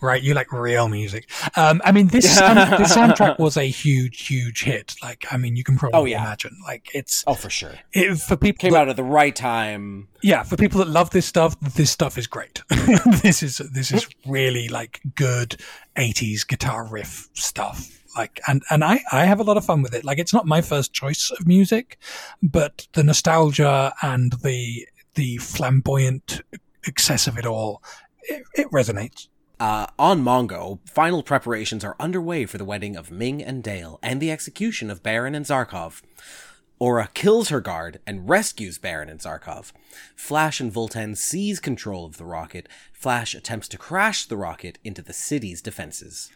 Right, 0.00 0.22
you 0.22 0.34
like 0.34 0.52
real 0.52 0.88
music. 0.88 1.28
Um, 1.56 1.82
I 1.84 1.92
mean, 1.92 2.08
this 2.08 2.34
sound, 2.38 2.58
this 2.80 2.94
soundtrack 2.96 3.38
was 3.38 3.56
a 3.56 3.64
huge, 3.64 4.26
huge 4.28 4.62
hit. 4.62 4.94
Like, 5.02 5.26
I 5.30 5.36
mean, 5.36 5.56
you 5.56 5.64
can 5.64 5.76
probably 5.76 5.98
Oh, 5.98 6.04
yeah. 6.04 6.22
imagine. 6.24 6.56
Like, 6.64 6.88
it's 6.94 7.22
oh, 7.26 7.34
for 7.34 7.50
sure. 7.50 7.74
it, 7.92 8.16
for 8.18 8.36
people. 8.36 8.60
Came 8.60 8.72
that- 8.72 8.82
out 8.82 8.88
at 8.88 8.96
the 8.96 9.04
right 9.04 9.34
time. 9.34 10.08
yeah, 10.22 10.42
for 10.42 10.56
people 10.56 10.78
that 10.78 10.88
love 10.88 11.10
this 11.10 11.26
stuff, 11.26 11.58
this 11.60 11.90
stuff 11.90 12.16
is 12.16 12.26
great. 12.26 12.62
this 13.22 13.42
is 13.42 13.58
this 13.72 13.90
is 13.92 14.06
really 14.26 14.68
like 14.68 15.00
good 15.14 15.56
'80s 15.96 16.46
guitar 16.46 16.84
riff 16.86 17.28
stuff. 17.34 17.99
Like, 18.16 18.40
and 18.46 18.62
and 18.70 18.82
I 18.82 19.00
I 19.12 19.24
have 19.24 19.40
a 19.40 19.44
lot 19.44 19.56
of 19.56 19.64
fun 19.64 19.82
with 19.82 19.94
it. 19.94 20.04
Like, 20.04 20.18
it's 20.18 20.34
not 20.34 20.46
my 20.46 20.60
first 20.60 20.92
choice 20.92 21.30
of 21.30 21.46
music, 21.46 21.98
but 22.42 22.86
the 22.92 23.04
nostalgia 23.04 23.92
and 24.02 24.32
the 24.42 24.86
the 25.14 25.36
flamboyant 25.38 26.42
excess 26.86 27.26
of 27.26 27.38
it 27.38 27.46
all, 27.46 27.82
it, 28.22 28.44
it 28.54 28.70
resonates. 28.70 29.28
Uh, 29.58 29.86
on 29.98 30.22
Mongo, 30.22 30.78
final 30.88 31.22
preparations 31.22 31.84
are 31.84 31.96
underway 32.00 32.46
for 32.46 32.56
the 32.56 32.64
wedding 32.64 32.96
of 32.96 33.10
Ming 33.10 33.42
and 33.42 33.62
Dale 33.62 33.98
and 34.02 34.18
the 34.18 34.30
execution 34.30 34.90
of 34.90 35.02
Barin 35.02 35.34
and 35.34 35.44
Zarkov. 35.44 36.00
Aura 36.78 37.10
kills 37.12 37.50
her 37.50 37.60
guard 37.60 38.00
and 38.06 38.26
rescues 38.26 38.78
Barin 38.78 39.10
and 39.10 39.20
Zarkov. 39.20 39.72
Flash 40.16 40.60
and 40.60 40.72
Vultan 40.72 41.14
seize 41.14 41.60
control 41.60 42.06
of 42.06 42.16
the 42.16 42.24
rocket. 42.24 42.70
Flash 42.90 43.34
attempts 43.34 43.68
to 43.68 43.76
crash 43.76 44.24
the 44.24 44.38
rocket 44.38 44.78
into 44.82 45.02
the 45.02 45.12
city's 45.12 45.60
defenses. 45.60 46.30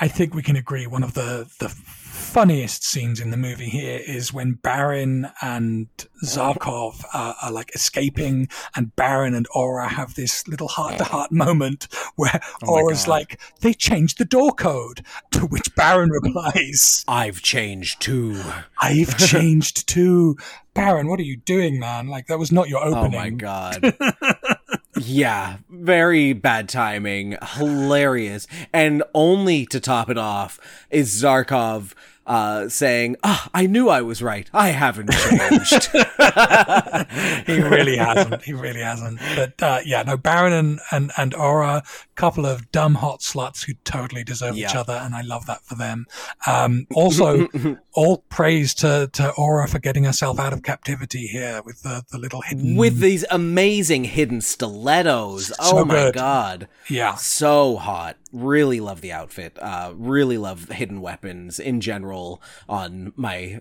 I 0.00 0.08
think 0.08 0.34
we 0.34 0.42
can 0.42 0.56
agree 0.56 0.86
one 0.86 1.02
of 1.02 1.12
the 1.12 1.48
the 1.58 1.68
funniest 1.68 2.84
scenes 2.84 3.20
in 3.20 3.30
the 3.30 3.36
movie 3.36 3.68
here 3.68 4.00
is 4.06 4.32
when 4.32 4.52
Barin 4.52 5.28
and 5.42 5.88
Zarkov 6.24 7.04
are, 7.12 7.34
are 7.42 7.52
like 7.52 7.74
escaping, 7.74 8.48
and 8.74 8.94
Barin 8.96 9.34
and 9.34 9.46
Aura 9.54 9.88
have 9.88 10.14
this 10.14 10.46
little 10.48 10.68
heart 10.68 10.96
to 10.98 11.04
heart 11.04 11.32
moment 11.32 11.88
where 12.16 12.40
oh 12.62 12.76
Aura's 12.76 13.04
God. 13.04 13.10
like, 13.10 13.40
"They 13.60 13.74
changed 13.74 14.18
the 14.18 14.24
door 14.24 14.52
code," 14.52 15.04
to 15.32 15.40
which 15.40 15.74
Barin 15.74 16.10
replies, 16.22 17.04
I've 17.06 17.42
changed 17.42 18.00
too. 18.00 18.40
"I've 18.80 19.18
changed 19.28 19.86
too." 19.86 20.36
Barin, 20.72 21.08
what 21.08 21.18
are 21.18 21.24
you 21.24 21.36
doing, 21.36 21.78
man? 21.78 22.06
Like 22.06 22.28
that 22.28 22.38
was 22.38 22.52
not 22.52 22.68
your 22.68 22.82
opening. 22.82 23.14
Oh 23.14 23.18
my 23.18 23.30
god. 23.30 23.96
yeah, 25.00 25.58
very 25.68 26.32
bad 26.32 26.68
timing, 26.68 27.36
hilarious, 27.56 28.46
and 28.72 29.02
only 29.14 29.66
to 29.66 29.80
top 29.80 30.10
it 30.10 30.18
off 30.18 30.60
is 30.90 31.10
Zarkov 31.22 31.94
uh, 32.26 32.68
saying, 32.68 33.16
"Ah, 33.24 33.50
I 33.52 33.66
knew 33.66 33.88
I 33.88 34.02
was 34.02 34.22
right. 34.22 34.48
I 34.52 34.68
haven't 34.68 35.10
changed." 35.10 35.90
he 37.46 37.60
really 37.60 37.96
hasn't. 37.96 38.42
He 38.42 38.52
really 38.52 38.82
hasn't. 38.82 39.18
But 39.34 39.62
uh, 39.62 39.80
yeah, 39.84 40.02
no, 40.02 40.16
Barin 40.16 40.52
and, 40.52 40.80
and, 40.92 41.10
and 41.16 41.34
Aura, 41.34 41.82
couple 42.14 42.44
of 42.44 42.70
dumb 42.70 42.94
hot 42.94 43.20
sluts 43.20 43.64
who 43.64 43.72
totally 43.84 44.22
deserve 44.22 44.56
each 44.56 44.74
other, 44.76 44.92
and 44.92 45.14
I 45.14 45.22
love 45.22 45.46
that 45.46 45.64
for 45.64 45.74
them. 45.74 46.06
Um, 46.46 46.86
also, 46.94 47.48
all 47.92 48.18
praise 48.28 48.74
to, 48.74 49.10
to 49.12 49.32
Aura 49.32 49.66
for 49.68 49.78
getting 49.78 50.04
herself 50.04 50.38
out 50.38 50.52
of 50.52 50.62
captivity 50.62 51.26
here 51.26 51.62
with 51.64 51.82
the, 51.82 52.04
the 52.10 52.18
little 52.18 52.40
hidden. 52.42 52.76
With 52.76 52.98
these 52.98 53.24
amazing 53.30 54.04
hidden 54.04 54.40
stilettos. 54.40 55.48
So 55.48 55.54
oh 55.60 55.84
my 55.84 55.94
good. 55.94 56.14
god. 56.14 56.68
yeah. 56.88 57.16
So 57.16 57.76
hot. 57.76 58.16
Really 58.32 58.80
love 58.80 59.00
the 59.00 59.12
outfit. 59.12 59.58
Uh, 59.60 59.92
really 59.96 60.38
love 60.38 60.68
hidden 60.68 61.00
weapons 61.00 61.58
in 61.58 61.80
general 61.80 62.40
on 62.68 63.12
my 63.16 63.60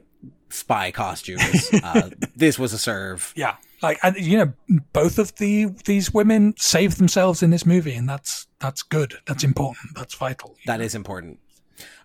spy 0.49 0.91
costumes. 0.91 1.69
uh, 1.83 2.09
this 2.35 2.59
was 2.59 2.73
a 2.73 2.77
serve. 2.77 3.33
Yeah. 3.35 3.55
Like, 3.81 3.99
and, 4.03 4.17
you 4.17 4.37
know, 4.37 4.53
both 4.93 5.19
of 5.19 5.35
the 5.35 5.67
these 5.85 6.13
women 6.13 6.53
save 6.57 6.97
themselves 6.97 7.41
in 7.41 7.49
this 7.49 7.65
movie, 7.65 7.93
and 7.93 8.09
that's 8.09 8.47
that's 8.59 8.83
good. 8.83 9.15
That's 9.25 9.43
important. 9.43 9.95
That's 9.95 10.15
vital. 10.15 10.55
That 10.65 10.81
is 10.81 10.95
important. 10.95 11.39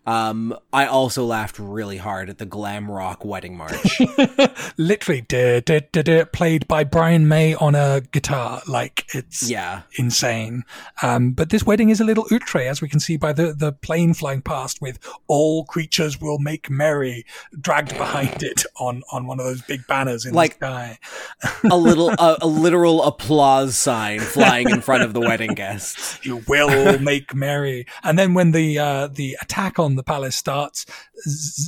Um, 0.06 0.56
I 0.72 0.86
also 0.86 1.24
laughed 1.24 1.58
really 1.58 1.96
hard 1.96 2.28
at 2.28 2.38
the 2.38 2.44
glam 2.44 2.90
rock 2.90 3.24
wedding 3.24 3.56
march. 3.56 4.00
Literally, 4.76 5.22
da, 5.22 5.60
da, 5.60 5.80
da, 5.92 6.02
da, 6.02 6.24
played 6.26 6.68
by 6.68 6.84
Brian 6.84 7.26
May 7.26 7.54
on 7.54 7.74
a 7.74 8.02
guitar. 8.12 8.60
Like, 8.68 9.06
it's 9.14 9.48
yeah. 9.48 9.82
insane. 9.98 10.64
Um, 11.02 11.32
but 11.32 11.50
this 11.50 11.64
wedding 11.64 11.88
is 11.88 12.00
a 12.00 12.04
little 12.04 12.26
outre, 12.30 12.60
as 12.60 12.82
we 12.82 12.88
can 12.88 13.00
see 13.00 13.16
by 13.16 13.32
the, 13.32 13.54
the 13.54 13.72
plane 13.72 14.12
flying 14.14 14.42
past 14.42 14.82
with 14.82 14.98
all 15.26 15.64
creatures 15.64 16.20
will 16.20 16.38
make 16.38 16.68
merry 16.68 17.24
dragged 17.58 17.96
behind 17.96 18.42
it 18.42 18.64
on, 18.78 19.02
on 19.10 19.26
one 19.26 19.40
of 19.40 19.46
those 19.46 19.62
big 19.62 19.86
banners 19.86 20.26
in 20.26 20.34
Like- 20.34 20.58
the 20.58 20.66
sky. 20.66 20.98
A 21.70 21.76
little, 21.76 22.10
a, 22.18 22.38
a 22.42 22.46
literal 22.46 23.02
applause 23.02 23.78
sign 23.78 24.20
flying 24.20 24.68
in 24.68 24.82
front 24.82 25.02
of 25.02 25.14
the 25.14 25.20
wedding 25.20 25.54
guests. 25.54 26.18
You 26.24 26.42
will 26.46 26.98
make 26.98 27.34
merry. 27.34 27.86
And 28.02 28.18
then 28.18 28.34
when 28.34 28.50
the, 28.52 28.78
uh, 28.78 29.06
the 29.08 29.36
attack 29.40 29.78
on 29.78 29.93
the 29.96 30.02
palace 30.02 30.36
starts, 30.36 30.86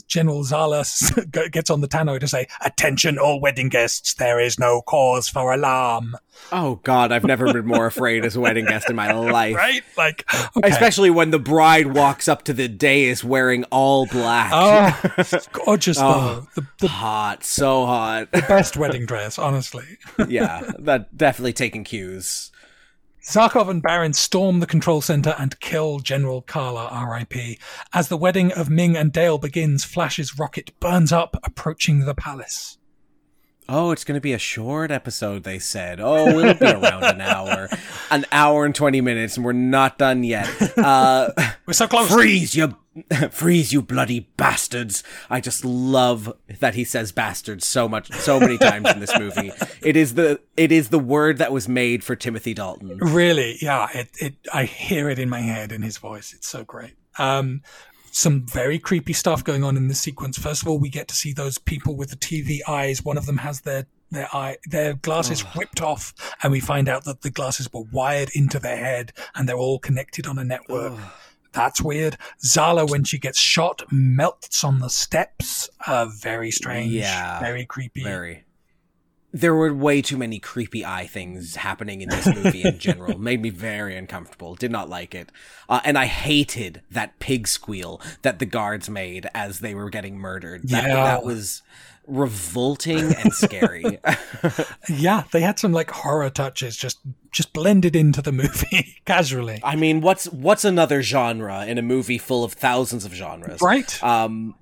General 0.07 0.45
Zala 0.45 0.85
gets 1.51 1.71
on 1.71 1.81
the 1.81 1.89
tannoy 1.89 2.21
to 2.21 2.29
say, 2.29 2.47
attention 2.65 3.19
all 3.19 3.41
wedding 3.41 3.69
guests, 3.69 4.15
there 4.15 4.41
is 4.41 4.59
no 4.59 4.83
cause 4.83 5.29
for 5.29 5.53
alarm. 5.53 6.17
Oh 6.53 6.81
god, 6.85 7.13
I've 7.13 7.25
never 7.25 7.53
been 7.53 7.67
more 7.67 7.87
afraid 7.87 8.25
as 8.25 8.37
a 8.37 8.41
wedding 8.41 8.67
guest 8.67 8.91
in 8.91 8.97
my 8.97 9.13
life. 9.13 9.57
Right? 9.57 9.83
Like, 9.97 10.25
okay. 10.57 10.69
Especially 10.69 11.11
when 11.11 11.31
the 11.31 11.39
bride 11.39 11.95
walks 11.95 12.29
up 12.29 12.45
to 12.45 12.53
the 12.53 12.69
dais 12.69 13.25
wearing 13.25 13.65
all 13.65 14.07
black. 14.07 14.51
Oh, 14.55 15.43
gorgeous 15.53 15.99
though. 15.99 16.07
Oh, 16.07 16.49
the, 16.55 16.67
the 16.81 16.89
hot, 16.89 17.45
so 17.45 17.87
hot. 17.87 18.31
The 18.33 18.43
best 18.43 18.77
wedding 18.77 19.07
dress, 19.07 19.39
honestly. 19.39 19.99
yeah, 20.29 20.71
that 20.79 21.17
definitely 21.17 21.53
taking 21.53 21.85
cues. 21.85 22.51
Zarkov 23.27 23.69
and 23.69 23.83
Barin 23.83 24.13
storm 24.13 24.61
the 24.61 24.67
control 24.67 25.01
center 25.01 25.35
and 25.37 25.59
kill 25.59 25.99
General 25.99 26.43
Kala, 26.43 26.89
RIP. 27.11 27.59
As 27.93 28.07
the 28.07 28.17
wedding 28.17 28.53
of 28.53 28.71
Ming 28.71 28.97
and 28.97 29.13
Dale 29.13 29.37
begins, 29.37 29.85
Flash's 29.85 30.39
rocket 30.39 30.79
burns 30.79 31.11
up, 31.11 31.37
approaching 31.43 32.05
the 32.05 32.15
palace. 32.15 32.79
Oh, 33.69 33.91
it's 33.91 34.05
going 34.05 34.17
to 34.17 34.21
be 34.21 34.33
a 34.33 34.39
short 34.39 34.91
episode, 34.91 35.43
they 35.45 35.59
said. 35.59 36.01
Oh, 36.01 36.39
it'll 36.39 36.55
be 36.55 36.67
around 36.67 37.05
an 37.05 37.21
hour. 37.21 37.69
An 38.11 38.25
hour 38.31 38.65
and 38.65 38.75
20 38.75 39.01
minutes, 39.01 39.37
and 39.37 39.45
we're 39.45 39.53
not 39.53 39.99
done 39.99 40.23
yet. 40.23 40.49
Uh, 40.79 41.31
We're 41.67 41.73
so 41.73 41.89
close. 41.89 42.09
freeze, 42.11 42.55
you. 42.55 42.77
Freeze, 43.31 43.75
you 43.75 43.83
bloody 43.83 44.21
bastards. 44.39 45.05
I 45.29 45.41
just 45.43 45.67
love 45.67 46.33
that 46.61 46.75
he 46.75 46.83
says 46.85 47.13
bastards 47.13 47.67
so 47.67 47.89
much, 47.91 48.11
so 48.13 48.41
many 48.41 48.57
times 48.57 48.89
in 48.91 49.01
this 49.01 49.19
movie. 49.19 49.53
It 49.83 49.97
is 49.99 50.15
the, 50.15 50.41
it 50.57 50.73
is 50.73 50.89
the 50.89 50.99
word 50.99 51.37
that 51.37 51.53
was 51.53 51.69
made 51.69 52.03
for 52.03 52.17
Timothy 52.17 52.55
Dalton. 52.55 52.97
Really, 52.97 53.59
yeah. 53.61 53.89
It, 53.93 54.09
it, 54.19 54.35
I 54.51 54.65
hear 54.65 55.11
it 55.11 55.19
in 55.19 55.29
my 55.29 55.41
head 55.41 55.73
in 55.73 55.83
his 55.83 55.99
voice. 55.99 56.33
It's 56.33 56.49
so 56.49 56.65
great. 56.65 56.95
Um, 57.19 57.61
some 58.17 58.47
very 58.47 58.79
creepy 58.79 59.13
stuff 59.13 59.45
going 59.45 59.63
on 59.63 59.77
in 59.77 59.89
this 59.89 60.01
sequence. 60.01 60.39
First 60.39 60.63
of 60.63 60.69
all, 60.69 60.79
we 60.79 60.89
get 60.89 61.07
to 61.09 61.15
see 61.15 61.35
those 61.35 61.59
people 61.59 61.97
with 61.97 62.09
the 62.09 62.17
TV 62.17 62.61
eyes. 62.67 63.05
One 63.05 63.19
of 63.19 63.27
them 63.27 63.37
has 63.39 63.61
their 63.61 63.87
their 64.11 64.35
eye 64.35 64.57
their 64.71 64.95
glasses 64.95 65.45
ripped 65.55 65.83
off, 65.83 66.15
and 66.43 66.51
we 66.51 66.61
find 66.61 66.89
out 66.89 67.05
that 67.05 67.21
the 67.21 67.31
glasses 67.31 67.71
were 67.71 67.83
wired 67.93 68.31
into 68.35 68.59
their 68.59 68.79
head, 68.79 69.13
and 69.35 69.47
they're 69.47 69.59
all 69.59 69.79
connected 69.79 70.27
on 70.27 70.39
a 70.39 70.45
network. 70.45 70.95
That's 71.53 71.83
weird. 71.83 72.17
Zala, 72.43 72.87
when 72.87 73.05
she 73.05 73.19
gets 73.19 73.39
shot, 73.39 73.83
melts 73.91 74.65
on 74.65 74.79
the 74.79 74.89
steps. 74.89 75.69
Uh, 75.87 76.07
very 76.07 76.51
strange. 76.51 76.93
Yeah, 76.93 77.39
Very 77.41 77.67
creepy. 77.67 78.03
Very. 78.03 78.46
There 79.41 79.55
were 79.55 79.73
way 79.75 80.01
too 80.03 80.17
many 80.17 80.39
creepy 80.39 80.85
eye 80.85 81.07
things 81.07 81.57
happening 81.57 82.01
in 82.01 82.09
this 82.09 82.27
movie 82.27 82.63
in 82.63 82.79
general. 82.79 83.19
Made 83.31 83.43
me 83.43 83.51
very 83.51 83.97
uncomfortable. 83.97 84.55
Did 84.55 84.71
not 84.71 84.89
like 84.89 85.15
it. 85.15 85.31
Uh, 85.69 85.81
and 85.85 85.99
I 85.99 86.07
hated 86.07 86.83
that 86.91 87.19
pig 87.19 87.47
squeal 87.49 88.01
that 88.23 88.39
the 88.39 88.47
guards 88.47 88.89
made 88.89 89.29
as 89.35 89.61
they 89.61 89.75
were 89.75 89.91
getting 89.91 90.17
murdered. 90.19 90.69
That, 90.69 90.85
Yeah. 90.89 90.95
that 91.05 91.25
was 91.25 91.63
revolting 92.07 93.13
and 93.15 93.33
scary. 93.33 93.99
Yeah, 94.89 95.25
they 95.33 95.41
had 95.41 95.59
some 95.59 95.73
like 95.73 95.91
horror 95.91 96.31
touches 96.31 96.77
just 96.77 96.99
just 97.33 97.53
blended 97.53 97.97
into 97.97 98.23
the 98.23 98.33
movie 98.33 98.97
casually. 99.05 99.61
I 99.65 99.77
mean, 99.77 100.01
what's 100.01 100.27
what's 100.27 100.65
another 100.65 101.03
genre 101.03 101.67
in 101.67 101.77
a 101.79 101.83
movie 101.83 102.19
full 102.19 102.45
of 102.45 102.53
thousands 102.53 103.05
of 103.05 103.13
genres? 103.13 103.61
Right. 103.61 104.03
Um, 104.03 104.55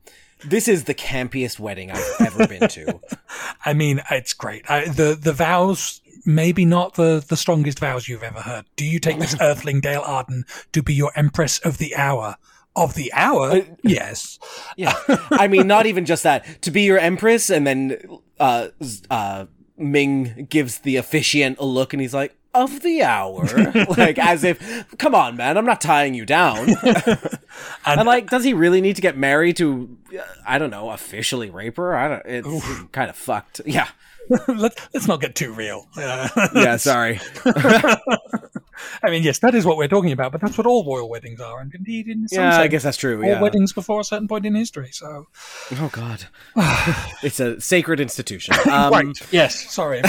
this 0.47 0.69
is 0.69 0.85
the 0.85 0.95
campiest 0.95 1.59
wedding 1.59 1.91
I've 1.91 2.15
ever 2.21 2.47
been 2.47 2.69
to. 2.69 3.01
I 3.65 3.75
mean, 3.75 4.03
it's 4.11 4.33
great. 4.33 4.69
I, 4.71 4.89
the 4.89 5.19
the 5.21 5.33
vows 5.33 6.01
maybe 6.25 6.65
not 6.65 6.95
the 6.95 7.25
the 7.27 7.37
strongest 7.37 7.79
vows 7.79 8.09
you've 8.09 8.23
ever 8.23 8.41
heard. 8.41 8.67
Do 8.77 8.85
you 8.85 8.99
take 8.99 9.19
this 9.19 9.37
Earthling 9.41 9.81
Dale 9.81 10.03
Arden 10.05 10.45
to 10.73 10.83
be 10.83 10.95
your 10.95 11.13
Empress 11.17 11.59
of 11.61 11.79
the 11.79 11.95
Hour? 11.97 12.37
Of 12.77 12.95
the 12.95 13.13
hour, 13.13 13.61
yes. 13.85 14.41
Yeah. 14.77 14.95
I 15.31 15.47
mean, 15.47 15.69
not 15.69 15.87
even 15.87 16.05
just 16.05 16.25
that. 16.25 16.61
To 16.63 16.73
be 16.73 16.83
your 16.83 16.99
empress, 16.99 17.49
and 17.49 17.65
then 17.65 18.19
uh, 18.41 18.71
uh, 19.09 19.47
Ming 19.77 20.49
gives 20.51 20.79
the 20.79 20.97
officiant 20.97 21.59
a 21.61 21.65
look, 21.65 21.93
and 21.93 22.01
he's 22.01 22.15
like, 22.15 22.37
"Of 22.55 22.81
the 22.83 23.03
hour," 23.03 23.45
like 23.97 24.19
as 24.19 24.45
if, 24.45 24.59
"Come 24.99 25.15
on, 25.15 25.37
man, 25.37 25.57
I'm 25.59 25.67
not 25.67 25.81
tying 25.81 26.15
you 26.15 26.25
down." 26.25 26.69
and, 27.87 28.07
like, 28.07 28.31
does 28.31 28.45
he 28.45 28.55
really 28.55 28.81
need 28.81 28.97
to 28.97 29.03
get 29.03 29.17
married 29.17 29.57
to, 29.59 29.97
uh, 30.17 30.23
I 30.47 30.59
don't 30.59 30.71
know, 30.71 30.91
officially 30.91 31.51
rape 31.51 31.77
her? 31.77 31.97
I 31.97 32.09
don't. 32.09 32.23
It's 32.27 32.89
kind 32.93 33.11
of 33.11 33.17
fucked. 33.17 33.61
Yeah. 33.67 33.89
Let, 34.49 34.79
let's 34.95 35.07
not 35.07 35.21
get 35.21 35.35
too 35.35 35.53
real. 35.53 35.87
Uh, 35.99 36.29
Yeah. 36.55 36.77
Sorry. 36.77 37.21
I 37.45 39.11
mean, 39.11 39.23
yes, 39.23 39.39
that 39.41 39.55
is 39.55 39.65
what 39.67 39.77
we're 39.77 39.87
talking 39.89 40.13
about, 40.13 40.33
but 40.33 40.41
that's 40.41 40.57
what 40.57 40.67
all 40.67 40.85
royal 40.85 41.09
weddings 41.11 41.41
are, 41.41 41.61
and 41.61 41.73
indeed, 41.75 42.09
in 42.09 42.27
some 42.29 42.43
Yeah, 42.43 42.59
I 42.59 42.67
guess 42.69 42.83
that's 42.83 42.97
true. 42.97 43.23
all 43.23 43.29
Yeah. 43.29 43.41
weddings 43.43 43.73
before 43.75 44.01
a 44.01 44.05
certain 44.05 44.27
point 44.27 44.47
in 44.47 44.55
history. 44.55 44.89
So, 44.93 45.27
Oh 45.73 45.91
God. 45.93 46.25
it's 47.23 47.39
a 47.39 47.61
sacred 47.61 48.01
institution. 48.01 48.55
Um, 48.71 48.93
right, 48.93 49.07
yes, 49.33 49.71
sorry. 49.71 50.01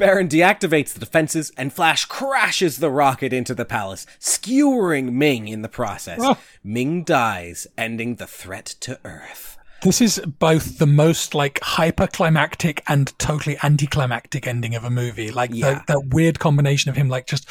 Barin 0.00 0.28
deactivates 0.28 0.92
the 0.94 1.00
defenses, 1.00 1.52
and 1.56 1.72
Flash 1.72 2.04
crashes 2.06 2.78
the 2.78 2.90
rocket 2.90 3.32
into 3.32 3.54
the 3.54 3.64
palace, 3.64 4.06
skewering 4.18 5.12
Ming 5.16 5.46
in 5.48 5.62
the 5.62 5.68
process. 5.68 6.18
Oh. 6.22 6.38
Ming 6.64 7.04
dies, 7.04 7.66
ending 7.78 8.16
the 8.16 8.26
threat 8.26 8.66
to 8.80 8.98
Earth. 9.04 9.56
This 9.82 10.00
is 10.00 10.20
both 10.38 10.78
the 10.78 10.86
most 10.86 11.34
like 11.34 11.58
hyperclimactic 11.60 12.80
and 12.86 13.16
totally 13.18 13.56
anticlimactic 13.62 14.46
ending 14.46 14.74
of 14.74 14.84
a 14.84 14.90
movie. 14.90 15.30
Like 15.30 15.50
Yeah. 15.54 15.74
the, 15.74 15.84
that 15.94 16.06
weird 16.08 16.38
combination 16.38 16.90
of 16.90 16.96
him 16.96 17.08
like 17.08 17.26
just 17.26 17.48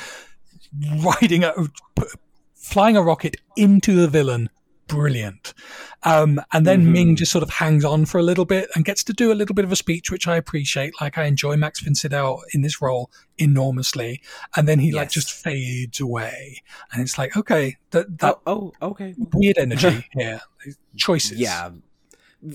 riding 1.04 1.44
a 1.44 1.54
p- 1.96 2.04
flying 2.56 2.96
a 2.98 3.02
rocket 3.02 3.38
into 3.56 3.96
the 3.96 4.08
villain. 4.08 4.50
Brilliant. 4.90 5.54
Um, 6.04 6.42
and 6.52 6.66
then 6.66 6.92
Ming 6.92 7.16
just 7.16 7.32
sort 7.32 7.44
of 7.44 7.50
hangs 7.50 7.86
on 7.86 8.06
for 8.06 8.18
a 8.18 8.24
little 8.24 8.46
bit 8.46 8.70
and 8.76 8.84
gets 8.84 9.04
to 9.06 9.14
do 9.14 9.32
a 9.32 9.36
little 9.36 9.54
bit 9.54 9.66
of 9.66 9.72
a 9.72 9.76
speech, 9.76 10.12
which 10.12 10.28
I 10.28 10.36
appreciate. 10.36 10.94
Like 11.00 11.18
I 11.18 11.26
enjoy 11.26 11.56
Max 11.58 11.80
von 11.80 11.94
in 12.54 12.62
this 12.62 12.82
role 12.82 13.12
enormously. 13.38 14.22
And 14.56 14.68
then 14.68 14.80
he 14.80 14.92
like 14.92 15.12
just 15.12 15.32
fades 15.32 16.00
away. 16.00 16.64
And 16.92 17.02
it's 17.02 17.18
like, 17.18 17.38
okay, 17.38 17.78
that, 17.92 18.18
that 18.20 18.40
oh, 18.48 18.74
oh, 18.82 18.90
okay. 18.90 19.14
weird 19.34 19.58
energy 19.60 20.08
here. 20.14 20.42
Choices. 20.98 21.40
Yeah, 21.40 21.70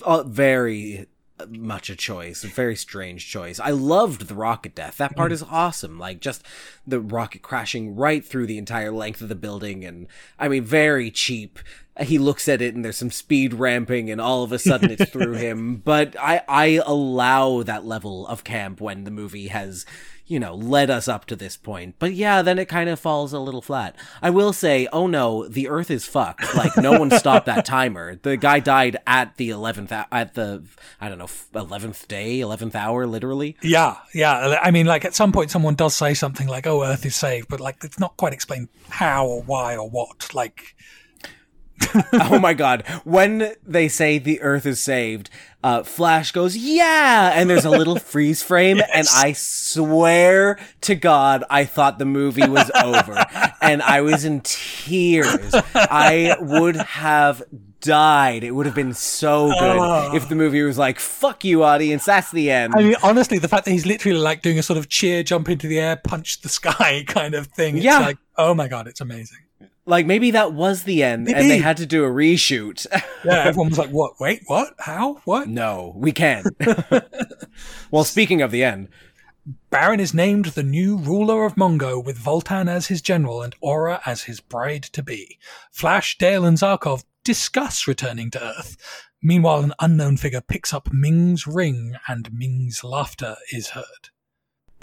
uh, 0.02 0.24
very 0.24 1.06
much 1.48 1.90
a 1.90 1.97
choice. 1.97 2.44
A 2.44 2.48
very 2.48 2.77
strange 2.77 3.28
choice. 3.28 3.59
I 3.59 3.70
loved 3.70 4.28
the 4.28 4.35
rocket 4.35 4.74
death. 4.74 4.97
That 4.98 5.16
part 5.16 5.31
mm. 5.31 5.35
is 5.35 5.43
awesome. 5.43 5.98
Like 5.98 6.20
just 6.20 6.44
the 6.86 7.01
rocket 7.01 7.43
crashing 7.43 7.97
right 7.97 8.24
through 8.24 8.47
the 8.47 8.59
entire 8.59 8.93
length 8.93 9.20
of 9.20 9.28
the 9.28 9.35
building, 9.35 9.85
and 9.85 10.06
I 10.39 10.48
mean, 10.48 10.65
very 10.65 11.11
cheap. 11.11 11.59
he 12.01 12.19
looks 12.19 12.48
at 12.48 12.62
it 12.62 12.74
and 12.74 12.85
there's 12.85 12.97
some 12.97 13.11
speed 13.11 13.55
ramping 13.55 14.11
and 14.11 14.20
all 14.20 14.43
of 14.43 14.52
a 14.52 14.59
sudden 14.59 14.90
it's 14.90 15.11
through 15.11 15.32
him. 15.35 15.77
But 15.77 16.16
I, 16.19 16.43
I 16.48 16.81
allow 16.85 17.62
that 17.62 17.85
level 17.85 18.27
of 18.27 18.44
camp 18.44 18.81
when 18.81 19.05
the 19.05 19.11
movie 19.11 19.48
has, 19.48 19.86
you 20.27 20.41
know, 20.41 20.55
led 20.55 20.91
us 20.91 21.07
up 21.07 21.27
to 21.27 21.37
this 21.37 21.57
point. 21.57 21.97
But 21.99 22.15
yeah, 22.15 22.41
then 22.43 22.59
it 22.59 22.67
kind 22.67 22.89
of 22.89 22.99
falls 22.99 23.33
a 23.33 23.39
little 23.39 23.61
flat. 23.61 23.95
I 24.23 24.31
will 24.31 24.53
say, 24.53 24.89
oh 24.93 25.07
no, 25.07 25.47
the 25.47 25.69
earth 25.69 25.91
is 25.91 26.07
fucked. 26.07 26.55
Like 26.55 26.77
no 26.77 26.99
one 26.99 27.11
stopped 27.11 27.47
that 27.47 27.65
timer. 27.67 28.17
The 28.17 28.37
guy 28.37 28.61
died 28.61 28.97
at 29.07 29.37
the 29.37 29.51
11th, 29.51 30.07
at 30.11 30.35
the, 30.35 30.65
I 31.01 31.09
don't 31.09 31.19
know, 31.19 31.27
11th 31.27 32.09
day, 32.09 32.39
11th 32.39 32.75
hour, 32.75 33.07
literally. 33.07 33.57
Yeah, 33.63 33.97
yeah. 34.15 34.59
I 34.63 34.71
mean, 34.71 34.87
like 34.87 35.05
at 35.05 35.15
some 35.15 35.33
point, 35.33 35.51
someone 35.51 35.75
does 35.75 35.95
say 35.95 36.15
something 36.15 36.49
like, 36.49 36.67
"Oh, 36.67 36.83
Earth 36.85 37.05
is 37.05 37.17
saved," 37.17 37.49
but 37.49 37.61
like 37.61 37.85
it's 37.85 37.99
not 37.99 38.17
quite 38.17 38.33
explained 38.33 38.69
how 38.89 39.27
or 39.27 39.43
why 39.43 39.77
or 39.77 39.89
what. 39.89 40.35
Like, 40.35 40.75
oh 42.13 42.39
my 42.39 42.55
god. 42.55 42.83
When 43.05 43.55
they 43.65 43.89
say 43.89 44.19
the 44.19 44.41
earth 44.41 44.67
is 44.67 44.81
saved, 44.81 45.31
uh, 45.63 45.83
Flash 45.83 46.33
goes, 46.33 46.57
yeah! 46.57 47.33
And 47.35 47.49
there's 47.49 47.65
a 47.65 47.71
little 47.71 47.99
freeze 47.99 48.43
frame, 48.43 48.77
yes. 48.77 48.91
and 48.93 49.09
I 49.11 49.33
swear 49.33 50.59
to 50.83 50.95
God, 50.95 51.43
I 51.49 51.65
thought 51.65 51.99
the 51.99 52.05
movie 52.05 52.47
was 52.47 52.71
over. 52.83 53.25
and 53.63 53.83
I 53.83 54.03
was 54.03 54.25
in 54.25 54.43
tears. 54.43 55.55
I 55.75 56.37
would 56.39 56.77
have 56.77 57.43
died. 57.85 58.45
It 58.45 58.51
would 58.51 58.67
have 58.67 58.75
been 58.75 58.95
so 58.95 59.49
good 59.49 59.79
oh. 59.79 60.15
if 60.15 60.29
the 60.29 60.35
movie 60.35 60.63
was 60.63 60.77
like, 60.77 60.99
fuck 60.99 61.45
you, 61.45 61.63
audience, 61.63 62.05
that's 62.05 62.31
the 62.31 62.51
end. 62.51 62.75
I 62.77 62.83
mean, 62.83 62.97
honestly, 63.03 63.39
the 63.39 63.49
fact 63.49 63.67
that 63.67 63.71
he's 63.71 63.87
literally 63.87 64.19
like 64.19 64.43
doing 64.43 64.59
a 64.59 64.63
sort 64.63 64.79
of 64.79 64.89
cheer, 64.89 65.23
jump 65.23 65.49
into 65.49 65.69
the 65.69 65.79
air, 65.79 65.97
punch 65.97 66.41
the 66.41 66.49
sky 66.49 67.05
kind 67.07 67.35
of 67.35 67.47
thing. 67.49 67.77
Yeah. 67.77 68.01
like, 68.01 68.19
oh 68.37 68.55
my 68.55 68.69
God, 68.69 68.89
it's 68.89 69.01
amazing. 69.01 69.39
Like 69.86 70.06
maybe 70.06 70.31
that 70.31 70.52
was 70.55 70.85
the 70.85 71.02
end, 71.02 71.24
maybe. 71.24 71.39
and 71.39 71.51
they 71.51 71.59
had 71.59 71.77
to 71.77 71.86
do 71.86 72.05
a 72.05 72.09
reshoot. 72.09 72.86
yeah, 73.24 73.44
everyone 73.44 73.69
was 73.69 73.78
like, 73.78 73.90
"What? 73.90 74.19
Wait, 74.19 74.43
what? 74.47 74.74
How? 74.78 75.20
What?" 75.24 75.48
No, 75.48 75.93
we 75.97 76.11
can't. 76.11 76.47
well, 77.90 78.05
speaking 78.05 78.40
of 78.40 78.51
the 78.51 78.65
end, 78.65 78.89
Barin 79.69 80.01
is 80.01 80.15
named 80.15 80.47
the 80.47 80.62
new 80.62 80.97
ruler 80.97 81.44
of 81.44 81.56
Mongo, 81.56 82.02
with 82.02 82.19
Vultan 82.19 82.66
as 82.66 82.86
his 82.86 83.02
general 83.02 83.43
and 83.43 83.55
Aura 83.61 84.01
as 84.06 84.23
his 84.23 84.40
bride 84.40 84.85
to 84.85 85.02
be. 85.02 85.39
Flash, 85.70 86.16
Dale, 86.16 86.47
and 86.47 86.56
Zarkov 86.56 87.05
discuss 87.23 87.86
returning 87.86 88.31
to 88.31 88.43
Earth. 88.43 88.78
Meanwhile, 89.23 89.65
an 89.65 89.74
unknown 89.81 90.16
figure 90.16 90.40
picks 90.40 90.73
up 90.73 90.93
Ming's 90.93 91.47
ring, 91.47 91.97
and 92.09 92.32
Ming's 92.32 92.85
laughter 92.85 93.36
is 93.52 93.70
heard 93.70 94.11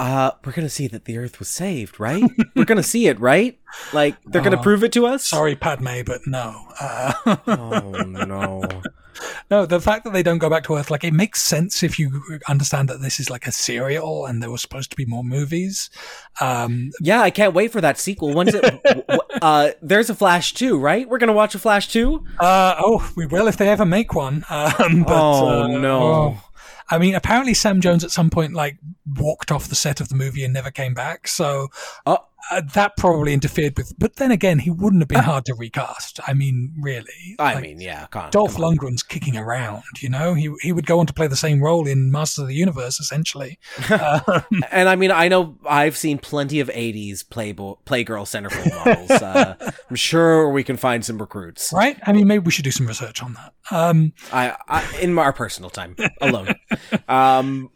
uh, 0.02 0.32
we're 0.44 0.52
gonna 0.52 0.68
see 0.68 0.88
that 0.88 1.06
the 1.06 1.16
Earth 1.20 1.38
was 1.38 1.48
saved, 1.48 2.00
right? 2.00 2.24
we're 2.56 2.66
gonna 2.66 2.82
see 2.82 3.06
it, 3.06 3.20
right? 3.20 3.60
Like 3.94 4.16
they're 4.26 4.42
gonna 4.42 4.58
uh, 4.58 4.64
prove 4.64 4.84
it 4.84 4.92
to 4.94 5.06
us. 5.06 5.28
Sorry, 5.28 5.56
Padme, 5.56 6.02
but 6.04 6.22
no. 6.26 6.66
Uh, 6.80 7.14
oh 7.48 7.92
no. 8.08 8.64
No, 9.52 9.68
the 9.68 9.80
fact 9.80 10.06
that 10.06 10.14
they 10.14 10.24
don't 10.24 10.40
go 10.40 10.50
back 10.50 10.64
to 10.64 10.76
Earth, 10.76 10.90
like 10.90 11.04
it 11.04 11.14
makes 11.14 11.40
sense 11.44 11.84
if 11.84 12.00
you 12.00 12.24
understand 12.48 12.90
that 12.90 13.02
this 13.02 13.20
is 13.20 13.30
like 13.30 13.46
a 13.46 13.52
serial 13.52 14.26
and 14.26 14.42
there 14.42 14.50
were 14.50 14.58
supposed 14.58 14.90
to 14.90 14.96
be 14.96 15.06
more 15.06 15.24
movies. 15.24 15.92
Um, 16.40 16.90
yeah, 17.00 17.22
I 17.22 17.30
can't 17.30 17.54
wait 17.54 17.72
for 17.72 17.82
that 17.82 18.00
sequel. 18.00 18.34
When's 18.34 18.56
it? 18.56 18.82
uh, 19.42 19.72
there's 19.84 20.10
a 20.10 20.16
Flash 20.16 20.56
2, 20.56 20.80
right? 20.80 21.08
We're 21.08 21.20
gonna 21.20 21.34
watch 21.34 21.54
a 21.54 21.60
Flash 21.60 21.90
2? 21.90 22.26
Uh, 22.40 22.76
oh, 22.80 23.12
we 23.16 23.28
will 23.28 23.48
if 23.48 23.58
they 23.58 23.70
ever 23.70 23.86
make 23.86 24.16
one. 24.16 24.46
Um, 24.52 25.04
but, 25.04 25.14
oh 25.14 25.68
no. 25.68 26.02
Oh. 26.02 26.51
I 26.92 26.98
mean, 26.98 27.16
apparently 27.16 27.54
Sam 27.54 27.80
Jones 27.80 28.04
at 28.04 28.12
some 28.12 28.30
point 28.30 28.54
like 28.54 28.78
walked 29.18 29.52
off 29.52 29.70
the 29.70 29.76
set 29.76 30.02
of 30.02 30.10
the 30.10 30.16
movie 30.16 30.44
and 30.44 30.54
never 30.54 30.70
came 30.70 30.94
back. 30.94 31.28
So 31.28 31.70
uh, 32.06 32.18
uh, 32.52 32.62
that 32.74 32.98
probably 32.98 33.34
interfered 33.34 33.78
with. 33.78 33.98
But 33.98 34.18
then 34.18 34.30
again, 34.30 34.60
he 34.60 34.70
wouldn't 34.70 35.02
have 35.02 35.08
been 35.08 35.24
hard 35.24 35.46
to 35.46 35.54
recast. 35.54 36.20
I 36.28 36.34
mean, 36.34 36.74
really. 36.80 37.36
I 37.40 37.56
like, 37.56 37.64
mean, 37.64 37.80
yeah, 37.80 38.08
can't, 38.08 38.32
Dolph 38.32 38.58
Lundgren's 38.58 39.04
kicking 39.04 39.38
around. 39.38 39.84
You 40.02 40.10
know, 40.10 40.34
he 40.34 40.54
he 40.62 40.72
would 40.72 40.86
go 40.86 41.00
on 41.00 41.06
to 41.06 41.14
play 41.14 41.28
the 41.28 41.36
same 41.38 41.64
role 41.64 41.88
in 41.88 42.12
Masters 42.12 42.44
of 42.44 42.48
the 42.50 42.56
Universe, 42.56 43.00
essentially. 43.00 43.58
um, 43.90 44.64
and 44.72 44.90
I 44.90 44.96
mean, 44.96 45.12
I 45.12 45.30
know 45.30 45.58
I've 45.68 45.96
seen 45.96 46.18
plenty 46.18 46.60
of 46.60 46.68
'80s 46.68 47.28
Playboy 47.28 47.76
Playgirl 47.86 48.26
centerfold 48.26 48.86
models. 48.86 49.12
Uh, 49.12 49.72
I'm 49.90 49.96
sure 49.96 50.50
we 50.50 50.64
can 50.64 50.76
find 50.76 51.06
some 51.06 51.18
recruits. 51.18 51.72
Right? 51.74 51.98
I 52.06 52.12
mean, 52.12 52.28
maybe 52.28 52.44
we 52.44 52.52
should 52.52 52.66
do 52.66 52.72
some 52.72 52.86
research 52.86 53.24
on 53.24 53.34
that. 53.34 53.54
Um, 53.72 54.14
I, 54.34 54.58
I 54.68 55.00
in 55.00 55.18
our 55.18 55.32
personal 55.32 55.70
time 55.70 55.96
alone. 56.20 56.54
um, 57.08 57.70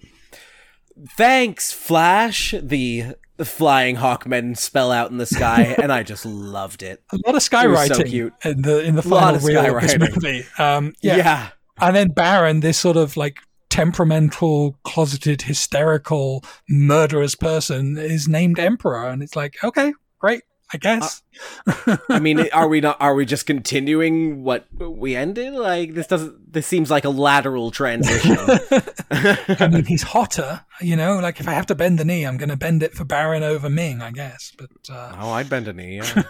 thanks, 1.16 1.72
Flash. 1.72 2.54
The 2.62 3.16
the 3.38 3.46
flying 3.46 3.98
hawkmen 3.98 4.58
spell 4.58 4.92
out 4.92 5.12
in 5.12 5.18
the 5.18 5.26
sky, 5.26 5.76
and 5.82 5.92
I 5.92 6.04
just 6.04 6.26
loved 6.26 6.84
it. 6.84 7.04
A 7.12 7.18
lot 7.26 7.36
of 7.36 7.42
skywriting 7.42 7.96
so 7.96 8.04
cute. 8.04 8.34
in 8.44 8.62
the 8.62 8.84
in 8.84 8.96
the 8.96 9.02
final 9.02 9.40
reel 9.40 9.76
of 9.76 9.82
this 9.82 9.98
movie. 9.98 10.46
Um, 10.58 10.94
yeah. 11.02 11.18
yeah, 11.18 11.50
and 11.80 11.96
then 11.96 12.10
Barin, 12.10 12.62
this 12.62 12.78
sort 12.78 12.98
of 12.98 13.18
like 13.18 13.40
temperamental, 13.70 14.78
closeted, 14.84 15.42
hysterical, 15.42 16.44
murderous 16.70 17.36
person, 17.36 17.98
is 17.98 18.28
named 18.28 18.60
Emperor, 18.60 19.10
and 19.10 19.22
it's 19.22 19.36
like, 19.36 19.58
okay, 19.64 19.94
great. 20.20 20.44
I 20.76 20.78
guess. 20.78 21.22
Uh, 21.66 21.98
I 22.10 22.20
mean, 22.20 22.50
are 22.54 22.68
we 22.68 22.82
not? 22.82 22.98
Are 23.00 23.16
we 23.16 23.26
just 23.26 23.46
continuing 23.46 24.44
what 24.44 24.68
we 24.78 25.16
ended? 25.16 25.54
Like 25.54 25.94
this 25.94 26.08
doesn't. 26.08 26.52
This 26.52 26.68
seems 26.68 26.92
like 26.92 27.06
a 27.06 27.10
lateral 27.10 27.72
transition. 27.72 28.38
I 29.12 29.70
mean, 29.72 29.86
he's 29.88 30.04
hotter. 30.04 30.66
You 30.82 30.98
know, 30.98 31.20
like 31.20 31.40
if 31.40 31.48
I 31.48 31.54
have 31.54 31.68
to 31.68 31.76
bend 31.76 31.98
the 31.98 32.06
knee, 32.06 32.26
I'm 32.26 32.36
going 32.36 32.50
to 32.50 32.58
bend 32.58 32.84
it 32.84 32.94
for 32.94 33.06
Barin 33.06 33.42
over 33.44 33.70
Ming, 33.70 34.02
I 34.02 34.12
guess. 34.12 34.52
But 34.58 34.72
uh... 34.90 35.16
oh, 35.18 35.32
I'd 35.32 35.50
bend 35.50 35.70
a 35.70 35.74
knee. 35.74 35.98
Yeah. 35.98 36.24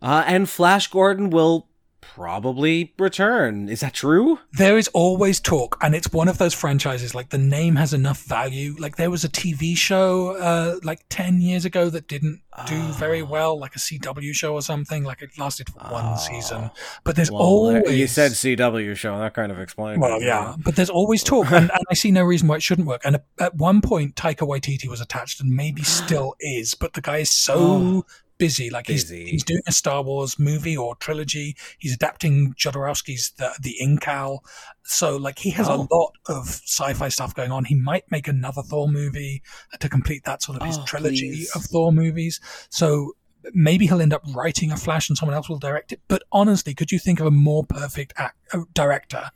uh, 0.00 0.24
and 0.26 0.48
Flash 0.48 0.86
Gordon 0.86 1.30
will 1.30 1.66
probably 2.14 2.92
return. 2.98 3.68
Is 3.68 3.80
that 3.80 3.94
true? 3.94 4.38
There 4.52 4.76
is 4.78 4.88
always 4.88 5.40
talk, 5.40 5.76
and 5.80 5.94
it's 5.94 6.12
one 6.12 6.28
of 6.28 6.38
those 6.38 6.54
franchises. 6.54 7.14
Like 7.14 7.30
the 7.30 7.38
name 7.38 7.76
has 7.76 7.92
enough 7.92 8.22
value. 8.24 8.74
Like 8.78 8.96
there 8.96 9.10
was 9.10 9.24
a 9.24 9.28
TV 9.28 9.76
show 9.76 10.36
uh, 10.36 10.76
like 10.82 11.00
ten 11.08 11.40
years 11.40 11.64
ago 11.64 11.90
that 11.90 12.08
didn't 12.08 12.42
do 12.66 12.76
oh. 12.76 12.94
very 12.98 13.22
well, 13.22 13.58
like 13.58 13.76
a 13.76 13.78
CW 13.78 14.34
show 14.34 14.54
or 14.54 14.62
something. 14.62 15.04
Like 15.04 15.22
it 15.22 15.38
lasted 15.38 15.70
for 15.70 15.78
one 15.80 16.04
oh. 16.04 16.16
season, 16.16 16.70
but 17.04 17.16
there's 17.16 17.30
well, 17.30 17.42
always 17.42 17.98
you 17.98 18.06
said 18.06 18.32
CW 18.32 18.96
show. 18.96 19.18
That 19.18 19.34
kind 19.34 19.52
of 19.52 19.60
explains. 19.60 20.00
Well, 20.00 20.20
yeah, 20.20 20.54
but 20.58 20.76
there's 20.76 20.90
always 20.90 21.22
talk, 21.22 21.46
and, 21.52 21.70
and, 21.70 21.84
I 21.90 21.94
see 21.94 22.10
no 22.10 22.22
reason 22.22 22.48
why 22.48 22.56
it 22.56 22.62
shouldn't 22.62 22.88
work. 22.88 23.02
And 23.04 23.20
at 23.38 23.54
one 23.54 23.80
point, 23.80 24.14
Taika 24.14 24.46
Waititi 24.46 24.88
was 24.88 25.00
attached, 25.00 25.40
and 25.40 25.50
maybe 25.50 25.82
still 25.84 26.34
is, 26.40 26.74
but 26.74 26.94
the 26.94 27.00
guy 27.00 27.18
is 27.18 27.30
so 27.30 27.54
oh 27.56 28.06
busy. 28.40 28.70
Like 28.70 28.86
busy. 28.86 29.22
He's, 29.22 29.30
he's 29.30 29.44
doing 29.44 29.62
a 29.66 29.72
Star 29.72 30.02
Wars 30.02 30.38
movie 30.38 30.76
or 30.76 30.96
trilogy. 30.96 31.56
He's 31.78 31.94
adapting 31.94 32.54
Jodorowsky's 32.54 33.32
The, 33.38 33.54
the 33.60 33.76
Incal. 33.80 34.40
So 34.84 35.16
like 35.16 35.38
he 35.38 35.50
has 35.50 35.68
oh. 35.68 35.86
a 35.88 35.94
lot 35.94 36.12
of 36.26 36.48
sci-fi 36.48 37.08
stuff 37.08 37.34
going 37.34 37.52
on. 37.52 37.64
He 37.64 37.76
might 37.76 38.10
make 38.10 38.26
another 38.26 38.62
Thor 38.62 38.88
movie 38.88 39.42
to 39.78 39.88
complete 39.88 40.24
that 40.24 40.42
sort 40.42 40.60
of 40.60 40.66
his 40.66 40.78
oh, 40.78 40.84
trilogy 40.84 41.30
please. 41.30 41.54
of 41.54 41.62
Thor 41.62 41.92
movies. 41.92 42.40
So 42.70 43.12
maybe 43.52 43.86
he'll 43.86 44.02
end 44.02 44.12
up 44.12 44.22
writing 44.34 44.72
a 44.72 44.76
Flash 44.76 45.08
and 45.08 45.16
someone 45.16 45.36
else 45.36 45.48
will 45.48 45.58
direct 45.58 45.92
it. 45.92 46.00
But 46.08 46.22
honestly, 46.32 46.74
could 46.74 46.90
you 46.90 46.98
think 46.98 47.20
of 47.20 47.26
a 47.26 47.30
more 47.30 47.64
perfect 47.64 48.12
act, 48.16 48.36
uh, 48.52 48.64
director 48.74 49.30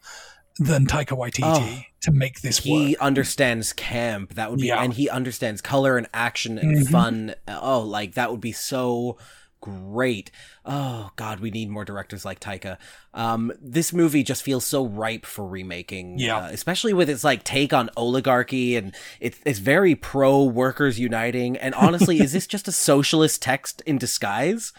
than 0.58 0.86
Taika 0.86 1.16
Waititi 1.16 1.42
oh, 1.42 1.82
to 2.02 2.12
make 2.12 2.40
this 2.40 2.58
he 2.58 2.90
work. 2.90 3.00
understands 3.00 3.72
camp. 3.72 4.34
That 4.34 4.50
would 4.50 4.60
be, 4.60 4.68
yeah. 4.68 4.82
and 4.82 4.92
he 4.92 5.08
understands 5.08 5.60
color 5.60 5.96
and 5.96 6.06
action 6.14 6.58
and 6.58 6.76
mm-hmm. 6.76 6.92
fun. 6.92 7.34
Oh, 7.48 7.80
like 7.80 8.14
that 8.14 8.30
would 8.30 8.40
be 8.40 8.52
so 8.52 9.18
great. 9.64 10.30
Oh 10.66 11.10
God, 11.16 11.40
we 11.40 11.50
need 11.50 11.70
more 11.70 11.86
directors 11.86 12.24
like 12.24 12.38
Taika. 12.38 12.76
Um, 13.14 13.50
this 13.60 13.92
movie 13.92 14.22
just 14.22 14.42
feels 14.42 14.66
so 14.66 14.84
ripe 14.84 15.24
for 15.24 15.46
remaking. 15.46 16.18
Yeah, 16.18 16.36
uh, 16.36 16.48
especially 16.52 16.92
with 16.92 17.08
its 17.08 17.24
like 17.24 17.44
take 17.44 17.72
on 17.72 17.90
oligarchy 17.96 18.76
and 18.76 18.94
it's 19.20 19.40
it's 19.46 19.58
very 19.58 19.94
pro 19.94 20.44
workers 20.44 21.00
uniting. 21.00 21.56
And 21.56 21.74
honestly, 21.74 22.20
is 22.20 22.32
this 22.32 22.46
just 22.46 22.68
a 22.68 22.72
socialist 22.72 23.40
text 23.40 23.82
in 23.86 23.96
disguise? 23.96 24.72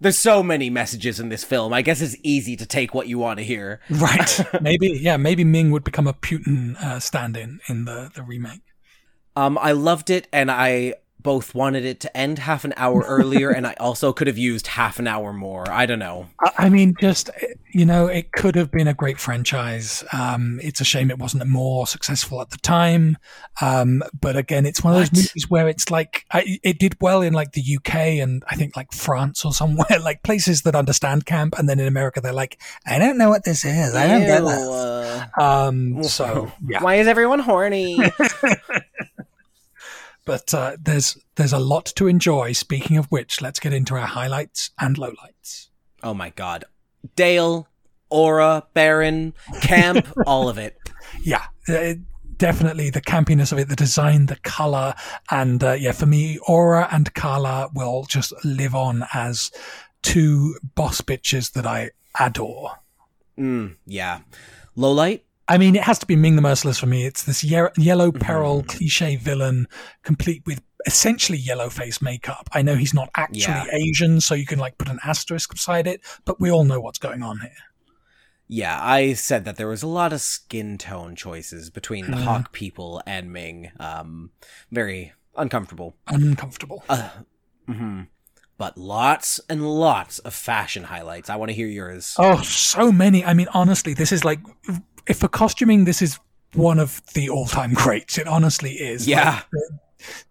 There's 0.00 0.18
so 0.18 0.42
many 0.42 0.70
messages 0.70 1.20
in 1.20 1.28
this 1.28 1.44
film. 1.44 1.72
I 1.72 1.82
guess 1.82 2.00
it's 2.00 2.16
easy 2.22 2.56
to 2.56 2.66
take 2.66 2.94
what 2.94 3.06
you 3.06 3.18
want 3.18 3.38
to 3.38 3.44
hear. 3.44 3.80
Right. 3.90 4.40
maybe, 4.60 4.98
yeah, 5.00 5.16
maybe 5.16 5.44
Ming 5.44 5.70
would 5.70 5.84
become 5.84 6.06
a 6.06 6.14
Putin 6.14 6.76
uh, 6.76 7.00
stand-in 7.00 7.60
in 7.68 7.84
the 7.84 8.10
the 8.14 8.22
remake. 8.22 8.62
Um, 9.36 9.58
I 9.58 9.72
loved 9.72 10.10
it, 10.10 10.26
and 10.32 10.50
I 10.50 10.94
both 11.22 11.54
wanted 11.54 11.84
it 11.84 12.00
to 12.00 12.16
end 12.16 12.38
half 12.38 12.64
an 12.64 12.74
hour 12.76 13.02
earlier, 13.06 13.50
and 13.50 13.66
I 13.66 13.74
also 13.74 14.12
could 14.12 14.26
have 14.26 14.38
used 14.38 14.66
half 14.66 14.98
an 14.98 15.06
hour 15.06 15.32
more. 15.32 15.68
I 15.70 15.86
don't 15.86 15.98
know. 15.98 16.28
I 16.58 16.68
mean, 16.68 16.94
just 17.00 17.30
you 17.72 17.84
know, 17.84 18.06
it 18.06 18.32
could 18.32 18.56
have 18.56 18.70
been 18.70 18.88
a 18.88 18.94
great 18.94 19.18
franchise. 19.18 20.04
Um, 20.12 20.60
it's 20.62 20.80
a 20.80 20.84
shame 20.84 21.10
it 21.10 21.18
wasn't 21.18 21.46
more 21.46 21.86
successful 21.86 22.40
at 22.40 22.50
the 22.50 22.58
time. 22.58 23.16
Um, 23.60 24.02
but 24.18 24.36
again, 24.36 24.66
it's 24.66 24.82
one 24.82 24.94
of 24.94 25.00
those 25.00 25.10
what? 25.10 25.16
movies 25.16 25.46
where 25.48 25.68
it's 25.68 25.90
like 25.90 26.24
I, 26.32 26.58
it 26.62 26.78
did 26.78 26.96
well 27.00 27.22
in 27.22 27.32
like 27.32 27.52
the 27.52 27.76
UK 27.76 27.94
and 27.94 28.42
I 28.50 28.56
think 28.56 28.76
like 28.76 28.92
France 28.92 29.44
or 29.44 29.52
somewhere, 29.52 29.86
like 30.02 30.22
places 30.22 30.62
that 30.62 30.74
understand 30.74 31.26
camp, 31.26 31.58
and 31.58 31.68
then 31.68 31.78
in 31.78 31.86
America 31.86 32.20
they're 32.20 32.32
like, 32.32 32.60
I 32.86 32.98
don't 32.98 33.18
know 33.18 33.28
what 33.28 33.44
this 33.44 33.64
is. 33.64 33.94
I 33.94 34.06
don't 34.06 34.22
Ew. 34.22 34.26
get 34.26 34.44
that. 34.44 35.40
Um, 35.40 36.02
so 36.02 36.50
yeah. 36.66 36.82
why 36.82 36.96
is 36.96 37.06
everyone 37.06 37.38
horny? 37.38 37.98
But 40.30 40.54
uh, 40.54 40.76
there's 40.80 41.18
there's 41.34 41.52
a 41.52 41.58
lot 41.58 41.86
to 41.96 42.06
enjoy. 42.06 42.52
Speaking 42.52 42.96
of 42.96 43.06
which, 43.06 43.40
let's 43.40 43.58
get 43.58 43.72
into 43.72 43.96
our 43.96 44.06
highlights 44.06 44.70
and 44.78 44.96
lowlights. 44.96 45.70
Oh 46.04 46.14
my 46.14 46.30
god! 46.30 46.66
Dale, 47.16 47.66
Aura, 48.10 48.62
Barin, 48.72 49.34
Camp, 49.60 50.06
all 50.28 50.48
of 50.48 50.56
it. 50.56 50.78
Yeah, 51.24 51.46
uh, 51.68 51.94
definitely 52.36 52.90
the 52.90 53.00
campiness 53.00 53.50
of 53.50 53.58
it, 53.58 53.68
the 53.68 53.74
design, 53.74 54.26
the 54.26 54.36
color, 54.44 54.94
and 55.32 55.64
uh, 55.64 55.72
yeah, 55.72 55.90
for 55.90 56.06
me, 56.06 56.38
Aura 56.46 56.86
and 56.92 57.12
Kala 57.12 57.68
will 57.74 58.04
just 58.04 58.32
live 58.44 58.76
on 58.76 59.04
as 59.12 59.50
two 60.02 60.54
boss 60.76 61.00
bitches 61.00 61.54
that 61.54 61.66
I 61.66 61.90
adore. 62.20 62.76
Mm, 63.36 63.74
yeah. 63.84 64.20
Low 64.76 64.92
light? 64.92 65.24
I 65.50 65.58
mean, 65.58 65.74
it 65.76 65.82
has 65.82 65.98
to 65.98 66.06
be 66.06 66.16
Ming 66.16 66.36
the 66.36 66.42
Merciless 66.42 66.78
for 66.78 66.86
me. 66.86 67.04
It's 67.04 67.24
this 67.24 67.42
ye- 67.44 67.68
yellow 67.76 68.12
peril 68.12 68.62
cliche 68.62 69.16
villain, 69.16 69.66
complete 70.04 70.42
with 70.46 70.62
essentially 70.86 71.38
yellow 71.38 71.68
face 71.68 72.00
makeup. 72.00 72.48
I 72.52 72.62
know 72.62 72.76
he's 72.76 72.94
not 72.94 73.10
actually 73.16 73.40
Yeah. 73.42 73.66
Asian, 73.72 74.20
so 74.20 74.34
you 74.34 74.46
can 74.46 74.58
like 74.58 74.78
put 74.78 74.88
an 74.88 74.98
asterisk 75.04 75.50
beside 75.52 75.86
it, 75.86 76.00
but 76.24 76.40
we 76.40 76.50
all 76.50 76.64
know 76.64 76.80
what's 76.80 76.98
going 76.98 77.22
on 77.22 77.40
here. 77.40 77.50
Yeah, 78.46 78.78
I 78.82 79.12
said 79.12 79.44
that 79.44 79.56
there 79.56 79.68
was 79.68 79.82
a 79.82 79.86
lot 79.86 80.12
of 80.12 80.20
skin 80.20 80.78
tone 80.78 81.14
choices 81.16 81.68
between 81.70 82.10
the 82.10 82.16
Hawk 82.16 82.52
people 82.52 83.00
and 83.06 83.32
Ming. 83.32 83.70
Um, 83.78 84.30
very 84.72 85.12
uncomfortable. 85.36 85.96
Uncomfortable. 86.08 86.82
hmm 87.66 88.02
But 88.58 88.76
lots 88.76 89.40
and 89.48 89.68
lots 89.68 90.18
of 90.20 90.34
fashion 90.34 90.84
highlights. 90.84 91.30
I 91.30 91.36
want 91.36 91.50
to 91.50 91.54
hear 91.54 91.68
yours. 91.68 92.14
Oh, 92.18 92.42
so 92.42 92.90
many. 92.90 93.24
I 93.24 93.34
mean, 93.34 93.48
honestly, 93.54 93.94
this 93.94 94.10
is 94.10 94.24
like, 94.24 94.40
if 95.06 95.18
for 95.18 95.28
costuming, 95.28 95.84
this 95.84 96.02
is 96.02 96.18
one 96.54 96.78
of 96.78 97.00
the 97.14 97.30
all-time 97.30 97.74
greats. 97.74 98.18
It 98.18 98.26
honestly 98.26 98.72
is. 98.72 99.06
Yeah. 99.06 99.42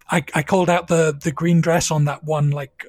Like, 0.10 0.32
I, 0.36 0.40
I 0.40 0.44
called 0.44 0.70
out 0.70 0.88
the 0.88 1.18
the 1.22 1.32
green 1.32 1.62
dress 1.62 1.92
on 1.92 2.06
that 2.06 2.24
one, 2.24 2.50
like 2.50 2.86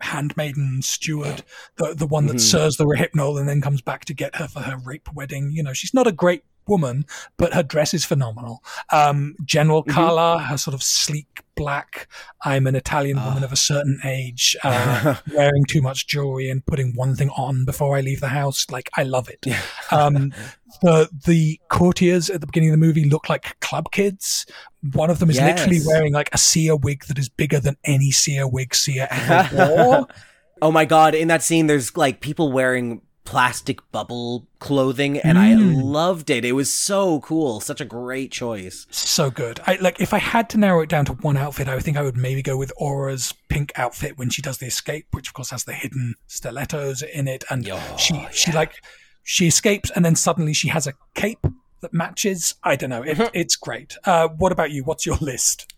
handmaiden 0.00 0.80
steward, 0.82 1.42
the 1.76 1.94
the 1.94 2.06
one 2.06 2.26
that 2.26 2.40
serves 2.40 2.76
the 2.76 2.84
Rohypnol 2.84 3.38
and 3.38 3.48
then 3.48 3.60
comes 3.60 3.82
back 3.82 4.04
to 4.06 4.14
get 4.14 4.36
her 4.36 4.46
for 4.46 4.60
her 4.60 4.76
rape 4.76 5.08
wedding. 5.12 5.50
You 5.52 5.62
know, 5.62 5.72
she's 5.72 5.94
not 5.94 6.06
a 6.06 6.12
great 6.12 6.44
woman, 6.68 7.04
but 7.36 7.54
her 7.54 7.62
dress 7.62 7.92
is 7.92 8.04
phenomenal. 8.04 8.62
Um, 8.90 9.34
General 9.44 9.82
Kala, 9.82 10.40
her 10.40 10.56
sort 10.56 10.74
of 10.74 10.82
sleek 10.82 11.42
black. 11.56 12.08
I'm 12.44 12.66
an 12.66 12.76
Italian 12.76 13.22
woman 13.22 13.44
of 13.44 13.52
a 13.52 13.56
certain 13.56 14.00
age, 14.04 14.56
uh, 14.64 15.16
wearing 15.34 15.64
too 15.68 15.82
much 15.82 16.06
jewelry 16.06 16.48
and 16.48 16.64
putting 16.64 16.94
one 16.94 17.16
thing 17.16 17.30
on 17.30 17.64
before 17.64 17.96
I 17.96 18.00
leave 18.00 18.20
the 18.20 18.28
house. 18.28 18.66
Like 18.70 18.90
I 18.96 19.02
love 19.02 19.28
it. 19.28 19.44
Um, 19.90 20.32
the 20.80 21.08
the 21.26 21.60
courtiers 21.68 22.30
at 22.30 22.40
the 22.40 22.46
beginning 22.46 22.70
of 22.70 22.72
the 22.74 22.86
movie 22.86 23.08
look 23.08 23.28
like 23.28 23.58
club 23.60 23.90
kids. 23.92 24.46
One 24.92 25.10
of 25.10 25.18
them 25.18 25.30
is 25.30 25.40
literally 25.40 25.80
wearing 25.86 26.12
like 26.12 26.30
a 26.32 26.38
Sia 26.38 26.74
wig 26.76 27.04
that 27.06 27.18
is 27.18 27.28
bigger 27.28 27.60
than 27.60 27.76
any 27.84 28.10
Sia 28.10 28.48
wig 28.48 28.74
Sia 28.74 29.08
ever 29.10 29.56
wore. 29.56 30.06
Oh 30.62 30.70
my 30.70 30.84
god, 30.84 31.16
in 31.16 31.26
that 31.26 31.42
scene, 31.42 31.66
there's 31.66 31.96
like 31.96 32.20
people 32.20 32.52
wearing 32.52 33.02
plastic 33.24 33.80
bubble 33.90 34.46
clothing, 34.58 35.18
and 35.18 35.38
I 35.38 35.52
mm. 35.54 35.82
loved 35.82 36.30
it. 36.30 36.44
It 36.44 36.52
was 36.52 36.72
so 36.72 37.20
cool. 37.20 37.60
Such 37.60 37.80
a 37.80 37.84
great 37.84 38.30
choice. 38.30 38.86
so 38.90 39.28
good. 39.28 39.60
I 39.66 39.76
like 39.80 40.00
if 40.00 40.14
I 40.14 40.18
had 40.18 40.48
to 40.50 40.58
narrow 40.58 40.80
it 40.80 40.88
down 40.88 41.04
to 41.06 41.14
one 41.14 41.36
outfit, 41.36 41.68
I 41.68 41.74
would 41.74 41.82
think 41.82 41.96
I 41.96 42.02
would 42.02 42.16
maybe 42.16 42.42
go 42.42 42.56
with 42.56 42.72
Aura's 42.76 43.34
pink 43.48 43.72
outfit 43.76 44.18
when 44.18 44.30
she 44.30 44.40
does 44.40 44.58
the 44.58 44.66
escape, 44.66 45.06
which 45.10 45.28
of 45.28 45.34
course 45.34 45.50
has 45.50 45.64
the 45.64 45.72
hidden 45.72 46.14
stilettos 46.28 47.02
in 47.02 47.26
it, 47.26 47.42
and 47.50 47.68
Oh, 47.68 47.96
she 47.96 48.26
she 48.32 48.52
like 48.52 48.82
she 49.22 49.46
escapes 49.46 49.90
and 49.94 50.04
then 50.04 50.16
suddenly 50.16 50.52
she 50.52 50.68
has 50.68 50.86
a 50.86 50.94
cape 51.14 51.44
that 51.80 51.92
matches. 51.92 52.54
I 52.62 52.76
don't 52.76 52.90
know. 52.90 53.02
It, 53.02 53.18
it's 53.34 53.56
great. 53.56 53.96
Uh, 54.04 54.28
what 54.28 54.52
about 54.52 54.70
you? 54.70 54.84
What's 54.84 55.04
your 55.06 55.16
list? 55.20 55.68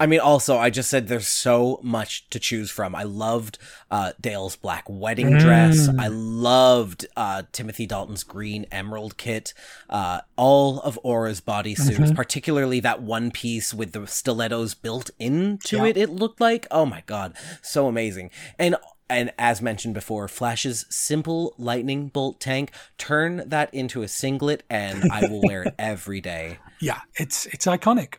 I 0.00 0.06
mean, 0.06 0.18
also, 0.18 0.58
I 0.58 0.68
just 0.70 0.90
said 0.90 1.06
there's 1.06 1.28
so 1.28 1.78
much 1.80 2.28
to 2.30 2.40
choose 2.40 2.72
from. 2.72 2.92
I 2.92 3.04
loved 3.04 3.58
uh, 3.88 4.12
Dale's 4.20 4.56
black 4.56 4.82
wedding 4.88 5.38
dress. 5.38 5.88
I 5.96 6.08
loved 6.08 7.06
uh, 7.16 7.44
Timothy 7.52 7.86
Dalton's 7.86 8.24
green 8.24 8.66
emerald 8.72 9.16
kit. 9.16 9.54
Uh, 9.88 10.22
all 10.34 10.80
of 10.80 10.98
Aura's 11.04 11.40
bodysuits, 11.40 12.16
particularly 12.16 12.80
that 12.80 13.00
one 13.00 13.30
piece 13.30 13.72
with 13.72 13.92
the 13.92 14.04
stilettos 14.08 14.74
built 14.74 15.10
into 15.20 15.76
Yeah. 15.76 15.84
it. 15.86 15.96
It 15.96 16.10
looked 16.10 16.40
like, 16.40 16.66
oh 16.72 16.86
my 16.86 17.04
god, 17.06 17.34
so 17.60 17.86
amazing. 17.86 18.30
And 18.58 18.74
and 19.08 19.32
as 19.38 19.60
mentioned 19.62 19.94
before, 19.94 20.28
Flash's 20.28 20.84
simple 20.90 21.54
lightning 21.58 22.08
bolt 22.08 22.40
tank. 22.40 22.70
Turn 22.98 23.48
that 23.48 23.72
into 23.74 24.02
a 24.02 24.08
singlet, 24.08 24.62
and 24.70 25.10
I 25.12 25.26
will 25.28 25.42
wear 25.42 25.62
it 25.64 25.74
every 25.78 26.20
day. 26.20 26.58
Yeah, 26.80 27.00
it's 27.18 27.46
it's 27.46 27.66
iconic. 27.66 28.14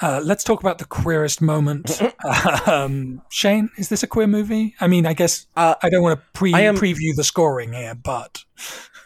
Uh, 0.00 0.20
let's 0.24 0.42
talk 0.42 0.58
about 0.60 0.78
the 0.78 0.84
queerest 0.84 1.40
moment. 1.40 2.00
um, 2.68 3.22
Shane, 3.30 3.70
is 3.78 3.88
this 3.88 4.02
a 4.02 4.08
queer 4.08 4.26
movie? 4.26 4.74
I 4.80 4.88
mean, 4.88 5.06
I 5.06 5.12
guess 5.12 5.46
Uh, 5.54 5.76
I 5.80 5.90
don't 5.90 6.02
want 6.02 6.18
to 6.18 6.26
pre 6.32 6.52
am- 6.54 6.76
preview 6.76 7.14
the 7.14 7.22
scoring 7.22 7.72
here, 7.72 7.94
but 7.94 8.42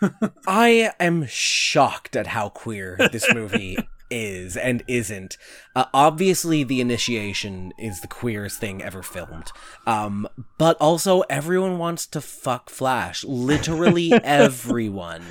I 0.47 0.93
am 0.99 1.27
shocked 1.27 2.17
at 2.17 2.29
how 2.29 2.49
queer 2.49 2.97
this 3.13 3.27
movie 3.35 3.77
is 4.11 4.57
and 4.57 4.83
isn't. 4.89 5.37
Uh, 5.75 5.87
obviously, 5.95 6.65
the 6.65 6.81
initiation 6.81 7.73
is 7.79 8.01
the 8.01 8.09
queerest 8.09 8.59
thing 8.59 8.83
ever 8.83 9.03
filmed. 9.03 9.51
Um, 9.87 10.29
but 10.59 10.77
also, 10.79 11.21
everyone 11.23 11.79
wants 11.79 12.07
to 12.09 12.21
fuck 12.21 12.71
Flash. 12.71 13.25
Literally 13.25 14.13
everyone. 14.25 15.25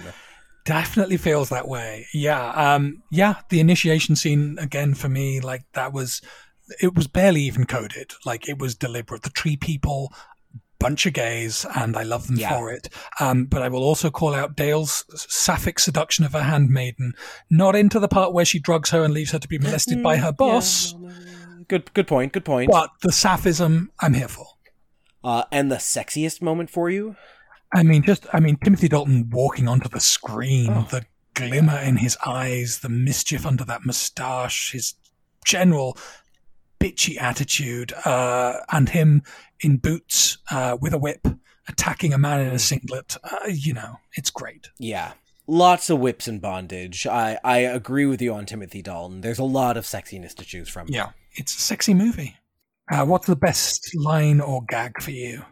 definitely 0.66 1.18
feels 1.18 1.50
that 1.50 1.68
way. 1.68 2.08
Yeah, 2.14 2.50
um, 2.52 3.04
yeah. 3.12 3.36
The 3.50 3.60
initiation 3.60 4.16
scene 4.16 4.58
again 4.60 4.94
for 4.96 5.10
me, 5.10 5.40
like 5.40 5.64
that 5.74 5.94
was, 5.94 6.22
it 6.82 6.96
was 6.96 7.08
barely 7.08 7.42
even 7.44 7.66
coded. 7.66 8.12
Like 8.26 8.50
it 8.50 8.58
was 8.60 8.76
deliberate. 8.76 9.22
The 9.24 9.30
tree 9.30 9.58
people, 9.58 10.12
bunch 10.80 11.06
of 11.06 11.14
gays, 11.14 11.66
and 11.76 11.96
I 11.96 12.04
love 12.04 12.28
them 12.28 12.38
Yeah. 12.38 12.58
for 12.58 12.72
it. 12.72 12.90
Um, 13.20 13.46
but 13.46 13.62
I 13.62 13.70
will 13.70 13.84
also 13.84 14.10
call 14.12 14.34
out 14.34 14.56
Dale's 14.56 15.06
sapphic 15.16 15.80
seduction 15.80 16.26
of 16.26 16.34
her 16.34 16.44
handmaiden, 16.44 17.14
not 17.50 17.76
into 17.76 18.00
the 18.00 18.08
part 18.08 18.34
where 18.34 18.46
she 18.46 18.60
drugs 18.60 18.90
her 18.92 19.04
and 19.04 19.14
leaves 19.14 19.32
her 19.32 19.40
to 19.40 19.48
be 19.48 19.58
molested 19.58 20.04
by 20.04 20.18
her 20.18 20.32
boss, 20.32 20.94
Good, 21.68 21.92
good 21.96 22.08
point. 22.08 22.32
Good 22.34 22.46
point. 22.46 22.70
but 22.72 22.92
the 23.02 23.10
sapphism 23.12 23.88
I'm 24.00 24.14
here 24.14 24.28
for. 24.28 24.46
Uh, 25.24 25.46
and 25.52 25.72
the 25.72 25.78
sexiest 25.78 26.42
moment 26.42 26.70
for 26.70 26.90
you? 26.92 27.16
I 27.74 27.82
mean, 27.82 28.04
just 28.04 28.28
I 28.32 28.40
mean, 28.40 28.58
Timothy 28.64 28.88
Dalton 28.88 29.30
walking 29.32 29.68
onto 29.68 29.90
the 29.90 30.00
screen, 30.00 30.68
the 30.92 31.06
glimmer 31.34 31.80
in 31.80 31.98
his 31.98 32.16
eyes, 32.26 32.80
the 32.80 32.90
mischief 32.90 33.46
under 33.46 33.66
that 33.66 33.84
moustache, 33.86 34.72
his 34.74 34.94
general 35.44 35.98
bitchy 36.80 37.20
attitude, 37.20 37.92
uh, 38.06 38.60
and 38.72 38.90
him 38.90 39.24
in 39.62 39.78
boots 39.78 40.38
uh, 40.52 40.78
with 40.80 40.94
a 40.94 40.98
whip 40.98 41.26
attacking 41.68 42.14
a 42.14 42.18
man 42.18 42.42
in 42.42 42.54
a 42.54 42.60
singlet. 42.60 43.18
Uh, 43.24 43.48
you 43.48 43.74
know, 43.74 44.00
it's 44.14 44.30
great. 44.30 44.70
Yeah. 44.78 45.14
Lots 45.48 45.90
of 45.90 46.00
whips 46.00 46.28
and 46.28 46.42
bondage. 46.42 47.06
I, 47.06 47.40
I 47.44 47.60
agree 47.60 48.06
with 48.06 48.22
you 48.22 48.34
on 48.34 48.46
Timothy 48.46 48.82
Dalton. 48.82 49.22
There's 49.22 49.40
a 49.40 49.44
lot 49.44 49.78
of 49.78 49.86
sexiness 49.86 50.34
to 50.36 50.46
choose 50.46 50.70
from. 50.70 50.88
Yeah, 50.90 51.10
it's 51.34 51.56
a 51.56 51.62
sexy 51.62 51.94
movie. 51.94 52.36
Uh, 52.92 53.06
what's 53.06 53.28
the 53.28 53.36
best 53.36 53.96
line 53.96 54.42
or 54.42 54.64
gag 54.68 55.02
for 55.02 55.12
you? 55.12 55.44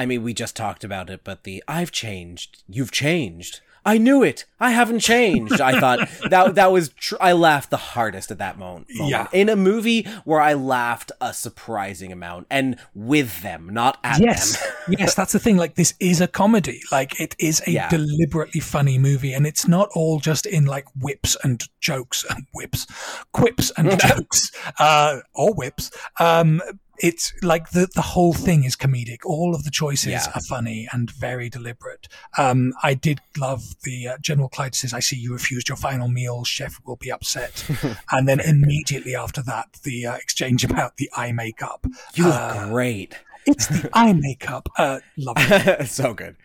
I 0.00 0.06
mean, 0.06 0.22
we 0.22 0.32
just 0.32 0.56
talked 0.56 0.82
about 0.82 1.10
it, 1.10 1.20
but 1.24 1.44
the 1.44 1.62
I've 1.68 1.92
changed, 1.92 2.62
you've 2.66 2.90
changed. 2.90 3.60
I 3.84 3.98
knew 3.98 4.22
it. 4.22 4.44
I 4.58 4.70
haven't 4.70 5.00
changed. 5.00 5.60
I 5.60 5.78
thought 5.78 6.08
that 6.30 6.54
that 6.54 6.72
was. 6.72 6.88
Tr- 6.90 7.16
I 7.20 7.32
laughed 7.32 7.68
the 7.70 7.76
hardest 7.76 8.30
at 8.30 8.38
that 8.38 8.58
moment. 8.58 8.86
Yeah. 8.88 9.26
In 9.32 9.50
a 9.50 9.56
movie 9.56 10.04
where 10.24 10.40
I 10.40 10.54
laughed 10.54 11.12
a 11.20 11.34
surprising 11.34 12.12
amount, 12.12 12.46
and 12.50 12.78
with 12.94 13.42
them, 13.42 13.68
not 13.68 13.98
at 14.02 14.20
Yes, 14.20 14.58
them. 14.58 14.72
yes, 14.98 15.14
that's 15.14 15.32
the 15.32 15.38
thing. 15.38 15.58
Like, 15.58 15.74
this 15.74 15.92
is 16.00 16.22
a 16.22 16.28
comedy. 16.28 16.80
Like, 16.90 17.20
it 17.20 17.36
is 17.38 17.62
a 17.66 17.70
Yeah. 17.72 17.88
deliberately 17.90 18.60
funny 18.60 18.98
movie, 18.98 19.34
and 19.34 19.46
it's 19.46 19.68
not 19.68 19.90
all 19.94 20.18
just 20.18 20.46
in 20.46 20.64
like 20.64 20.86
whips 20.98 21.36
and 21.44 21.62
jokes 21.80 22.24
and 22.30 22.46
whips, 22.54 22.86
quips 23.32 23.70
and 23.76 23.98
jokes, 24.08 24.50
uh, 24.78 25.18
or 25.34 25.52
whips. 25.54 25.90
Um, 26.18 26.62
it's 27.02 27.32
like 27.42 27.70
the 27.70 27.88
the 27.94 28.02
whole 28.02 28.32
thing 28.34 28.64
is 28.64 28.76
comedic. 28.76 29.18
All 29.24 29.54
of 29.54 29.64
the 29.64 29.70
choices 29.70 30.06
Yeah. 30.12 30.26
are 30.34 30.40
funny 30.42 30.86
and 30.92 31.10
very 31.10 31.48
deliberate. 31.48 32.08
Um, 32.38 32.72
I 32.82 32.94
did 32.94 33.20
love 33.38 33.62
the 33.84 34.08
uh, 34.08 34.18
General 34.20 34.48
Klytus 34.50 34.76
says, 34.76 34.92
"I 34.94 35.00
see 35.00 35.16
you 35.16 35.32
refused 35.32 35.68
your 35.68 35.76
final 35.76 36.08
meal. 36.08 36.44
Chef 36.44 36.78
will 36.86 36.96
be 36.96 37.10
upset." 37.10 37.64
and 38.12 38.28
then 38.28 38.40
immediately 38.40 39.14
after 39.16 39.42
that, 39.44 39.66
the 39.82 40.06
uh, 40.06 40.14
exchange 40.14 40.62
about 40.64 40.96
the 40.98 41.10
eye 41.16 41.32
makeup. 41.32 41.86
You 42.14 42.24
look 42.26 42.34
Uh, 42.34 42.68
great. 42.68 43.16
it's 43.46 43.66
the 43.68 43.88
eye 43.94 44.12
makeup. 44.12 44.68
Uh, 44.76 45.00
love 45.16 45.36
it. 45.38 45.86
so 46.00 46.12
good. 46.14 46.36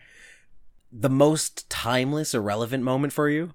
The 0.92 1.10
most 1.10 1.68
timeless, 1.68 2.32
irrelevant 2.32 2.84
moment 2.84 3.12
for 3.12 3.28
you? 3.28 3.52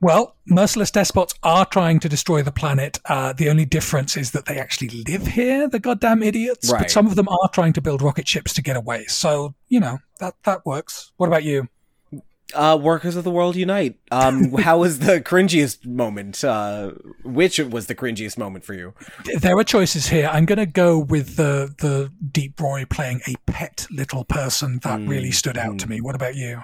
Well, 0.00 0.36
merciless 0.46 0.90
despots 0.90 1.34
are 1.42 1.64
trying 1.64 2.00
to 2.00 2.08
destroy 2.08 2.42
the 2.42 2.52
planet. 2.52 2.98
Uh, 3.06 3.32
the 3.32 3.48
only 3.48 3.64
difference 3.64 4.16
is 4.16 4.32
that 4.32 4.46
they 4.46 4.58
actually 4.58 5.04
live 5.08 5.26
here, 5.26 5.68
the 5.68 5.78
goddamn 5.78 6.22
idiots. 6.22 6.70
Right. 6.70 6.82
But 6.82 6.90
some 6.90 7.06
of 7.06 7.14
them 7.14 7.28
are 7.28 7.48
trying 7.52 7.72
to 7.74 7.80
build 7.80 8.02
rocket 8.02 8.28
ships 8.28 8.52
to 8.54 8.62
get 8.62 8.76
away. 8.76 9.06
So, 9.06 9.54
you 9.68 9.80
know, 9.80 9.98
that, 10.20 10.34
that 10.44 10.66
works. 10.66 11.12
What 11.16 11.28
about 11.28 11.44
you? 11.44 11.68
Uh, 12.54 12.78
Workers 12.80 13.16
of 13.16 13.24
the 13.24 13.30
World 13.30 13.56
Unite. 13.56 13.98
Um, 14.10 14.52
how 14.58 14.78
was 14.78 15.00
the 15.00 15.20
cringiest 15.20 15.86
moment? 15.86 16.42
Uh, 16.42 16.92
which 17.24 17.58
was 17.58 17.86
the 17.86 17.94
cringiest 17.94 18.38
moment 18.38 18.64
for 18.64 18.74
you? 18.74 18.94
There 19.40 19.56
are 19.58 19.64
choices 19.64 20.08
here. 20.08 20.28
I'm 20.32 20.44
going 20.44 20.58
to 20.58 20.66
go 20.66 20.98
with 20.98 21.36
the, 21.36 21.74
the 21.78 22.12
Deep 22.30 22.60
Roy 22.60 22.84
playing 22.84 23.20
a 23.26 23.34
pet 23.46 23.86
little 23.90 24.24
person. 24.24 24.80
That 24.82 25.00
really 25.00 25.32
stood 25.32 25.58
out 25.58 25.78
to 25.80 25.88
me. 25.88 26.00
What 26.00 26.14
about 26.14 26.34
you? 26.34 26.62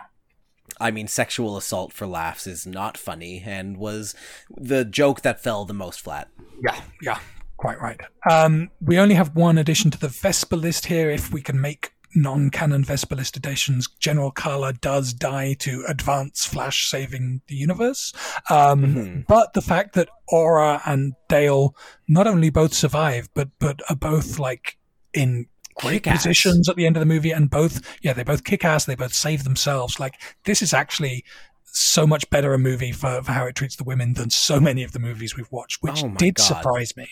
I 0.81 0.91
mean, 0.91 1.09
sexual 1.09 1.57
assault 1.57 1.93
for 1.93 2.07
laughs 2.07 2.47
is 2.47 2.67
not 2.67 2.97
funny 2.97 3.43
and 3.45 3.77
was 3.77 4.15
the 4.57 4.85
joke 4.85 5.23
that 5.23 5.43
fell 5.43 5.65
the 5.65 5.75
most 5.75 6.01
flat. 6.01 6.29
Yeah, 6.63 6.81
yeah, 7.03 7.19
quite 7.57 7.81
right. 7.81 8.01
Um, 8.31 8.71
we 8.81 8.99
only 8.99 9.15
have 9.15 9.35
one 9.35 9.59
addition 9.59 9.91
to 9.91 9.99
the 9.99 10.09
Vesper 10.09 10.57
list 10.57 10.87
here. 10.87 11.11
If 11.11 11.33
we 11.33 11.43
can 11.43 11.61
make 11.61 11.93
non-canon 12.15 12.85
Vesper 12.85 13.15
list 13.17 13.37
additions, 13.37 13.89
General 13.99 14.31
Kala 14.31 14.73
does 14.73 15.13
die 15.13 15.55
to 15.61 15.85
advance 15.89 16.45
Flash 16.45 16.89
saving 16.91 17.43
the 17.49 17.55
universe. 17.55 18.13
Um, 18.51 18.85
Mm-hmm. 18.85 19.21
But 19.29 19.53
the 19.55 19.63
fact 19.63 19.95
that 19.95 20.09
Aura 20.29 20.81
and 20.87 21.15
Dale 21.29 21.75
not 22.07 22.27
only 22.27 22.51
both 22.51 22.73
survive, 22.75 23.29
but 23.35 23.49
but 23.59 23.81
are 23.91 23.97
both 23.97 24.39
like 24.39 24.79
in 25.13 25.47
great 25.77 26.03
Kick-ass. 26.05 26.19
positions 26.25 26.69
at 26.69 26.77
the 26.77 26.87
end 26.87 26.97
of 26.97 27.01
the 27.01 27.07
movie, 27.07 27.31
and 27.31 27.49
both 27.51 27.81
yeah 28.03 28.13
they 28.13 28.23
both 28.25 28.45
kick 28.45 28.65
ass. 28.65 28.85
They 28.85 28.95
both 28.95 29.15
save 29.15 29.45
themselves. 29.45 29.99
Like 30.01 30.15
this 30.45 30.63
is 30.63 30.73
actually. 30.73 31.25
So 31.71 32.07
much 32.07 32.29
better 32.31 32.55
a 32.55 32.59
movie 32.59 32.91
for, 32.93 33.23
for 33.23 33.31
how 33.33 33.45
it 33.45 33.55
treats 33.55 33.77
the 33.77 33.85
women 33.85 34.15
than 34.15 34.31
so 34.31 34.59
many 34.59 34.83
of 34.83 34.93
the 34.93 34.99
movies 34.99 35.37
we've 35.37 35.53
watched, 35.53 35.81
which 35.83 36.03
Oh 36.03 36.09
did 36.17 36.35
God. 36.37 36.43
surprise 36.43 36.97
me. 36.97 37.07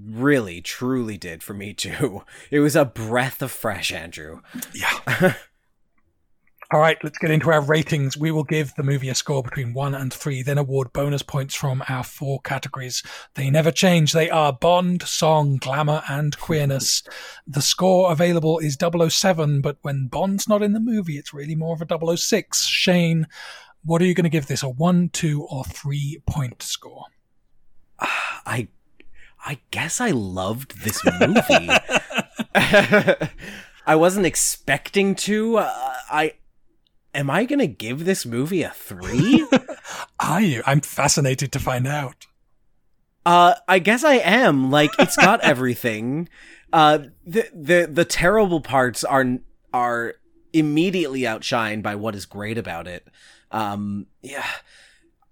Really, 0.00 0.60
truly 0.60 1.16
did 1.16 1.42
for 1.42 1.54
me 1.54 1.72
too. 1.72 2.22
It 2.50 2.60
was 2.60 2.76
a 2.76 2.84
breath 2.84 3.42
of 3.42 3.50
fresh, 3.50 3.92
Andrew. 3.92 4.40
Yeah. 4.74 5.34
All 6.72 6.80
right, 6.80 6.98
let's 7.04 7.18
get 7.18 7.30
into 7.30 7.52
our 7.52 7.60
ratings. 7.60 8.16
We 8.16 8.30
will 8.30 8.42
give 8.42 8.74
the 8.74 8.82
movie 8.82 9.08
a 9.08 9.14
score 9.14 9.42
between 9.42 9.74
one 9.74 9.94
and 9.94 10.12
three, 10.12 10.42
then 10.42 10.58
award 10.58 10.92
bonus 10.92 11.22
points 11.22 11.54
from 11.54 11.84
our 11.88 12.02
four 12.02 12.40
categories. 12.40 13.02
They 13.34 13.50
never 13.50 13.70
change. 13.70 14.12
They 14.12 14.30
are 14.30 14.52
Bond, 14.52 15.02
Song, 15.02 15.58
Glamour, 15.58 16.02
and 16.08 16.36
Queerness. 16.38 17.02
The 17.46 17.62
score 17.62 18.10
available 18.10 18.58
is 18.58 18.78
007, 18.80 19.60
but 19.60 19.76
when 19.82 20.08
Bond's 20.08 20.48
not 20.48 20.62
in 20.62 20.72
the 20.72 20.80
movie, 20.80 21.18
it's 21.18 21.34
really 21.34 21.54
more 21.54 21.76
of 21.76 21.82
a 21.82 22.16
006. 22.16 22.64
Shane, 22.66 23.28
what 23.84 24.00
are 24.00 24.06
you 24.06 24.14
going 24.14 24.24
to 24.24 24.30
give 24.30 24.46
this? 24.46 24.62
A 24.62 24.68
one, 24.68 25.10
two, 25.10 25.44
or 25.44 25.64
three 25.64 26.22
point 26.26 26.62
score? 26.62 27.04
I 28.00 28.68
I 29.44 29.58
guess 29.70 30.00
I 30.00 30.10
loved 30.10 30.82
this 30.84 31.02
movie. 31.04 31.68
I 33.86 33.94
wasn't 33.96 34.26
expecting 34.26 35.14
to. 35.16 35.58
Uh, 35.58 35.92
I 36.10 36.34
am 37.14 37.30
I 37.30 37.44
going 37.44 37.58
to 37.58 37.66
give 37.66 38.04
this 38.04 38.24
movie 38.24 38.62
a 38.62 38.70
3? 38.70 39.46
Are 40.20 40.40
you? 40.40 40.62
I'm 40.66 40.80
fascinated 40.80 41.52
to 41.52 41.58
find 41.60 41.86
out. 41.86 42.26
uh 43.26 43.54
I 43.68 43.78
guess 43.78 44.02
I 44.04 44.14
am. 44.14 44.70
Like 44.70 44.90
it's 44.98 45.16
got 45.16 45.40
everything. 45.52 46.28
Uh 46.72 46.98
the 47.26 47.48
the 47.54 47.88
the 47.90 48.04
terrible 48.04 48.60
parts 48.60 49.04
are 49.04 49.24
are 49.72 50.14
immediately 50.52 51.20
outshined 51.20 51.82
by 51.82 51.94
what 51.96 52.14
is 52.14 52.26
great 52.26 52.58
about 52.58 52.86
it. 52.86 53.06
Um 53.50 54.06
yeah. 54.22 54.46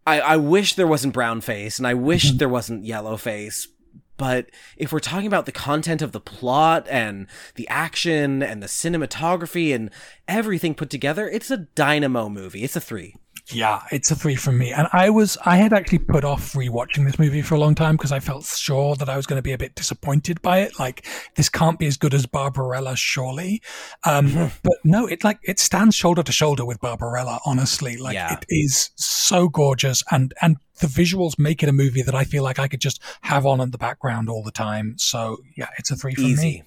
I, 0.07 0.21
I 0.21 0.37
wish 0.37 0.75
there 0.75 0.87
wasn't 0.87 1.15
brown 1.15 1.41
face 1.41 1.79
and 1.79 1.87
I 1.87 1.95
wish 1.95 2.33
there 2.33 2.49
wasn't 2.49 2.85
yellow 2.85 3.17
face. 3.17 3.69
But 4.17 4.51
if 4.77 4.93
we're 4.93 5.01
talking 5.01 5.27
about 5.27 5.47
the 5.47 5.53
content 5.53 6.03
of 6.03 6.13
the 6.13 6.21
plot 6.21 6.87
and 6.89 7.27
the 7.55 7.69
action 7.69 8.43
and 8.43 8.63
the 8.63 8.67
cinematography 8.67 9.75
and 9.75 9.91
everything 10.29 10.75
put 10.75 10.91
together, 10.91 11.29
it's 11.29 11.51
a 11.51 11.57
dynamo 11.75 12.29
movie. 12.29 12.63
It's 12.63 12.77
a 12.77 12.81
three. 12.81 13.17
Yeah, 13.51 13.83
it's 13.91 14.11
a 14.11 14.17
three 14.17 14.37
from 14.37 14.57
me. 14.59 14.73
And 14.73 14.89
I 14.93 15.11
was, 15.11 15.37
I 15.45 15.57
had 15.57 15.73
actually 15.73 15.99
put 15.99 16.25
off 16.25 16.53
rewatching 16.53 17.05
this 17.05 17.19
movie 17.19 17.43
for 17.43 17.55
a 17.57 17.59
long 17.59 17.75
time 17.75 17.97
because 17.97 18.13
I 18.13 18.21
felt 18.21 18.45
sure 18.47 18.95
that 18.97 19.09
I 19.09 19.17
was 19.17 19.27
going 19.27 19.39
to 19.39 19.43
be 19.43 19.53
a 19.53 19.59
bit 19.59 19.75
disappointed 19.75 20.41
by 20.43 20.61
it. 20.61 20.79
Like, 20.79 21.07
this 21.35 21.49
can't 21.49 21.79
be 21.79 21.87
as 21.87 21.97
good 21.97 22.15
as 22.15 22.25
Barbarella, 22.25 22.97
surely. 22.97 23.61
Um, 24.05 24.53
but 24.63 24.75
no, 24.85 25.07
it 25.07 25.25
like, 25.25 25.41
it 25.43 25.59
stands 25.59 25.97
shoulder 25.97 26.23
to 26.23 26.33
shoulder 26.33 26.65
with 26.65 26.81
Barbarella, 26.81 27.41
honestly. 27.45 27.97
Like, 27.97 28.15
Yeah. 28.15 28.33
it 28.35 28.45
is 28.49 28.91
so 28.97 29.49
gorgeous 29.49 30.05
and, 30.11 30.33
and 30.41 30.57
the 30.81 30.87
visuals 30.87 31.39
make 31.39 31.63
it 31.63 31.69
a 31.69 31.73
movie 31.73 32.03
that 32.03 32.15
I 32.15 32.25
feel 32.25 32.43
like 32.43 32.59
I 32.59 32.69
could 32.69 32.81
just 32.81 33.01
have 33.23 33.45
on 33.45 33.61
in 33.61 33.71
the 33.71 33.79
background 33.79 34.29
all 34.29 34.43
the 34.43 34.51
time. 34.53 34.95
So 34.99 35.39
yeah, 35.57 35.69
it's 35.79 35.91
a 35.91 35.97
three 35.97 36.15
from 36.15 36.25
Easy. 36.25 36.43
me. 36.47 36.63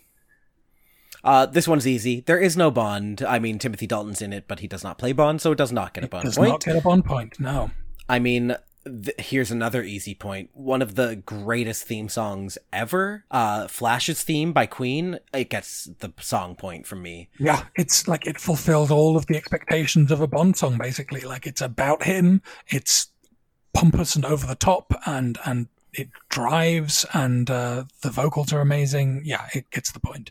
Uh, 1.25 1.45
this 1.47 1.67
one's 1.67 1.87
easy. 1.87 2.21
There 2.21 2.39
is 2.39 2.55
no 2.55 2.69
Bond. 2.71 3.23
I 3.27 3.39
mean, 3.39 3.57
Timothy 3.59 3.87
Dalton's 3.87 4.21
in 4.21 4.31
it, 4.31 4.45
but 4.47 4.59
he 4.59 4.67
does 4.67 4.83
not 4.83 4.97
play 4.99 5.11
Bond, 5.11 5.41
so 5.41 5.51
it 5.51 5.57
does 5.57 5.71
not 5.71 5.93
get 5.93 6.03
a 6.03 6.07
Bond 6.07 6.23
Does 6.25 6.37
point. 6.37 6.49
not 6.51 6.63
get 6.63 6.75
a 6.77 6.81
bond 6.81 7.03
point. 7.03 7.39
No. 7.39 7.71
I 8.07 8.19
mean, 8.19 8.55
th- 8.85 9.15
here's 9.19 9.49
another 9.49 9.81
easy 9.81 10.13
point. 10.13 10.51
One 10.53 10.83
of 10.83 10.93
the 10.93 11.15
greatest 11.15 11.85
theme 11.85 12.09
songs 12.09 12.59
ever, 12.71 13.25
uh, 13.31 13.67
Flash's 13.67 14.21
theme 14.21 14.53
by 14.53 14.67
Queen, 14.67 15.17
it 15.33 15.49
gets 15.49 15.85
the 15.99 16.13
song 16.21 16.55
point 16.55 16.85
from 16.85 17.01
me. 17.01 17.29
Yeah, 17.39 17.63
it's 17.75 18.07
like 18.07 18.27
it 18.27 18.39
fulfills 18.39 18.91
all 18.91 19.17
of 19.17 19.25
the 19.25 19.35
expectations 19.35 20.11
of 20.11 20.21
a 20.21 20.27
Bond 20.27 20.55
song, 20.57 20.77
basically. 20.77 21.21
Like 21.21 21.47
it's 21.47 21.61
about 21.61 22.03
him, 22.03 22.43
it's 22.67 23.07
pompous 23.73 24.15
and 24.15 24.25
over 24.25 24.45
the 24.45 24.53
top, 24.53 24.93
and 25.07 25.39
and 25.43 25.69
it 25.91 26.09
drives, 26.29 27.03
and 27.13 27.49
uh, 27.49 27.85
the 28.01 28.11
vocals 28.11 28.53
are 28.53 28.61
amazing. 28.61 29.23
Yeah, 29.25 29.47
it 29.55 29.71
gets 29.71 29.91
the 29.91 29.99
point. 29.99 30.29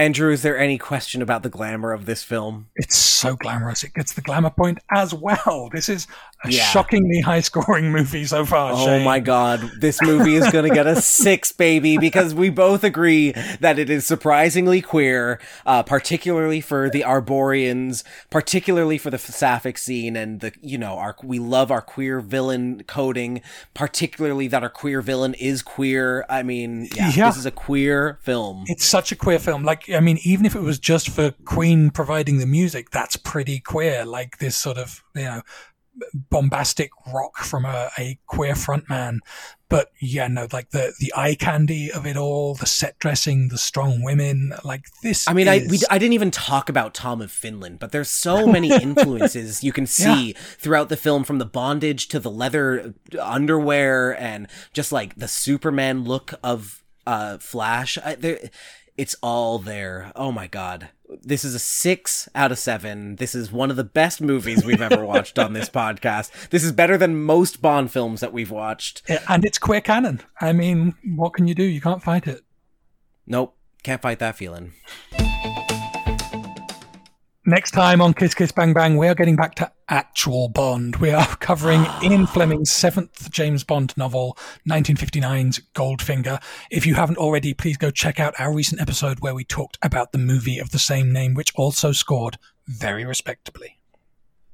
Andrew, 0.00 0.32
is 0.32 0.40
there 0.40 0.56
any 0.56 0.78
question 0.78 1.20
about 1.20 1.42
the 1.42 1.50
glamour 1.50 1.92
of 1.92 2.06
this 2.06 2.22
film? 2.22 2.68
It's 2.74 2.96
so 2.96 3.36
glamorous. 3.36 3.84
It 3.84 3.92
gets 3.92 4.14
the 4.14 4.22
glamour 4.22 4.48
point 4.48 4.78
as 4.90 5.12
well. 5.12 5.68
This 5.74 5.90
is 5.90 6.06
a 6.44 6.50
Yeah. 6.50 6.64
shockingly 6.64 7.20
high 7.24 7.40
scoring 7.40 7.92
movie 7.92 8.24
so 8.24 8.44
far. 8.46 8.72
Oh 8.72 8.86
Shane. 8.86 9.04
my 9.04 9.20
god, 9.20 9.60
this 9.80 10.00
movie 10.02 10.34
is 10.36 10.50
gonna 10.50 10.70
get 10.70 10.86
a 10.86 11.00
six, 11.02 11.52
baby, 11.52 11.98
because 11.98 12.34
we 12.34 12.50
both 12.50 12.84
agree 12.84 13.32
that 13.60 13.78
it 13.78 13.90
is 13.90 14.06
surprisingly 14.06 14.80
queer, 14.80 15.40
uh, 15.66 15.82
particularly 15.82 16.60
for 16.60 16.88
the 16.90 17.02
Arborians, 17.02 18.04
particularly 18.30 18.98
for 18.98 19.10
the 19.10 19.18
sapphic 19.18 19.78
scene, 19.78 20.16
and 20.16 20.40
the, 20.40 20.52
you 20.62 20.78
know, 20.78 20.94
our, 20.98 21.16
we 21.22 21.38
love 21.38 21.70
our 21.70 21.82
queer 21.82 22.20
villain 22.20 22.82
coding, 22.86 23.42
particularly 23.74 24.48
that 24.48 24.62
our 24.62 24.68
queer 24.70 25.00
villain 25.02 25.34
is 25.34 25.62
queer. 25.62 26.24
I 26.28 26.42
mean, 26.42 26.88
yeah, 26.94 27.10
Yeah. 27.14 27.28
this 27.28 27.36
is 27.36 27.46
a 27.46 27.50
queer 27.50 28.18
film. 28.22 28.64
It's 28.66 28.84
such 28.84 29.12
a 29.12 29.16
queer 29.16 29.38
film. 29.38 29.62
Like, 29.64 29.88
I 29.90 30.00
mean, 30.00 30.18
even 30.24 30.46
if 30.46 30.54
it 30.54 30.62
was 30.62 30.78
just 30.78 31.08
for 31.10 31.32
Queen 31.44 31.90
providing 31.90 32.38
the 32.38 32.46
music, 32.46 32.90
that's 32.90 33.16
pretty 33.16 33.58
queer. 33.60 34.04
Like 34.04 34.38
this 34.38 34.56
sort 34.56 34.78
of, 34.78 35.02
you 35.14 35.22
know, 35.24 35.42
bombastic 36.14 36.90
rock 37.12 37.38
from 37.38 37.64
a, 37.64 37.90
a 37.98 38.18
queer 38.26 38.54
frontman. 38.54 39.18
But 39.68 39.92
yeah, 40.00 40.26
no, 40.26 40.48
like 40.52 40.70
the, 40.70 40.92
the 40.98 41.12
eye 41.16 41.36
candy 41.36 41.92
of 41.92 42.04
it 42.04 42.16
all, 42.16 42.56
the 42.56 42.66
set 42.66 42.98
dressing, 42.98 43.48
the 43.48 43.58
strong 43.58 44.02
women, 44.02 44.52
like 44.64 44.86
this. 45.02 45.28
I 45.28 45.32
mean, 45.32 45.46
I 45.46 45.64
we, 45.70 45.78
I 45.88 45.98
didn't 45.98 46.14
even 46.14 46.32
talk 46.32 46.68
about 46.68 46.92
Tom 46.92 47.20
of 47.20 47.30
Finland, 47.30 47.78
but 47.78 47.92
there's 47.92 48.10
so 48.10 48.46
many 48.48 48.70
influences 48.70 49.62
you 49.62 49.72
can 49.72 49.86
see 49.86 50.32
throughout 50.32 50.88
the 50.88 50.96
film, 50.96 51.22
from 51.22 51.38
the 51.38 51.46
bondage 51.46 52.08
to 52.08 52.18
the 52.18 52.30
leather 52.30 52.94
underwear, 53.20 54.18
and 54.20 54.48
just 54.72 54.90
like 54.90 55.14
the 55.14 55.28
Superman 55.28 56.02
look 56.02 56.34
of 56.42 56.82
uh, 57.06 57.38
Flash. 57.38 57.98
I, 57.98 58.14
there, 58.16 58.50
it's 59.00 59.16
all 59.22 59.58
there. 59.58 60.12
Oh 60.14 60.30
my 60.30 60.46
god, 60.46 60.90
this 61.22 61.42
is 61.42 61.54
a 61.54 61.58
six 61.58 62.28
out 62.34 62.52
of 62.52 62.58
seven. 62.58 63.16
This 63.16 63.34
is 63.34 63.50
one 63.50 63.70
of 63.70 63.76
the 63.78 63.82
best 63.82 64.20
movies 64.20 64.62
we've 64.62 64.82
ever 64.82 65.06
watched 65.06 65.38
on 65.38 65.54
this 65.54 65.70
podcast. 65.70 66.50
This 66.50 66.62
is 66.62 66.72
better 66.72 66.98
than 66.98 67.22
most 67.22 67.62
Bond 67.62 67.90
films 67.90 68.20
that 68.20 68.34
we've 68.34 68.50
watched. 68.50 69.00
And 69.26 69.42
it's 69.46 69.56
queer 69.56 69.80
canon. 69.80 70.20
I 70.38 70.52
mean, 70.52 70.96
what 71.16 71.32
can 71.32 71.48
you 71.48 71.54
do? 71.54 71.62
You 71.62 71.80
can't 71.80 72.02
fight 72.02 72.26
it. 72.26 72.42
Nope, 73.26 73.56
can't 73.82 74.02
fight 74.02 74.18
that 74.18 74.36
feeling. 74.36 74.74
Next 77.50 77.72
time 77.72 78.00
on 78.00 78.14
Kiss 78.14 78.32
Kiss 78.32 78.52
Bang 78.52 78.72
Bang, 78.72 78.96
we 78.96 79.08
are 79.08 79.14
getting 79.16 79.34
back 79.34 79.56
to 79.56 79.72
actual 79.88 80.48
Bond. 80.48 80.94
We 80.96 81.10
are 81.10 81.26
covering 81.40 81.84
Ian 82.02 82.28
Fleming's 82.28 82.70
seventh 82.70 83.28
James 83.28 83.64
Bond 83.64 83.92
novel, 83.96 84.38
1959's 84.68 85.60
Goldfinger. 85.74 86.40
If 86.70 86.86
you 86.86 86.94
haven't 86.94 87.18
already, 87.18 87.52
please 87.52 87.76
go 87.76 87.90
check 87.90 88.20
out 88.20 88.38
our 88.38 88.54
recent 88.54 88.80
episode 88.80 89.18
where 89.18 89.34
we 89.34 89.42
talked 89.42 89.78
about 89.82 90.12
the 90.12 90.18
movie 90.18 90.60
of 90.60 90.70
the 90.70 90.78
same 90.78 91.12
name, 91.12 91.34
which 91.34 91.52
also 91.56 91.90
scored 91.90 92.38
very 92.68 93.04
respectably. 93.04 93.79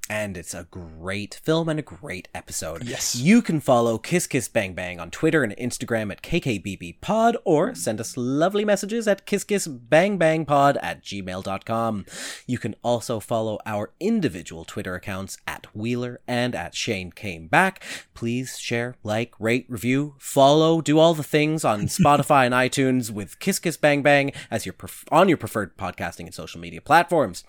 And 0.09 0.37
it's 0.37 0.55
a 0.55 0.67
great 0.71 1.41
film 1.43 1.69
and 1.69 1.79
a 1.79 1.83
great 1.83 2.29
episode. 2.35 2.85
Yes. 2.85 3.15
You 3.15 3.43
can 3.43 3.61
follow 3.61 3.99
Kiss 3.99 4.27
Kiss 4.27 4.49
Bang 4.49 4.75
Bang 4.75 5.01
on 5.01 5.11
Twitter 5.11 5.43
and 5.43 5.57
Instagram 5.57 6.11
at 6.13 6.23
KKBB 6.23 7.01
Pod 7.01 7.37
or 7.45 7.75
send 7.75 8.01
us 8.01 8.17
lovely 8.17 8.65
messages 8.65 9.09
at 9.09 9.27
kisskissbangbangpod 9.27 10.77
at 10.83 11.03
gmail.com. 11.03 12.07
You 12.47 12.59
can 12.59 12.75
also 12.83 13.21
follow 13.21 13.59
our 13.67 13.93
individual 14.01 14.65
Twitter 14.65 14.95
accounts 14.95 15.39
at 15.47 15.67
Wheeler 15.75 16.21
and 16.27 16.55
at 16.55 16.75
Shane 16.75 17.13
Came 17.13 17.49
Back. 17.49 17.83
Please 18.15 18.59
share, 18.59 18.97
like, 19.03 19.35
rate, 19.39 19.67
review, 19.69 20.15
follow, 20.19 20.81
do 20.81 20.99
all 20.99 21.15
the 21.15 21.23
things 21.23 21.65
on 21.65 21.83
Spotify 21.87 22.47
and 22.47 22.55
iTunes 22.55 23.11
with 23.11 23.39
Kiss 23.39 23.59
Kiss 23.59 23.77
Bang 23.77 24.03
Bang 24.03 24.33
as 24.51 24.65
your 24.67 24.73
pref- 24.73 25.05
on 25.11 25.29
your 25.29 25.39
preferred 25.39 25.77
podcasting 25.77 26.27
and 26.27 26.35
social 26.35 26.61
media 26.61 26.81
platforms. 26.81 27.45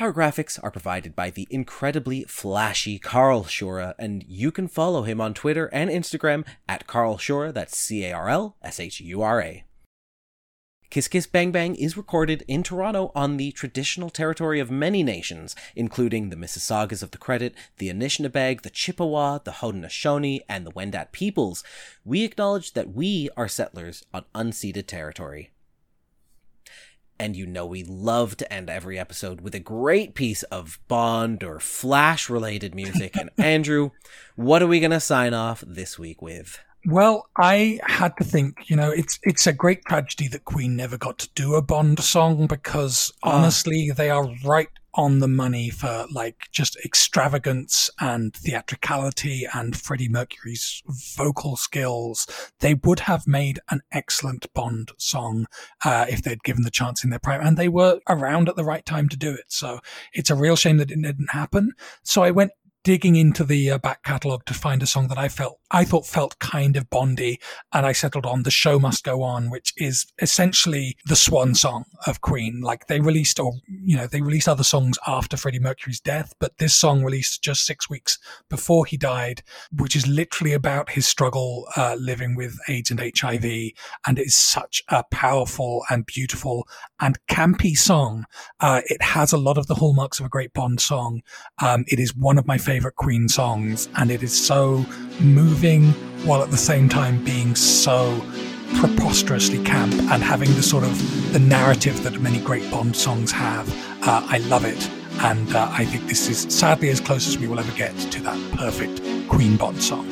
Our 0.00 0.14
graphics 0.14 0.58
are 0.62 0.70
provided 0.70 1.14
by 1.14 1.28
the 1.28 1.46
incredibly 1.50 2.24
flashy 2.24 2.98
Carl 2.98 3.44
Shura, 3.44 3.94
and 3.98 4.24
you 4.26 4.50
can 4.50 4.66
follow 4.66 5.02
him 5.02 5.20
on 5.20 5.34
Twitter 5.34 5.66
and 5.66 5.90
Instagram 5.90 6.46
at 6.66 6.86
Carl 6.86 7.18
Shura, 7.18 7.52
that's 7.52 7.76
C 7.76 8.06
A 8.06 8.12
R 8.12 8.30
L 8.30 8.56
S 8.62 8.80
H 8.80 9.00
U 9.00 9.20
R 9.20 9.42
A. 9.42 9.64
Kiss 10.88 11.08
Kiss 11.08 11.26
Bang 11.26 11.52
Bang 11.52 11.74
is 11.74 11.96
recorded 11.96 12.42
in 12.48 12.62
Toronto 12.62 13.12
on 13.14 13.36
the 13.36 13.52
traditional 13.52 14.08
territory 14.08 14.60
of 14.60 14.70
many 14.70 15.02
nations, 15.02 15.54
including 15.76 16.30
the 16.30 16.36
Mississaugas 16.36 17.02
of 17.02 17.10
the 17.10 17.18
Credit, 17.18 17.54
the 17.76 17.90
Anishinaabeg, 17.90 18.62
the 18.62 18.70
Chippewa, 18.70 19.38
the 19.44 19.52
Haudenosaunee, 19.52 20.40
and 20.48 20.66
the 20.66 20.72
Wendat 20.72 21.12
peoples. 21.12 21.62
We 22.02 22.24
acknowledge 22.24 22.72
that 22.72 22.94
we 22.94 23.28
are 23.36 23.48
settlers 23.48 24.04
on 24.14 24.24
unceded 24.34 24.86
territory. 24.86 25.50
And 27.22 27.36
you 27.36 27.46
know 27.46 27.64
we 27.64 27.84
love 27.84 28.36
to 28.38 28.52
end 28.52 28.68
every 28.68 28.98
episode 28.98 29.42
with 29.42 29.54
a 29.54 29.60
great 29.60 30.16
piece 30.16 30.42
of 30.42 30.80
Bond 30.88 31.44
or 31.44 31.60
Flash 31.60 32.28
related 32.28 32.74
music. 32.74 33.16
and 33.16 33.30
Andrew, 33.38 33.90
what 34.34 34.60
are 34.60 34.66
we 34.66 34.80
going 34.80 34.90
to 34.90 34.98
sign 34.98 35.32
off 35.32 35.62
this 35.64 35.96
week 35.96 36.20
with? 36.20 36.58
Well, 36.84 37.28
I 37.36 37.78
had 37.86 38.16
to 38.16 38.24
think, 38.24 38.68
you 38.68 38.74
know, 38.74 38.90
it's 38.90 39.20
it's 39.22 39.46
a 39.46 39.52
great 39.52 39.84
tragedy 39.84 40.26
that 40.26 40.46
Queen 40.46 40.74
never 40.74 40.98
got 40.98 41.20
to 41.20 41.28
do 41.36 41.54
a 41.54 41.62
Bond 41.62 42.00
song 42.00 42.48
because 42.48 43.12
ah. 43.22 43.38
honestly, 43.38 43.92
they 43.94 44.10
are 44.10 44.28
right 44.44 44.68
on 44.94 45.20
the 45.20 45.28
money 45.28 45.70
for 45.70 46.06
like 46.10 46.48
just 46.50 46.76
extravagance 46.84 47.90
and 48.00 48.34
theatricality 48.34 49.46
and 49.54 49.76
Freddie 49.76 50.08
Mercury's 50.08 50.82
vocal 50.86 51.56
skills. 51.56 52.26
They 52.60 52.74
would 52.74 53.00
have 53.00 53.26
made 53.26 53.60
an 53.70 53.80
excellent 53.92 54.52
Bond 54.54 54.92
song 54.98 55.46
uh, 55.84 56.06
if 56.08 56.22
they'd 56.22 56.42
given 56.42 56.62
the 56.62 56.70
chance 56.70 57.04
in 57.04 57.10
their 57.10 57.18
prime, 57.18 57.40
and 57.40 57.56
they 57.56 57.68
were 57.68 58.00
around 58.08 58.48
at 58.48 58.56
the 58.56 58.64
right 58.64 58.84
time 58.84 59.08
to 59.08 59.16
do 59.16 59.30
it. 59.32 59.46
So 59.48 59.80
it's 60.12 60.30
a 60.30 60.34
real 60.34 60.56
shame 60.56 60.76
that 60.78 60.90
it 60.90 61.00
didn't 61.00 61.30
happen. 61.30 61.72
So 62.02 62.22
I 62.22 62.30
went 62.30 62.52
digging 62.84 63.16
into 63.16 63.44
the 63.44 63.70
uh, 63.70 63.78
back 63.78 64.02
catalogue 64.02 64.44
to 64.46 64.54
find 64.54 64.82
a 64.82 64.86
song 64.86 65.08
that 65.08 65.18
I 65.18 65.28
felt 65.28 65.58
I 65.72 65.84
thought 65.84 66.06
felt 66.06 66.38
kind 66.38 66.76
of 66.76 66.90
Bondy, 66.90 67.40
and 67.72 67.86
I 67.86 67.92
settled 67.92 68.26
on 68.26 68.42
"The 68.42 68.50
Show 68.50 68.78
Must 68.78 69.02
Go 69.02 69.22
On," 69.22 69.50
which 69.50 69.72
is 69.78 70.06
essentially 70.20 70.96
the 71.06 71.16
swan 71.16 71.54
song 71.54 71.84
of 72.06 72.20
Queen. 72.20 72.60
Like 72.60 72.86
they 72.86 73.00
released, 73.00 73.40
or 73.40 73.54
you 73.66 73.96
know, 73.96 74.06
they 74.06 74.20
released 74.20 74.48
other 74.48 74.64
songs 74.64 74.98
after 75.06 75.36
Freddie 75.36 75.58
Mercury's 75.58 76.00
death, 76.00 76.34
but 76.38 76.58
this 76.58 76.74
song 76.74 77.02
released 77.02 77.42
just 77.42 77.64
six 77.64 77.88
weeks 77.88 78.18
before 78.50 78.84
he 78.84 78.96
died, 78.98 79.42
which 79.72 79.96
is 79.96 80.06
literally 80.06 80.52
about 80.52 80.90
his 80.90 81.08
struggle 81.08 81.66
uh, 81.76 81.96
living 81.98 82.36
with 82.36 82.58
AIDS 82.68 82.90
and 82.90 83.00
HIV, 83.00 83.44
and 84.06 84.18
it 84.18 84.26
is 84.26 84.36
such 84.36 84.82
a 84.88 85.04
powerful 85.10 85.84
and 85.88 86.04
beautiful 86.04 86.68
and 87.00 87.18
campy 87.30 87.76
song. 87.76 88.26
Uh, 88.60 88.82
it 88.86 89.00
has 89.00 89.32
a 89.32 89.38
lot 89.38 89.56
of 89.56 89.68
the 89.68 89.76
hallmarks 89.76 90.20
of 90.20 90.26
a 90.26 90.28
great 90.28 90.52
Bond 90.52 90.80
song. 90.80 91.22
Um, 91.62 91.84
it 91.88 91.98
is 91.98 92.14
one 92.14 92.36
of 92.36 92.46
my 92.46 92.58
favorite 92.72 92.96
Queen 92.96 93.28
songs, 93.28 93.90
and 93.96 94.10
it 94.10 94.22
is 94.22 94.32
so 94.32 94.86
moving 95.20 95.92
while 96.24 96.42
at 96.42 96.50
the 96.50 96.56
same 96.56 96.88
time 96.88 97.22
being 97.22 97.54
so 97.54 98.18
preposterously 98.76 99.62
camp 99.62 99.92
and 100.10 100.22
having 100.22 100.48
the 100.54 100.62
sort 100.62 100.82
of 100.82 100.94
the 101.34 101.38
narrative 101.38 102.02
that 102.02 102.18
many 102.22 102.40
great 102.40 102.64
Bond 102.70 102.96
songs 102.96 103.30
have. 103.30 103.68
Uh, 104.08 104.26
I 104.26 104.38
love 104.54 104.64
it, 104.64 104.88
and 105.20 105.54
uh, 105.54 105.68
I 105.70 105.84
think 105.84 106.06
this 106.06 106.30
is 106.30 106.38
sadly 106.60 106.88
as 106.88 106.98
close 106.98 107.28
as 107.28 107.36
we 107.36 107.46
will 107.46 107.60
ever 107.60 107.76
get 107.76 107.94
to 108.12 108.22
that 108.22 108.40
perfect 108.56 109.02
Queen 109.28 109.58
Bond 109.58 109.82
song. 109.82 110.10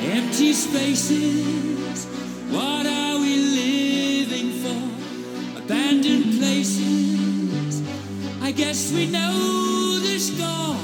Empty 0.00 0.52
spaces, 0.54 2.04
what 2.50 2.84
are 2.84 3.16
we 3.20 3.36
living 3.62 4.50
for? 4.62 5.60
Abandoned 5.62 6.36
places, 6.36 7.19
I 8.42 8.52
guess 8.52 8.90
we 8.92 9.06
know 9.06 9.98
the 10.00 10.18
score. 10.18 10.76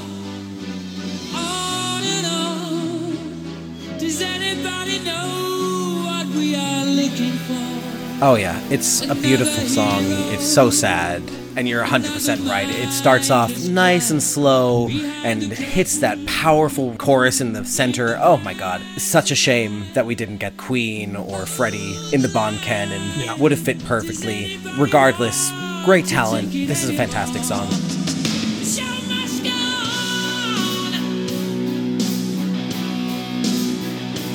On 1.35 2.03
and 2.03 2.25
on, 2.25 3.97
does 3.97 4.21
anybody 4.21 4.99
know 4.99 6.03
what 6.05 6.27
we 6.27 6.55
are 6.55 6.85
looking 6.85 7.33
for? 7.33 8.23
Oh 8.23 8.35
yeah, 8.35 8.59
it's 8.69 9.01
a 9.01 9.15
beautiful 9.15 9.67
song. 9.67 10.03
It's 10.31 10.45
so 10.47 10.69
sad. 10.69 11.21
And 11.55 11.67
you're 11.67 11.83
100% 11.83 12.47
right. 12.47 12.69
It 12.69 12.91
starts 12.91 13.31
off 13.31 13.51
nice 13.67 14.11
and 14.11 14.21
slow 14.21 14.89
and 14.89 15.41
hits 15.41 15.97
that 15.99 16.23
powerful 16.27 16.95
chorus 16.97 17.41
in 17.41 17.53
the 17.53 17.65
center. 17.65 18.19
Oh 18.21 18.37
my 18.37 18.53
god. 18.53 18.79
Such 18.97 19.31
a 19.31 19.35
shame 19.35 19.85
that 19.93 20.05
we 20.05 20.13
didn't 20.13 20.37
get 20.37 20.57
Queen 20.57 21.15
or 21.15 21.47
Freddie 21.47 21.97
in 22.13 22.21
the 22.21 22.29
Bond 22.29 22.59
canon. 22.59 23.01
Yeah. 23.17 23.35
Would 23.37 23.49
have 23.49 23.59
fit 23.59 23.83
perfectly. 23.85 24.59
Regardless, 24.77 25.51
great 25.85 26.05
talent. 26.05 26.51
This 26.51 26.83
is 26.83 26.89
a 26.89 26.93
fantastic 26.93 27.43
song. 27.43 27.67
The 27.69 28.65
show 28.65 28.83
must 29.07 29.43
go 29.43 29.49
on. 29.49 30.91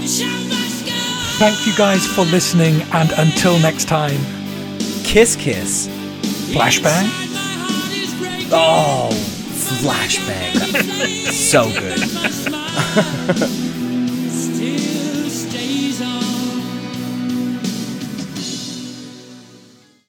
The 0.01 0.07
show 0.09 0.49
must 0.49 0.87
go 0.87 0.93
on. 0.93 1.39
Thank 1.39 1.67
you 1.67 1.75
guys 1.77 2.07
for 2.07 2.23
listening, 2.25 2.83
and 2.93 3.11
until 3.13 3.59
next 3.61 3.87
time, 3.89 4.19
Kiss 5.05 5.37
Kiss. 5.37 5.89
flashbang. 6.53 6.85
My 6.85 7.09
heart 7.09 7.93
is 7.97 8.15
breaking. 8.15 8.49
Oh, 8.53 9.11
flashbang. 9.83 11.33
so 11.33 11.71
good. 11.71 11.99